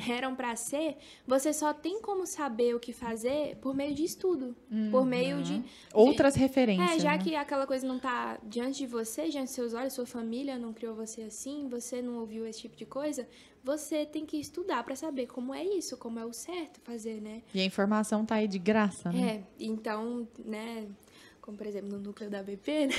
eram 0.09 0.35
pra 0.35 0.55
ser, 0.57 0.97
você 1.27 1.53
só 1.53 1.73
tem 1.73 2.01
como 2.01 2.27
saber 2.27 2.75
o 2.75 2.81
que 2.81 2.93
fazer 2.93 3.57
por 3.57 3.75
meio 3.75 3.95
de 3.95 4.05
estudo, 4.05 4.57
por 4.91 5.05
meio 5.05 5.43
de 5.43 5.63
Outras 5.93 6.35
referências. 6.35 6.91
é, 6.93 6.99
já 6.99 7.13
né? 7.13 7.19
que 7.19 7.35
aquela 7.35 7.67
coisa 7.67 7.87
não 7.87 7.99
tá 7.99 8.39
diante 8.43 8.79
de 8.79 8.87
você, 8.87 9.29
diante 9.29 9.47
dos 9.47 9.55
seus 9.55 9.75
olhos, 9.75 9.93
sua 9.93 10.07
família 10.07 10.59
não 10.59 10.73
criou 10.73 10.95
você 10.95 11.23
assim, 11.23 11.69
você 11.69 12.01
não 12.01 12.19
ouviu 12.19 12.47
esse 12.47 12.61
tipo 12.61 12.77
de 12.77 12.87
coisa, 12.87 13.27
você 13.63 14.07
tem 14.07 14.25
que 14.25 14.39
estudar 14.39 14.83
pra 14.85 14.97
saber 14.97 15.27
como 15.27 15.55
é 15.55 15.65
isso, 15.65 15.97
como 15.97 16.19
é 16.19 16.25
o 16.25 16.33
certo 16.33 16.81
fazer, 16.81 17.21
né? 17.21 17.43
E 17.55 17.61
a 17.61 17.65
informação 17.65 18.25
tá 18.25 18.37
aí 18.37 18.49
de 18.49 18.59
graça, 18.59 19.13
né? 19.13 19.45
É, 19.59 19.65
então, 19.65 20.27
né, 20.45 20.87
como 21.51 21.57
por 21.57 21.67
exemplo 21.67 21.91
no 21.91 21.99
núcleo 21.99 22.31
da 22.31 22.43
BP, 22.43 22.87
né? 22.87 22.95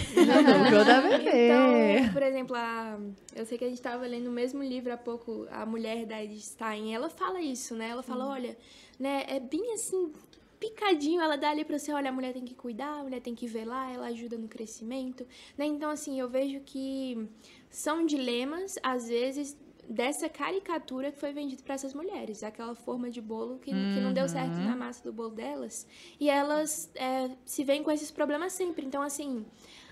Núcleo 0.59 0.85
da 0.85 1.01
bebê. 1.01 1.47
Então, 1.47 2.13
por 2.13 2.23
exemplo, 2.23 2.55
a, 2.55 2.99
eu 3.35 3.45
sei 3.45 3.57
que 3.57 3.63
a 3.63 3.67
gente 3.67 3.77
estava 3.77 4.05
lendo 4.05 4.27
o 4.27 4.31
mesmo 4.31 4.61
livro 4.61 4.91
há 4.91 4.97
pouco, 4.97 5.47
a 5.49 5.65
mulher 5.65 6.05
da 6.05 6.21
Edith 6.21 6.41
Stein, 6.41 6.93
ela 6.93 7.09
fala 7.09 7.41
isso, 7.41 7.75
né? 7.75 7.89
Ela 7.89 8.03
fala, 8.03 8.27
olha, 8.27 8.57
né, 8.99 9.23
é 9.27 9.39
bem 9.39 9.73
assim, 9.73 10.11
picadinho, 10.59 11.21
ela 11.21 11.37
dá 11.37 11.49
ali 11.49 11.63
pra 11.63 11.79
você, 11.79 11.93
olha, 11.93 12.09
a 12.09 12.13
mulher 12.13 12.33
tem 12.33 12.43
que 12.43 12.53
cuidar, 12.53 12.99
a 12.99 13.03
mulher 13.03 13.21
tem 13.21 13.33
que 13.33 13.47
velar, 13.47 13.93
ela 13.93 14.07
ajuda 14.07 14.37
no 14.37 14.47
crescimento, 14.47 15.25
né? 15.57 15.65
Então, 15.65 15.89
assim, 15.89 16.19
eu 16.19 16.29
vejo 16.29 16.59
que 16.61 17.27
são 17.69 18.05
dilemas, 18.05 18.77
às 18.83 19.07
vezes, 19.07 19.57
dessa 19.87 20.29
caricatura 20.29 21.11
que 21.11 21.19
foi 21.19 21.33
vendida 21.33 21.61
para 21.63 21.75
essas 21.75 21.93
mulheres, 21.93 22.43
aquela 22.43 22.75
forma 22.75 23.09
de 23.09 23.21
bolo 23.21 23.59
que, 23.59 23.71
que 23.71 23.99
não 23.99 24.13
deu 24.13 24.27
certo 24.27 24.57
na 24.57 24.75
massa 24.75 25.03
do 25.03 25.11
bolo 25.11 25.31
delas, 25.31 25.87
e 26.19 26.29
elas 26.29 26.91
é, 26.95 27.31
se 27.45 27.63
veem 27.63 27.83
com 27.83 27.91
esses 27.91 28.11
problemas 28.11 28.53
sempre. 28.53 28.85
Então, 28.85 29.01
assim, 29.01 29.45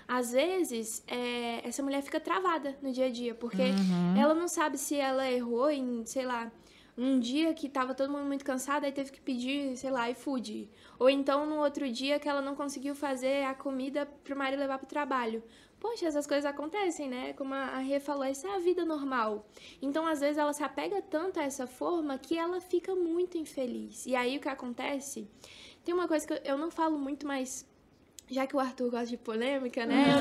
às 0.08 0.32
vezes, 0.32 1.04
é, 1.06 1.66
essa 1.66 1.82
mulher 1.82 2.02
fica 2.02 2.18
travada 2.18 2.76
no 2.82 2.90
dia 2.92 3.06
a 3.06 3.10
dia, 3.10 3.34
porque 3.34 3.62
ela 4.18 4.34
não 4.34 4.48
sabe 4.48 4.76
se 4.76 4.96
ela 4.96 5.30
errou 5.30 5.70
em, 5.70 6.04
sei 6.04 6.24
lá, 6.24 6.50
um 6.98 7.18
dia 7.18 7.54
que 7.54 7.68
tava 7.68 7.94
todo 7.94 8.10
mundo 8.10 8.26
muito 8.26 8.44
cansado, 8.44 8.84
aí 8.84 8.92
teve 8.92 9.10
que 9.10 9.20
pedir, 9.20 9.76
sei 9.76 9.90
lá, 9.90 10.10
iFood. 10.10 10.68
Ou 10.98 11.08
então, 11.08 11.46
no 11.46 11.56
outro 11.56 11.90
dia 11.90 12.18
que 12.18 12.28
ela 12.28 12.42
não 12.42 12.54
conseguiu 12.54 12.94
fazer 12.94 13.44
a 13.44 13.54
comida 13.54 14.04
pro 14.24 14.36
marido 14.36 14.60
levar 14.60 14.78
pro 14.78 14.86
trabalho. 14.86 15.42
Poxa, 15.80 16.06
essas 16.06 16.26
coisas 16.26 16.44
acontecem, 16.44 17.08
né? 17.08 17.32
Como 17.32 17.54
a 17.54 17.78
Rê 17.78 17.98
falou, 17.98 18.22
essa 18.24 18.46
é 18.46 18.54
a 18.54 18.58
vida 18.58 18.84
normal. 18.84 19.46
Então, 19.80 20.06
às 20.06 20.20
vezes, 20.20 20.36
ela 20.36 20.52
se 20.52 20.62
apega 20.62 21.00
tanto 21.00 21.40
a 21.40 21.42
essa 21.42 21.66
forma 21.66 22.18
que 22.18 22.36
ela 22.36 22.60
fica 22.60 22.94
muito 22.94 23.38
infeliz. 23.38 24.04
E 24.06 24.14
aí, 24.14 24.36
o 24.36 24.40
que 24.40 24.48
acontece? 24.48 25.26
Tem 25.84 25.94
uma 25.94 26.06
coisa 26.06 26.26
que 26.26 26.48
eu- 26.48 26.58
não 26.58 26.70
falo 26.70 26.98
muito, 26.98 27.26
mas 27.26 27.66
já 28.30 28.46
que 28.46 28.54
o 28.54 28.60
Arthur 28.60 28.90
gosta 28.90 29.06
de 29.06 29.16
polêmica, 29.16 29.86
né? 29.86 30.12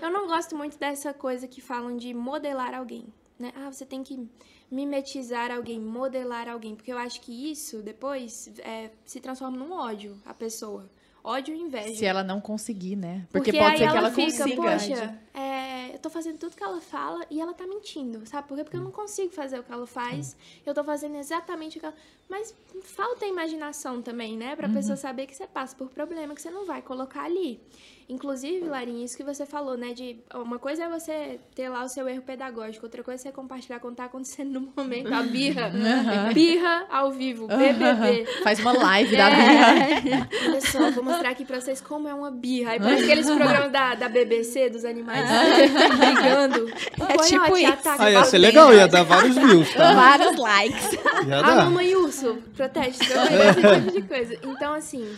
eu 0.08 0.10
não 0.10 0.26
gosto 0.26 0.56
muito 0.56 0.78
dessa 0.78 1.12
coisa 1.12 1.46
que 1.46 1.60
falam 1.60 1.96
de 1.96 2.14
modelar 2.14 2.74
alguém, 2.74 3.04
né? 3.38 3.52
Ah, 3.54 3.70
você 3.70 3.84
tem 3.84 4.02
que 4.02 4.26
mimetizar 4.70 5.50
alguém, 5.50 5.78
modelar 5.78 6.48
alguém, 6.48 6.74
porque 6.74 6.92
eu 6.92 6.96
acho 6.98 7.20
que 7.20 7.50
isso 7.52 7.82
depois 7.82 8.50
é, 8.60 8.90
se 9.04 9.20
transforma 9.20 9.56
num 9.58 9.72
ódio 9.72 10.18
a 10.24 10.32
pessoa. 10.32 10.88
Ódio 11.22 11.54
e 11.54 11.58
inveja. 11.58 11.94
Se 11.94 12.04
ela 12.06 12.22
não 12.24 12.40
conseguir, 12.40 12.96
né? 12.96 13.26
Porque, 13.30 13.50
Porque 13.52 13.58
pode 13.58 13.78
ser 13.78 13.84
que 13.84 13.88
ela 13.88 13.98
ela 13.98 14.10
fica, 14.10 14.38
consiga. 14.44 14.62
poxa, 14.62 15.18
é, 15.34 15.79
eu 15.92 15.98
tô 15.98 16.10
fazendo 16.10 16.38
tudo 16.38 16.56
que 16.56 16.62
ela 16.62 16.80
fala 16.80 17.24
e 17.30 17.40
ela 17.40 17.52
tá 17.52 17.66
mentindo, 17.66 18.24
sabe? 18.26 18.48
Por 18.48 18.56
quê? 18.56 18.64
Porque 18.64 18.76
eu 18.76 18.82
não 18.82 18.90
consigo 18.90 19.32
fazer 19.32 19.58
o 19.58 19.62
que 19.62 19.72
ela 19.72 19.86
faz, 19.86 20.36
eu 20.64 20.74
tô 20.74 20.82
fazendo 20.84 21.16
exatamente 21.16 21.78
o 21.78 21.80
que 21.80 21.86
ela... 21.86 21.94
Mas 22.28 22.54
falta 22.82 23.26
imaginação 23.26 24.00
também, 24.00 24.36
né? 24.36 24.54
Pra 24.54 24.68
pessoa 24.68 24.96
saber 24.96 25.26
que 25.26 25.34
você 25.34 25.48
passa 25.48 25.74
por 25.74 25.88
problema 25.88 26.32
que 26.34 26.40
você 26.40 26.50
não 26.50 26.64
vai 26.64 26.80
colocar 26.80 27.24
ali. 27.24 27.60
Inclusive, 28.08 28.66
Larinha, 28.68 29.04
isso 29.04 29.16
que 29.16 29.22
você 29.22 29.44
falou, 29.46 29.76
né? 29.76 29.92
De 29.92 30.16
uma 30.34 30.58
coisa 30.58 30.84
é 30.84 30.88
você 30.88 31.38
ter 31.54 31.68
lá 31.68 31.84
o 31.84 31.88
seu 31.88 32.08
erro 32.08 32.22
pedagógico, 32.22 32.86
outra 32.86 33.02
coisa 33.04 33.20
é 33.20 33.30
você 33.30 33.32
compartilhar 33.32 33.78
quando 33.80 33.96
tá 33.96 34.04
acontecendo 34.04 34.60
no 34.60 34.72
momento. 34.76 35.12
A 35.12 35.22
birra. 35.22 35.66
Aham. 35.74 36.32
Birra 36.32 36.86
ao 36.90 37.10
vivo, 37.12 37.46
BBB. 37.48 38.26
Faz 38.42 38.58
uma 38.60 38.72
live 38.72 39.16
da 39.16 39.28
É. 39.30 40.00
birra. 40.00 40.28
Só, 40.60 40.90
vou 40.92 41.04
mostrar 41.04 41.30
aqui 41.30 41.44
pra 41.44 41.60
vocês 41.60 41.80
como 41.80 42.06
é 42.08 42.14
uma 42.14 42.30
birra. 42.30 42.72
Aí 42.72 42.78
aqueles 43.04 43.26
programas 43.26 43.70
da, 43.72 43.94
da 43.96 44.08
BBC, 44.08 44.70
dos 44.70 44.84
animais 44.84 45.28
brigando. 45.96 46.68
É 47.08 47.16
tipo 47.24 47.56
isso. 47.56 47.88
Ah, 47.98 48.10
ia 48.10 48.24
ser 48.24 48.38
legal, 48.38 48.72
ia 48.72 48.88
dar 48.88 49.02
vários 49.02 49.36
views, 49.36 49.72
tá? 49.72 49.94
Vários 49.94 50.36
likes. 50.36 50.92
Ia 51.26 51.38
A 51.38 51.64
mamãe 51.64 51.94
urso, 51.94 52.38
protege 52.56 52.98
esse 53.00 53.80
tipo 53.80 53.92
de 53.92 54.02
coisa. 54.02 54.34
Então, 54.42 54.74
assim, 54.74 55.16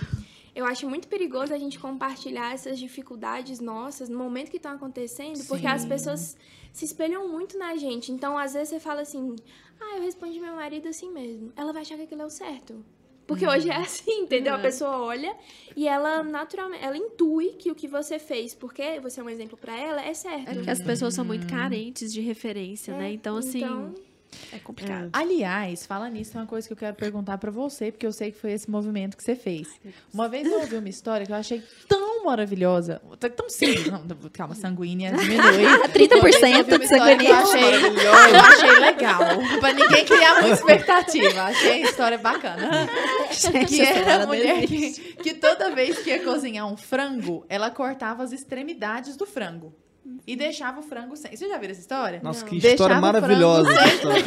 eu 0.54 0.66
acho 0.66 0.88
muito 0.88 1.08
perigoso 1.08 1.54
a 1.54 1.58
gente 1.58 1.78
compartilhar 1.78 2.52
essas 2.52 2.78
dificuldades 2.78 3.60
nossas 3.60 4.08
no 4.08 4.18
momento 4.18 4.50
que 4.50 4.58
estão 4.58 4.72
acontecendo, 4.72 5.42
porque 5.46 5.66
as 5.66 5.84
pessoas 5.84 6.36
se 6.72 6.84
espelham 6.84 7.28
muito 7.28 7.58
na 7.58 7.76
gente. 7.76 8.12
Então, 8.12 8.36
às 8.36 8.52
vezes 8.54 8.70
você 8.70 8.80
fala 8.80 9.02
assim, 9.02 9.36
ah, 9.80 9.96
eu 9.96 10.02
respondi 10.02 10.40
meu 10.40 10.54
marido 10.54 10.88
assim 10.88 11.10
mesmo. 11.10 11.52
Ela 11.56 11.72
vai 11.72 11.82
achar 11.82 11.96
que 11.96 12.02
aquilo 12.02 12.22
é 12.22 12.26
o 12.26 12.30
certo. 12.30 12.84
Porque 13.26 13.46
hoje 13.46 13.70
é 13.70 13.76
assim, 13.76 14.22
entendeu? 14.22 14.54
A 14.54 14.58
pessoa 14.58 14.98
olha 14.98 15.34
e 15.76 15.86
ela 15.88 16.22
naturalmente, 16.22 16.84
ela 16.84 16.96
intui 16.96 17.50
que 17.58 17.70
o 17.70 17.74
que 17.74 17.88
você 17.88 18.18
fez, 18.18 18.54
porque 18.54 19.00
você 19.00 19.20
é 19.20 19.24
um 19.24 19.30
exemplo 19.30 19.56
pra 19.56 19.78
ela, 19.78 20.02
é 20.02 20.12
certo. 20.12 20.48
É 20.50 20.54
porque 20.54 20.70
as 20.70 20.80
pessoas 20.80 21.14
são 21.14 21.24
muito 21.24 21.46
carentes 21.46 22.12
de 22.12 22.20
referência, 22.20 22.96
né? 22.96 23.12
Então, 23.12 23.36
assim, 23.36 23.58
Então, 23.58 23.94
é 24.52 24.58
complicado. 24.58 25.10
Aliás, 25.12 25.86
fala 25.86 26.08
nisso, 26.08 26.36
é 26.36 26.40
uma 26.40 26.46
coisa 26.46 26.66
que 26.66 26.72
eu 26.72 26.76
quero 26.76 26.96
perguntar 26.96 27.38
pra 27.38 27.50
você, 27.50 27.92
porque 27.92 28.06
eu 28.06 28.12
sei 28.12 28.32
que 28.32 28.38
foi 28.38 28.52
esse 28.52 28.70
movimento 28.70 29.16
que 29.16 29.22
você 29.22 29.36
fez. 29.36 29.68
Uma 30.12 30.28
vez 30.28 30.46
eu 30.46 30.60
ouvi 30.60 30.76
uma 30.76 30.88
história 30.88 31.26
que 31.26 31.32
eu 31.32 31.36
achei 31.36 31.62
tão 31.88 32.11
maravilhosa, 32.24 33.00
t- 33.18 33.30
tão 33.30 33.48
simples, 33.50 33.86
não, 33.90 34.02
calma, 34.32 34.54
sanguínea 34.54 35.12
diminui. 35.12 35.64
30% 35.92 36.12
Uma 36.12 36.22
vez 36.22 36.42
eu 36.42 36.48
ouvi 36.48 36.54
uma 36.54 36.62
de 36.62 36.78
que 36.78 36.94
eu 36.94 36.98
sanguínea. 36.98 37.36
achei, 37.36 37.74
eu 38.34 38.40
achei 38.40 38.78
legal, 38.80 39.18
pra 39.60 39.72
ninguém 39.72 40.04
criar 40.04 40.32
muita 40.34 40.48
expectativa. 40.54 41.42
Achei 41.42 41.72
a 41.72 41.78
história 41.88 42.18
bacana. 42.18 42.88
Gente, 43.30 43.66
Que 43.66 43.80
era 43.82 44.12
a 44.12 44.16
hora 44.18 44.26
mulher 44.26 44.66
que, 44.66 44.90
que 45.14 45.34
toda 45.34 45.70
vez 45.74 45.98
que 45.98 46.10
ia 46.10 46.20
cozinhar 46.22 46.66
um 46.66 46.76
frango, 46.76 47.44
ela 47.48 47.70
cortava 47.70 48.22
as 48.22 48.32
extremidades 48.32 49.16
do 49.16 49.26
frango. 49.26 49.74
E 50.26 50.34
deixava 50.34 50.80
o 50.80 50.82
frango 50.82 51.16
sem. 51.16 51.34
Você 51.36 51.48
já 51.48 51.58
viu 51.58 51.70
essa 51.70 51.80
história? 51.80 52.20
Nossa, 52.22 52.44
que 52.44 52.58
Deixava 52.58 52.74
história 52.74 52.96
o 52.96 53.00
frango 53.00 53.20
maravilhosa. 53.20 53.72
essa 53.72 53.94
história. 53.94 54.22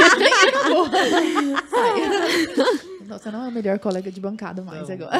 Nossa, 3.07 3.31
não 3.31 3.45
é 3.45 3.47
o 3.47 3.51
melhor 3.51 3.77
colega 3.79 4.11
de 4.11 4.19
bancada 4.19 4.61
mais 4.61 4.87
Não. 4.87 4.95
agora. 4.95 5.17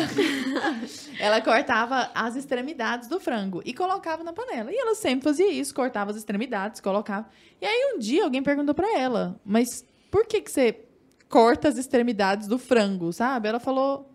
ela 1.20 1.42
cortava 1.42 2.10
as 2.14 2.36
extremidades 2.36 3.08
do 3.08 3.20
frango 3.20 3.62
e 3.64 3.74
colocava 3.74 4.24
na 4.24 4.34
panela. 4.34 4.72
E 4.72 4.76
ela 4.76 4.96
sempre 4.96 5.24
fazia 5.24 5.50
isso, 5.50 5.74
cortava 5.74 6.12
as 6.12 6.18
extremidades, 6.18 6.82
colocava. 6.82 7.28
E 7.62 7.66
aí 7.66 7.94
um 7.96 8.00
dia 8.00 8.24
alguém 8.24 8.42
perguntou 8.42 8.74
pra 8.74 8.98
ela, 8.98 9.40
mas 9.46 9.86
por 10.10 10.26
que 10.26 10.42
que 10.42 10.52
você 10.52 10.86
corta 11.30 11.68
as 11.68 11.78
extremidades 11.78 12.48
do 12.48 12.58
frango, 12.58 13.12
sabe? 13.14 13.48
Ela 13.48 13.60
falou, 13.60 14.12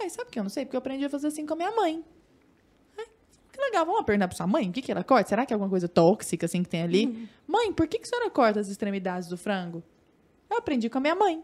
ai, 0.00 0.10
sabe 0.10 0.28
o 0.28 0.30
que 0.30 0.38
eu 0.38 0.42
não 0.42 0.50
sei? 0.50 0.64
Porque 0.64 0.76
eu 0.76 0.78
aprendi 0.78 1.04
a 1.04 1.10
fazer 1.10 1.28
assim 1.28 1.46
com 1.46 1.54
a 1.54 1.56
minha 1.56 1.72
mãe. 1.72 2.04
Que 3.58 3.64
legal, 3.64 3.84
vamos 3.84 4.04
perguntar 4.04 4.28
pra 4.28 4.36
sua 4.36 4.46
mãe 4.46 4.68
o 4.68 4.72
que 4.72 4.80
que 4.80 4.92
ela 4.92 5.02
corta? 5.02 5.30
Será 5.30 5.44
que 5.44 5.52
é 5.52 5.54
alguma 5.54 5.68
coisa 5.68 5.88
tóxica 5.88 6.46
assim 6.46 6.62
que 6.62 6.68
tem 6.68 6.82
ali? 6.82 7.28
Mãe, 7.44 7.72
por 7.72 7.88
que 7.88 7.98
que 7.98 8.04
a 8.04 8.08
senhora 8.08 8.30
corta 8.30 8.60
as 8.60 8.68
extremidades 8.68 9.28
do 9.28 9.36
frango? 9.36 9.82
Eu 10.48 10.58
aprendi 10.58 10.88
com 10.88 10.98
a 10.98 11.00
minha 11.00 11.16
mãe. 11.16 11.42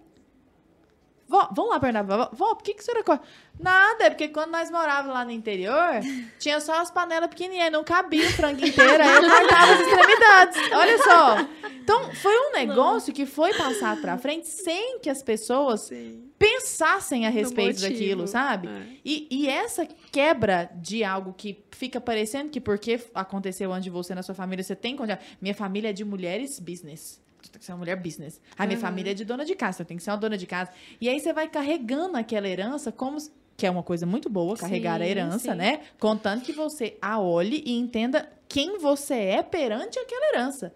Vó, 1.26 1.48
vamos 1.54 1.70
lá 1.70 1.80
pra 1.80 2.28
vó. 2.32 2.54
Por 2.54 2.62
que, 2.62 2.74
que 2.74 2.80
a 2.80 2.84
senhora? 2.84 3.20
Nada, 3.58 4.04
é 4.04 4.10
porque 4.10 4.28
quando 4.28 4.50
nós 4.50 4.70
morávamos 4.70 5.14
lá 5.14 5.24
no 5.24 5.30
interior, 5.30 6.00
tinha 6.38 6.60
só 6.60 6.80
as 6.80 6.90
panelas 6.90 7.28
pequenininhas, 7.28 7.72
não 7.72 7.82
cabia 7.84 8.26
o 8.26 8.32
frango 8.32 8.64
inteiro, 8.64 9.02
aí 9.02 9.14
eu 9.14 9.30
cortava 9.30 9.72
as 9.72 9.80
extremidades. 9.80 10.72
Olha 10.72 10.98
só. 10.98 11.70
Então, 11.70 12.14
foi 12.14 12.36
um 12.36 12.52
negócio 12.52 13.12
que 13.12 13.26
foi 13.26 13.54
passado 13.54 14.00
pra 14.00 14.18
frente 14.18 14.48
sem 14.48 14.98
que 14.98 15.08
as 15.08 15.22
pessoas 15.22 15.90
pensassem 16.38 17.26
a 17.26 17.30
respeito 17.30 17.80
daquilo, 17.80 18.26
sabe? 18.26 18.68
É. 18.68 18.86
E, 19.04 19.28
e 19.30 19.48
essa 19.48 19.86
quebra 20.10 20.70
de 20.74 21.04
algo 21.04 21.32
que 21.32 21.64
fica 21.70 22.00
parecendo 22.00 22.50
que 22.50 22.60
porque 22.60 23.00
aconteceu 23.14 23.72
antes 23.72 23.84
de 23.84 23.90
você 23.90 24.14
na 24.14 24.22
sua 24.22 24.34
família, 24.34 24.62
você 24.62 24.76
tem 24.76 24.96
condição. 24.96 25.18
Minha 25.40 25.54
família 25.54 25.90
é 25.90 25.92
de 25.92 26.04
mulheres 26.04 26.58
business. 26.58 27.22
Tem 27.54 27.60
que 27.60 27.64
ser 27.66 27.72
uma 27.72 27.78
mulher 27.78 27.96
business. 27.96 28.40
A 28.58 28.66
minha 28.66 28.78
família 28.78 29.12
é 29.12 29.14
de 29.14 29.24
dona 29.24 29.44
de 29.44 29.54
casa, 29.54 29.84
tem 29.84 29.96
que 29.96 30.02
ser 30.02 30.10
uma 30.10 30.16
dona 30.16 30.36
de 30.36 30.44
casa. 30.44 30.72
E 31.00 31.08
aí 31.08 31.20
você 31.20 31.32
vai 31.32 31.48
carregando 31.48 32.16
aquela 32.16 32.48
herança 32.48 32.90
como. 32.90 33.16
Que 33.56 33.64
é 33.64 33.70
uma 33.70 33.84
coisa 33.84 34.04
muito 34.04 34.28
boa, 34.28 34.56
carregar 34.56 35.00
a 35.00 35.04
Sim, 35.04 35.10
herança, 35.10 35.52
sim. 35.52 35.56
né? 35.56 35.82
Contanto 36.00 36.42
que 36.44 36.52
você 36.52 36.98
a 37.00 37.20
olhe 37.20 37.62
e 37.64 37.78
entenda 37.78 38.28
quem 38.48 38.78
você 38.78 39.14
é 39.14 39.42
perante 39.44 39.96
aquela 40.00 40.30
herança. 40.30 40.74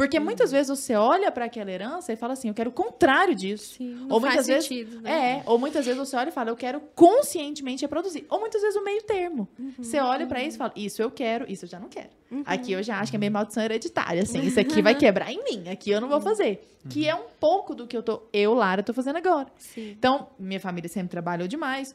Porque 0.00 0.18
Uhum. 0.18 0.24
muitas 0.24 0.50
vezes 0.50 0.68
você 0.68 0.94
olha 0.94 1.30
para 1.30 1.44
aquela 1.44 1.70
herança 1.70 2.10
e 2.10 2.16
fala 2.16 2.32
assim: 2.32 2.48
eu 2.48 2.54
quero 2.54 2.70
o 2.70 2.72
contrário 2.72 3.34
disso. 3.34 3.74
Sim, 3.74 3.94
não 3.96 4.04
Ou 4.14 4.20
faz 4.20 4.32
muitas 4.34 4.46
vezes- 4.46 4.64
sentido, 4.66 5.00
né? 5.02 5.10
É, 5.10 5.42
ou 5.44 5.58
muitas 5.58 5.84
vezes 5.84 5.98
você 6.00 6.16
olha 6.16 6.30
e 6.30 6.32
fala, 6.32 6.48
eu 6.48 6.56
quero 6.56 6.80
conscientemente 6.94 7.82
reproduzir. 7.82 8.24
Ou 8.30 8.40
muitas 8.40 8.62
vezes 8.62 8.76
o 8.80 8.82
meio 8.82 9.02
termo. 9.02 9.46
Uhum, 9.58 9.72
Você 9.78 9.98
olha 10.00 10.26
pra 10.26 10.42
isso 10.42 10.56
e 10.56 10.58
fala, 10.58 10.72
isso 10.74 11.02
eu 11.02 11.10
quero, 11.10 11.44
isso 11.52 11.66
eu 11.66 11.68
já 11.68 11.78
não 11.78 11.88
quero. 11.90 12.08
Aqui 12.46 12.72
eu 12.72 12.82
já 12.82 12.98
acho 12.98 13.12
que 13.12 13.16
é 13.16 13.18
meio 13.18 13.30
maldição 13.32 13.62
hereditária, 13.62 14.22
assim. 14.22 14.40
Isso 14.40 14.58
aqui 14.58 14.80
vai 14.80 14.94
quebrar 14.96 15.30
em 15.30 15.42
mim, 15.44 15.68
aqui 15.68 15.90
eu 15.90 16.00
não 16.00 16.08
vou 16.08 16.20
fazer. 16.20 16.66
Que 16.88 17.06
é 17.06 17.14
um 17.14 17.24
pouco 17.38 17.74
do 17.74 17.86
que 17.86 17.94
eu 17.96 18.02
tô, 18.02 18.22
eu, 18.32 18.54
Lara, 18.54 18.82
tô 18.82 18.94
fazendo 18.94 19.16
agora. 19.16 19.48
Sim. 19.58 19.90
Então, 19.98 20.28
minha 20.38 20.60
família 20.60 20.88
sempre 20.88 21.10
trabalhou 21.10 21.46
demais. 21.46 21.94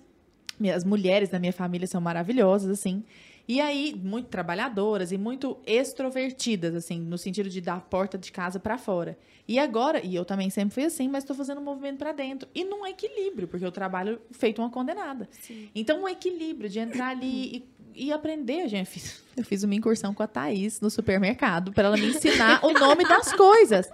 Minhas 0.59 0.83
mulheres 0.85 1.29
da 1.29 1.39
minha 1.39 1.51
família 1.51 1.87
são 1.87 1.99
maravilhosas, 1.99 2.69
assim. 2.69 3.03
E 3.47 3.61
aí, 3.61 3.95
muito 3.95 4.27
trabalhadoras 4.27 5.11
e 5.11 5.17
muito 5.17 5.57
extrovertidas, 5.65 6.73
assim, 6.73 6.99
no 6.99 7.17
sentido 7.17 7.49
de 7.49 7.61
dar 7.61 7.75
a 7.75 7.79
porta 7.79 8.17
de 8.17 8.31
casa 8.31 8.59
pra 8.59 8.77
fora. 8.77 9.17
E 9.47 9.59
agora, 9.59 10.03
e 10.03 10.15
eu 10.15 10.25
também 10.25 10.49
sempre 10.49 10.73
fui 10.73 10.85
assim, 10.85 11.07
mas 11.07 11.23
tô 11.23 11.33
fazendo 11.35 11.61
um 11.61 11.63
movimento 11.63 11.99
pra 11.99 12.11
dentro. 12.11 12.49
E 12.55 12.63
num 12.63 12.85
equilíbrio, 12.87 13.47
porque 13.47 13.65
eu 13.65 13.71
trabalho 13.71 14.19
feito 14.31 14.61
uma 14.61 14.71
condenada. 14.71 15.29
Sim. 15.31 15.69
Então, 15.75 16.03
um 16.03 16.09
equilíbrio 16.09 16.69
de 16.69 16.79
entrar 16.79 17.09
ali 17.09 17.67
e, 17.93 18.05
e 18.07 18.11
aprender, 18.11 18.67
gente. 18.67 19.23
Eu 19.37 19.43
fiz, 19.43 19.63
uma 19.63 19.75
incursão 19.75 20.13
com 20.13 20.23
a 20.23 20.27
Thaís 20.27 20.79
no 20.79 20.89
supermercado 20.89 21.73
para 21.73 21.87
ela 21.87 21.97
me 21.97 22.05
ensinar 22.07 22.59
o 22.63 22.71
nome 22.71 23.03
das 23.03 23.33
coisas. 23.33 23.89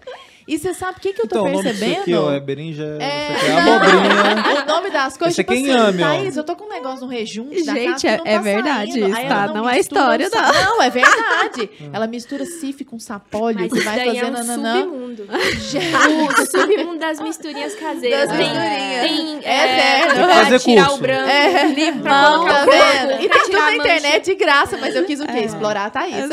E 0.47 0.57
você 0.57 0.73
sabe 0.73 0.97
o 0.97 1.01
que, 1.01 1.13
que 1.13 1.21
eu 1.21 1.27
tô 1.27 1.35
Então, 1.35 1.45
o 1.45 1.51
nome 1.51 1.63
disso 1.63 1.79
percebendo? 1.79 2.01
aqui, 2.01 2.13
ó, 2.15 2.31
é 2.33 2.39
berinja, 2.39 2.97
É, 2.99 3.31
isso 3.31 3.37
aqui 3.37 3.45
é 3.45 3.57
abobrinha. 3.59 4.63
o 4.63 4.67
nome 4.67 4.89
das 4.89 5.15
coisas, 5.15 5.37
é 5.37 5.43
tipo 5.43 5.53
quem 5.53 5.69
assim, 5.71 5.79
ame, 5.79 6.03
ó. 6.03 6.07
Thaís, 6.07 6.35
eu 6.37 6.43
tô 6.43 6.55
com 6.55 6.65
um 6.65 6.69
negócio 6.69 7.05
no 7.05 7.11
rejunte 7.11 7.63
da 7.63 7.73
Gente, 7.73 7.85
casa 7.91 7.99
que 8.01 8.07
é- 8.07 8.17
não 8.17 8.25
é 8.25 8.33
tá 8.35 8.41
verdade 8.41 8.91
saindo. 8.91 9.07
isso, 9.07 9.15
tá? 9.21 9.43
ela 9.43 9.53
Não 9.53 9.69
é 9.69 9.79
história, 9.79 10.27
o 10.27 10.29
sa- 10.31 10.51
Não, 10.51 10.81
é 10.81 10.89
verdade. 10.89 11.69
Hum. 11.81 11.89
ela 11.93 12.07
mistura 12.07 12.45
cif 12.45 12.83
com 12.83 12.99
sapólio, 12.99 13.61
Mas 13.61 13.71
isso 13.71 13.83
vai 13.85 13.99
é 13.99 14.05
fazendo 14.05 14.27
um 14.29 14.31
nananã. 14.31 14.81
submundo. 14.81 15.27
o 15.29 16.45
submundo 16.49 16.99
das 16.99 17.19
misturinhas 17.19 17.75
caseiras. 17.75 18.27
Das 18.29 18.37
misturinhas. 18.37 19.01
Tem, 19.01 19.39
É 19.43 20.01
é, 20.01 20.13
pra 20.13 20.27
Fazer 20.43 20.59
tirar 20.59 20.83
curso. 20.85 20.97
o 20.97 21.01
branco, 21.01 21.29
É. 21.29 21.67
limão, 21.67 22.45
Tá 22.45 22.65
vendo? 22.65 23.13
E 23.13 23.29
tem 23.29 23.29
tudo 23.29 23.45
tirar 23.45 23.61
na 23.65 23.75
internet 23.75 24.25
de 24.25 24.35
graça, 24.35 24.77
mas 24.77 24.95
eu 24.95 25.05
quis 25.05 25.19
o 25.31 25.39
quê? 25.39 25.45
Explorar 25.45 25.85
a 25.85 25.89
Thaís. 25.89 26.29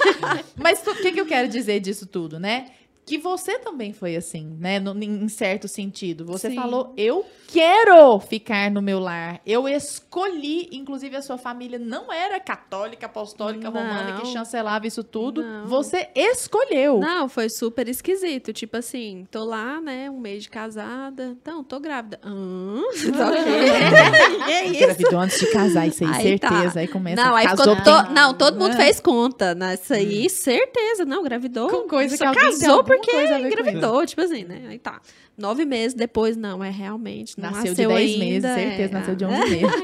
mas 0.56 0.80
tu- 0.80 0.90
o 0.90 0.94
que, 0.96 1.12
que 1.12 1.20
eu 1.20 1.26
quero 1.26 1.48
dizer 1.48 1.80
disso 1.80 2.06
tudo, 2.06 2.38
né? 2.38 2.66
Que 3.04 3.18
você 3.18 3.58
também 3.58 3.92
foi 3.92 4.14
assim, 4.14 4.56
né? 4.60 4.78
No- 4.78 4.92
em 5.02 5.28
certo 5.28 5.66
sentido. 5.66 6.24
Você 6.26 6.50
Sim. 6.50 6.54
falou, 6.56 6.92
eu 6.96 7.26
quero 7.48 8.20
ficar 8.20 8.70
no 8.70 8.80
meu 8.80 9.00
lar. 9.00 9.40
Eu 9.44 9.68
escolhi, 9.68 10.68
inclusive 10.70 11.16
a 11.16 11.20
sua 11.20 11.36
família 11.36 11.80
não 11.80 12.12
era 12.12 12.38
católica, 12.38 13.06
apostólica, 13.06 13.68
romana, 13.68 14.12
que 14.20 14.24
Não. 14.24 14.32
chancelava 14.32 14.86
isso 14.86 15.02
tudo. 15.02 15.42
Não. 15.42 15.66
Você 15.66 16.08
escolheu. 16.14 17.00
Não, 17.00 17.28
foi 17.28 17.48
super 17.50 17.88
esquisito. 17.88 18.52
Tipo 18.52 18.76
assim, 18.76 19.26
tô 19.32 19.44
lá, 19.44 19.80
né, 19.80 20.08
um 20.08 20.20
mês 20.20 20.44
de 20.44 20.48
casada. 20.50 21.36
Então, 21.40 21.64
tô 21.64 21.80
grávida. 21.80 22.20
Hã? 22.24 22.82
ok. 23.02 24.44
que 24.46 24.52
é 24.52 24.64
isso? 24.66 24.74
Engravidou 24.84 25.18
antes 25.20 25.40
de 25.40 25.46
casar, 25.46 25.88
isso 25.88 26.04
aí, 26.04 26.10
Aí 26.12 26.38
tá. 26.38 26.48
certeza. 26.50 26.80
Aí 26.80 26.86
começa 26.88 27.22
Não, 27.22 27.34
aí 27.34 27.46
casou 27.46 27.76
ficou. 27.76 28.04
to- 28.04 28.12
Não, 28.12 28.32
todo 28.32 28.58
mundo 28.60 28.72
Ah. 28.74 28.76
fez 28.76 29.00
conta. 29.00 29.54
Nessa 29.56 29.94
aí, 29.96 30.30
certeza. 30.30 31.04
Não, 31.04 31.22
gravidou. 31.24 31.68
Com 31.68 31.88
coisa 31.88 32.16
que 32.16 32.24
alguém 32.24 32.42
casou 32.44 32.70
alguma 32.76 32.92
porque 33.02 33.16
coisa 33.16 33.34
a 33.34 33.38
ver 33.38 33.42
com 33.42 33.48
engravidou. 33.60 34.06
Tipo 34.06 34.20
assim, 34.22 34.44
né? 34.44 34.62
Aí 34.68 34.78
tá. 34.78 35.00
Nove 35.36 35.64
meses 35.64 35.94
depois, 35.94 36.36
não, 36.36 36.62
é 36.62 36.70
realmente. 36.70 37.38
Não 37.38 37.50
Nasceu, 37.50 37.70
nasceu, 37.70 37.88
de 37.88 37.94
10 37.94 38.10
ainda, 38.10 38.24
meses, 38.24 38.44
é. 38.44 38.54
certeza, 38.54 38.92
nasceu 38.92 39.14
de 39.16 39.24
11 39.24 39.50
meses. 39.50 39.82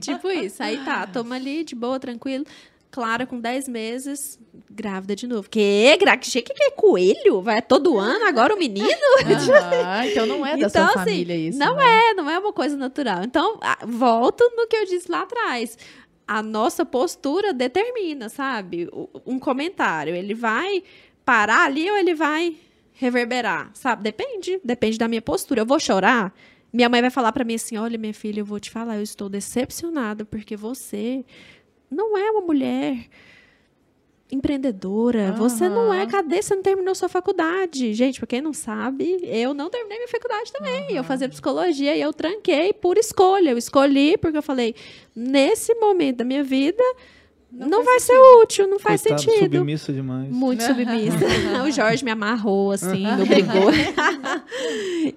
Tipo 0.00 0.30
isso. 0.30 0.62
Aí 0.62 0.78
tá, 0.84 1.06
toma 1.06 1.34
ali, 1.36 1.64
de 1.64 1.74
boa, 1.74 1.98
tranquilo. 1.98 2.44
Clara 2.90 3.26
com 3.26 3.40
10 3.40 3.66
meses, 3.68 4.38
grávida 4.70 5.16
de 5.16 5.26
novo. 5.26 5.50
Que? 5.50 5.96
Que 5.98 6.42
que 6.42 6.62
é 6.62 6.70
coelho? 6.70 7.40
Vai 7.42 7.60
todo 7.60 7.98
ano 7.98 8.24
agora 8.24 8.54
o 8.54 8.58
menino? 8.58 8.86
Ah, 9.84 10.06
então 10.06 10.26
não 10.26 10.46
é 10.46 10.56
da 10.56 10.68
Então, 10.68 10.70
sua 10.70 11.00
assim, 11.02 11.10
família 11.10 11.34
isso. 11.36 11.58
não 11.58 11.74
né? 11.74 12.10
É, 12.10 12.14
não 12.14 12.30
é 12.30 12.38
uma 12.38 12.52
coisa 12.52 12.76
natural. 12.76 13.24
Então, 13.24 13.58
volto 13.86 14.48
no 14.56 14.68
que 14.68 14.76
eu 14.76 14.84
disse 14.84 15.10
lá 15.10 15.22
atrás. 15.22 15.76
A 16.26 16.40
nossa 16.42 16.86
postura 16.86 17.52
determina, 17.52 18.28
sabe? 18.28 18.88
Um 19.26 19.38
comentário, 19.38 20.14
ele 20.14 20.34
vai 20.34 20.82
parar 21.24 21.64
ali 21.64 21.90
ou 21.90 21.96
ele 21.96 22.14
vai 22.14 22.56
reverberar, 22.92 23.70
sabe? 23.74 24.02
Depende, 24.02 24.60
depende 24.64 24.98
da 24.98 25.08
minha 25.08 25.22
postura. 25.22 25.60
Eu 25.60 25.66
vou 25.66 25.80
chorar, 25.80 26.34
minha 26.72 26.88
mãe 26.88 27.00
vai 27.00 27.10
falar 27.10 27.32
pra 27.32 27.44
mim 27.44 27.54
assim: 27.54 27.76
"Olha, 27.76 27.98
minha 27.98 28.14
filha, 28.14 28.40
eu 28.40 28.44
vou 28.44 28.60
te 28.60 28.70
falar, 28.70 28.96
eu 28.96 29.02
estou 29.02 29.28
decepcionada 29.28 30.24
porque 30.24 30.56
você 30.56 31.24
não 31.90 32.16
é 32.16 32.30
uma 32.30 32.40
mulher 32.42 33.08
empreendedora, 34.30 35.32
você 35.32 35.68
não 35.68 35.92
é, 35.94 36.06
cadê? 36.06 36.42
Você 36.42 36.54
não 36.54 36.62
terminou 36.62 36.94
sua 36.94 37.08
faculdade. 37.08 37.94
Gente, 37.94 38.18
pra 38.18 38.26
quem 38.26 38.40
não 38.40 38.52
sabe, 38.52 39.18
eu 39.22 39.54
não 39.54 39.70
terminei 39.70 39.98
minha 39.98 40.08
faculdade 40.08 40.52
também. 40.52 40.96
Eu 40.96 41.04
fazia 41.04 41.28
psicologia 41.28 41.94
e 41.94 42.00
eu 42.00 42.12
tranquei 42.12 42.72
por 42.72 42.96
escolha. 42.98 43.50
Eu 43.50 43.58
escolhi 43.58 44.16
porque 44.18 44.36
eu 44.36 44.42
falei, 44.42 44.74
nesse 45.14 45.74
momento 45.74 46.18
da 46.18 46.24
minha 46.24 46.42
vida, 46.42 46.82
não, 47.54 47.84
vai 47.84 48.00
ser 48.00 48.18
útil, 48.42 48.66
não 48.66 48.78
faz 48.78 49.02
Coitado, 49.02 49.22
sentido. 49.22 49.56
submissa 49.56 49.92
demais. 49.92 50.28
Muito 50.28 50.62
submissa. 50.64 51.18
o 51.64 51.70
Jorge 51.70 52.04
me 52.04 52.10
amarrou, 52.10 52.72
assim, 52.72 53.04
me 53.16 53.22
obrigou. 53.22 53.70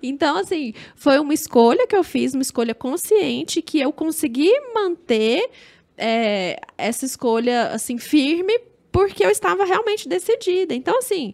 então, 0.02 0.38
assim, 0.38 0.74
foi 0.96 1.20
uma 1.20 1.34
escolha 1.34 1.88
que 1.88 1.96
eu 1.96 2.04
fiz, 2.04 2.34
uma 2.34 2.42
escolha 2.44 2.76
consciente, 2.76 3.62
que 3.62 3.80
eu 3.80 3.92
consegui 3.92 4.52
manter 4.74 5.50
é, 5.98 6.60
essa 6.78 7.06
escolha, 7.06 7.70
assim, 7.70 7.98
firme, 7.98 8.60
porque 8.92 9.26
eu 9.26 9.32
estava 9.32 9.66
realmente 9.66 10.08
decidida. 10.08 10.74
Então, 10.74 11.00
assim, 11.00 11.34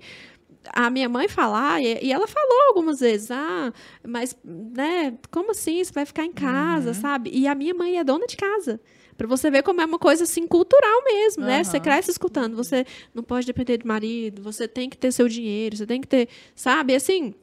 a 0.71 0.89
minha 0.89 1.09
mãe 1.09 1.27
falar, 1.27 1.81
e, 1.81 1.99
e 2.01 2.13
ela 2.13 2.27
falou 2.27 2.67
algumas 2.69 2.99
vezes, 3.01 3.29
ah, 3.31 3.73
mas, 4.05 4.37
né, 4.43 5.13
como 5.29 5.51
assim? 5.51 5.83
Você 5.83 5.91
vai 5.91 6.05
ficar 6.05 6.25
em 6.25 6.31
casa, 6.31 6.93
sabe? 6.93 7.29
E 7.33 7.47
a 7.47 7.55
minha 7.55 7.73
mãe 7.73 7.97
é 7.97 8.03
dona 8.03 8.25
de 8.25 8.37
casa. 8.37 8.79
Pra 9.17 9.27
você 9.27 9.49
ver 9.51 9.63
como 9.63 9.81
é 9.81 9.85
uma 9.85 9.99
coisa 9.99 10.23
assim 10.23 10.47
cultural 10.47 11.03
mesmo, 11.03 11.43
né? 11.43 11.63
Você 11.63 11.79
cresce 11.79 12.11
escutando, 12.11 12.55
você 12.55 12.85
não 13.13 13.23
pode 13.23 13.45
depender 13.45 13.77
de 13.77 13.85
marido, 13.85 14.41
você 14.41 14.67
tem 14.67 14.89
que 14.89 14.97
ter 14.97 15.11
seu 15.11 15.27
dinheiro, 15.27 15.77
você 15.77 15.85
tem 15.85 16.01
que 16.01 16.07
ter, 16.07 16.27
sabe? 16.55 16.95
Assim, 16.95 17.33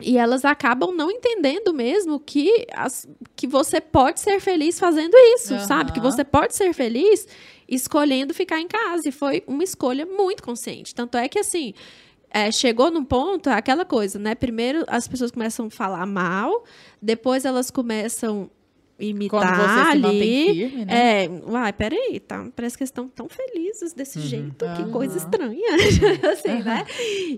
e 0.00 0.18
elas 0.18 0.44
acabam 0.44 0.92
não 0.94 1.10
entendendo 1.10 1.72
mesmo 1.72 2.20
que, 2.20 2.66
as, 2.72 3.08
que 3.34 3.46
você 3.46 3.80
pode 3.80 4.20
ser 4.20 4.40
feliz 4.40 4.78
fazendo 4.78 5.14
isso, 5.34 5.54
Aham. 5.54 5.66
sabe? 5.66 5.92
Que 5.92 6.00
você 6.00 6.22
pode 6.22 6.54
ser 6.54 6.72
feliz 6.74 7.26
escolhendo 7.66 8.34
ficar 8.34 8.60
em 8.60 8.68
casa. 8.68 9.08
E 9.08 9.12
foi 9.12 9.42
uma 9.46 9.64
escolha 9.64 10.04
muito 10.04 10.42
consciente. 10.42 10.94
Tanto 10.94 11.16
é 11.16 11.28
que, 11.28 11.38
assim, 11.38 11.72
é, 12.30 12.52
chegou 12.52 12.90
num 12.90 13.04
ponto, 13.04 13.48
é 13.48 13.54
aquela 13.54 13.84
coisa, 13.84 14.18
né? 14.18 14.34
Primeiro 14.34 14.84
as 14.86 15.08
pessoas 15.08 15.30
começam 15.30 15.66
a 15.66 15.70
falar 15.70 16.04
mal, 16.04 16.64
depois 17.00 17.46
elas 17.46 17.70
começam 17.70 18.50
imitar 18.98 19.40
Quando 19.40 19.56
você 19.56 19.92
se 19.92 19.98
mantém 19.98 20.48
ali. 20.48 20.54
firme, 20.54 20.84
né? 20.86 21.24
É, 21.24 21.28
uai, 21.46 21.72
peraí, 21.72 22.18
tá, 22.20 22.46
parece 22.54 22.76
que 22.76 22.82
eles 22.82 22.88
estão 22.90 23.08
tão 23.08 23.28
felizes 23.28 23.92
desse 23.92 24.20
jeito, 24.20 24.64
que 24.74 24.82
Aham. 24.82 24.90
coisa 24.90 25.18
estranha, 25.18 25.68
assim, 26.32 26.62
né? 26.62 26.84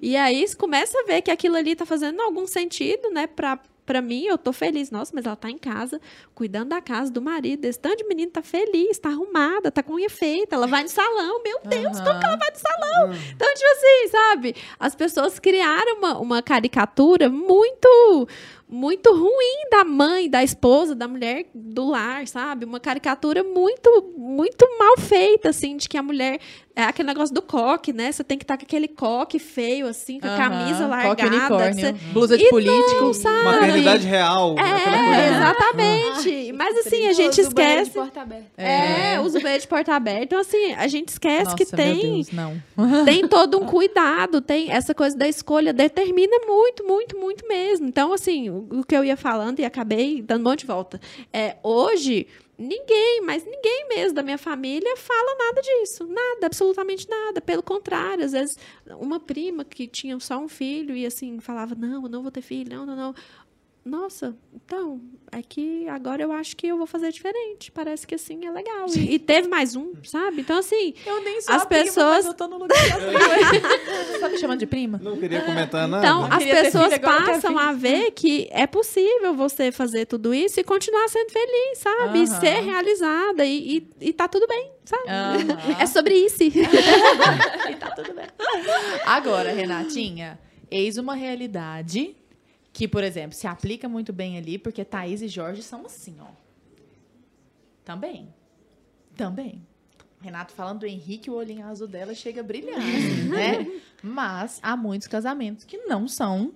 E 0.00 0.16
aí 0.16 0.46
você 0.46 0.56
começa 0.56 0.98
a 1.00 1.04
ver 1.04 1.22
que 1.22 1.30
aquilo 1.30 1.56
ali 1.56 1.74
tá 1.74 1.84
fazendo 1.84 2.20
algum 2.22 2.46
sentido, 2.46 3.10
né, 3.10 3.26
pra, 3.26 3.58
pra 3.84 4.00
mim, 4.00 4.24
eu 4.26 4.38
tô 4.38 4.52
feliz, 4.52 4.90
nossa, 4.90 5.10
mas 5.14 5.24
ela 5.26 5.34
tá 5.34 5.50
em 5.50 5.58
casa, 5.58 6.00
cuidando 6.34 6.68
da 6.68 6.80
casa 6.80 7.10
do 7.10 7.20
marido, 7.20 7.64
esse 7.64 7.78
tanto 7.80 7.96
de 7.96 8.04
menino 8.04 8.30
tá 8.30 8.42
feliz, 8.42 8.98
tá 8.98 9.08
arrumada, 9.08 9.70
tá 9.70 9.82
com 9.82 9.94
unha 9.94 10.10
feita, 10.10 10.54
ela 10.54 10.66
vai 10.66 10.82
no 10.84 10.88
salão, 10.88 11.42
meu 11.42 11.58
Deus, 11.64 11.98
como 12.00 12.20
que 12.20 12.26
ela 12.26 12.36
vai 12.36 12.50
no 12.50 12.56
salão? 12.56 13.10
Então, 13.34 13.54
tipo 13.54 13.66
assim, 13.72 14.08
sabe? 14.10 14.54
As 14.78 14.94
pessoas 14.94 15.38
criaram 15.38 15.96
uma, 15.98 16.18
uma 16.18 16.42
caricatura 16.42 17.28
muito 17.28 18.28
muito 18.68 19.10
ruim 19.12 19.70
da 19.70 19.84
mãe, 19.84 20.28
da 20.28 20.44
esposa, 20.44 20.94
da 20.94 21.08
mulher 21.08 21.46
do 21.54 21.88
lar, 21.88 22.26
sabe? 22.28 22.64
Uma 22.64 22.78
caricatura 22.78 23.42
muito 23.42 24.12
muito 24.16 24.66
mal 24.78 24.98
feita 24.98 25.48
assim, 25.48 25.76
de 25.76 25.88
que 25.88 25.96
a 25.96 26.02
mulher 26.02 26.38
é 26.78 26.84
aquele 26.84 27.08
negócio 27.08 27.34
do 27.34 27.42
coque, 27.42 27.92
né? 27.92 28.12
Você 28.12 28.22
tem 28.22 28.38
que 28.38 28.44
estar 28.44 28.56
com 28.56 28.62
aquele 28.62 28.86
coque 28.86 29.38
feio 29.38 29.86
assim, 29.88 30.20
com 30.20 30.28
a 30.28 30.36
camisa 30.36 30.84
Aham, 30.84 30.88
largada, 30.88 31.16
Coque 31.16 31.26
unicórnio, 31.26 31.74
que 31.74 31.80
você- 31.80 32.12
blusa 32.12 32.38
de 32.38 32.44
E 32.44 32.50
político. 32.50 33.00
não, 33.02 33.12
sabe? 33.12 33.44
Maternidade 33.44 34.06
real. 34.06 34.54
É, 34.58 35.28
exatamente. 35.34 36.52
Mas 36.52 36.76
assim, 36.78 37.06
a 37.06 37.12
gente 37.12 37.32
Uso 37.40 37.48
esquece. 37.48 37.90
porta 37.90 38.20
aberta. 38.22 38.46
É, 38.62 39.20
usa 39.20 39.38
o 39.38 39.42
banheiro 39.42 39.62
de 39.62 39.68
porta 39.68 39.94
aberta. 39.94 40.22
Então, 40.24 40.38
assim, 40.40 40.72
a 40.74 40.86
gente 40.86 41.08
esquece 41.08 41.44
Nossa, 41.44 41.56
que 41.56 41.66
tem 41.66 42.00
Deus, 42.22 42.32
não. 42.32 42.62
tem 43.04 43.26
todo 43.26 43.58
um 43.60 43.66
cuidado, 43.66 44.40
tem 44.40 44.70
essa 44.70 44.94
coisa 44.94 45.16
da 45.16 45.28
escolha, 45.28 45.72
determina 45.72 46.36
muito, 46.46 46.84
muito, 46.84 47.18
muito 47.18 47.46
mesmo. 47.48 47.86
Então, 47.88 48.12
assim, 48.12 48.50
o, 48.50 48.68
o 48.70 48.84
que 48.84 48.96
eu 48.96 49.04
ia 49.04 49.16
falando 49.16 49.60
e 49.60 49.64
acabei 49.64 50.22
dando 50.22 50.40
um 50.46 50.50
monte 50.50 50.60
de 50.60 50.66
volta. 50.66 51.00
É, 51.32 51.56
hoje, 51.62 52.26
ninguém, 52.58 53.20
mas 53.22 53.44
ninguém 53.44 53.88
mesmo 53.88 54.14
da 54.14 54.22
minha 54.22 54.36
família 54.36 54.96
fala 54.96 55.36
nada 55.38 55.62
disso. 55.62 56.06
Nada, 56.06 56.46
absolutamente 56.46 57.08
nada. 57.08 57.40
Pelo 57.40 57.62
contrário, 57.62 58.24
às 58.24 58.32
vezes, 58.32 58.56
uma 58.98 59.20
prima 59.20 59.64
que 59.64 59.86
tinha 59.86 60.18
só 60.18 60.38
um 60.38 60.48
filho 60.48 60.96
e, 60.96 61.06
assim, 61.06 61.38
falava, 61.40 61.74
não, 61.76 62.02
eu 62.02 62.08
não 62.08 62.22
vou 62.22 62.32
ter 62.32 62.42
filho, 62.42 62.76
não, 62.76 62.84
não, 62.84 62.96
não. 62.96 63.14
Nossa, 63.88 64.36
então, 64.54 65.00
é 65.32 65.40
que 65.42 65.88
agora 65.88 66.22
eu 66.22 66.30
acho 66.30 66.56
que 66.56 66.66
eu 66.66 66.76
vou 66.76 66.86
fazer 66.86 67.10
diferente. 67.10 67.70
Parece 67.72 68.06
que 68.06 68.14
assim 68.14 68.44
é 68.44 68.50
legal. 68.50 68.86
E, 68.90 69.14
e 69.14 69.18
teve 69.18 69.48
mais 69.48 69.74
um, 69.74 69.92
sabe? 70.04 70.42
Então, 70.42 70.58
assim, 70.58 70.92
Eu 71.06 71.22
nem 71.24 71.40
sou 71.40 71.54
As 71.54 71.62
a 71.62 71.66
prima, 71.66 71.84
pessoas- 71.84 72.16
mas 72.18 72.26
eu 72.26 72.34
tô 72.34 72.46
no 72.48 72.58
lugar. 72.58 72.76
Você 72.76 74.18
tá 74.18 74.28
me 74.28 74.36
chamando 74.36 74.58
de 74.58 74.66
prima? 74.66 75.00
Não 75.02 75.16
queria 75.16 75.40
comentar 75.42 75.88
nada. 75.88 76.06
Então, 76.06 76.24
as 76.30 76.44
pessoas 76.44 76.92
filho, 76.94 77.00
passam 77.02 77.58
a 77.58 77.72
ver 77.72 78.10
que 78.12 78.46
é 78.50 78.66
possível 78.66 79.34
você 79.34 79.72
fazer 79.72 80.06
tudo 80.06 80.34
isso 80.34 80.60
e 80.60 80.64
continuar 80.64 81.08
sendo 81.08 81.30
feliz, 81.30 81.78
sabe? 81.78 82.18
E 82.18 82.22
Aham. 82.22 82.40
ser 82.40 82.60
realizada 82.64 83.44
e, 83.44 83.78
e, 84.00 84.08
e 84.08 84.12
tá 84.12 84.28
tudo 84.28 84.46
bem, 84.46 84.70
sabe? 84.84 85.04
Aham. 85.08 85.76
É 85.80 85.86
sobre 85.86 86.14
isso. 86.14 86.38
E 87.68 87.74
tá 87.76 87.90
tudo 87.90 88.12
bem. 88.14 88.26
Agora, 89.06 89.50
Renatinha, 89.52 90.38
eis 90.70 90.96
uma 90.98 91.14
realidade 91.14 92.14
que, 92.78 92.86
por 92.86 93.02
exemplo, 93.02 93.36
se 93.36 93.44
aplica 93.44 93.88
muito 93.88 94.12
bem 94.12 94.38
ali, 94.38 94.56
porque 94.56 94.84
Thaís 94.84 95.20
e 95.20 95.26
Jorge 95.26 95.64
são 95.64 95.84
assim, 95.84 96.16
ó. 96.20 96.28
Também. 97.84 98.32
Também. 99.16 99.66
Renato 100.20 100.52
falando 100.52 100.80
do 100.80 100.86
Henrique, 100.86 101.28
o 101.28 101.34
olhinho 101.34 101.66
azul 101.66 101.88
dela 101.88 102.14
chega 102.14 102.40
brilhando, 102.40 102.78
né? 103.34 103.66
Mas 104.00 104.60
há 104.62 104.76
muitos 104.76 105.08
casamentos 105.08 105.64
que 105.64 105.76
não 105.88 106.06
são 106.06 106.54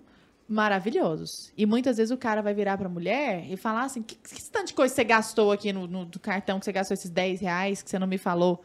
maravilhosos. 0.48 1.52
E 1.56 1.66
muitas 1.66 1.96
vezes 1.96 2.12
o 2.12 2.16
cara 2.16 2.40
vai 2.40 2.54
virar 2.54 2.78
pra 2.78 2.88
mulher 2.88 3.44
e 3.50 3.56
falar 3.56 3.82
assim: 3.82 4.00
que, 4.00 4.14
que 4.14 4.44
tanto 4.44 4.68
de 4.68 4.74
coisa 4.74 4.94
você 4.94 5.02
gastou 5.02 5.50
aqui 5.50 5.72
no, 5.72 5.88
no 5.88 6.04
do 6.04 6.20
cartão, 6.20 6.60
que 6.60 6.64
você 6.64 6.72
gastou 6.72 6.94
esses 6.94 7.10
10 7.10 7.40
reais 7.40 7.82
que 7.82 7.90
você 7.90 7.98
não 7.98 8.06
me 8.06 8.16
falou? 8.16 8.62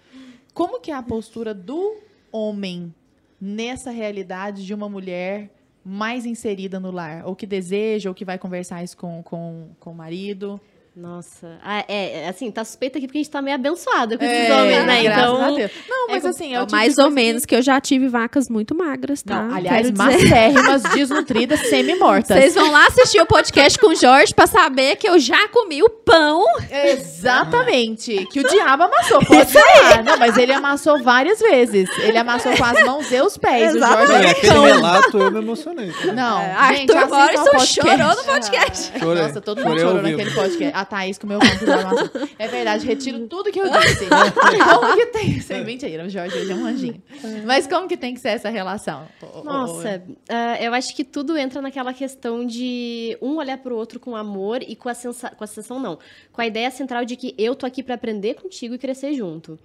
Como 0.53 0.80
que 0.80 0.91
é 0.91 0.93
a 0.93 1.01
postura 1.01 1.55
do 1.55 1.97
homem 2.32 2.93
nessa 3.41 3.89
realidade 3.89 4.64
de 4.64 4.76
uma 4.76 4.88
mulher 4.88 5.57
mais 5.88 6.26
inserida 6.26 6.80
no 6.80 6.92
lar? 6.92 7.26
Ou 7.26 7.36
que 7.36 7.48
deseja, 7.48 8.10
ou 8.10 8.16
que 8.16 8.26
vai 8.26 8.38
conversar 8.38 8.84
isso 8.84 8.98
com, 8.98 9.24
com, 9.24 9.70
com 9.80 9.92
o 9.92 9.96
marido? 9.96 10.60
Nossa. 11.00 11.60
Ah, 11.64 11.86
é, 11.88 12.24
é, 12.24 12.28
assim, 12.28 12.50
tá 12.50 12.66
suspeita 12.66 12.98
aqui 12.98 13.06
porque 13.06 13.20
a 13.20 13.22
gente 13.22 13.30
tá 13.30 13.39
meio 13.39 13.54
abençoada 13.54 14.18
com 14.18 14.24
esses 14.26 14.50
É, 14.50 14.54
homens, 14.56 14.86
né? 14.88 15.04
Então. 15.04 15.41
a 15.43 15.52
Deus. 15.52 15.72
Não, 15.88 16.08
mas 16.08 16.26
é 16.26 16.28
assim, 16.30 16.56
é 16.56 16.58
o 16.60 16.66
tipo 16.66 16.72
Mais 16.76 16.98
ou 16.98 17.04
coisa 17.04 17.10
que- 17.16 17.24
menos, 17.24 17.45
que 17.45 17.56
eu 17.56 17.62
já 17.62 17.80
tive 17.80 18.08
vacas 18.08 18.50
muito 18.50 18.74
magras, 18.74 19.22
tá? 19.22 19.43
Não, 19.43 19.56
aliás, 19.58 19.91
macérrimas, 19.91 20.82
desnutridas, 20.95 21.60
semi-mortas. 21.70 22.36
Vocês 22.36 22.56
vão 22.56 22.72
lá 22.72 22.88
assistir 22.88 23.22
o 23.22 23.28
podcast 23.28 23.78
com 23.78 23.89
o 23.89 23.95
Jorge 23.95 24.34
pra 24.34 24.48
saber 24.48 24.95
que 24.95 25.08
eu 25.08 25.20
já 25.20 25.48
comi 25.50 25.84
o 25.84 25.89
pão. 25.89 26.43
Exatamente. 26.72 28.26
Que 28.32 28.39
o 28.39 28.48
diabo 28.50 28.84
amassou. 28.84 29.20
Pode 29.26 29.52
falar. 29.54 30.04
Não, 30.04 30.18
mas 30.18 30.36
ele 30.36 30.52
amassou 30.54 31.04
várias 31.04 31.39
vezes. 31.39 31.88
Ele 32.00 32.18
amassou 32.18 32.56
com 32.58 32.64
as 32.64 32.84
mãos 32.84 33.12
e 33.12 33.22
os 33.22 33.38
pés. 33.38 33.76
O 33.76 33.80
Jorge 33.80 34.08
Não, 34.14 34.16
é 34.18 34.32
aquele 34.32 34.60
relato 34.60 35.18
eu 35.18 35.32
me 35.32 35.39
emocionei. 35.39 35.91
tá? 35.91 36.12
Não, 36.14 36.39
É, 36.41 36.76
gente, 36.76 36.91
Arthur 36.95 37.16
Morrison 37.16 37.60
chorou 37.60 38.16
no 38.16 38.24
podcast. 38.24 39.00
Chorei. 39.00 39.24
Nossa, 39.24 39.41
todo 39.41 39.62
mundo 39.64 39.80
chorou 39.80 40.02
naquele 40.02 40.32
podcast. 40.32 40.87
Thaís 40.88 41.18
comeu 41.18 41.40
pão 41.40 41.48
Jorge 41.50 41.72
amassou. 41.72 42.10
É 42.40 42.48
verdade, 42.48 42.86
retiro 42.86 43.28
tudo 43.28 43.52
que 43.52 43.60
eu 43.60 43.66
disse. 43.70 44.06
Como 44.08 44.96
que 44.96 45.06
tem... 45.08 45.42
É 45.50 45.64
mentira, 45.64 46.06
o 46.06 46.10
Jorge 46.10 46.38
hoje 46.38 46.52
é 46.52 46.56
um 46.56 46.66
anjinho. 46.66 47.02
Mas 47.46 47.68
como 47.68 47.88
que 47.88 47.98
tem 47.98 48.14
que 48.14 48.20
ser 48.20 48.30
essa 48.30 48.50
relação? 48.50 49.08
Nossa, 49.44 50.04
ah, 50.30 50.58
eu 50.62 50.74
acho 50.74 50.96
que 50.96 51.04
tudo 51.04 51.38
entra 51.38 51.62
naquela 51.62 51.94
questão 51.94 52.46
de 52.46 53.18
um 53.22 53.38
olhar 53.38 53.58
pro 53.58 53.76
outro 53.76 54.00
com 54.00 54.16
amor 54.16 54.62
e 54.62 54.76
com 54.76 54.90
a, 54.90 54.94
sensa 54.94 55.30
com 55.30 55.44
a 55.44 55.48
sensação, 55.48 55.80
não. 55.80 56.00
Com 56.32 56.42
a 56.42 56.48
ideia 56.48 56.72
central 56.72 57.06
de 57.06 57.16
que 57.16 57.36
eu 57.38 57.56
tô 57.56 57.66
aqui 57.66 57.84
pra 57.84 57.96
aprender 57.96 58.36
contigo 58.36 58.76
e 58.76 58.78
crescer 58.78 59.14
junto. 59.14 59.60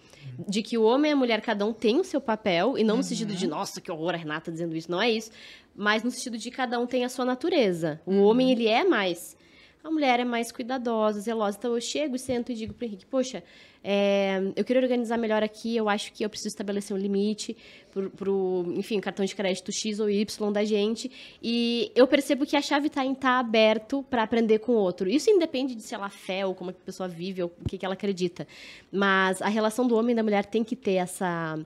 De 0.49 0.62
que 0.62 0.79
o 0.79 0.83
homem 0.83 1.11
e 1.11 1.14
a 1.14 1.16
mulher, 1.16 1.41
cada 1.41 1.64
um 1.66 1.73
tem 1.73 2.01
o 2.01 2.05
seu 2.05 2.20
papel, 2.20 2.79
e 2.79 2.85
não 2.85 2.97
no 2.97 3.03
sentido 3.03 3.35
de, 3.35 3.47
nossa, 3.47 3.81
que 3.81 3.91
horror, 3.91 4.14
a 4.14 4.16
Renata 4.16 4.51
dizendo 4.51 4.75
isso, 4.77 4.91
não 4.91 5.01
é 5.01 5.11
isso. 5.11 5.31
Mas 5.75 6.03
no 6.03 6.11
sentido 6.11 6.39
de 6.39 6.51
cada 6.51 6.79
um 6.79 6.87
tem 6.87 7.05
a 7.05 7.09
sua 7.09 7.25
natureza. 7.25 8.01
O 8.07 8.23
homem, 8.23 8.51
ele 8.53 8.66
é 8.66 8.85
mais. 8.85 9.37
A 9.85 9.91
mulher 9.91 10.20
é 10.20 10.24
mais 10.24 10.53
cuidadosa, 10.53 11.20
zelosa. 11.20 11.57
Então 11.59 11.74
eu 11.74 11.80
chego, 11.80 12.16
sento 12.16 12.53
e 12.53 12.55
digo 12.55 12.72
pro 12.72 12.87
Henrique, 12.87 13.05
poxa, 13.05 13.43
é, 13.83 14.41
eu 14.55 14.64
queria 14.64 14.80
organizar 14.80 15.18
melhor 15.18 15.43
aqui, 15.43 15.76
eu 15.76 15.89
acho 15.89 16.12
que 16.12 16.24
eu 16.24 16.30
preciso 16.30 16.51
estabelecer 16.51 16.97
um 16.97 17.01
limite 17.01 17.57
pro, 17.91 18.09
pro, 18.11 18.64
enfim, 18.76 19.01
cartão 19.01 19.24
de 19.24 19.35
crédito 19.35 19.72
X 19.72 19.99
ou 19.99 20.09
Y 20.09 20.53
da 20.53 20.64
gente. 20.64 21.11
E 21.43 21.91
eu 21.97 22.07
percebo 22.07 22.47
que 22.47 22.57
a 22.57 22.62
chave 22.62 22.87
está 22.87 23.05
em 23.05 23.12
estar 23.12 23.41
aberto 23.41 24.05
para 24.09 24.22
aprender 24.22 24.61
com 24.61 24.72
o 24.72 24.76
outro. 24.76 25.09
Isso 25.09 25.28
independe 25.28 25.74
de 25.74 25.83
se 25.83 25.97
ela 25.97 26.07
é 26.07 26.11
fé 26.11 26.47
ou 26.47 26.55
como 26.55 26.70
a 26.70 26.72
pessoa 26.72 27.09
vive 27.09 27.43
ou 27.43 27.53
o 27.61 27.68
que, 27.68 27.76
que 27.76 27.85
ela 27.85 27.95
acredita. 27.95 28.47
Mas 28.93 29.43
a 29.43 29.49
relação 29.49 29.89
do 29.89 29.97
homem 29.97 30.12
e 30.12 30.16
da 30.16 30.22
mulher 30.22 30.47
tem 30.47 30.62
que 30.62 30.76
ter 30.76 30.95
essa 30.95 31.59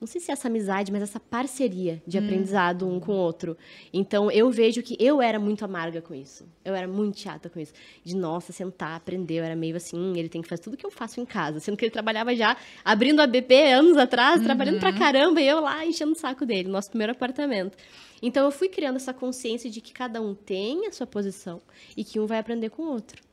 não 0.00 0.06
sei 0.06 0.18
se 0.18 0.30
é 0.30 0.32
essa 0.32 0.48
amizade, 0.48 0.90
mas 0.90 1.02
essa 1.02 1.20
parceria 1.20 2.02
de 2.06 2.16
aprendizado 2.16 2.88
um 2.88 2.98
com 2.98 3.12
o 3.12 3.16
outro. 3.16 3.56
Então 3.92 4.30
eu 4.30 4.50
vejo 4.50 4.82
que 4.82 4.96
eu 4.98 5.20
era 5.20 5.38
muito 5.38 5.62
amarga 5.62 6.00
com 6.00 6.14
isso. 6.14 6.48
Eu 6.64 6.74
era 6.74 6.88
muito 6.88 7.20
chata 7.20 7.50
com 7.50 7.60
isso. 7.60 7.74
De 8.02 8.16
nossa, 8.16 8.50
sentar, 8.50 8.96
aprender. 8.96 9.40
Eu 9.40 9.44
era 9.44 9.54
meio 9.54 9.76
assim, 9.76 9.98
hum, 9.98 10.16
ele 10.16 10.30
tem 10.30 10.40
que 10.40 10.48
fazer 10.48 10.62
tudo 10.62 10.76
que 10.76 10.86
eu 10.86 10.90
faço 10.90 11.20
em 11.20 11.26
casa. 11.26 11.60
Sendo 11.60 11.76
que 11.76 11.84
ele 11.84 11.92
trabalhava 11.92 12.34
já 12.34 12.56
abrindo 12.82 13.20
a 13.20 13.26
BP 13.26 13.72
anos 13.72 13.98
atrás, 13.98 14.42
trabalhando 14.42 14.80
pra 14.80 14.92
caramba, 14.92 15.40
e 15.40 15.46
eu 15.46 15.60
lá 15.60 15.84
enchendo 15.84 16.12
o 16.12 16.16
saco 16.16 16.46
dele, 16.46 16.68
nosso 16.68 16.88
primeiro 16.88 17.12
apartamento. 17.12 17.76
Então 18.22 18.44
eu 18.44 18.50
fui 18.50 18.68
criando 18.68 18.96
essa 18.96 19.12
consciência 19.12 19.68
de 19.68 19.82
que 19.82 19.92
cada 19.92 20.20
um 20.20 20.34
tem 20.34 20.86
a 20.86 20.92
sua 20.92 21.06
posição 21.06 21.60
e 21.94 22.04
que 22.04 22.18
um 22.18 22.26
vai 22.26 22.38
aprender 22.38 22.70
com 22.70 22.82
o 22.82 22.90
outro. 22.90 23.29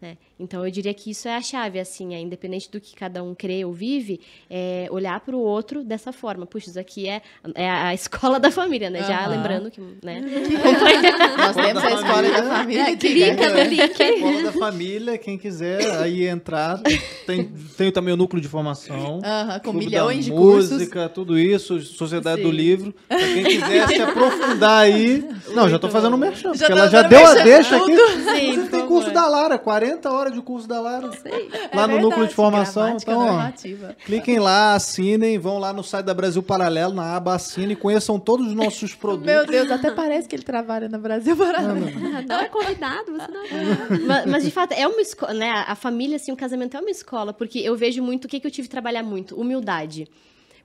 Né? 0.00 0.16
Então, 0.38 0.64
eu 0.64 0.70
diria 0.70 0.94
que 0.94 1.10
isso 1.10 1.26
é 1.26 1.34
a 1.34 1.42
chave, 1.42 1.80
assim, 1.80 2.14
é, 2.14 2.20
independente 2.20 2.70
do 2.70 2.80
que 2.80 2.94
cada 2.94 3.20
um 3.20 3.34
crê 3.34 3.64
ou 3.64 3.72
vive, 3.72 4.20
é 4.48 4.86
olhar 4.92 5.18
para 5.18 5.34
o 5.34 5.40
outro 5.40 5.82
dessa 5.82 6.12
forma. 6.12 6.46
Puxa, 6.46 6.70
isso 6.70 6.78
aqui 6.78 7.08
é, 7.08 7.20
é 7.56 7.68
a 7.68 7.92
escola 7.92 8.38
da 8.38 8.48
família, 8.48 8.90
né? 8.90 9.02
Já 9.02 9.26
lembrando 9.26 9.72
que, 9.72 9.80
né? 10.04 10.20
Nós 11.36 11.56
temos 11.56 11.82
a 11.82 11.90
escola 11.90 12.30
da 12.30 12.42
família. 12.44 12.82
É, 12.82 12.92
aqui, 12.92 12.96
clica 12.96 13.50
né? 13.50 13.64
no 13.64 13.70
link. 13.70 14.00
Escola 14.00 14.42
da 14.44 14.52
família, 14.52 15.18
quem 15.18 15.36
quiser 15.36 15.90
aí 15.98 16.28
entrar, 16.28 16.80
tem, 17.26 17.50
tem 17.76 17.90
também 17.90 18.14
o 18.14 18.16
núcleo 18.16 18.40
de 18.40 18.46
formação. 18.46 19.20
Com 19.64 19.72
milhões 19.72 20.26
de 20.26 20.30
cursos. 20.30 20.70
música, 20.70 21.08
tudo 21.08 21.36
isso, 21.36 21.80
Sociedade 21.80 22.42
do 22.42 22.50
Sim. 22.50 22.56
Livro. 22.56 22.94
Pra 23.08 23.18
quem 23.18 23.42
quiser 23.42 23.88
se 23.88 24.00
aprofundar 24.00 24.82
aí. 24.82 25.28
Não, 25.52 25.68
já 25.68 25.76
tô 25.76 25.88
fazendo 25.88 26.14
um 26.14 26.18
merchan, 26.18 26.54
Já 26.54 26.66
porque 26.66 26.72
ela 26.78 26.88
já 26.88 27.02
deu 27.02 27.26
a 27.26 27.34
deixa 27.34 27.76
aqui. 27.76 27.96
Sim, 27.96 28.52
Você 28.52 28.68
tem 28.68 28.86
curso 28.86 29.08
favor. 29.08 29.14
da 29.14 29.26
Lara, 29.26 29.58
40 29.58 29.87
horas 30.06 30.32
de 30.32 30.40
curso 30.42 30.66
da 30.68 30.80
Lara. 30.80 31.10
É 31.24 31.76
Lá 31.76 31.86
no 31.86 31.94
núcleo 31.94 32.10
verdade, 32.10 32.28
de 32.28 32.34
formação. 32.34 32.96
Então, 32.96 33.18
ó, 33.18 33.24
normativa. 33.32 33.96
cliquem 34.04 34.38
lá, 34.38 34.74
assinem, 34.74 35.38
vão 35.38 35.58
lá 35.58 35.72
no 35.72 35.82
site 35.82 36.04
da 36.06 36.14
Brasil 36.14 36.42
Paralelo, 36.42 36.94
na 36.94 37.16
aba 37.16 37.34
Assine, 37.34 37.74
conheçam 37.76 38.18
todos 38.18 38.46
os 38.46 38.54
nossos 38.54 38.94
produtos. 38.96 39.26
Meu 39.26 39.46
Deus, 39.46 39.70
até 39.70 39.90
parece 39.90 40.28
que 40.28 40.36
ele 40.36 40.42
trabalha 40.42 40.88
no 40.88 40.98
Brasil 40.98 41.36
Paralelo. 41.36 41.86
Ah, 42.16 42.22
Não 42.26 42.40
é 42.40 42.48
convidado, 42.48 43.12
você 43.12 43.28
não 43.30 43.44
é 43.44 43.98
mas, 44.06 44.26
mas, 44.26 44.44
de 44.44 44.50
fato, 44.50 44.72
é 44.72 44.86
uma 44.86 45.00
escola, 45.00 45.32
né? 45.34 45.50
A 45.66 45.74
família, 45.74 46.16
assim, 46.16 46.32
o 46.32 46.36
casamento 46.36 46.76
é 46.76 46.80
uma 46.80 46.90
escola, 46.90 47.32
porque 47.32 47.58
eu 47.58 47.76
vejo 47.76 48.02
muito, 48.02 48.24
o 48.26 48.28
que, 48.28 48.40
que 48.40 48.46
eu 48.46 48.50
tive 48.50 48.68
que 48.68 48.72
trabalhar 48.72 49.02
muito? 49.02 49.38
Humildade. 49.40 50.06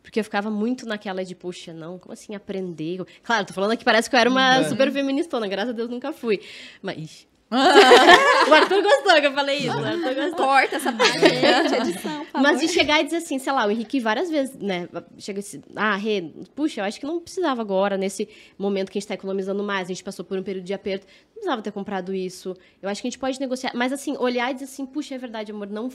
Porque 0.02 0.20
eu 0.20 0.24
ficava 0.26 0.50
muito 0.50 0.86
naquela 0.86 1.24
de, 1.24 1.34
puxa, 1.34 1.72
não, 1.72 1.98
como 1.98 2.12
assim 2.12 2.36
aprender? 2.36 3.06
Claro, 3.24 3.46
tô 3.46 3.54
falando 3.54 3.72
aqui, 3.72 3.86
parece 3.86 4.10
que 4.10 4.16
eu 4.16 4.20
era 4.20 4.30
uma 4.30 4.58
É. 4.58 4.64
super 4.66 4.92
feministona, 4.92 5.48
graças 5.48 5.70
a 5.70 5.74
Deus 5.74 5.90
nunca 5.90 6.12
fui. 6.12 6.42
Mas. 6.82 7.26
o 8.50 8.54
Arthur 8.54 8.82
gostou 8.82 9.14
que 9.22 9.28
eu 9.28 9.34
falei 9.34 9.58
isso, 9.58 9.78
o 9.78 9.86
Arthur 9.86 10.16
gostou. 10.16 10.46
Corta 10.46 10.76
essa 10.76 10.92
parte, 10.92 11.20
gente, 11.20 11.76
edição, 11.90 12.26
por 12.26 12.32
favor. 12.32 12.42
Mas 12.42 12.60
de 12.60 12.68
chegar 12.68 13.02
e 13.02 13.04
dizer 13.04 13.18
assim, 13.18 13.38
sei 13.38 13.54
lá, 13.54 13.68
o 13.68 13.72
Henrique 13.72 14.00
várias 14.00 14.30
vezes, 14.30 14.58
né? 14.58 14.90
Chega 15.18 15.40
assim, 15.40 15.62
ah, 15.76 15.96
Rê, 15.96 16.32
puxa, 16.56 16.82
eu 16.82 16.86
acho 16.86 17.00
que 17.00 17.06
não 17.06 17.20
precisava 17.20 17.62
agora, 17.62 17.98
nesse 17.98 18.28
momento 18.58 18.92
que 18.92 18.98
a 18.98 19.02
gente 19.02 19.08
tá 19.08 19.14
economizando 19.14 19.64
mais, 19.64 19.88
a 19.88 19.94
gente 19.94 20.04
passou 20.04 20.26
por 20.26 20.38
um 20.38 20.44
período 20.44 20.66
de 20.66 20.74
aperto, 20.74 21.06
não 21.28 21.34
precisava 21.34 21.62
ter 21.62 21.72
comprado 21.72 22.14
isso. 22.14 22.56
Eu 22.82 22.90
acho 22.90 23.02
que 23.02 23.08
a 23.08 23.12
gente 23.12 23.20
pode 23.20 23.40
negociar. 23.40 23.72
Mas 23.76 23.94
assim, 23.94 24.18
olhar 24.18 24.50
e 24.50 24.54
dizer 24.56 24.66
assim, 24.66 24.86
puxa, 24.86 25.16
é 25.16 25.18
verdade, 25.18 25.52
amor, 25.52 25.68
não. 25.68 25.90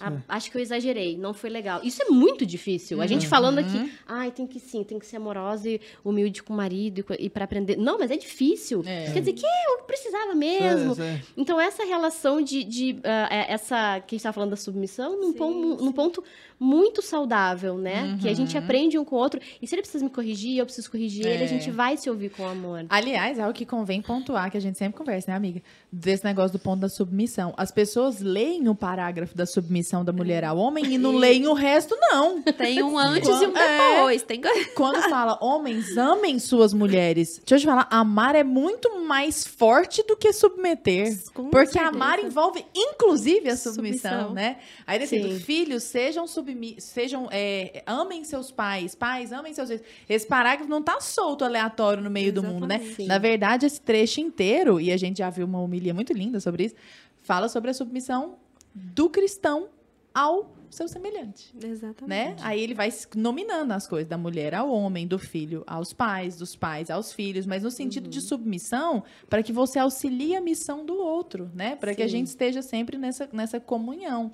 Ah, 0.00 0.12
acho 0.28 0.50
que 0.50 0.56
eu 0.56 0.62
exagerei, 0.62 1.16
não 1.16 1.32
foi 1.34 1.50
legal. 1.50 1.80
Isso 1.82 2.02
é 2.02 2.06
muito 2.06 2.44
difícil. 2.46 3.00
A 3.00 3.06
gente 3.06 3.26
falando 3.28 3.58
aqui, 3.58 3.92
ai, 4.06 4.30
tem 4.30 4.46
que 4.46 4.58
sim, 4.58 4.82
tem 4.82 4.98
que 4.98 5.06
ser 5.06 5.16
amorosa 5.16 5.68
e 5.68 5.80
humilde 6.04 6.42
com 6.42 6.52
o 6.52 6.56
marido 6.56 7.04
e, 7.18 7.26
e 7.26 7.30
para 7.30 7.44
aprender. 7.44 7.76
Não, 7.76 7.98
mas 7.98 8.10
é 8.10 8.16
difícil. 8.16 8.82
É. 8.86 9.12
Quer 9.12 9.20
dizer, 9.20 9.32
que 9.34 9.44
eu 9.46 9.82
precisava 9.84 10.34
mesmo. 10.34 11.00
É, 11.02 11.06
é. 11.06 11.22
Então, 11.36 11.60
essa 11.60 11.84
relação 11.84 12.40
de. 12.42 12.64
de 12.64 12.98
é- 13.02 13.52
essa 13.52 14.00
que 14.00 14.14
a 14.14 14.16
gente 14.16 14.22
tá 14.22 14.32
falando 14.32 14.50
da 14.50 14.56
submissão, 14.56 15.20
num, 15.20 15.32
pon- 15.32 15.76
num 15.76 15.92
ponto 15.92 16.22
muito 16.62 17.00
saudável, 17.00 17.78
né? 17.78 18.18
Que 18.20 18.28
a 18.28 18.34
gente 18.34 18.56
aprende 18.58 18.98
um 18.98 19.04
com 19.04 19.16
o 19.16 19.18
outro. 19.18 19.40
E 19.62 19.66
se 19.66 19.74
ele 19.74 19.80
precisa 19.80 20.04
me 20.04 20.10
corrigir, 20.10 20.58
eu 20.58 20.66
preciso 20.66 20.90
corrigir 20.90 21.26
ele, 21.26 21.42
É. 21.42 21.46
a 21.46 21.48
gente 21.48 21.70
vai 21.70 21.96
se 21.96 22.10
ouvir 22.10 22.28
com 22.28 22.46
amor. 22.46 22.84
Aliás, 22.90 23.38
é 23.38 23.42
algo 23.42 23.54
que 23.54 23.64
convém 23.64 24.02
pontuar, 24.02 24.50
que 24.50 24.58
a 24.58 24.60
gente 24.60 24.76
sempre 24.76 24.98
conversa, 24.98 25.30
né, 25.30 25.36
amiga? 25.38 25.62
Desse 25.90 26.22
negócio 26.24 26.52
do 26.52 26.58
ponto 26.58 26.80
da 26.80 26.88
submissão. 26.90 27.54
As 27.56 27.70
pessoas 27.72 28.20
leem 28.20 28.68
o 28.68 28.74
parágrafo 28.74 29.34
da 29.34 29.46
submissão 29.46 30.04
da 30.04 30.12
mulher 30.12 30.44
ao 30.44 30.58
homem 30.58 30.84
e 30.94 30.98
não 30.98 31.16
leem 31.16 31.46
o 31.48 31.54
resto, 31.54 31.96
não. 31.98 32.42
Tem 32.42 32.82
um 32.82 32.98
antes 32.98 33.28
e 33.28 33.46
um 33.46 33.56
É. 33.56 33.94
depois. 33.96 34.22
Tem... 34.22 34.40
Quando 34.74 35.00
fala 35.08 35.38
homens, 35.40 35.96
amem 35.96 36.38
suas 36.38 36.74
mulheres. 36.74 37.38
Deixa 37.46 37.54
eu 37.54 37.58
te 37.60 37.64
falar, 37.66 37.88
amar 37.90 38.34
é 38.34 38.44
muito 38.44 39.00
mais 39.00 39.46
forte 39.46 40.02
do 40.06 40.14
que 40.14 40.30
submeter. 40.32 41.16
Com 41.32 41.48
porque 41.48 41.72
certeza. 41.72 41.88
amar 41.94 42.18
envolve, 42.18 42.64
inclusive, 42.76 43.48
a 43.48 43.56
submissão, 43.56 44.10
Submissão. 44.10 44.34
né? 44.34 44.58
Aí, 44.86 44.98
desse 44.98 45.20
Sim. 45.22 45.40
filhos, 45.40 45.84
sejam 45.84 46.26
submissos, 46.26 46.49
sejam, 46.78 47.28
é, 47.30 47.82
amem 47.86 48.24
seus 48.24 48.50
pais, 48.50 48.94
pais, 48.94 49.32
amem 49.32 49.52
seus 49.54 49.68
filhos. 49.68 49.84
Esse 50.08 50.26
parágrafo 50.26 50.70
não 50.70 50.82
tá 50.82 51.00
solto, 51.00 51.44
aleatório 51.44 52.02
no 52.02 52.10
meio 52.10 52.32
do 52.32 52.42
mundo, 52.42 52.66
né? 52.66 52.76
Exatamente. 52.76 53.06
Na 53.08 53.18
verdade, 53.18 53.66
esse 53.66 53.80
trecho 53.80 54.20
inteiro, 54.20 54.80
e 54.80 54.92
a 54.92 54.96
gente 54.96 55.18
já 55.18 55.30
viu 55.30 55.46
uma 55.46 55.60
homilia 55.60 55.94
muito 55.94 56.12
linda 56.12 56.40
sobre 56.40 56.64
isso, 56.66 56.74
fala 57.22 57.48
sobre 57.48 57.70
a 57.70 57.74
submissão 57.74 58.36
do 58.74 59.10
cristão 59.10 59.68
ao 60.14 60.52
seu 60.70 60.86
semelhante 60.86 61.52
Exatamente. 61.60 62.08
né? 62.08 62.36
Aí 62.42 62.60
ele 62.60 62.74
vai 62.74 62.92
nominando 63.16 63.72
as 63.72 63.88
coisas, 63.88 64.08
da 64.08 64.16
mulher 64.16 64.54
ao 64.54 64.70
homem, 64.70 65.04
do 65.04 65.18
filho 65.18 65.64
aos 65.66 65.92
pais, 65.92 66.36
dos 66.36 66.54
pais 66.54 66.90
aos 66.90 67.12
filhos, 67.12 67.44
mas 67.44 67.64
no 67.64 67.70
sentido 67.72 68.04
Uhum. 68.04 68.10
de 68.10 68.20
submissão, 68.20 69.02
para 69.28 69.42
que 69.42 69.52
você 69.52 69.80
auxilie 69.80 70.36
a 70.36 70.40
missão 70.40 70.84
do 70.86 70.94
outro, 70.94 71.50
né? 71.54 71.74
Para 71.74 71.92
que 71.94 72.02
a 72.02 72.06
gente 72.06 72.28
esteja 72.28 72.62
sempre 72.62 72.96
nessa, 72.96 73.28
nessa 73.32 73.58
comunhão. 73.58 74.30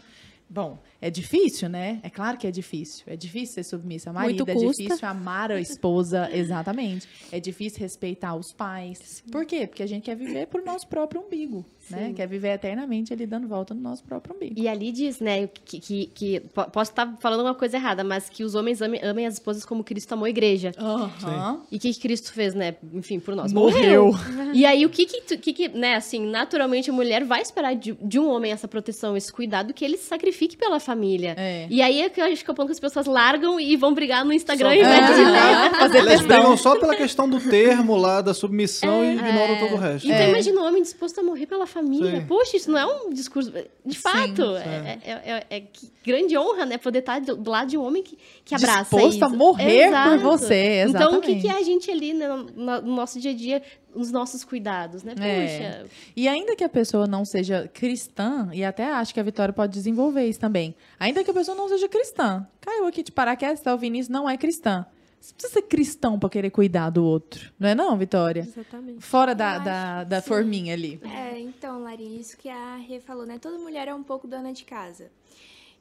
Bom, 0.48 0.78
é 1.00 1.10
difícil, 1.10 1.68
né? 1.68 2.00
É 2.02 2.10
claro 2.10 2.38
que 2.38 2.46
é 2.46 2.50
difícil. 2.50 3.04
É 3.06 3.16
difícil 3.16 3.54
ser 3.54 3.64
submissa 3.64 4.10
ao 4.10 4.14
marido, 4.14 4.44
Muito 4.46 4.50
é 4.50 4.54
custa. 4.54 4.82
difícil 4.82 5.08
amar 5.08 5.50
a 5.52 5.60
esposa, 5.60 6.28
exatamente. 6.32 7.06
É 7.30 7.38
difícil 7.40 7.80
respeitar 7.80 8.34
os 8.34 8.52
pais. 8.52 9.22
Por 9.30 9.44
quê? 9.44 9.66
Porque 9.66 9.82
a 9.82 9.86
gente 9.86 10.04
quer 10.04 10.16
viver 10.16 10.46
pro 10.46 10.64
nosso 10.64 10.86
próprio 10.88 11.20
umbigo, 11.22 11.64
né? 11.90 12.08
Sim. 12.08 12.14
Quer 12.14 12.26
viver 12.26 12.48
eternamente 12.54 13.12
ali 13.12 13.26
dando 13.26 13.46
volta 13.46 13.74
no 13.74 13.80
nosso 13.80 14.02
próprio 14.04 14.34
umbigo. 14.34 14.58
E 14.58 14.66
ali 14.68 14.90
diz, 14.90 15.20
né, 15.20 15.46
que, 15.46 15.78
que, 15.80 16.06
que- 16.06 16.40
po- 16.40 16.70
posso 16.70 16.90
estar 16.92 17.16
falando 17.20 17.40
uma 17.40 17.54
coisa 17.54 17.76
errada, 17.76 18.02
mas 18.02 18.28
que 18.28 18.42
os 18.44 18.54
homens 18.54 18.80
amem, 18.82 19.00
amem 19.02 19.26
as 19.26 19.34
esposas 19.34 19.64
como 19.64 19.84
Cristo 19.84 20.12
amou 20.12 20.24
a 20.24 20.30
igreja. 20.30 20.72
Aham. 20.78 21.62
E 21.70 21.76
o 21.76 21.80
que, 21.80 21.92
que 21.92 22.00
Cristo 22.00 22.32
fez, 22.32 22.54
né? 22.54 22.76
Enfim, 22.92 23.20
por 23.20 23.34
nós. 23.36 23.52
Morreu. 23.52 24.12
E 24.54 24.64
aí, 24.64 24.86
o 24.86 24.88
que 24.90 25.04
que, 25.04 25.36
que 25.36 25.52
que, 25.52 25.68
né, 25.68 25.96
assim, 25.96 26.24
naturalmente 26.30 26.88
a 26.88 26.92
mulher 26.92 27.24
vai 27.24 27.42
esperar 27.42 27.74
de, 27.74 27.92
de 27.92 28.18
um 28.18 28.28
homem 28.30 28.52
essa 28.52 28.66
proteção, 28.66 29.14
esse 29.16 29.30
cuidado, 29.30 29.74
que 29.74 29.84
ele 29.84 29.96
se 29.98 30.04
sacrifique 30.04 30.56
pela 30.56 30.80
família. 30.80 30.95
É. 31.36 31.66
E 31.70 31.82
aí 31.82 32.00
é 32.02 32.08
que 32.08 32.20
eu 32.20 32.24
acho 32.24 32.44
que 32.44 32.50
é 32.50 32.52
o 32.52 32.54
ponto 32.56 32.66
que 32.66 32.72
as 32.72 32.80
pessoas 32.80 33.06
largam 33.06 33.58
e 33.60 33.76
vão 33.76 33.92
brigar 33.94 34.24
no 34.24 34.32
Instagram 34.32 34.68
Só- 34.70 34.74
e 34.74 34.82
vai 34.82 35.00
dizer, 35.06 35.22
Aham. 35.26 35.70
Fazer 35.78 35.98
Elas 35.98 36.10
questão. 36.12 36.28
brigam 36.36 36.56
só 36.56 36.78
pela 36.78 36.94
questão 36.96 37.28
do 37.28 37.40
termo 37.40 37.96
lá, 37.96 38.20
da 38.20 38.32
submissão 38.34 39.04
e 39.04 39.14
ignoram 39.14 39.54
É. 39.54 39.58
todo 39.58 39.74
o 39.74 39.76
resto. 39.76 40.06
Então 40.08 40.28
imagina 40.28 40.60
um 40.60 40.66
homem 40.66 40.82
disposto 40.82 41.18
a 41.18 41.22
morrer 41.22 41.46
pela 41.46 41.66
família. 41.66 42.20
Sim. 42.20 42.26
Poxa, 42.26 42.56
isso 42.56 42.70
não 42.70 42.78
é 42.78 42.86
um 42.86 43.12
discurso. 43.12 43.52
De 43.84 43.98
fato, 43.98 44.42
é, 44.56 44.98
é- 45.04 45.10
é- 45.32 45.46
é 45.50 45.60
que 45.60 45.90
grande 46.04 46.36
honra, 46.36 46.64
né? 46.66 46.78
Poder 46.78 47.00
estar 47.00 47.20
do, 47.20 47.36
do 47.36 47.50
lado 47.50 47.68
de 47.68 47.76
um 47.76 47.84
homem 47.84 48.02
que, 48.02 48.16
que 48.44 48.54
abraça 48.54 48.82
Disposto 48.96 49.22
a 49.24 49.26
isso. 49.28 49.36
morrer 49.36 49.88
por 49.88 49.88
Exato. 49.88 50.18
você, 50.20 50.84
Então, 50.88 51.18
o 51.18 51.20
que, 51.20 51.30
exatamente. 51.32 51.40
que 51.42 51.48
é 51.48 51.52
a 51.58 51.62
gente 51.62 51.90
ali 51.90 52.14
né, 52.14 52.28
no, 52.28 52.44
no 52.82 52.94
nosso 52.94 53.18
dia 53.20 53.30
a 53.32 53.34
dia, 53.34 53.62
nos 53.96 54.12
nossos 54.12 54.44
cuidados, 54.44 55.02
né? 55.02 55.14
É. 55.18 55.80
Poxa. 55.80 55.90
E 56.14 56.28
ainda 56.28 56.54
que 56.54 56.62
a 56.62 56.68
pessoa 56.68 57.06
não 57.06 57.24
seja 57.24 57.68
cristã, 57.72 58.48
e 58.52 58.64
até 58.64 58.92
acho 58.92 59.14
que 59.14 59.20
a 59.20 59.22
Vitória 59.22 59.52
pode 59.52 59.72
desenvolver 59.72 60.26
isso 60.26 60.38
também. 60.38 60.74
Ainda 61.00 61.24
que 61.24 61.30
a 61.30 61.34
pessoa 61.34 61.56
não 61.56 61.68
seja 61.68 61.88
cristã. 61.88 62.46
Caiu 62.60 62.86
aqui 62.86 63.02
de 63.02 63.12
paraquedas, 63.12 63.60
tá 63.60 63.72
ouvindo 63.72 63.96
isso, 63.96 64.12
não 64.12 64.28
é 64.28 64.36
cristã. 64.36 64.86
Você 65.20 65.34
precisa 65.34 65.54
ser 65.54 65.62
cristão 65.62 66.18
pra 66.18 66.28
querer 66.28 66.50
cuidar 66.50 66.90
do 66.90 67.04
outro. 67.04 67.52
Não 67.58 67.68
é 67.68 67.74
não, 67.74 67.96
Vitória? 67.96 68.42
Exatamente. 68.42 69.00
Fora 69.02 69.34
da, 69.34 69.58
da, 69.58 70.04
da 70.04 70.20
sim. 70.20 70.28
forminha 70.28 70.72
ali. 70.74 71.00
É, 71.02 71.40
então, 71.40 71.82
Lari, 71.82 72.20
isso 72.20 72.36
que 72.36 72.48
a 72.48 72.76
Rê 72.76 73.00
falou, 73.00 73.26
né? 73.26 73.38
Toda 73.38 73.58
mulher 73.58 73.88
é 73.88 73.94
um 73.94 74.04
pouco 74.04 74.28
dona 74.28 74.52
de 74.52 74.64
casa. 74.64 75.10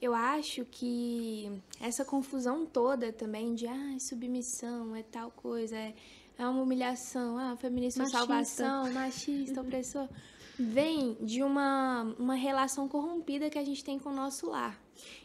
Eu 0.02 0.14
acho 0.14 0.66
que 0.66 1.52
essa 1.80 2.04
confusão 2.04 2.66
toda 2.66 3.14
também 3.14 3.54
de 3.56 3.68
ah, 3.68 3.96
submissão 4.00 4.96
é 4.96 5.04
tal 5.04 5.32
coisa, 5.32 5.76
é, 5.76 5.94
é 6.38 6.48
uma 6.48 6.62
humilhação, 6.62 7.38
ah, 7.38 7.56
feminismo 7.56 8.02
é 8.02 8.06
Machista. 8.06 8.20
salvação, 8.20 8.94
machista, 8.94 9.62
opressor, 9.62 10.10
vem 10.58 11.18
de 11.22 11.44
uma, 11.44 12.04
uma 12.18 12.36
relação 12.36 12.88
corrompida 12.88 13.50
que 13.50 13.60
a 13.60 13.64
gente 13.64 13.84
tem 13.84 13.98
com 13.98 14.10
o 14.10 14.14
nosso 14.14 14.50
lar. 14.50 14.80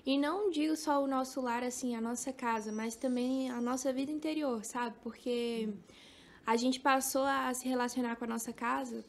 E 0.05 0.19
não 0.19 0.51
digo 0.51 0.77
só 0.77 1.03
o 1.03 1.07
nosso 1.07 1.41
lar, 1.41 1.63
assim, 1.63 1.95
a 1.95 2.01
nossa 2.01 2.33
casa, 2.33 2.73
mas 2.73 2.97
também 2.97 3.51
a 3.51 3.61
nossa 3.61 3.93
vida 3.93 4.11
interior, 4.11 4.65
sabe? 4.65 4.97
Porque 5.03 5.69
a 6.47 6.57
gente 6.57 6.81
passou 6.81 7.23
a 7.25 7.53
se 7.55 7.69
relacionar 7.69 8.17
com 8.17 8.25
a 8.25 8.29
nossa 8.29 8.53
casa 8.53 9.05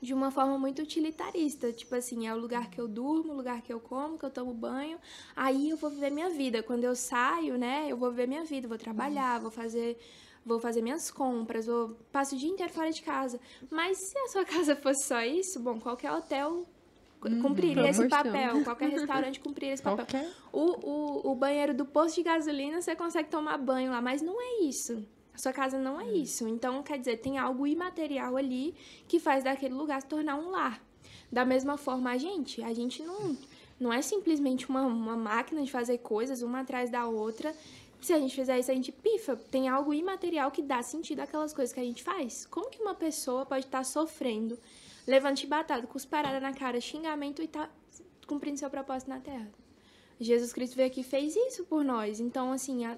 de 0.00 0.14
uma 0.14 0.30
forma 0.30 0.58
muito 0.58 0.82
utilitarista. 0.82 1.72
Tipo 1.72 1.96
assim, 1.96 2.26
é 2.26 2.34
o 2.34 2.38
lugar 2.38 2.70
que 2.70 2.80
eu 2.80 2.86
durmo, 2.86 3.32
o 3.32 3.36
lugar 3.36 3.62
que 3.62 3.72
eu 3.72 3.80
como, 3.80 4.18
que 4.18 4.24
eu 4.24 4.30
tomo 4.30 4.54
banho. 4.54 4.98
Aí 5.34 5.70
eu 5.70 5.76
vou 5.76 5.90
viver 5.90 6.10
minha 6.10 6.30
vida. 6.30 6.62
Quando 6.62 6.84
eu 6.84 6.94
saio, 6.94 7.58
né, 7.58 7.86
eu 7.88 7.96
vou 7.96 8.10
viver 8.10 8.28
minha 8.28 8.44
vida, 8.44 8.68
vou 8.68 8.78
trabalhar, 8.78 9.40
vou 9.40 9.50
fazer. 9.50 9.98
Vou 10.48 10.58
fazer 10.58 10.80
minhas 10.80 11.10
compras, 11.10 11.66
vou 11.66 11.94
passo 12.10 12.34
o 12.34 12.38
dia 12.38 12.48
inteiro 12.48 12.72
fora 12.72 12.90
de 12.90 13.02
casa. 13.02 13.38
Mas 13.70 13.98
se 13.98 14.18
a 14.18 14.28
sua 14.28 14.44
casa 14.46 14.74
fosse 14.74 15.06
só 15.06 15.20
isso, 15.22 15.60
bom, 15.60 15.78
qualquer 15.78 16.10
hotel 16.10 16.66
cumpriria 17.42 17.90
esse 17.90 18.00
proporciona. 18.08 18.38
papel. 18.46 18.64
Qualquer 18.64 18.88
restaurante 18.96 19.40
cumpriria 19.40 19.74
esse 19.74 19.82
papel. 19.82 20.06
Qualquer. 20.06 20.32
O, 20.50 20.60
o, 20.60 21.32
o 21.32 21.34
banheiro 21.34 21.74
do 21.74 21.84
posto 21.84 22.14
de 22.14 22.22
gasolina, 22.22 22.80
você 22.80 22.96
consegue 22.96 23.28
tomar 23.28 23.58
banho 23.58 23.90
lá, 23.90 24.00
mas 24.00 24.22
não 24.22 24.40
é 24.40 24.62
isso. 24.62 25.06
A 25.34 25.38
sua 25.38 25.52
casa 25.52 25.78
não 25.78 26.00
é 26.00 26.10
isso. 26.10 26.48
Então, 26.48 26.82
quer 26.82 26.98
dizer, 26.98 27.18
tem 27.18 27.36
algo 27.36 27.66
imaterial 27.66 28.34
ali 28.34 28.74
que 29.06 29.20
faz 29.20 29.44
daquele 29.44 29.74
lugar 29.74 30.00
se 30.00 30.08
tornar 30.08 30.36
um 30.36 30.50
lar. 30.50 30.82
Da 31.30 31.44
mesma 31.44 31.76
forma, 31.76 32.10
a 32.10 32.16
gente. 32.16 32.62
A 32.62 32.72
gente 32.72 33.02
não, 33.02 33.36
não 33.78 33.92
é 33.92 34.00
simplesmente 34.00 34.68
uma, 34.68 34.80
uma 34.82 35.16
máquina 35.16 35.62
de 35.62 35.70
fazer 35.70 35.98
coisas 35.98 36.40
uma 36.40 36.60
atrás 36.60 36.90
da 36.90 37.06
outra. 37.06 37.54
Se 38.00 38.12
a 38.12 38.18
gente 38.18 38.34
fizer 38.34 38.58
isso, 38.58 38.70
a 38.70 38.74
gente 38.74 38.92
pifa. 38.92 39.36
Tem 39.36 39.68
algo 39.68 39.92
imaterial 39.92 40.50
que 40.50 40.62
dá 40.62 40.82
sentido 40.82 41.20
àquelas 41.20 41.52
coisas 41.52 41.72
que 41.74 41.80
a 41.80 41.84
gente 41.84 42.02
faz. 42.02 42.46
Como 42.46 42.70
que 42.70 42.80
uma 42.80 42.94
pessoa 42.94 43.44
pode 43.44 43.66
estar 43.66 43.84
sofrendo, 43.84 44.58
levando 45.06 45.38
chibatada, 45.38 45.86
cusparada 45.86 46.38
na 46.40 46.52
cara, 46.52 46.80
xingamento 46.80 47.42
e 47.42 47.48
tá 47.48 47.68
cumprindo 48.26 48.58
seu 48.58 48.70
propósito 48.70 49.08
na 49.08 49.18
Terra? 49.20 49.48
Jesus 50.20 50.52
Cristo 50.52 50.76
veio 50.76 50.88
aqui 50.88 51.00
e 51.00 51.04
fez 51.04 51.34
isso 51.36 51.64
por 51.64 51.84
nós. 51.84 52.18
Então, 52.20 52.52
assim, 52.52 52.84
a- 52.84 52.96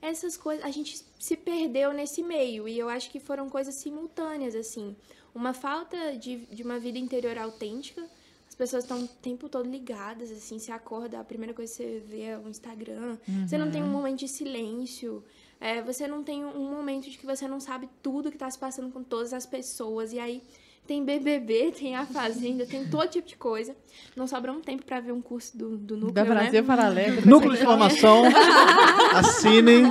essas 0.00 0.36
coisas, 0.36 0.64
a 0.64 0.70
gente 0.70 1.02
se 1.18 1.36
perdeu 1.36 1.92
nesse 1.92 2.22
meio. 2.22 2.68
E 2.68 2.78
eu 2.78 2.88
acho 2.88 3.10
que 3.10 3.18
foram 3.20 3.48
coisas 3.48 3.74
simultâneas, 3.74 4.54
assim. 4.54 4.94
Uma 5.34 5.52
falta 5.54 6.16
de, 6.16 6.36
de 6.46 6.62
uma 6.62 6.78
vida 6.78 6.98
interior 6.98 7.36
autêntica. 7.38 8.06
As 8.54 8.56
pessoas 8.56 8.84
estão 8.84 9.02
o 9.02 9.08
tempo 9.08 9.48
todo 9.48 9.68
ligadas, 9.68 10.30
assim. 10.30 10.60
Você 10.60 10.70
acorda, 10.70 11.18
a 11.18 11.24
primeira 11.24 11.52
coisa 11.52 11.72
que 11.72 11.82
você 11.82 11.98
vê 12.06 12.20
é 12.20 12.38
o 12.38 12.48
Instagram. 12.48 13.18
Você 13.44 13.58
não 13.58 13.68
tem 13.68 13.82
um 13.82 13.88
momento 13.88 14.20
de 14.20 14.28
silêncio. 14.28 15.24
É, 15.60 15.82
você 15.82 16.06
não 16.06 16.22
tem 16.22 16.44
um 16.44 16.70
momento 16.70 17.10
de 17.10 17.18
que 17.18 17.26
você 17.26 17.48
não 17.48 17.58
sabe 17.58 17.88
tudo 18.00 18.30
que 18.30 18.38
tá 18.38 18.48
se 18.48 18.56
passando 18.56 18.92
com 18.92 19.02
todas 19.02 19.32
as 19.32 19.44
pessoas. 19.44 20.12
E 20.12 20.20
aí 20.20 20.40
tem 20.86 21.04
BBB, 21.04 21.72
tem 21.78 21.94
A 21.96 22.04
Fazenda, 22.06 22.66
tem 22.66 22.86
todo 22.88 23.08
tipo 23.08 23.26
de 23.28 23.36
coisa. 23.36 23.76
Não 24.16 24.26
sobra 24.26 24.52
um 24.52 24.60
tempo 24.60 24.84
pra 24.84 25.00
ver 25.00 25.12
um 25.12 25.20
curso 25.22 25.56
do, 25.56 25.76
do 25.76 25.94
núcleo, 25.96 26.12
Da 26.14 26.24
né? 26.24 26.30
Brasil 26.30 26.64
Paralelo. 26.64 27.22
Núcleo 27.26 27.52
de 27.54 27.62
Informação. 27.62 28.22
Assinem. 29.14 29.84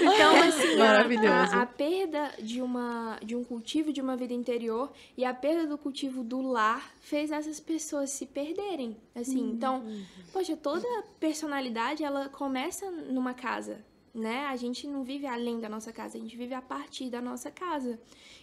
Então, 0.00 0.42
assim, 0.48 0.74
a- 0.74 0.78
Maravilhoso. 0.78 1.28
A, 1.56 1.62
a 1.62 1.66
perda 1.66 2.30
de, 2.42 2.60
uma, 2.62 3.18
de 3.24 3.34
um 3.34 3.44
cultivo 3.44 3.92
de 3.92 4.00
uma 4.00 4.16
vida 4.16 4.32
interior 4.32 4.90
e 5.16 5.24
a 5.24 5.32
perda 5.34 5.66
do 5.66 5.76
cultivo 5.78 6.22
do 6.22 6.40
lar 6.42 6.90
fez 7.00 7.30
essas 7.30 7.58
pessoas 7.60 8.10
se 8.10 8.26
perderem. 8.26 8.96
Assim, 9.14 9.40
então, 9.50 9.84
poxa, 10.32 10.56
toda 10.56 10.86
personalidade, 11.18 12.04
ela 12.04 12.28
começa 12.28 12.90
numa 12.90 13.34
casa, 13.34 13.78
né? 14.18 14.46
A 14.46 14.56
gente 14.56 14.86
não 14.86 15.02
vive 15.04 15.26
além 15.26 15.60
da 15.60 15.68
nossa 15.68 15.92
casa, 15.92 16.18
a 16.18 16.20
gente 16.20 16.36
vive 16.36 16.52
a 16.54 16.60
partir 16.62 17.08
da 17.08 17.20
nossa 17.22 17.50
casa. 17.50 17.98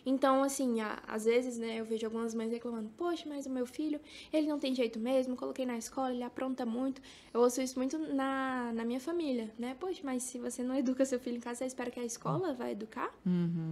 Então, 0.05 0.41
assim, 0.43 0.81
a- 0.81 1.01
às 1.07 1.25
vezes, 1.25 1.57
né, 1.57 1.79
eu 1.79 1.85
vejo 1.85 2.05
algumas 2.05 2.33
mães 2.33 2.51
reclamando, 2.51 2.89
poxa, 2.95 3.25
mas 3.27 3.45
o 3.45 3.49
meu 3.49 3.65
filho, 3.65 3.99
ele 4.31 4.47
não 4.47 4.57
tem 4.59 4.73
jeito 4.73 4.99
mesmo, 4.99 5.35
coloquei 5.35 5.65
na 5.65 5.77
escola, 5.77 6.11
ele 6.13 6.23
apronta 6.23 6.65
muito. 6.65 7.01
Eu 7.33 7.41
ouço 7.41 7.61
isso 7.61 7.77
muito 7.77 7.97
na, 7.97 8.71
na 8.73 8.85
minha 8.85 8.99
família, 8.99 9.53
né? 9.59 9.75
Poxa, 9.79 10.01
mas 10.03 10.23
se 10.23 10.37
você 10.39 10.63
não 10.63 10.75
educa 10.77 11.05
seu 11.05 11.19
filho 11.19 11.37
em 11.37 11.41
casa, 11.41 11.59
você 11.59 11.65
espera 11.65 11.91
que 11.91 11.99
a 11.99 12.05
escola 12.05 12.53
vai 12.53 12.71
educar? 12.71 13.13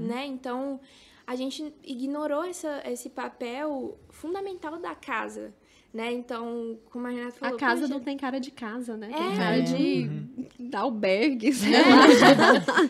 Né? 0.07 0.25
Então, 0.25 0.79
a 1.25 1.35
gente 1.35 1.73
ignorou 1.83 2.43
essa, 2.43 2.81
esse 2.85 3.09
papel 3.09 3.97
fundamental 4.09 4.77
da 4.77 4.93
casa, 4.93 5.53
né? 5.93 6.11
Então, 6.11 6.79
como 6.91 7.05
a 7.05 7.09
Renata 7.11 7.35
A 7.35 7.39
falou... 7.39 7.57
casa 7.59 7.81
poxa, 7.81 7.93
não 7.93 7.99
tem 7.99 8.17
cara 8.17 8.39
de 8.39 8.49
casa, 8.51 8.97
né? 8.97 9.09
É. 9.11 9.15
Tem 9.17 9.37
cara 9.37 9.61
de 9.61 10.07
de 10.59 10.75
albergue, 10.75 11.53
sei 11.53 11.75
É. 11.75 11.81
lá. 11.81 12.07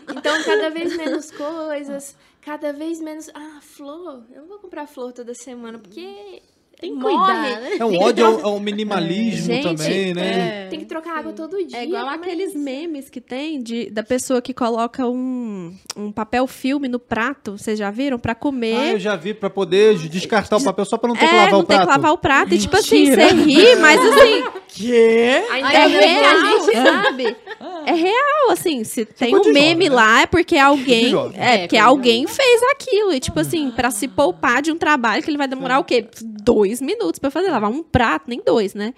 Então, 0.17 0.43
cada 0.43 0.69
vez 0.69 0.95
menos 0.95 1.29
coisas, 1.31 2.15
cada 2.41 2.71
vez 2.71 3.01
menos. 3.01 3.29
Ah, 3.33 3.59
flor, 3.61 4.23
eu 4.31 4.41
não 4.41 4.47
vou 4.47 4.59
comprar 4.59 4.87
flor 4.87 5.11
toda 5.11 5.33
semana, 5.33 5.77
porque. 5.79 6.41
Tem 6.79 6.95
que 6.95 7.01
cuidar, 7.01 7.33
né? 7.61 7.77
É 7.79 7.85
um 7.85 7.97
ódio 7.97 8.25
ao, 8.25 8.45
ao 8.45 8.59
minimalismo 8.59 9.45
Gente, 9.45 9.63
também, 9.63 10.13
né? 10.13 10.67
Tem 10.69 10.79
que 10.79 10.85
trocar 10.85 11.19
água 11.19 11.31
todo 11.31 11.55
dia. 11.65 11.77
É 11.77 11.85
igual 11.85 12.03
como 12.03 12.15
aqueles 12.15 12.53
memes 12.53 13.09
que 13.09 13.21
tem 13.21 13.61
de, 13.63 13.89
da 13.89 14.03
pessoa 14.03 14.41
que 14.41 14.53
coloca 14.53 15.07
um, 15.07 15.73
um 15.95 16.11
papel 16.11 16.45
filme 16.45 16.89
no 16.89 16.99
prato, 16.99 17.57
vocês 17.57 17.79
já 17.79 17.89
viram? 17.89 18.19
Pra 18.19 18.33
Ah, 18.33 18.35
comer. 18.35 18.93
eu 18.93 18.99
já 18.99 19.15
vi 19.15 19.33
pra 19.33 19.49
poder 19.49 19.97
descartar 20.09 20.57
o 20.57 20.63
papel 20.63 20.83
só 20.83 20.97
pra 20.97 21.07
não 21.07 21.15
ter 21.15 21.27
que 21.27 21.33
é, 21.33 21.37
lavar 21.37 21.51
não 21.51 21.59
o 21.59 21.63
tem 21.63 21.77
prato. 21.77 21.87
que 21.89 21.95
lavar 21.97 22.11
o 22.11 22.17
prato. 22.17 22.53
E 22.53 22.57
tipo 22.59 22.75
assim, 22.75 23.09
Mentira. 23.09 23.29
você 23.29 23.33
ri, 23.43 23.75
mas 23.77 23.99
assim, 24.01 24.43
Quê? 24.67 25.43
Ainda 25.51 25.71
é 25.71 25.87
bem 25.87 25.99
que 25.99 26.25
a 26.25 26.31
real, 26.41 26.65
gente- 26.65 26.73
sabe? 26.75 27.37
É 27.85 27.93
real, 27.93 28.51
assim, 28.51 28.83
se 28.83 29.05
tem 29.05 29.33
Tipo 29.35 29.49
um 29.49 29.53
meme 29.53 29.85
jovem, 29.85 29.89
né? 29.89 29.95
lá, 29.95 30.21
é 30.21 30.25
porque 30.25 30.57
alguém. 30.57 31.13
É, 31.35 31.55
É, 31.55 31.57
porque 31.59 31.77
alguém 31.77 32.27
fez 32.27 32.61
aquilo. 32.71 33.13
E, 33.13 33.19
tipo 33.19 33.39
assim, 33.39 33.71
pra 33.71 33.91
se 33.91 34.07
poupar 34.07 34.61
de 34.61 34.71
um 34.71 34.77
trabalho 34.77 35.21
que 35.23 35.29
ele 35.29 35.37
vai 35.37 35.47
demorar 35.47 35.79
o 35.79 35.83
quê? 35.83 36.07
Dois 36.21 36.81
minutos 36.81 37.19
pra 37.19 37.29
fazer. 37.31 37.49
Lavar 37.49 37.69
um 37.69 37.83
prato, 37.83 38.25
nem 38.27 38.41
dois, 38.45 38.73
né? 38.73 38.93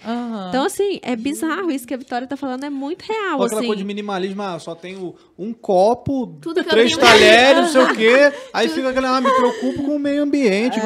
Então, 0.49 0.65
assim, 0.65 0.99
é 1.01 1.15
bizarro 1.15 1.69
isso 1.71 1.85
que 1.87 1.93
a 1.93 1.97
Vitória 1.97 2.27
tá 2.27 2.35
falando, 2.37 2.63
é 2.63 2.69
muito 2.69 3.03
real, 3.03 3.39
Ou 3.39 3.45
aquela 3.45 3.59
assim. 3.61 3.67
coisa 3.67 3.81
de 3.81 3.85
minimalismo, 3.85 4.41
ah, 4.41 4.57
só 4.59 4.73
tenho 4.75 5.15
um 5.37 5.53
copo, 5.53 6.27
Tudo 6.41 6.63
três 6.63 6.95
talheres, 6.97 7.63
não 7.63 7.67
sei 7.69 7.81
o 7.81 7.93
quê. 7.95 8.33
Aí 8.53 8.69
fica 8.69 8.89
aquela, 8.89 9.17
ah, 9.17 9.21
me 9.21 9.31
preocupo 9.31 9.83
com 9.83 9.95
o 9.95 9.99
meio 9.99 10.23
ambiente. 10.23 10.79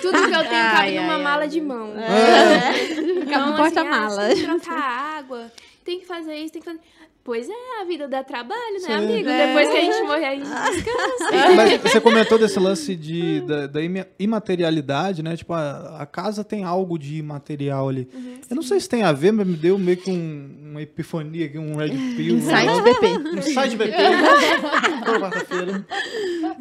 Tudo 0.00 0.18
que 0.28 0.34
eu 0.34 0.44
tenho 0.44 0.48
cabe 0.70 0.88
Ai, 0.88 0.94
numa 1.00 1.14
ai, 1.16 1.22
mala 1.22 1.42
ai. 1.42 1.48
de 1.48 1.60
mão. 1.60 1.92
Fica 1.94 3.22
Então, 3.22 3.46
no 3.46 3.52
assim, 3.52 3.56
porta-mala. 3.56 4.22
ah, 4.22 4.26
tem 4.28 4.36
que 4.36 4.44
trocar 4.44 5.18
água, 5.18 5.52
tem 5.84 6.00
que 6.00 6.06
fazer 6.06 6.34
isso, 6.36 6.52
tem 6.52 6.62
que 6.62 6.66
fazer. 6.68 6.80
Pois 7.28 7.46
é, 7.46 7.82
a 7.82 7.84
vida 7.84 8.08
dá 8.08 8.24
trabalho, 8.24 8.72
né, 8.72 8.78
Sim. 8.86 8.92
amigo? 8.92 9.28
É. 9.28 9.46
Depois 9.48 9.68
que 9.68 9.76
a 9.76 9.80
gente 9.82 10.02
morrer, 10.06 10.24
a 10.24 10.34
gente 10.34 10.48
descansa. 10.48 11.54
Mas 11.54 11.82
você 11.82 12.00
comentou 12.00 12.38
desse 12.38 12.58
lance 12.58 12.96
de, 12.96 13.42
da, 13.42 13.66
da 13.66 13.80
imaterialidade, 14.18 15.22
né? 15.22 15.36
Tipo, 15.36 15.52
a, 15.52 15.98
a 16.00 16.06
casa 16.06 16.42
tem 16.42 16.64
algo 16.64 16.98
de 16.98 17.16
imaterial 17.18 17.86
ali. 17.86 18.08
eu 18.48 18.56
não 18.56 18.62
sei 18.62 18.80
se 18.80 18.88
tem 18.88 19.02
a 19.02 19.12
ver, 19.12 19.32
mas 19.32 19.46
me 19.46 19.56
deu 19.58 19.76
meio 19.78 19.98
que 19.98 20.10
um- 20.10 20.56
uma 20.70 20.80
epifania 20.80 21.44
aqui, 21.44 21.58
um 21.58 21.76
red 21.76 21.90
pill. 22.16 22.36
Insight 22.38 22.82
BP. 22.82 23.06
Um 23.38 23.42
site 23.42 23.76
BP. 23.76 23.92
Toda 25.04 25.20
quarta-feira. 25.20 25.86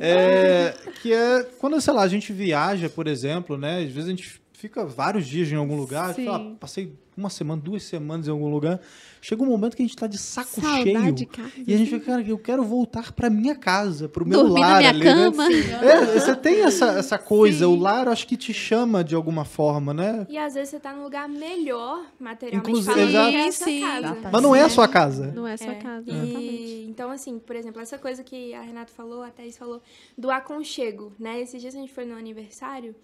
É, 0.02 0.73
que 1.02 1.14
é 1.14 1.44
quando, 1.60 1.80
sei 1.80 1.94
lá, 1.94 2.03
a 2.03 2.07
gente 2.10 2.34
viaja, 2.34 2.89
por 2.89 3.07
exemplo, 3.07 3.57
né? 3.57 3.80
Às 3.84 3.91
vezes 3.91 4.06
a 4.06 4.10
gente 4.10 4.41
fica 4.52 4.85
vários 4.85 5.26
dias 5.26 5.49
em 5.49 5.56
algum 5.56 5.77
lugar. 5.77 6.14
Lá, 6.19 6.39
passei 6.60 6.91
uma 7.18 7.30
semana, 7.30 7.61
duas 7.61 7.84
semanas 7.84 8.27
em 8.27 8.31
algum 8.31 8.49
lugar. 8.49 8.80
Chega 9.19 9.41
um 9.41 9.48
momento 9.48 9.76
que 9.76 9.81
a 9.81 9.85
gente 9.85 9.95
tá 9.95 10.06
de 10.06 10.18
saco 10.18 10.61
Saudade 10.61 10.84
cheio. 10.84 11.11
de 11.11 11.26
casa, 11.26 11.52
E 11.65 11.73
a 11.73 11.77
gente 11.77 11.89
fica, 11.89 12.06
cara, 12.06 12.22
eu 12.22 12.38
quero 12.38 12.64
voltar 12.64 13.11
pra 13.11 13.30
minha 13.30 13.56
casa, 13.56 14.07
pro 14.07 14.26
meu 14.26 14.44
Dormir 14.44 14.61
lar 14.61 14.72
na 14.73 14.77
minha 14.77 14.89
ali, 14.91 15.03
né? 15.03 15.14
cama. 15.14 15.52
É, 15.52 16.06
você 16.19 16.35
tem 16.35 16.61
essa, 16.61 16.85
essa 16.91 17.18
coisa, 17.18 17.68
o 17.68 17.76
lar 17.76 18.07
acho 18.07 18.27
que 18.27 18.38
te 18.38 18.53
chama 18.53 19.03
de 19.03 19.15
alguma 19.15 19.44
forma, 19.44 19.94
né? 19.94 20.26
E 20.30 20.38
às 20.38 20.53
vezes 20.53 20.69
você 20.69 20.80
tá 20.80 20.94
num 20.94 21.03
lugar 21.03 21.27
melhor, 21.27 22.06
materialmente 22.19 22.69
Inclusive, 22.69 22.94
falando, 23.11 23.35
é 23.35 23.48
a 23.48 23.52
Sim, 23.52 23.81
casa. 23.81 24.18
Mas 24.31 24.41
não 24.44 24.56
é 24.56 24.61
a 24.61 24.69
sua 24.69 24.88
casa. 24.88 25.31
Não 25.35 25.48
é 25.48 25.57
sua 25.57 25.72
É, 25.72 25.76
casa, 25.76 26.06
e, 26.11 26.14
exatamente. 26.14 26.85
então, 26.89 27.10
assim, 27.11 27.39
por 27.39 27.56
exemplo, 27.56 27.81
essa 27.81 27.98
coisa 27.98 28.23
que 28.23 28.53
a 28.53 28.61
Renata 28.61 28.94
falou, 28.95 29.23
a 29.23 29.30
Thaís 29.31 29.57
falou, 29.57 29.81
do 30.18 30.30
aconchego, 30.30 31.11
né? 31.19 31.41
Esses 31.41 31.60
dias 31.60 31.73
a 31.76 31.80
gente 31.80 31.91
foi 31.91 32.06
no 32.06 32.15
aniversário, 32.15 32.95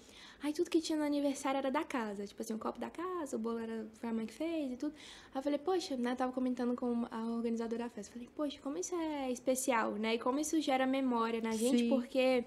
aí 0.43 0.51
tudo 0.53 0.69
que 0.69 0.81
tinha 0.81 0.97
no 0.99 1.05
aniversário 1.05 1.57
era 1.57 1.71
da 1.71 1.83
casa. 1.83 2.27
Tipo 2.27 2.41
assim, 2.41 2.53
o 2.53 2.59
copo 2.59 2.77
da 2.79 2.89
casa, 2.89 3.35
o 3.37 3.39
bolo 3.39 3.59
era, 3.59 3.87
foi 3.99 4.09
a 4.09 4.13
mãe 4.13 4.25
que 4.25 4.33
fez 4.33 4.73
e 4.73 4.75
tudo. 4.77 4.93
Aí 5.33 5.39
eu 5.39 5.41
falei, 5.41 5.57
poxa, 5.57 5.95
né? 5.95 6.13
Tava 6.15 6.33
comentando 6.33 6.75
com 6.75 7.05
a 7.09 7.23
organizadora 7.31 7.85
da 7.85 7.89
festa. 7.89 8.11
Falei, 8.13 8.29
poxa, 8.35 8.59
como 8.61 8.77
isso 8.77 8.93
é 8.95 9.31
especial, 9.31 9.93
né? 9.93 10.15
E 10.15 10.19
como 10.19 10.39
isso 10.39 10.59
gera 10.59 10.85
memória 10.85 11.39
na 11.41 11.51
gente, 11.51 11.79
Sim. 11.79 11.89
porque 11.89 12.43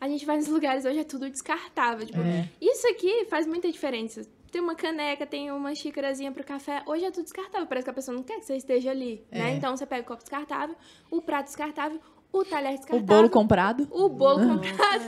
a 0.00 0.08
gente 0.08 0.24
vai 0.24 0.36
nos 0.36 0.46
lugares 0.46 0.84
hoje 0.84 1.00
é 1.00 1.04
tudo 1.04 1.28
descartável. 1.28 2.06
Tipo, 2.06 2.20
É. 2.20 2.48
isso 2.60 2.86
aqui 2.88 3.24
faz 3.26 3.46
muita 3.46 3.70
diferença. 3.70 4.24
Tem 4.50 4.60
uma 4.60 4.74
caneca, 4.74 5.24
tem 5.26 5.50
uma 5.52 5.74
xícarazinha 5.74 6.32
pro 6.32 6.42
café. 6.42 6.82
Hoje 6.86 7.04
é 7.04 7.10
tudo 7.10 7.22
descartável. 7.24 7.66
Parece 7.66 7.84
que 7.84 7.90
a 7.90 7.94
pessoa 7.94 8.16
não 8.16 8.24
quer 8.24 8.38
que 8.40 8.46
você 8.46 8.56
esteja 8.56 8.90
ali, 8.90 9.24
né? 9.30 9.52
É. 9.52 9.54
Então 9.56 9.76
você 9.76 9.86
pega 9.86 10.02
o 10.02 10.06
copo 10.06 10.22
descartável, 10.22 10.74
o 11.10 11.22
prato 11.22 11.46
descartável, 11.46 12.00
o 12.32 12.44
talher 12.44 12.70
O 12.74 12.76
descartável. 12.76 13.06
bolo 13.06 13.30
comprado. 13.30 13.88
O 13.90 14.08
bolo 14.08 14.40
comprado. 14.58 15.02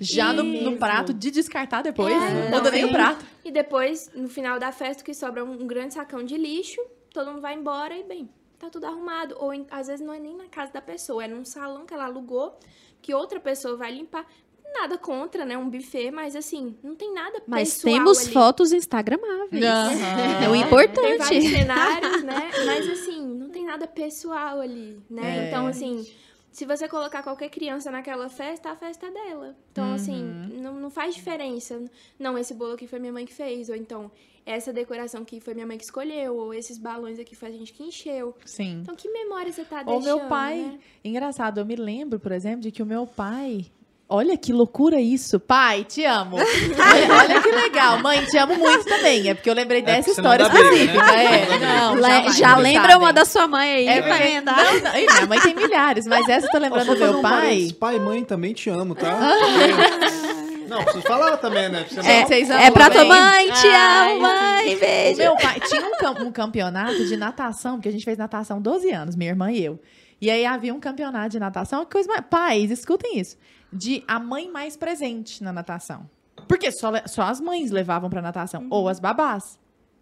Já 0.00 0.32
no, 0.32 0.42
no 0.42 0.76
prato 0.76 1.12
de 1.12 1.30
descartar 1.30 1.82
depois. 1.82 2.12
É, 2.14 2.50
não 2.50 2.50
muda 2.58 2.70
nem 2.70 2.84
o 2.84 2.88
sim. 2.88 2.92
prato. 2.92 3.24
E 3.44 3.50
depois, 3.50 4.10
no 4.14 4.28
final 4.28 4.58
da 4.58 4.72
festa, 4.72 5.02
o 5.02 5.04
que 5.04 5.14
sobra 5.14 5.44
um 5.44 5.66
grande 5.66 5.94
sacão 5.94 6.22
de 6.24 6.36
lixo, 6.36 6.80
todo 7.12 7.30
mundo 7.30 7.40
vai 7.40 7.54
embora 7.54 7.96
e, 7.96 8.02
bem, 8.04 8.28
tá 8.58 8.68
tudo 8.70 8.84
arrumado. 8.86 9.34
Ou 9.38 9.52
em- 9.52 9.66
às 9.70 9.86
vezes 9.88 10.04
não 10.04 10.12
é 10.14 10.18
nem 10.18 10.36
na 10.36 10.46
casa 10.46 10.72
da 10.72 10.80
pessoa, 10.82 11.24
é 11.24 11.28
num 11.28 11.44
salão 11.44 11.84
que 11.86 11.92
ela 11.94 12.04
alugou, 12.04 12.58
que 13.02 13.12
outra 13.14 13.40
pessoa 13.40 13.76
vai 13.76 13.92
limpar. 13.92 14.26
Nada 14.72 14.96
contra, 14.96 15.44
né? 15.44 15.58
Um 15.58 15.68
buffet, 15.68 16.12
mas 16.12 16.36
assim, 16.36 16.76
não 16.80 16.94
tem 16.94 17.12
nada 17.12 17.42
Mas 17.44 17.74
pessoal 17.74 17.92
temos 17.96 18.18
ali. 18.20 18.32
fotos 18.32 18.72
instagramáveis. 18.72 19.64
Aham. 19.64 20.44
É 20.44 20.48
o 20.48 20.52
Tem 20.52 20.60
importante. 20.62 21.18
vários 21.18 21.50
cenários, 21.50 22.22
né? 22.22 22.50
Mas 22.64 22.88
assim, 22.88 23.20
não 23.34 23.50
tem 23.50 23.64
nada 23.66 23.88
pessoal 23.88 24.60
ali, 24.60 25.00
né? 25.10 25.46
É. 25.46 25.48
Então, 25.48 25.66
assim, 25.66 26.06
se 26.50 26.66
você 26.66 26.88
colocar 26.88 27.22
qualquer 27.22 27.48
criança 27.48 27.90
naquela 27.90 28.28
festa, 28.28 28.70
a 28.70 28.76
festa 28.76 29.06
é 29.06 29.10
dela. 29.10 29.56
Então, 29.70 29.92
assim, 29.92 30.22
não, 30.60 30.74
não 30.74 30.90
faz 30.90 31.14
diferença. 31.14 31.84
Não, 32.18 32.36
esse 32.36 32.54
bolo 32.54 32.72
aqui 32.74 32.86
foi 32.86 32.98
minha 32.98 33.12
mãe 33.12 33.24
que 33.24 33.32
fez, 33.32 33.68
ou 33.68 33.76
então 33.76 34.10
essa 34.44 34.72
decoração 34.72 35.22
aqui 35.22 35.38
foi 35.40 35.54
minha 35.54 35.66
mãe 35.66 35.78
que 35.78 35.84
escolheu, 35.84 36.36
ou 36.36 36.52
esses 36.52 36.76
balões 36.78 37.18
aqui 37.18 37.36
foi 37.36 37.50
a 37.50 37.52
gente 37.52 37.72
que 37.72 37.82
encheu. 37.82 38.34
Sim. 38.44 38.80
Então, 38.82 38.96
que 38.96 39.08
memória 39.08 39.52
você 39.52 39.64
tá 39.64 39.82
Ou 39.86 40.00
deixando, 40.00 40.18
meu 40.18 40.28
pai. 40.28 40.56
né? 40.58 40.78
Engraçado, 41.04 41.58
eu 41.58 41.66
me 41.66 41.76
lembro, 41.76 42.18
por 42.18 42.32
exemplo, 42.32 42.60
de 42.60 42.70
que 42.70 42.82
o 42.82 42.86
meu 42.86 43.06
pai. 43.06 43.66
Olha 44.12 44.36
que 44.36 44.52
loucura 44.52 45.00
isso. 45.00 45.38
Pai, 45.38 45.84
te 45.84 46.04
amo. 46.04 46.36
olha, 46.36 47.40
que 47.40 47.50
legal. 47.52 47.98
Mãe, 48.00 48.24
te 48.26 48.36
amo 48.38 48.56
muito 48.56 48.84
também. 48.84 49.28
É 49.28 49.34
porque 49.34 49.48
eu 49.48 49.54
lembrei 49.54 49.82
dessa 49.82 49.98
porque 49.98 50.14
senão 50.14 50.32
história 50.32 50.48
né? 50.52 50.60
específica. 50.68 51.12
É, 51.12 51.38
dá 51.38 51.46
briga. 51.46 51.66
não, 51.66 52.32
já 52.32 52.54
vocês 52.54 52.62
lembra 52.62 52.82
sabem. 52.90 52.96
uma 52.96 53.12
da 53.12 53.24
sua 53.24 53.46
mãe 53.46 53.70
aí, 53.72 53.86
É 53.88 54.02
pra 54.02 54.18
não, 54.52 54.80
não, 54.80 54.96
e 54.98 55.06
minha 55.06 55.26
mãe 55.26 55.40
tem 55.40 55.54
milhares, 55.54 56.06
mas 56.06 56.28
essa 56.28 56.46
eu 56.46 56.50
tô 56.50 56.58
lembrando 56.58 56.92
do 56.94 56.98
meu 57.00 57.18
um 57.18 57.22
pai. 57.22 57.30
parênteses, 57.40 57.72
Pai 57.72 57.96
e 57.96 58.00
mãe 58.00 58.24
também 58.24 58.52
te 58.52 58.68
amo, 58.68 58.94
tá? 58.96 59.16
Porque- 59.16 60.50
Não, 60.68 60.82
preciso 60.82 61.02
falar 61.04 61.36
também, 61.36 61.68
né? 61.68 61.84
É, 62.04 62.26
vocês 62.26 62.50
amam 62.50 62.62
É 62.64 62.70
pra 62.70 62.90
tua 62.90 63.04
mãe, 63.04 63.50
te 63.50 63.66
amo, 63.66 64.20
mãe, 64.22 64.74
O 64.76 64.78
beijo. 64.80 65.18
meu 65.18 65.36
pai 65.36 65.60
tinha 65.68 65.84
um, 65.84 65.96
cam- 65.98 66.22
um 66.24 66.32
campeonato 66.32 67.04
de 67.06 67.16
natação, 67.16 67.74
porque 67.76 67.88
a 67.88 67.92
gente 67.92 68.04
fez 68.04 68.16
natação 68.18 68.60
12 68.60 68.90
anos, 68.90 69.16
minha 69.16 69.30
irmã 69.30 69.50
e 69.52 69.64
eu. 69.64 69.80
E 70.20 70.30
aí 70.30 70.44
havia 70.44 70.72
um 70.74 70.78
campeonato 70.78 71.30
de 71.30 71.40
natação, 71.40 71.80
uma 71.80 71.86
coisa 71.86 72.06
mais. 72.08 72.22
Pais, 72.28 72.70
escutem 72.70 73.18
isso. 73.18 73.36
De 73.72 74.02
a 74.06 74.18
mãe 74.18 74.50
mais 74.50 74.76
presente 74.76 75.42
na 75.42 75.52
natação. 75.52 76.08
Porque 76.48 76.70
só, 76.72 76.90
só 77.06 77.22
as 77.22 77.40
mães 77.40 77.70
levavam 77.70 78.10
pra 78.10 78.22
natação, 78.22 78.66
ou 78.70 78.88
as 78.88 78.98
babás. 78.98 79.58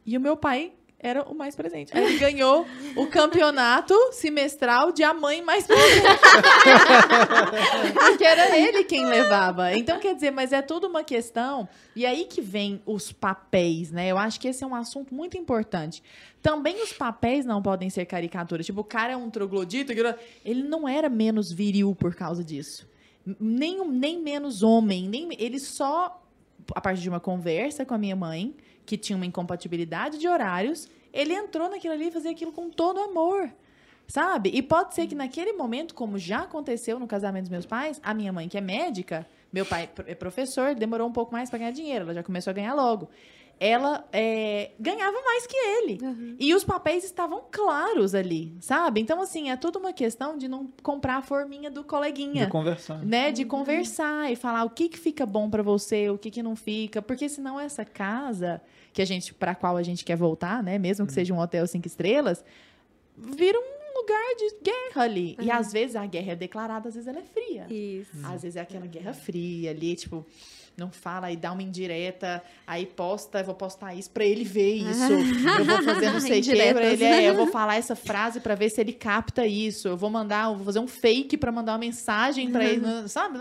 E 0.06 0.16
o 0.16 0.20
meu 0.20 0.36
pai 0.36 0.72
era 1.00 1.22
o 1.22 1.34
mais 1.34 1.54
presente. 1.54 1.96
Ele 1.96 2.16
ganhou 2.18 2.66
o 2.96 3.06
campeonato 3.06 3.94
semestral 4.12 4.90
de 4.90 5.04
a 5.04 5.14
mãe 5.14 5.40
mais 5.42 5.66
presente. 5.68 6.06
Porque 7.94 8.24
era 8.24 8.56
ele 8.56 8.84
quem 8.84 9.06
levava. 9.06 9.74
Então, 9.74 10.00
quer 10.00 10.14
dizer, 10.14 10.30
mas 10.32 10.52
é 10.52 10.60
tudo 10.60 10.88
uma 10.88 11.04
questão. 11.04 11.68
E 11.94 12.04
aí 12.04 12.24
que 12.24 12.40
vem 12.40 12.82
os 12.84 13.12
papéis, 13.12 13.92
né? 13.92 14.08
Eu 14.08 14.18
acho 14.18 14.40
que 14.40 14.48
esse 14.48 14.64
é 14.64 14.66
um 14.66 14.74
assunto 14.74 15.14
muito 15.14 15.36
importante. 15.36 16.02
Também 16.42 16.82
os 16.82 16.92
papéis 16.92 17.44
não 17.44 17.62
podem 17.62 17.90
ser 17.90 18.04
caricaturas. 18.06 18.66
Tipo, 18.66 18.80
o 18.80 18.84
cara 18.84 19.12
é 19.12 19.16
um 19.16 19.30
troglodita, 19.30 19.94
que 19.94 20.02
ele 20.44 20.62
não 20.62 20.88
era 20.88 21.08
menos 21.08 21.52
viril 21.52 21.94
por 21.94 22.14
causa 22.14 22.42
disso. 22.42 22.88
Nem, 23.38 23.86
nem 23.88 24.20
menos 24.20 24.62
homem. 24.62 25.08
Nem, 25.08 25.28
ele 25.38 25.58
só, 25.58 26.22
a 26.74 26.80
partir 26.80 27.02
de 27.02 27.08
uma 27.08 27.20
conversa 27.20 27.84
com 27.84 27.94
a 27.94 27.98
minha 27.98 28.16
mãe, 28.16 28.54
que 28.86 28.96
tinha 28.96 29.16
uma 29.16 29.26
incompatibilidade 29.26 30.18
de 30.18 30.26
horários, 30.26 30.88
ele 31.12 31.34
entrou 31.34 31.68
naquilo 31.68 31.94
ali 31.94 32.08
e 32.08 32.10
fazia 32.10 32.30
aquilo 32.30 32.52
com 32.52 32.70
todo 32.70 33.00
amor. 33.00 33.50
Sabe? 34.06 34.50
E 34.54 34.62
pode 34.62 34.94
ser 34.94 35.06
que 35.06 35.14
naquele 35.14 35.52
momento, 35.52 35.94
como 35.94 36.18
já 36.18 36.40
aconteceu 36.40 36.98
no 36.98 37.06
casamento 37.06 37.42
dos 37.42 37.50
meus 37.50 37.66
pais, 37.66 38.00
a 38.02 38.14
minha 38.14 38.32
mãe, 38.32 38.48
que 38.48 38.56
é 38.56 38.60
médica, 38.60 39.26
meu 39.52 39.66
pai 39.66 39.88
é 40.06 40.14
professor, 40.14 40.74
demorou 40.74 41.06
um 41.06 41.12
pouco 41.12 41.32
mais 41.32 41.50
para 41.50 41.58
ganhar 41.58 41.72
dinheiro, 41.72 42.04
ela 42.04 42.14
já 42.14 42.22
começou 42.22 42.50
a 42.50 42.54
ganhar 42.54 42.74
logo. 42.74 43.10
Ela 43.60 44.06
é, 44.12 44.70
ganhava 44.78 45.20
mais 45.22 45.46
que 45.46 45.56
ele. 45.56 45.98
E 46.38 46.54
os 46.54 46.62
papéis 46.62 47.02
estavam 47.02 47.42
claros 47.50 48.14
ali, 48.14 48.54
sabe? 48.60 49.00
Então, 49.00 49.20
assim, 49.20 49.50
é 49.50 49.56
tudo 49.56 49.78
uma 49.80 49.92
questão 49.92 50.38
de 50.38 50.46
não 50.46 50.68
comprar 50.82 51.16
a 51.16 51.22
forminha 51.22 51.68
do 51.70 51.82
coleguinha 51.82 52.44
De 52.46 52.52
conversar. 52.52 53.04
né, 53.04 53.32
de 53.32 53.44
conversar 53.44 54.30
e 54.30 54.36
falar 54.36 54.62
o 54.64 54.70
que 54.70 54.88
que 54.88 54.98
fica 54.98 55.26
bom 55.26 55.50
pra 55.50 55.62
você, 55.62 56.08
o 56.08 56.16
que 56.16 56.30
que 56.30 56.42
não 56.42 56.54
fica, 56.54 57.02
porque 57.02 57.28
senão 57.28 57.58
essa 57.58 57.84
casa 57.84 58.62
que 58.92 59.02
a 59.02 59.04
gente 59.04 59.34
para 59.34 59.54
qual 59.54 59.76
a 59.76 59.82
gente 59.82 60.04
quer 60.04 60.16
voltar, 60.16 60.62
né, 60.62 60.78
mesmo 60.78 61.04
que 61.06 61.12
seja 61.12 61.34
um 61.34 61.38
hotel 61.40 61.66
cinco 61.66 61.86
estrelas, 61.86 62.44
vira 63.16 63.58
um 63.58 63.98
lugar 64.00 64.36
de 64.36 64.56
guerra 64.62 65.02
ali. 65.02 65.36
E 65.40 65.50
às 65.50 65.72
vezes 65.72 65.96
a 65.96 66.06
guerra 66.06 66.32
é 66.32 66.36
declarada, 66.36 66.88
às 66.88 66.94
vezes 66.94 67.08
ela 67.08 67.18
é 67.18 67.24
fria. 67.24 67.66
Isso. 67.68 68.12
Às 68.24 68.42
vezes 68.42 68.56
é 68.56 68.60
aquela 68.60 68.86
guerra 68.86 69.12
fria 69.12 69.72
ali, 69.72 69.96
tipo, 69.96 70.24
não 70.78 70.90
fala 70.90 71.30
e 71.30 71.36
dá 71.36 71.52
uma 71.52 71.62
indireta, 71.62 72.42
aí 72.66 72.86
posta, 72.86 73.40
eu 73.40 73.44
vou 73.44 73.54
postar 73.54 73.94
isso 73.94 74.10
pra 74.10 74.24
ele 74.24 74.44
ver 74.44 74.74
isso. 74.74 75.12
Eu 75.12 75.64
vou 75.64 75.82
fazer 75.82 76.10
não 76.12 76.20
sei 76.20 76.40
o 76.40 76.42
que 76.42 76.72
pra 76.72 76.86
ele, 76.86 77.04
é, 77.04 77.28
eu 77.28 77.34
vou 77.34 77.48
falar 77.48 77.76
essa 77.76 77.96
frase 77.96 78.40
pra 78.40 78.54
ver 78.54 78.70
se 78.70 78.80
ele 78.80 78.92
capta 78.92 79.46
isso. 79.46 79.88
Eu 79.88 79.96
vou 79.96 80.08
mandar, 80.08 80.50
eu 80.50 80.56
vou 80.56 80.64
fazer 80.64 80.78
um 80.78 80.88
fake 80.88 81.36
pra 81.36 81.50
mandar 81.50 81.72
uma 81.72 81.78
mensagem 81.78 82.50
pra 82.50 82.64
ele, 82.64 83.08
sabe? 83.08 83.38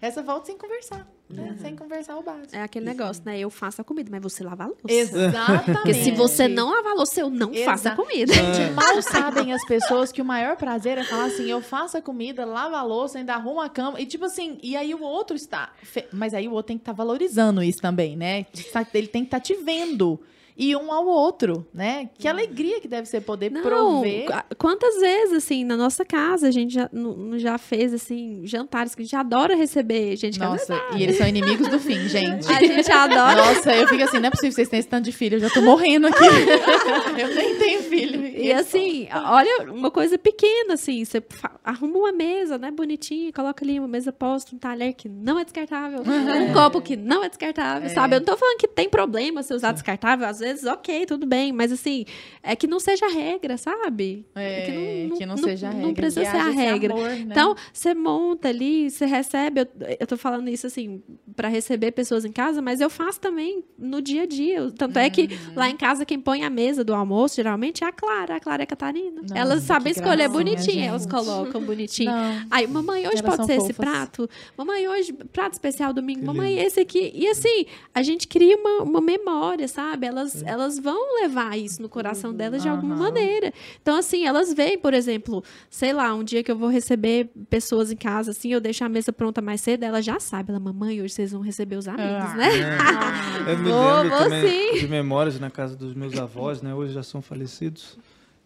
Essa 0.00 0.22
volta 0.22 0.46
sem 0.46 0.56
conversar, 0.56 1.06
né? 1.34 1.56
Sem 1.60 1.74
conversar 1.76 2.16
o 2.18 2.22
básico. 2.22 2.54
É 2.54 2.62
aquele 2.62 2.84
negócio, 2.86 3.22
né? 3.24 3.38
Eu 3.38 3.50
faço 3.50 3.80
a 3.80 3.84
comida, 3.84 4.08
mas 4.10 4.22
você 4.22 4.42
lava 4.44 4.64
a 4.64 4.66
louça. 4.66 4.80
Exatamente. 4.88 5.72
Porque 5.72 5.94
se 5.94 6.10
você 6.12 6.48
não 6.48 6.70
lavar 6.74 6.92
a 6.92 6.94
louça, 6.94 7.20
eu 7.20 7.30
não 7.30 7.52
faço 7.64 7.88
a 7.88 7.96
comida. 7.96 8.32
Gente, 8.32 8.72
mal 8.72 9.02
sabem 9.02 9.52
as 9.52 9.64
pessoas 9.66 10.10
que 10.12 10.20
o 10.20 10.24
maior 10.24 10.56
prazer 10.56 10.98
é 10.98 11.04
falar 11.04 11.24
assim: 11.26 11.48
eu 11.50 11.60
faço 11.60 11.96
a 11.96 12.02
comida, 12.02 12.44
lavo 12.44 12.74
a 12.74 12.82
louça, 12.82 13.18
ainda 13.18 13.34
arrumo 13.34 13.60
a 13.60 13.68
cama. 13.68 14.00
E 14.00 14.06
tipo 14.06 14.24
assim, 14.24 14.58
e 14.62 14.76
aí 14.76 14.94
o 14.94 15.02
outro 15.02 15.36
está. 15.36 15.72
fe- 15.82 16.06
Mas 16.12 16.34
aí 16.34 16.48
o 16.48 16.52
outro 16.52 16.68
tem 16.68 16.76
que 16.78 16.82
estar 16.82 16.92
valorizando 16.92 17.62
isso 17.62 17.80
também, 17.80 18.16
né? 18.16 18.44
Tá- 18.72 18.86
Ele 18.94 19.06
tem 19.06 19.22
que 19.22 19.28
estar 19.28 19.40
te 19.40 19.54
vendo. 19.54 20.20
E 20.56 20.74
um 20.76 20.92
ao 20.92 21.06
outro, 21.06 21.66
né? 21.72 22.10
Que 22.18 22.28
alegria 22.28 22.80
que 22.80 22.88
deve 22.88 23.06
ser 23.08 23.20
poder 23.22 23.50
Não, 23.50 23.62
prover. 23.62 24.26
qu- 24.26 24.56
quantas 24.56 24.96
vezes, 25.00 25.34
assim, 25.38 25.64
na 25.64 25.76
nossa 25.76 26.04
casa, 26.04 26.48
a 26.48 26.50
gente 26.50 26.74
já, 26.74 26.90
já 27.36 27.56
fez, 27.58 27.94
assim, 27.94 28.42
jantares 28.44 28.94
que 28.94 29.02
a 29.02 29.04
gente 29.04 29.16
adora 29.16 29.54
receber 29.54 30.16
gente 30.16 30.38
que 30.38 30.44
Nossa, 30.44 30.78
e 30.96 31.02
eles 31.02 31.16
são 31.16 31.26
inimigos 31.26 31.68
do 31.68 31.78
fim, 31.78 32.00
gente. 32.08 32.46
a 32.50 32.60
gente 32.62 32.90
adora. 32.90 33.36
Nossa, 33.36 33.74
eu 33.74 33.88
fico 33.88 34.02
assim, 34.02 34.18
não 34.18 34.26
é 34.28 34.30
possível 34.30 34.52
vocês 34.52 34.68
tenham 34.68 34.80
esse 34.80 34.88
tanto 34.88 35.04
de 35.04 35.12
filho, 35.12 35.36
eu 35.36 35.40
já 35.40 35.50
tô 35.50 35.62
morrendo 35.62 36.06
aqui. 36.08 36.24
eu 37.20 37.34
nem 37.34 37.56
tenho 37.56 37.82
filho. 37.82 38.26
E 38.26 38.52
assim, 38.52 39.08
olha, 39.12 39.70
uma 39.70 39.90
coisa 39.90 40.18
pequena, 40.18 40.74
assim, 40.74 41.04
você 41.04 41.22
arruma 41.64 41.98
uma 41.98 42.12
mesa, 42.12 42.58
né, 42.58 42.70
bonitinha, 42.70 43.32
coloca 43.32 43.64
ali 43.64 43.78
uma 43.78 43.88
mesa 43.88 44.12
posta, 44.12 44.54
um 44.54 44.58
talher 44.58 44.92
que 44.94 45.08
não 45.08 45.38
é 45.38 45.44
descartável, 45.44 46.00
um 46.00 46.52
copo 46.52 46.80
que 46.80 46.96
não 46.96 47.22
é 47.24 47.28
descartável, 47.28 47.88
sabe? 47.90 48.16
Eu 48.16 48.20
não 48.20 48.26
tô 48.26 48.36
falando 48.36 48.58
que 48.58 48.66
tem 48.68 48.88
problema 48.88 49.42
se 49.42 49.52
usar 49.54 49.72
descartável, 49.72 50.26
às 50.26 50.38
vezes, 50.40 50.49
ok, 50.64 51.06
tudo 51.06 51.26
bem, 51.26 51.52
mas 51.52 51.72
assim, 51.72 52.04
é 52.42 52.54
que 52.56 52.66
não 52.66 52.78
seja 52.80 53.06
a 53.06 53.10
regra, 53.10 53.56
sabe? 53.56 54.24
É, 54.34 55.08
que 55.16 55.26
não, 55.26 55.36
não- 55.36 55.42
seja 55.42 55.68
a 55.68 55.70
regra. 55.70 55.86
não 55.86 55.94
precisa 55.94 56.20
que 56.24 56.30
ser 56.30 56.36
a 56.36 56.48
esse 56.48 56.56
regra. 56.58 56.92
amor, 56.94 57.08
né? 57.10 57.18
Então, 57.30 57.54
você 57.72 57.94
monta 57.94 58.48
ali, 58.48 58.90
você 58.90 59.06
recebe. 59.06 59.60
Eu, 59.62 59.66
eu 60.00 60.06
tô 60.06 60.16
falando 60.16 60.48
isso 60.48 60.66
assim, 60.66 61.02
para 61.36 61.48
receber 61.48 61.92
pessoas 61.92 62.24
em 62.24 62.32
casa, 62.32 62.60
mas 62.62 62.80
eu 62.80 62.90
faço 62.90 63.20
também 63.20 63.64
no 63.78 64.00
dia 64.02 64.22
a 64.22 64.26
dia. 64.26 64.70
Tanto 64.76 64.98
é 64.98 65.08
que 65.10 65.22
Uhum. 65.22 65.54
lá 65.56 65.68
em 65.70 65.76
casa, 65.76 66.04
quem 66.04 66.18
põe 66.18 66.44
a 66.44 66.50
mesa 66.50 66.82
do 66.82 66.94
almoço, 66.94 67.36
geralmente, 67.36 67.84
é 67.84 67.86
a 67.86 67.92
Clara, 67.92 68.36
a 68.36 68.40
Clara 68.40 68.62
e 68.62 68.64
a 68.64 68.66
Catarina. 68.66 69.22
Nossa, 69.22 69.36
elas 69.38 69.62
sabem 69.62 69.92
que 69.92 69.98
escolher 70.00 70.28
gracinha, 70.28 70.44
bonitinho, 70.56 70.84
elas 70.84 71.06
colocam 71.06 71.60
bonitinho. 71.62 72.10
Não. 72.10 72.46
Aí, 72.50 72.66
mamãe, 72.66 73.06
hoje 73.06 73.18
Elas 73.22 73.36
pode 73.36 73.46
ser 73.46 73.52
esse 73.58 73.72
fofas. 73.72 73.76
prato. 73.76 74.30
Mamãe, 74.56 74.88
hoje, 74.88 75.12
prato 75.12 75.52
especial 75.54 75.92
domingo. 75.92 76.20
Que 76.20 76.26
mamãe, 76.26 76.54
lindo. 76.54 76.66
esse 76.66 76.80
aqui. 76.80 77.10
E 77.14 77.28
assim, 77.28 77.66
a 77.94 78.02
gente 78.02 78.26
cria 78.28 78.56
uma, 78.56 78.82
uma 78.82 79.00
memória, 79.00 79.66
sabe? 79.68 80.06
Elas, 80.06 80.29
elas 80.44 80.78
vão 80.78 81.20
levar 81.22 81.58
isso 81.58 81.80
no 81.82 81.88
coração 81.88 82.32
delas 82.32 82.62
de 82.62 82.68
alguma 82.68 82.94
Aham. 82.94 83.02
maneira. 83.04 83.52
Então, 83.80 83.96
assim, 83.96 84.24
elas 84.26 84.52
veem, 84.52 84.78
por 84.78 84.94
exemplo, 84.94 85.42
sei 85.68 85.92
lá, 85.92 86.14
um 86.14 86.22
dia 86.24 86.42
que 86.42 86.50
eu 86.50 86.56
vou 86.56 86.68
receber 86.68 87.30
pessoas 87.48 87.90
em 87.92 87.96
casa, 87.96 88.30
assim, 88.30 88.52
eu 88.52 88.60
deixo 88.60 88.84
a 88.84 88.88
mesa 88.88 89.12
pronta 89.12 89.40
mais 89.40 89.60
cedo, 89.60 89.82
ela 89.84 90.00
já 90.02 90.18
sabe. 90.20 90.50
Ela, 90.50 90.60
mamãe, 90.60 91.00
hoje 91.02 91.14
vocês 91.14 91.32
vão 91.32 91.40
receber 91.40 91.76
os 91.76 91.86
amigos, 91.88 92.06
Ah. 92.30 92.34
né? 92.36 92.48
Eu 93.50 93.58
me 93.58 93.70
Vou, 93.70 93.94
lembro 93.96 94.08
vou 94.10 94.18
também 94.18 94.72
sim. 94.74 94.78
de 94.80 94.88
memórias 94.88 95.38
na 95.40 95.50
casa 95.50 95.74
dos 95.76 95.94
meus 95.94 96.16
avós, 96.18 96.60
né? 96.62 96.74
Hoje 96.74 96.92
já 96.92 97.02
são 97.02 97.22
falecidos. 97.22 97.98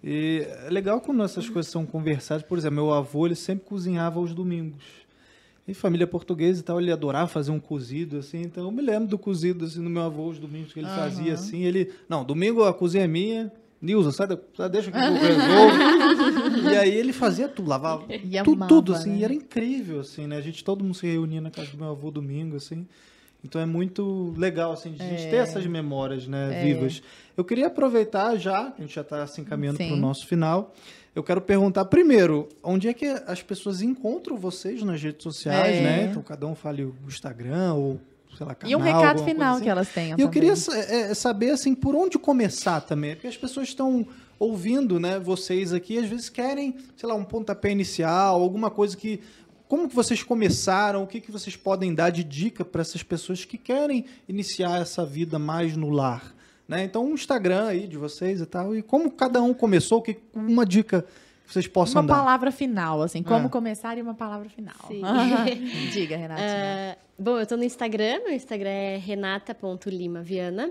E 0.02 0.47
é 0.66 0.70
legal 0.70 1.01
quando 1.01 1.23
essas 1.23 1.48
coisas 1.48 1.70
são 1.73 1.86
conversadas. 1.86 2.43
Por 2.44 2.59
exemplo, 2.59 2.77
meu 2.77 2.93
avô, 2.93 3.27
ele 3.27 3.35
sempre 3.35 3.65
cozinhava 3.65 4.19
aos 4.19 4.35
domingos. 4.35 4.77
E 5.66 5.73
família 5.73 6.07
portuguesa 6.07 6.61
e 6.61 6.62
tal, 6.62 6.78
ele 6.81 6.93
adorava 6.93 7.27
fazer 7.27 7.51
um 7.51 7.59
cozido, 7.59 8.19
assim. 8.19 8.43
Então, 8.43 8.65
eu 8.65 8.70
me 8.70 8.82
lembro 8.82 9.09
do 9.09 9.19
cozido, 9.19 9.65
assim, 9.65 9.82
do 9.82 9.89
meu 9.89 10.03
avô, 10.03 10.28
os 10.28 10.39
domingos 10.39 10.73
que 10.74 10.81
ele 10.81 10.89
fazia, 10.89 11.32
assim. 11.35 11.62
Ele, 11.65 11.91
não, 12.09 12.23
domingo 12.24 12.65
a 12.65 12.74
cozinha 12.74 13.05
é 13.05 13.09
minha. 13.09 13.51
Nilza, 13.81 14.12
sai, 14.12 14.27
da- 14.27 14.39
sai 14.57 14.69
deixa 14.70 14.91
que 14.91 14.97
eu 14.97 15.01
resolvo. 15.15 16.70
e 16.73 16.77
aí 16.77 16.95
ele 16.95 17.12
fazia 17.12 17.49
tudo, 17.49 17.69
lavava 17.69 18.05
E 18.12 18.39
tudo, 18.43 18.57
amava, 18.57 18.66
tudo, 18.69 18.95
assim. 18.95 19.11
né? 19.11 19.19
E 19.19 19.24
era 19.24 19.35
incrível, 19.35 20.01
assim, 20.01 20.27
né? 20.27 20.36
A 20.36 20.41
gente, 20.41 20.62
todo 20.65 20.82
mundo 20.85 20.95
se 20.95 21.07
reunia 21.07 21.41
na 21.41 21.51
casa 21.51 21.70
do 21.70 21.77
meu 21.78 21.89
avô 21.91 22.11
domingo, 22.11 22.57
assim. 22.57 22.86
Então 23.43 23.61
é 23.61 23.66
muito 23.66 24.32
legal, 24.39 24.73
assim, 24.73 24.93
de 24.93 25.03
a 25.03 25.07
gente 25.07 25.28
ter 25.28 25.36
essas 25.36 25.66
memórias, 25.66 26.27
né, 26.27 26.62
vivas. 26.65 27.03
Eu 27.36 27.45
queria 27.45 27.66
aproveitar 27.66 28.36
já, 28.36 28.73
a 28.77 28.81
gente 28.81 28.95
já 28.95 29.03
está 29.03 29.27
se 29.27 29.39
encaminhando 29.43 29.77
para 29.77 29.93
o 29.93 29.97
nosso 30.01 30.27
final. 30.27 30.74
Eu 31.15 31.23
quero 31.23 31.41
perguntar 31.41 31.85
primeiro, 31.85 32.49
onde 32.62 32.89
é 32.89 32.95
que 32.95 33.07
as 33.07 33.41
pessoas 33.43 33.81
encontram 33.82 34.36
vocês 34.36 34.82
nas 34.82 35.01
redes 35.01 35.23
sociais, 35.23 35.77
É. 35.77 35.82
né? 35.82 36.05
Então 36.11 36.23
cada 36.23 36.47
um 36.47 36.55
fale 36.55 36.85
o 36.85 36.95
Instagram 37.07 37.74
ou, 37.74 38.01
sei 38.36 38.45
lá, 38.47 38.55
canal, 38.55 38.70
E 38.73 38.77
um 38.77 38.81
recado 38.85 39.24
final 39.24 39.55
assim. 39.55 39.62
que 39.65 39.70
elas 39.70 39.89
tenham. 39.91 40.19
E 40.19 40.23
eu 40.23 40.28
também. 40.28 40.32
queria 40.32 40.53
é, 41.11 41.15
saber, 41.15 41.51
assim, 41.51 41.74
por 41.74 41.95
onde 41.95 42.19
começar 42.19 42.81
também. 42.81 43.15
Porque 43.15 43.28
as 43.28 43.36
pessoas 43.36 43.69
estão 43.69 44.05
ouvindo, 44.39 44.99
né, 44.99 45.19
vocês 45.20 45.73
aqui, 45.73 45.99
às 45.99 46.07
vezes 46.09 46.28
querem, 46.28 46.77
sei 46.97 47.09
lá, 47.09 47.15
um 47.15 47.24
pontapé 47.24 47.70
inicial, 47.70 48.41
alguma 48.43 48.70
coisa 48.70 48.97
que... 48.97 49.20
Como 49.69 49.89
que 49.89 49.95
vocês 49.95 50.23
começaram? 50.23 51.03
O 51.03 51.07
que, 51.07 51.20
que 51.20 51.32
vocês 51.32 51.57
podem 51.57 51.95
dar 51.95 52.11
de 52.11 52.23
dica 52.23 52.65
para 52.65 52.82
essas 52.82 53.03
pessoas 53.03 53.45
que 53.47 53.57
querem 53.57 54.05
iniciar 54.28 54.81
essa 54.81 55.07
vida 55.07 55.39
mais 55.39 55.74
no 55.77 55.89
lar? 55.89 56.35
Né? 56.66 56.85
Então, 56.85 57.05
um 57.05 57.15
Instagram 57.15 57.66
aí 57.66 57.86
de 57.86 57.99
vocês 57.99 58.41
e 58.41 58.47
tal. 58.47 58.74
E 58.74 58.82
como 58.82 59.11
cada 59.11 59.43
um 59.43 59.53
começou, 59.53 60.01
que, 60.01 60.16
uma 60.35 60.65
dica 60.65 61.05
que 61.47 61.53
vocês 61.53 61.66
possam 61.66 62.01
Uma 62.01 62.09
dar. 62.09 62.15
palavra 62.15 62.51
final, 62.51 63.03
assim, 63.03 63.23
como 63.23 63.47
É. 63.47 63.49
começar 63.51 63.99
e 63.99 64.03
uma 64.03 64.15
palavra 64.15 64.49
final. 64.49 64.74
Sim. 64.89 65.03
Diga, 65.93 66.16
Renatinha. 66.16 66.97
Ah, 66.97 66.97
bom, 67.19 67.39
eu 67.39 67.47
tô 67.47 67.57
no 67.57 67.65
Instagram, 67.65 68.20
meu 68.24 68.32
Instagram 68.32 68.70
é 68.70 68.97
renata.limaviana, 68.97 70.70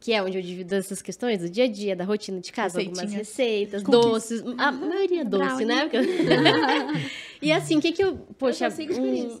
que 0.00 0.12
é 0.14 0.22
onde 0.22 0.38
eu 0.38 0.42
divido 0.42 0.74
essas 0.74 1.02
questões 1.02 1.40
do 1.40 1.50
dia 1.50 1.64
a 1.64 1.68
dia, 1.68 1.94
da 1.94 2.04
rotina 2.04 2.40
de 2.40 2.50
casa, 2.50 2.80
algumas 2.80 3.12
receitas, 3.12 3.82
Cookies. 3.82 4.02
doces, 4.10 4.44
a 4.56 4.72
maioria 4.72 5.20
é 5.20 5.24
doce, 5.24 5.64
né? 5.66 5.90
E 7.40 7.52
assim, 7.52 7.76
o 7.76 7.80
que 7.80 7.92
que 7.92 8.02
eu... 8.02 8.16
Poxa, 8.36 8.66
eu 8.66 9.02
um-. 9.02 9.38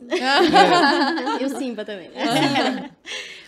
E 1.40 1.44
o 1.44 1.58
Simba 1.58 1.84
também. 1.84 2.08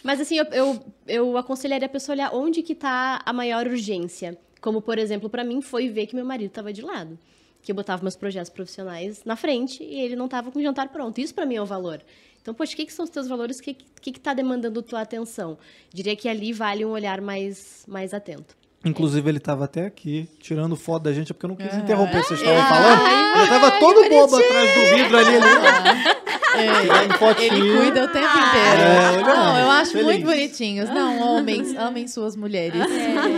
Mas 0.03 0.21
assim, 0.21 0.37
eu, 0.39 0.45
eu, 0.47 0.85
eu 1.07 1.37
aconselharia 1.37 1.87
a 1.87 1.89
pessoa 1.91 2.15
olhar 2.15 2.35
onde 2.35 2.63
que 2.63 2.75
tá 2.75 3.21
a 3.25 3.33
maior 3.33 3.67
urgência. 3.67 4.37
Como, 4.61 4.81
por 4.81 4.99
exemplo, 4.99 5.29
pra 5.31 5.45
mim 5.45 5.61
foi 5.61 5.89
ver 5.89 6.07
que 6.07 6.15
meu 6.15 6.25
marido 6.25 6.51
tava 6.51 6.73
de 6.73 6.83
lado. 6.83 7.19
Que 7.63 7.73
eu 7.73 7.77
botava 7.77 8.03
meus 8.03 8.17
projetos 8.17 8.51
profissionais 8.51 9.23
na 9.25 9.37
frente 9.37 9.83
e 9.85 10.01
ele 10.01 10.17
não 10.17 10.29
tava 10.29 10.51
com 10.51 10.59
o 10.59 10.63
jantar 10.63 10.89
pronto. 10.89 11.19
Isso 11.21 11.35
pra 11.35 11.45
mim 11.45 11.57
é 11.57 11.63
o 11.63 11.67
valor. 11.67 12.01
Então, 12.41 12.55
poxa, 12.55 12.73
o 12.73 12.77
que, 12.77 12.87
que 12.87 12.93
são 12.93 13.05
os 13.05 13.11
teus 13.11 13.29
valores? 13.29 13.59
O 13.59 13.63
que, 13.63 13.75
que, 14.01 14.13
que 14.13 14.21
tá 14.21 14.33
demandando 14.33 14.81
tua 14.81 15.03
atenção? 15.03 15.59
Diria 15.93 16.17
que 16.17 16.27
ali 16.27 16.55
vale 16.55 16.85
um 16.87 16.91
olhar 16.91 17.21
mais, 17.21 17.85
mais 17.87 18.15
atento. 18.15 18.57
Inclusive, 18.83 19.29
ele 19.29 19.39
tava 19.39 19.67
até 19.67 19.85
aqui, 19.85 20.27
tirando 20.41 20.75
foto 20.75 21.03
da 21.03 21.13
gente, 21.13 21.31
é 21.31 21.35
porque 21.35 21.45
eu 21.45 21.49
não 21.49 21.57
quis 21.57 21.75
Ah. 21.75 21.77
interromper 21.81 22.25
vocês 22.25 22.41
estavam 22.41 22.63
falando. 22.67 23.39
Ele 23.39 23.47
tava 23.49 23.71
todo 23.79 24.09
bobo 24.09 24.37
atrás 24.37 24.75
do 24.75 24.97
vidro 24.97 25.19
ali, 25.19 25.37
ali. 25.37 26.21
Tirando 26.83 27.19
fotinho. 27.19 27.55
Ele 27.55 27.79
cuida 27.79 28.05
o 28.05 28.09
tempo 28.09 28.27
inteiro. 28.39 28.83
É, 28.83 29.15
ele 29.15 29.23
não, 29.23 29.57
é 29.57 29.63
eu 29.63 29.71
acho 29.71 29.93
feliz. 29.93 30.07
muito 30.07 30.25
bonitinhos. 30.27 30.91
Não, 30.91 31.21
homens, 31.37 31.77
amem 31.77 32.07
suas 32.09 32.37
mulheres. 32.37 32.81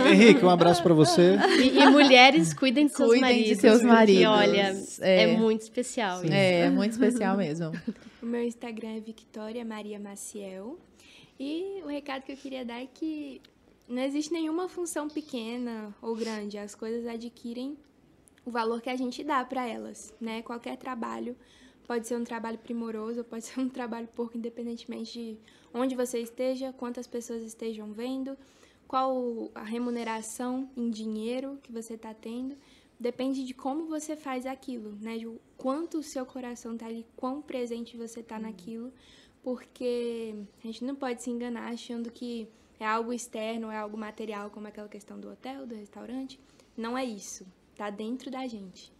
Henrique, 0.09 0.43
um 0.43 0.49
abraço 0.49 0.81
pra 0.83 0.93
você. 0.93 1.35
E, 1.59 1.79
e 1.79 1.87
mulheres, 1.89 2.53
cuidem 2.53 2.87
de 2.87 2.93
seus 2.95 3.09
Cuidem 3.09 3.27
de 3.29 3.39
maridos. 3.39 3.61
seus 3.61 3.73
porque, 3.81 3.87
maridos. 3.93 4.25
olha, 4.31 4.77
é, 5.01 5.23
É. 5.23 5.27
muito 5.37 5.61
especial. 5.61 6.23
isso. 6.23 6.33
É, 6.33 6.59
é 6.61 6.69
muito 6.69 6.91
especial 6.91 7.37
mesmo. 7.37 7.71
O 8.21 8.25
meu 8.25 8.43
Instagram 8.43 8.97
é 8.97 8.99
Victoria 8.99 9.63
Maria 9.65 9.99
Maciel. 9.99 10.77
E 11.39 11.81
o 11.83 11.87
recado 11.87 12.23
que 12.23 12.31
eu 12.31 12.37
queria 12.37 12.63
dar 12.63 12.81
é 12.81 12.87
que 12.91 13.41
não 13.87 14.01
existe 14.01 14.31
nenhuma 14.31 14.69
função 14.69 15.09
pequena 15.09 15.93
ou 16.01 16.15
grande. 16.15 16.57
As 16.57 16.73
coisas 16.75 17.05
adquirem 17.07 17.75
o 18.45 18.51
valor 18.51 18.81
que 18.81 18.89
a 18.89 18.95
gente 18.95 19.23
dá 19.23 19.43
para 19.43 19.67
elas, 19.67 20.13
né? 20.21 20.41
Qualquer 20.41 20.77
trabalho 20.77 21.35
pode 21.87 22.07
ser 22.07 22.15
um 22.15 22.23
trabalho 22.23 22.57
primoroso, 22.57 23.23
pode 23.23 23.45
ser 23.45 23.59
um 23.59 23.69
trabalho 23.69 24.07
pouco, 24.07 24.37
independentemente 24.37 25.13
de 25.13 25.37
onde 25.73 25.95
você 25.95 26.19
esteja, 26.19 26.73
quantas 26.73 27.07
pessoas 27.07 27.43
estejam 27.43 27.91
vendo, 27.91 28.37
qual 28.87 29.49
a 29.55 29.63
remuneração 29.63 30.69
em 30.77 30.89
dinheiro 30.89 31.59
que 31.63 31.71
você 31.71 31.95
está 31.95 32.13
tendo. 32.13 32.55
Depende 32.99 33.43
de 33.43 33.53
como 33.53 33.87
você 33.87 34.15
faz 34.15 34.45
aquilo, 34.45 34.95
né? 35.01 35.17
De 35.17 35.27
quanto 35.57 35.97
o 35.97 36.03
seu 36.03 36.25
coração 36.25 36.77
tá 36.77 36.85
ali, 36.85 37.05
quão 37.15 37.41
presente 37.41 37.97
você 37.97 38.21
tá 38.21 38.39
naquilo, 38.39 38.93
porque 39.41 40.35
a 40.63 40.67
gente 40.67 40.85
não 40.85 40.95
pode 40.95 41.21
se 41.21 41.29
enganar 41.29 41.71
achando 41.71 42.11
que 42.11 42.47
é 42.79 42.85
algo 42.85 43.11
externo, 43.11 43.71
é 43.71 43.77
algo 43.77 43.97
material, 43.97 44.49
como 44.49 44.67
aquela 44.67 44.87
questão 44.87 45.19
do 45.19 45.29
hotel, 45.29 45.65
do 45.65 45.75
restaurante. 45.75 46.39
Não 46.77 46.97
é 46.97 47.03
isso. 47.03 47.45
Tá 47.75 47.89
dentro 47.89 48.29
da 48.29 48.47
gente. 48.47 48.91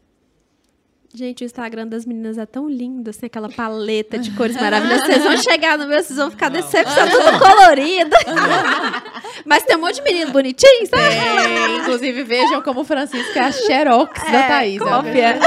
Gente, 1.15 1.43
o 1.43 1.45
Instagram 1.45 1.87
das 1.87 2.07
meninas 2.07 2.39
é 2.39 2.45
tão 2.45 2.67
lindo, 2.67 3.11
assim, 3.11 3.27
aquela 3.27 3.47
paleta 3.47 4.17
de 4.17 4.31
cores 4.31 4.55
maravilhosas. 4.55 5.05
Vocês 5.05 5.23
vão 5.23 5.37
chegar 5.37 5.77
no 5.77 5.87
meu, 5.87 6.01
vocês 6.01 6.17
vão 6.17 6.31
ficar 6.31 6.49
decepcionados, 6.49 7.13
tudo 7.13 7.37
colorido. 7.39 8.15
Mas 9.45 9.61
tem 9.61 9.77
um 9.77 9.81
monte 9.81 9.95
de 9.97 10.01
menino 10.01 10.31
bonitinho, 10.31 10.87
sabe? 10.87 11.13
É, 11.13 11.77
inclusive, 11.77 12.23
vejam 12.23 12.63
como 12.63 12.81
o 12.81 12.83
Francisco 12.83 13.37
é 13.37 13.41
a 13.41 13.51
xerox 13.51 14.23
da 14.31 14.43
Thaís. 14.47 14.81
é 14.81 14.83
cópia. 14.83 15.37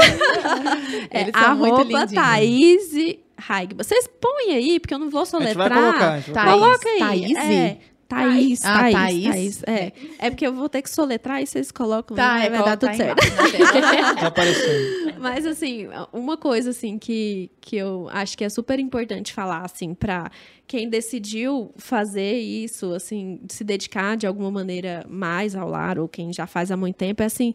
É, 1.11 1.19
Eles 1.21 1.33
são 1.37 1.55
muito 1.57 1.73
arroba 1.75 1.83
lindinhos. 1.99 2.13
Thaís 2.13 3.17
Haig. 3.49 3.73
Vocês 3.75 4.09
põem 4.21 4.55
aí, 4.55 4.79
porque 4.79 4.93
eu 4.93 4.99
não 4.99 5.09
vou 5.09 5.21
A 5.21 5.25
gente 5.25 5.31
soletrar. 5.31 5.69
vai 5.69 5.79
colocar. 5.81 6.11
A 6.13 6.15
gente 6.19 6.31
vai 6.31 6.45
Thaís. 6.45 6.59
colocar. 6.59 6.79
Coloca 6.79 6.89
aí. 6.89 7.33
Thaís? 7.33 7.37
É. 7.37 7.77
Thaís, 8.07 8.63
Ah, 8.63 8.79
Thaís, 8.79 8.93
Thaís. 8.93 9.25
Thaís. 9.25 9.63
É. 9.63 9.91
é 10.19 10.29
porque 10.29 10.47
eu 10.47 10.53
vou 10.53 10.69
ter 10.69 10.81
que 10.81 10.89
soletrar 10.89 11.41
e 11.41 11.47
vocês 11.47 11.71
colocam. 11.71 12.15
Tá, 12.15 12.35
né? 12.35 12.45
é, 12.45 12.49
vai 12.49 12.59
dar 12.59 12.63
coloca 12.63 12.77
tudo 12.77 12.89
aí 12.89 12.97
certo. 12.97 14.15
Tá 14.19 14.27
aparecendo. 14.27 15.19
Mas 15.19 15.45
assim, 15.45 15.87
uma 16.13 16.37
coisa 16.37 16.69
assim 16.69 16.97
que, 16.97 17.51
que 17.59 17.75
eu 17.75 18.07
acho 18.11 18.37
que 18.37 18.43
é 18.43 18.49
super 18.49 18.79
importante 18.79 19.33
falar 19.33 19.63
assim 19.63 19.93
para 19.93 20.31
quem 20.65 20.89
decidiu 20.89 21.71
fazer 21.77 22.39
isso, 22.39 22.93
assim, 22.93 23.39
se 23.49 23.63
dedicar 23.63 24.17
de 24.17 24.27
alguma 24.27 24.51
maneira 24.51 25.05
mais 25.09 25.55
ao 25.55 25.69
lar 25.69 25.97
ou 25.97 26.07
quem 26.07 26.31
já 26.33 26.45
faz 26.45 26.71
há 26.71 26.77
muito 26.77 26.95
tempo 26.95 27.23
é 27.23 27.25
assim, 27.25 27.53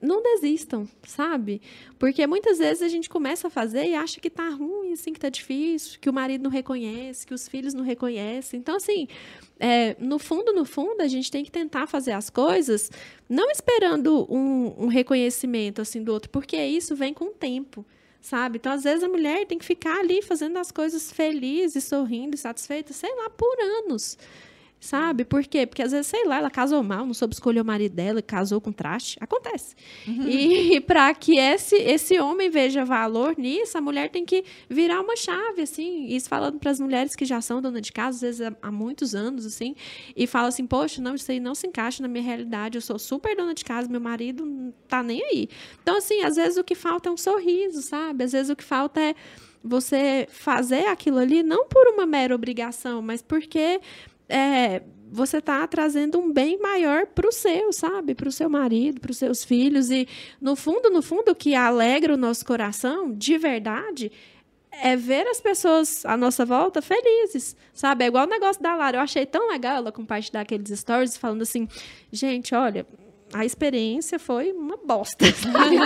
não 0.00 0.22
desistam, 0.22 0.86
sabe? 1.06 1.60
Porque 1.98 2.26
muitas 2.26 2.58
vezes 2.58 2.82
a 2.82 2.88
gente 2.88 3.08
começa 3.08 3.48
a 3.48 3.50
fazer 3.50 3.86
e 3.86 3.94
acha 3.94 4.20
que 4.20 4.28
tá 4.28 4.48
ruim, 4.50 4.92
assim, 4.92 5.12
que 5.12 5.20
tá 5.20 5.28
difícil, 5.28 5.98
que 6.00 6.10
o 6.10 6.12
marido 6.12 6.42
não 6.42 6.50
reconhece, 6.50 7.26
que 7.26 7.32
os 7.32 7.48
filhos 7.48 7.72
não 7.72 7.82
reconhecem. 7.82 8.60
Então, 8.60 8.76
assim, 8.76 9.08
é, 9.58 9.96
no 9.98 10.18
fundo, 10.18 10.52
no 10.52 10.64
fundo, 10.64 11.00
a 11.00 11.08
gente 11.08 11.30
tem 11.30 11.44
que 11.44 11.50
tentar 11.50 11.86
fazer 11.86 12.12
as 12.12 12.28
coisas 12.28 12.90
não 13.28 13.50
esperando 13.50 14.26
um, 14.30 14.84
um 14.84 14.86
reconhecimento, 14.86 15.80
assim, 15.80 16.02
do 16.02 16.12
outro, 16.12 16.30
porque 16.30 16.56
isso 16.56 16.94
vem 16.94 17.14
com 17.14 17.26
o 17.26 17.30
tempo. 17.30 17.84
Sabe? 18.20 18.58
Então, 18.58 18.72
às 18.72 18.82
vezes, 18.82 19.04
a 19.04 19.08
mulher 19.08 19.46
tem 19.46 19.56
que 19.56 19.64
ficar 19.64 20.00
ali 20.00 20.20
fazendo 20.20 20.58
as 20.58 20.72
coisas 20.72 21.12
feliz 21.12 21.76
e 21.76 21.80
sorrindo 21.80 22.34
e 22.34 22.38
satisfeita, 22.38 22.92
sei 22.92 23.14
lá, 23.14 23.30
por 23.30 23.56
anos. 23.60 24.18
Sabe? 24.78 25.24
Por 25.24 25.44
quê? 25.44 25.66
Porque 25.66 25.82
às 25.82 25.90
vezes, 25.90 26.06
sei 26.06 26.24
lá, 26.26 26.36
ela 26.36 26.50
casou 26.50 26.82
mal, 26.82 27.06
não 27.06 27.14
soube 27.14 27.34
escolher 27.34 27.60
o 27.60 27.64
marido 27.64 27.94
dela, 27.94 28.20
casou 28.20 28.60
com 28.60 28.70
traste. 28.70 29.16
Acontece. 29.20 29.74
E 30.06 30.80
para 30.86 31.12
que 31.14 31.38
esse, 31.38 31.76
esse 31.76 32.20
homem 32.20 32.50
veja 32.50 32.84
valor 32.84 33.34
nisso, 33.38 33.76
a 33.76 33.80
mulher 33.80 34.10
tem 34.10 34.24
que 34.24 34.44
virar 34.68 35.00
uma 35.00 35.16
chave, 35.16 35.62
assim. 35.62 36.06
Isso 36.06 36.28
falando 36.28 36.58
para 36.58 36.70
as 36.70 36.78
mulheres 36.78 37.16
que 37.16 37.24
já 37.24 37.40
são 37.40 37.60
dona 37.62 37.80
de 37.80 37.90
casa, 37.90 38.16
às 38.16 38.20
vezes 38.20 38.40
há, 38.42 38.54
há 38.62 38.70
muitos 38.70 39.14
anos, 39.14 39.46
assim, 39.46 39.74
e 40.14 40.26
fala 40.26 40.48
assim: 40.48 40.66
Poxa, 40.66 41.00
não, 41.00 41.14
isso 41.14 41.32
aí 41.32 41.40
não 41.40 41.54
se 41.54 41.66
encaixa 41.66 42.02
na 42.02 42.08
minha 42.08 42.22
realidade. 42.22 42.76
Eu 42.76 42.82
sou 42.82 42.98
super 42.98 43.34
dona 43.34 43.54
de 43.54 43.64
casa, 43.64 43.88
meu 43.88 44.00
marido 44.00 44.44
não 44.44 44.74
tá 44.86 45.02
nem 45.02 45.22
aí. 45.24 45.48
Então, 45.82 45.96
assim, 45.96 46.20
às 46.22 46.36
vezes 46.36 46.58
o 46.58 46.64
que 46.64 46.74
falta 46.74 47.08
é 47.08 47.12
um 47.12 47.16
sorriso, 47.16 47.80
sabe? 47.80 48.24
Às 48.24 48.32
vezes 48.32 48.50
o 48.50 48.56
que 48.56 48.64
falta 48.64 49.00
é 49.00 49.14
você 49.64 50.28
fazer 50.30 50.86
aquilo 50.86 51.18
ali 51.18 51.42
não 51.42 51.66
por 51.66 51.88
uma 51.88 52.06
mera 52.06 52.34
obrigação, 52.34 53.02
mas 53.02 53.20
porque 53.20 53.80
é, 54.28 54.82
você 55.10 55.38
está 55.38 55.66
trazendo 55.66 56.18
um 56.18 56.32
bem 56.32 56.58
maior 56.60 57.06
para 57.06 57.28
o 57.28 57.32
seu, 57.32 57.72
sabe? 57.72 58.14
Para 58.14 58.28
o 58.28 58.32
seu 58.32 58.48
marido, 58.48 59.00
para 59.00 59.10
os 59.10 59.18
seus 59.18 59.44
filhos. 59.44 59.90
E, 59.90 60.08
no 60.40 60.56
fundo, 60.56 60.90
no 60.90 61.02
fundo, 61.02 61.30
o 61.30 61.34
que 61.34 61.54
alegra 61.54 62.14
o 62.14 62.16
nosso 62.16 62.44
coração, 62.44 63.12
de 63.12 63.38
verdade, 63.38 64.10
é 64.70 64.96
ver 64.96 65.26
as 65.28 65.40
pessoas 65.40 66.04
à 66.04 66.16
nossa 66.16 66.44
volta 66.44 66.82
felizes, 66.82 67.56
sabe? 67.72 68.04
É 68.04 68.08
igual 68.08 68.26
o 68.26 68.30
negócio 68.30 68.62
da 68.62 68.74
Lara. 68.74 68.98
Eu 68.98 69.02
achei 69.02 69.24
tão 69.24 69.48
legal 69.48 69.76
ela 69.76 69.92
compartilhar 69.92 70.42
aqueles 70.42 70.78
stories 70.78 71.16
falando 71.16 71.42
assim: 71.42 71.68
gente, 72.12 72.54
olha. 72.54 72.86
A 73.36 73.44
experiência 73.44 74.18
foi 74.18 74.50
uma 74.50 74.78
bosta. 74.82 75.26
sabe? 75.36 75.76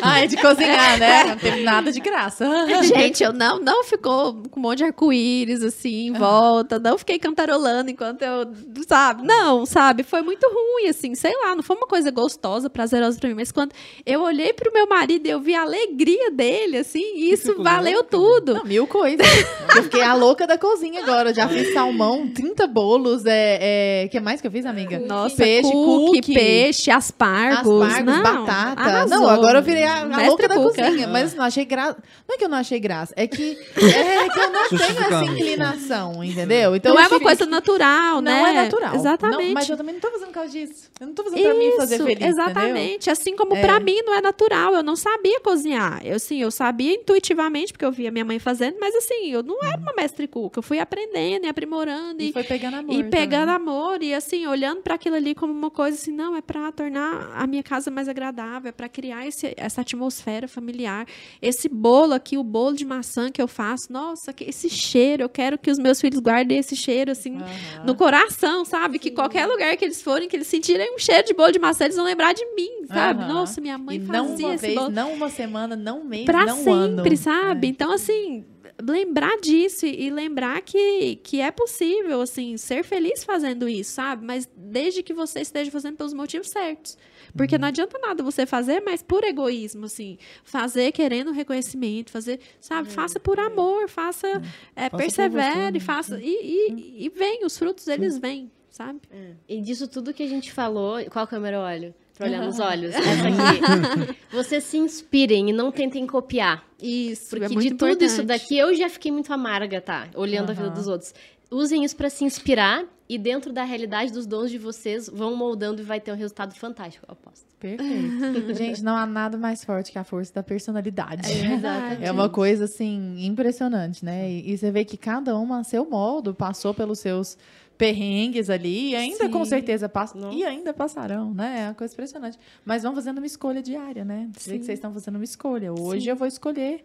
Ah, 0.00 0.22
é 0.22 0.28
de 0.28 0.36
cozinhar, 0.36 0.96
né? 0.96 1.24
Não 1.24 1.36
teve 1.36 1.62
nada 1.62 1.90
de 1.90 1.98
graça. 1.98 2.46
Gente, 2.84 3.24
eu 3.24 3.32
não, 3.32 3.58
não 3.58 3.82
ficou 3.82 4.34
com 4.48 4.60
um 4.60 4.62
monte 4.62 4.78
de 4.78 4.84
arco-íris, 4.84 5.60
assim, 5.64 6.06
em 6.06 6.12
volta. 6.12 6.78
Não 6.78 6.96
fiquei 6.96 7.18
cantarolando 7.18 7.90
enquanto 7.90 8.22
eu, 8.22 8.46
sabe? 8.86 9.26
Não, 9.26 9.66
sabe? 9.66 10.04
Foi 10.04 10.22
muito 10.22 10.46
ruim, 10.46 10.88
assim, 10.88 11.16
sei 11.16 11.32
lá. 11.42 11.56
Não 11.56 11.64
foi 11.64 11.74
uma 11.76 11.86
coisa 11.86 12.12
gostosa, 12.12 12.70
prazerosa 12.70 13.18
pra 13.18 13.28
mim. 13.28 13.34
Mas 13.34 13.50
quando 13.50 13.72
eu 14.06 14.22
olhei 14.22 14.52
pro 14.52 14.72
meu 14.72 14.86
marido 14.86 15.26
e 15.26 15.30
eu 15.30 15.40
vi 15.40 15.56
a 15.56 15.62
alegria 15.62 16.30
dele, 16.30 16.78
assim, 16.78 17.16
isso 17.16 17.48
ficou 17.48 17.64
valeu 17.64 17.94
louca? 17.94 18.10
tudo. 18.10 18.54
Não, 18.54 18.64
mil 18.64 18.86
coisas. 18.86 19.26
Eu 19.74 19.82
fiquei 19.82 20.02
a 20.02 20.14
louca 20.14 20.46
da 20.46 20.56
cozinha 20.56 21.02
agora. 21.02 21.30
Eu 21.30 21.34
já 21.34 21.48
fiz 21.48 21.72
salmão, 21.72 22.28
30 22.28 22.66
bolos. 22.68 23.24
É, 23.26 24.04
é... 24.04 24.08
que 24.08 24.20
mais 24.20 24.40
que 24.40 24.46
eu 24.46 24.50
fiz, 24.50 24.64
amiga? 24.64 25.00
Nossa, 25.00 25.36
peixe, 25.36 25.72
cookie, 25.72 26.20
cookie. 26.20 26.34
peixe, 26.34 26.90
aspargos. 27.00 27.82
Aspargos, 27.82 28.14
não, 28.14 28.22
batata. 28.22 28.80
arrasou. 28.80 29.18
Não, 29.20 29.28
agora 29.28 29.58
eu 29.58 29.62
virei 29.62 29.84
a, 29.84 30.02
a 30.02 30.04
Mestre 30.06 30.26
louca 30.26 30.48
da 30.48 30.54
Cuca. 30.56 30.84
cozinha. 30.84 31.08
Mas 31.08 31.34
não 31.34 31.44
achei 31.44 31.64
graça. 31.64 31.96
Não 32.28 32.34
é 32.34 32.38
que 32.38 32.44
eu 32.44 32.48
não 32.48 32.58
achei 32.58 32.78
graça, 32.80 33.12
é 33.16 33.26
que, 33.26 33.58
é 33.76 34.28
que 34.28 34.38
eu 34.38 34.50
não 34.50 34.68
tenho 34.68 35.00
essa 35.00 35.24
inclinação, 35.24 36.22
entendeu? 36.24 36.76
Então 36.76 36.94
não 36.94 37.00
é 37.00 37.04
uma 37.04 37.10
tive 37.10 37.24
coisa 37.24 37.46
natural, 37.46 38.20
né? 38.20 38.40
Não 38.40 38.46
é 38.46 38.52
natural. 38.64 38.94
Exatamente. 38.94 39.46
Não, 39.46 39.54
mas 39.54 39.68
eu 39.68 39.76
também 39.76 39.94
não 39.94 40.00
tô 40.00 40.10
fazendo 40.10 40.26
por 40.28 40.34
causa 40.34 40.50
disso. 40.50 40.90
Eu 41.00 41.06
não 41.06 41.14
tô 41.14 41.24
fazendo 41.24 41.42
pra 41.42 41.54
mim 41.54 41.72
fazer 41.76 41.94
Isso, 41.96 42.04
feliz, 42.04 42.20
entendeu? 42.22 42.44
Exatamente. 42.44 43.10
Assim 43.10 43.36
como 43.36 43.56
É. 43.56 43.60
pra 43.60 43.80
mim 43.80 44.00
não 44.04 44.14
é 44.14 44.20
natural. 44.20 44.74
Eu 44.74 44.82
não 44.82 44.96
sabia 44.96 45.40
cozinhar. 45.40 46.00
Eu, 46.04 46.16
assim, 46.16 46.40
eu 46.40 46.50
sabia 46.50 46.94
intuitivamente, 46.94 47.72
porque 47.72 47.84
eu 47.84 47.92
via 47.92 48.10
minha 48.10 48.24
mãe 48.24 48.38
fazendo, 48.38 48.76
mas 48.80 48.94
assim, 48.94 49.30
eu 49.32 49.42
não 49.42 49.58
era 49.64 49.78
uma 49.78 49.92
mestre 49.96 50.26
cuca. 50.28 50.58
Eu 50.58 50.62
fui 50.62 50.78
aprendendo 50.78 51.46
e 51.46 51.48
aprimorando 51.48 52.22
E 52.22 52.28
e, 52.30 52.32
foi 52.32 52.44
pegando 52.44 52.76
amor. 52.76 52.94
e 52.94 53.04
pegando 53.04 53.40
também. 53.52 53.54
amor 53.56 54.02
e 54.02 54.14
assim, 54.14 54.46
olhando 54.46 54.82
pra 54.82 54.94
aquilo 54.94 55.16
ali 55.16 55.34
como 55.34 55.52
uma 55.52 55.70
coisa 55.70 55.96
assim, 55.96 56.12
não, 56.12 56.36
é 56.36 56.40
pra 56.42 56.70
tornar 56.80 57.32
a 57.34 57.46
minha 57.46 57.62
casa 57.62 57.90
mais 57.90 58.08
agradável, 58.08 58.70
é 58.70 58.72
pra 58.72 58.88
criar 58.88 59.26
esse, 59.26 59.52
essa 59.56 59.82
atmosfera 59.82 60.48
familiar. 60.48 61.06
Esse 61.42 61.68
bolo 61.68 62.14
aqui, 62.14 62.38
o 62.38 62.42
bolo 62.42 62.74
de 62.74 62.86
maçã 62.86 63.30
que 63.30 63.42
eu 63.42 63.46
faço, 63.46 63.92
nossa, 63.92 64.32
que 64.32 64.44
esse 64.44 64.70
cheiro, 64.70 65.22
eu 65.22 65.28
quero 65.28 65.58
que 65.58 65.70
os 65.70 65.78
meus 65.78 66.00
filhos 66.00 66.18
guardem 66.20 66.56
esse 66.58 66.74
cheiro 66.74 67.10
assim 67.10 67.36
Aham. 67.36 67.84
no 67.84 67.94
coração, 67.94 68.64
sabe? 68.64 68.98
Que 68.98 69.10
qualquer 69.10 69.44
lugar 69.46 69.76
que 69.76 69.84
eles 69.84 70.00
forem, 70.00 70.26
que 70.26 70.36
eles 70.36 70.46
sentirem 70.46 70.94
um 70.94 70.98
cheiro 70.98 71.26
de 71.26 71.34
bolo 71.34 71.52
de 71.52 71.58
maçã, 71.58 71.84
eles 71.84 71.96
vão 71.96 72.04
lembrar 72.06 72.32
de 72.32 72.44
mim, 72.54 72.86
sabe? 72.86 73.24
Aham. 73.24 73.28
Nossa, 73.34 73.60
minha 73.60 73.76
mãe 73.76 73.96
E 73.96 73.98
não 73.98 74.28
fazia 74.28 74.46
uma 74.46 74.54
esse 74.54 74.66
vez, 74.66 74.78
bolo 74.78 74.90
não 74.90 75.12
uma 75.12 75.28
semana, 75.28 75.76
não 75.76 76.00
um 76.00 76.04
mês, 76.04 76.24
pra 76.24 76.46
não 76.46 76.60
um 76.60 76.64
sempre, 76.64 77.10
ano. 77.10 77.16
sabe? 77.18 77.66
É. 77.66 77.70
Então, 77.70 77.92
assim, 77.92 78.44
lembrar 78.82 79.38
disso 79.40 79.86
e 79.86 80.00
e 80.00 80.10
lembrar 80.10 80.60
que, 80.62 81.16
que 81.16 81.40
é 81.40 81.50
possível, 81.50 82.20
assim, 82.22 82.56
ser 82.56 82.82
feliz 82.82 83.22
fazendo 83.22 83.68
isso, 83.68 83.92
sabe? 83.92 84.24
Mas 84.24 84.48
desde 84.56 85.02
que 85.02 85.12
você 85.12 85.40
esteja 85.40 85.70
fazendo 85.70 85.96
pelos 85.96 86.14
motivos 86.14 86.48
certos. 86.48 86.96
Porque 87.36 87.58
não 87.58 87.68
adianta 87.68 87.98
nada 87.98 88.22
você 88.22 88.46
fazer, 88.46 88.80
mas 88.80 89.02
por 89.02 89.22
egoísmo, 89.22 89.84
assim. 89.84 90.18
Fazer 90.42 90.90
querendo 90.92 91.32
reconhecimento, 91.32 92.10
fazer, 92.10 92.40
sabe? 92.60 92.90
Faça 92.90 93.20
por 93.20 93.38
amor, 93.38 93.88
faça, 93.88 94.42
é, 94.74 94.88
por 94.88 94.96
persevere, 94.98 95.44
você, 95.44 95.70
né? 95.72 95.80
faça. 95.80 96.18
E, 96.20 96.70
e, 96.70 97.04
e 97.04 97.08
vem, 97.10 97.44
os 97.44 97.56
frutos, 97.56 97.86
eles 97.86 98.18
vêm, 98.18 98.50
sabe? 98.70 99.00
E 99.46 99.60
disso 99.60 99.86
tudo 99.86 100.14
que 100.14 100.22
a 100.22 100.28
gente 100.28 100.52
falou, 100.52 100.98
qual 101.10 101.26
câmera 101.26 101.58
eu 101.58 101.60
olho? 101.60 101.94
Pra 102.20 102.28
olhar 102.28 102.44
nos 102.44 102.60
olhos. 102.60 102.94
Essa 102.94 103.28
aqui. 103.28 104.16
Vocês 104.30 104.64
se 104.64 104.76
inspirem 104.76 105.48
e 105.48 105.52
não 105.54 105.72
tentem 105.72 106.06
copiar. 106.06 106.62
Isso, 106.82 107.30
Porque 107.30 107.46
é 107.46 107.48
muito 107.48 107.62
de 107.62 107.74
tudo 107.74 108.04
isso 108.04 108.20
importante. 108.20 108.26
daqui, 108.26 108.58
eu 108.58 108.74
já 108.74 108.90
fiquei 108.90 109.10
muito 109.10 109.32
amarga, 109.32 109.80
tá? 109.80 110.06
Olhando 110.14 110.50
a 110.50 110.52
vida 110.52 110.68
dos 110.68 110.86
outros. 110.86 111.14
Usem 111.50 111.82
isso 111.82 111.96
pra 111.96 112.10
se 112.10 112.22
inspirar 112.22 112.84
e 113.08 113.18
dentro 113.18 113.52
da 113.52 113.64
realidade 113.64 114.12
dos 114.12 114.24
dons 114.26 114.50
de 114.50 114.58
vocês, 114.58 115.08
vão 115.08 115.34
moldando 115.34 115.80
e 115.80 115.84
vai 115.84 115.98
ter 115.98 116.12
um 116.12 116.14
resultado 116.14 116.54
fantástico, 116.54 117.04
eu 117.08 117.12
aposto. 117.12 117.44
Perfeito. 117.58 118.54
Gente, 118.54 118.84
não 118.84 118.94
há 118.96 119.04
nada 119.04 119.36
mais 119.36 119.64
forte 119.64 119.90
que 119.90 119.98
a 119.98 120.04
força 120.04 120.32
da 120.32 120.42
personalidade. 120.42 121.22
verdade. 121.22 122.04
É 122.04 122.12
uma 122.12 122.28
coisa, 122.28 122.64
assim, 122.66 123.16
impressionante, 123.26 124.04
né? 124.04 124.30
E, 124.30 124.52
e 124.52 124.56
você 124.58 124.70
vê 124.70 124.84
que 124.84 124.96
cada 124.96 125.36
uma, 125.36 125.58
a 125.58 125.64
seu 125.64 125.88
modo, 125.90 126.32
passou 126.32 126.72
pelos 126.72 127.00
seus 127.00 127.36
perrengues 127.80 128.50
ali, 128.50 128.90
e 128.90 128.94
ainda 128.94 129.26
com 129.30 129.42
Sim. 129.42 129.48
certeza 129.48 129.88
passam, 129.88 130.30
e 130.34 130.44
ainda 130.44 130.74
passarão, 130.74 131.32
né? 131.32 131.62
É 131.62 131.64
uma 131.68 131.74
coisa 131.74 131.94
impressionante. 131.94 132.38
Mas 132.62 132.82
vão 132.82 132.94
fazendo 132.94 133.16
uma 133.16 133.26
escolha 133.26 133.62
diária, 133.62 134.04
né? 134.04 134.28
Vê 134.44 134.58
que 134.58 134.66
vocês 134.66 134.78
estão 134.78 134.92
fazendo 134.92 135.14
uma 135.14 135.24
escolha. 135.24 135.72
Hoje 135.72 136.04
Sim. 136.04 136.10
eu 136.10 136.16
vou 136.16 136.28
escolher. 136.28 136.84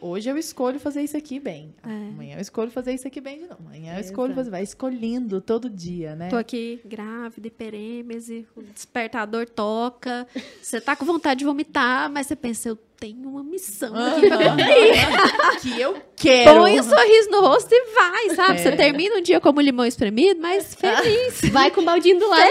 Hoje 0.00 0.30
eu 0.30 0.38
escolho 0.38 0.78
fazer 0.78 1.02
isso 1.02 1.16
aqui 1.16 1.40
bem. 1.40 1.74
É. 1.82 1.88
Amanhã 1.88 2.36
eu 2.36 2.40
escolho 2.40 2.70
fazer 2.70 2.94
isso 2.94 3.08
aqui 3.08 3.20
bem 3.20 3.40
de 3.40 3.48
novo. 3.48 3.60
Amanhã 3.66 3.94
eu 3.96 4.00
escolho 4.00 4.26
Exato. 4.26 4.36
fazer. 4.36 4.50
Vai 4.50 4.62
escolhendo 4.62 5.40
todo 5.40 5.68
dia, 5.68 6.14
né? 6.14 6.28
Tô 6.28 6.36
aqui 6.36 6.80
grávida, 6.84 7.48
hiperêmese, 7.48 8.46
o 8.54 8.62
despertador 8.62 9.48
toca. 9.48 10.28
Você 10.62 10.80
tá 10.80 10.94
com 10.94 11.04
vontade 11.04 11.40
de 11.40 11.44
vomitar, 11.44 12.08
mas 12.08 12.28
você 12.28 12.36
pensa, 12.36 12.68
eu 12.68 12.78
tenho 13.02 13.28
uma 13.28 13.42
missão 13.42 13.92
aqui 13.96 14.28
pra 14.28 14.38
que 15.60 15.80
eu 15.80 16.00
quero. 16.14 16.60
Põe 16.60 16.78
um 16.78 16.82
sorriso 16.84 17.30
no 17.32 17.40
rosto 17.40 17.72
e 17.72 17.84
vai, 17.92 18.30
sabe? 18.36 18.54
É. 18.54 18.58
Você 18.58 18.76
termina 18.76 19.16
um 19.16 19.20
dia 19.20 19.40
como 19.40 19.60
limão 19.60 19.84
espremido, 19.84 20.40
mas 20.40 20.76
feliz. 20.76 21.40
Vai 21.50 21.72
com 21.72 21.80
o 21.80 21.84
baldinho 21.84 22.20
do 22.20 22.28
lado. 22.28 22.48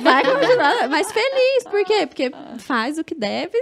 vai 0.00 0.22
continuar, 0.22 0.88
mas 0.88 1.10
feliz. 1.10 1.64
Por 1.64 1.84
quê? 1.84 2.06
Porque 2.06 2.30
faz 2.58 2.96
o 2.96 3.02
que 3.02 3.14
deve, 3.14 3.58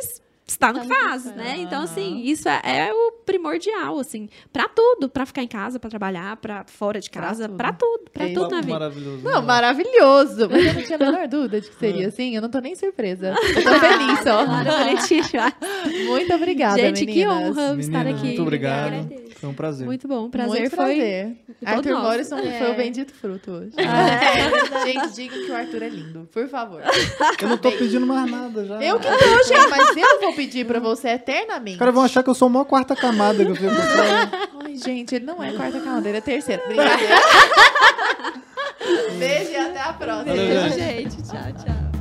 está 0.47 0.73
no 0.73 0.81
que 0.81 0.87
faz, 0.89 1.25
né? 1.35 1.57
Então, 1.59 1.83
assim, 1.83 2.21
isso 2.23 2.49
é, 2.49 2.61
é 2.65 2.93
o 2.93 3.13
primordial, 3.25 3.99
assim, 3.99 4.29
pra 4.53 4.69
tudo. 4.69 5.09
Pra 5.09 5.27
ficar 5.27 5.43
em 5.43 5.49
casa, 5.49 5.79
pra 5.81 5.91
trabalhar, 5.91 6.37
pra 6.37 6.65
fora 6.67 7.01
de 7.01 7.11
casa, 7.11 7.47
tudo. 7.49 7.57
pra 7.57 7.73
tudo. 7.73 8.05
Pra 8.13 8.29
É 8.29 8.33
tudo 8.33 8.51
na 8.51 8.61
vida. 8.61 8.73
Maravilhoso. 8.73 9.23
Não, 9.25 9.43
maravilhoso. 9.43 10.49
Mas 10.51 10.67
eu 10.67 10.75
não 10.75 10.83
tinha 10.83 10.97
a 10.97 10.99
menor 10.99 11.29
dúvida 11.29 11.61
de 11.61 11.69
que 11.71 11.77
seria 11.79 12.09
assim. 12.09 12.35
Eu 12.37 12.43
não 12.43 12.49
tô 12.49 12.61
nem 12.61 12.75
surpresa. 12.75 13.35
Eu 13.57 13.63
tô 13.65 13.81
feliz, 13.81 14.21
Claro, 14.21 14.71
ó. 14.71 14.85
bonitinho. 14.85 15.25
Muito 16.07 16.35
obrigada, 16.35 16.79
Gente, 16.81 17.01
que 17.07 17.25
meninas. 17.27 17.57
honra 17.57 17.81
estar 17.81 17.99
Meninas, 17.99 18.19
aqui. 18.19 18.27
Muito 18.29 18.43
obrigado. 18.43 18.87
Agradeço. 18.95 19.27
Foi 19.37 19.49
um 19.51 19.55
prazer. 19.55 19.87
Muito 19.87 20.09
bom. 20.09 20.31
Prazer 20.31 20.61
Muito 20.61 20.77
foi. 20.77 20.85
prazer. 20.97 21.37
Arthur 21.65 21.91
nosso. 21.91 22.03
Morrison 22.07 22.39
É. 22.39 22.59
foi 22.59 22.71
o 22.71 22.75
bendito 22.75 23.13
fruto 23.13 23.51
hoje. 23.51 23.73
Gente, 24.85 25.15
digam 25.15 25.45
que 25.45 25.51
o 25.51 25.57
Arthur 25.57 25.83
é 25.83 25.89
lindo, 25.89 26.29
por 26.33 26.49
favor. 26.49 26.81
Eu 27.41 27.49
não 27.49 27.59
tô 27.59 27.71
pedindo 27.73 28.07
mais 28.07 28.31
nada 28.31 28.65
já. 28.65 28.83
Eu 28.83 28.99
que 28.99 29.07
tô, 29.07 29.45
gente, 29.45 29.69
mas 29.69 29.97
eu 29.97 30.21
vou 30.21 30.35
pedir 30.37 30.67
pra 30.67 30.79
você 30.79 31.09
eternamente. 31.09 31.73
Os 31.73 31.79
caras 31.79 31.95
vão 31.95 32.05
achar 32.05 32.23
que 32.23 32.31
eu 32.31 32.35
sou 32.35 32.47
a 32.47 32.51
maior 32.51 32.65
quarta 32.65 32.95
camada 32.95 33.45
que 33.45 33.51
eu 33.51 33.57
fico 33.57 33.71
Ai, 34.65 34.77
gente, 34.77 35.15
ele 35.15 35.25
não 35.25 35.43
é 35.43 35.53
quarta 35.53 35.81
camada, 35.81 36.09
ele 36.09 36.19
é 36.19 36.21
terceira. 36.21 36.63
Brincadeira. 36.69 37.15
Beijo 39.19 39.51
e 39.51 39.57
até 39.57 39.81
a 39.81 39.93
próxima. 39.93 40.37
Valeu, 40.37 40.47
Beijo, 40.47 40.79
gente. 40.79 41.17
Tchau, 41.23 41.53
tchau. 41.65 41.96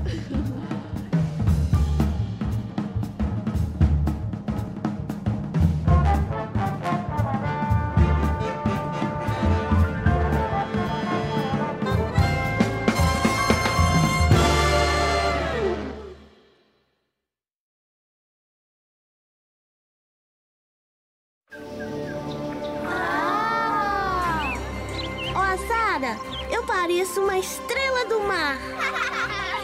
Uma 27.18 27.38
estrela 27.38 28.06
do 28.06 28.20
mar. 28.22 28.58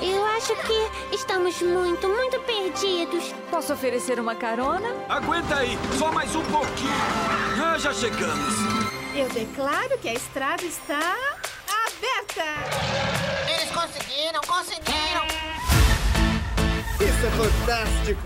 Eu 0.02 0.26
acho 0.26 0.56
que 0.56 1.16
estamos 1.16 1.62
muito, 1.62 2.08
muito 2.08 2.40
perdidos. 2.42 3.34
Posso 3.50 3.74
oferecer 3.74 4.20
uma 4.20 4.36
carona? 4.36 4.90
Aguenta 5.08 5.56
aí, 5.58 5.78
só 5.98 6.12
mais 6.12 6.36
um 6.36 6.44
pouquinho. 6.46 6.92
Ah, 7.64 7.78
já 7.78 7.94
chegamos. 7.94 8.56
Eu 9.14 9.30
declaro 9.30 9.98
que 10.00 10.10
a 10.10 10.14
estrada 10.14 10.64
está 10.64 11.16
aberta. 11.86 12.46
Eles 13.48 13.72
conseguiram, 13.72 14.42
conseguiram! 14.42 15.28
Isso 17.00 17.26
é 17.26 17.32
fantástico! 17.32 18.22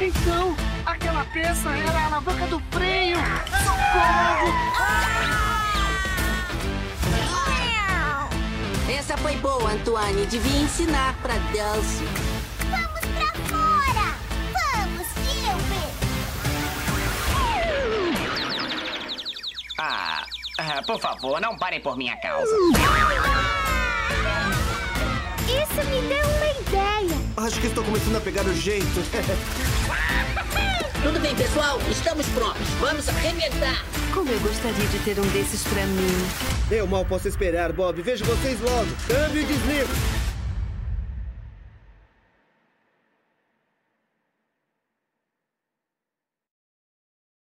Então, 0.00 0.56
aquela 0.84 1.24
peça 1.26 1.70
era 1.70 1.98
a 1.98 2.06
alavanca 2.06 2.46
do 2.46 2.60
freio! 2.70 3.16
Socorro! 3.64 5.51
Essa 9.12 9.20
foi 9.20 9.36
boa, 9.36 9.70
Antoine. 9.70 10.24
Devia 10.24 10.62
ensinar 10.62 11.14
pra 11.20 11.34
Delcy. 11.34 12.08
Vamos 12.70 13.00
pra 13.14 13.26
fora! 13.46 14.14
Vamos, 14.54 15.06
Silver! 15.12 15.90
Ah, 19.78 20.24
ah, 20.58 20.82
por 20.86 20.98
favor, 20.98 21.38
não 21.42 21.58
parem 21.58 21.78
por 21.80 21.94
minha 21.94 22.16
causa. 22.16 22.50
Isso 25.42 25.84
me 25.90 26.00
deu 26.08 26.26
uma 26.26 26.46
ideia. 26.62 27.20
Acho 27.36 27.60
que 27.60 27.66
estou 27.66 27.84
começando 27.84 28.16
a 28.16 28.20
pegar 28.20 28.46
o 28.46 28.54
jeito. 28.54 28.86
Tudo 31.02 31.20
bem, 31.20 31.36
pessoal? 31.36 31.78
Estamos 31.90 32.26
prontos. 32.28 32.66
Vamos 32.80 33.06
arrebentar. 33.10 33.84
Como 34.14 34.30
eu 34.30 34.40
gostaria 34.40 34.86
de 34.86 34.98
ter 35.00 35.20
um 35.20 35.26
desses 35.32 35.64
pra 35.64 35.84
mim. 35.84 36.61
Eu 36.74 36.86
mal 36.86 37.04
posso 37.04 37.28
esperar, 37.28 37.70
Bob. 37.70 38.00
Vejo 38.00 38.24
vocês 38.24 38.58
logo. 38.60 38.88
Câmbio 39.06 39.42
e 39.42 39.44
desligo. 39.44 40.21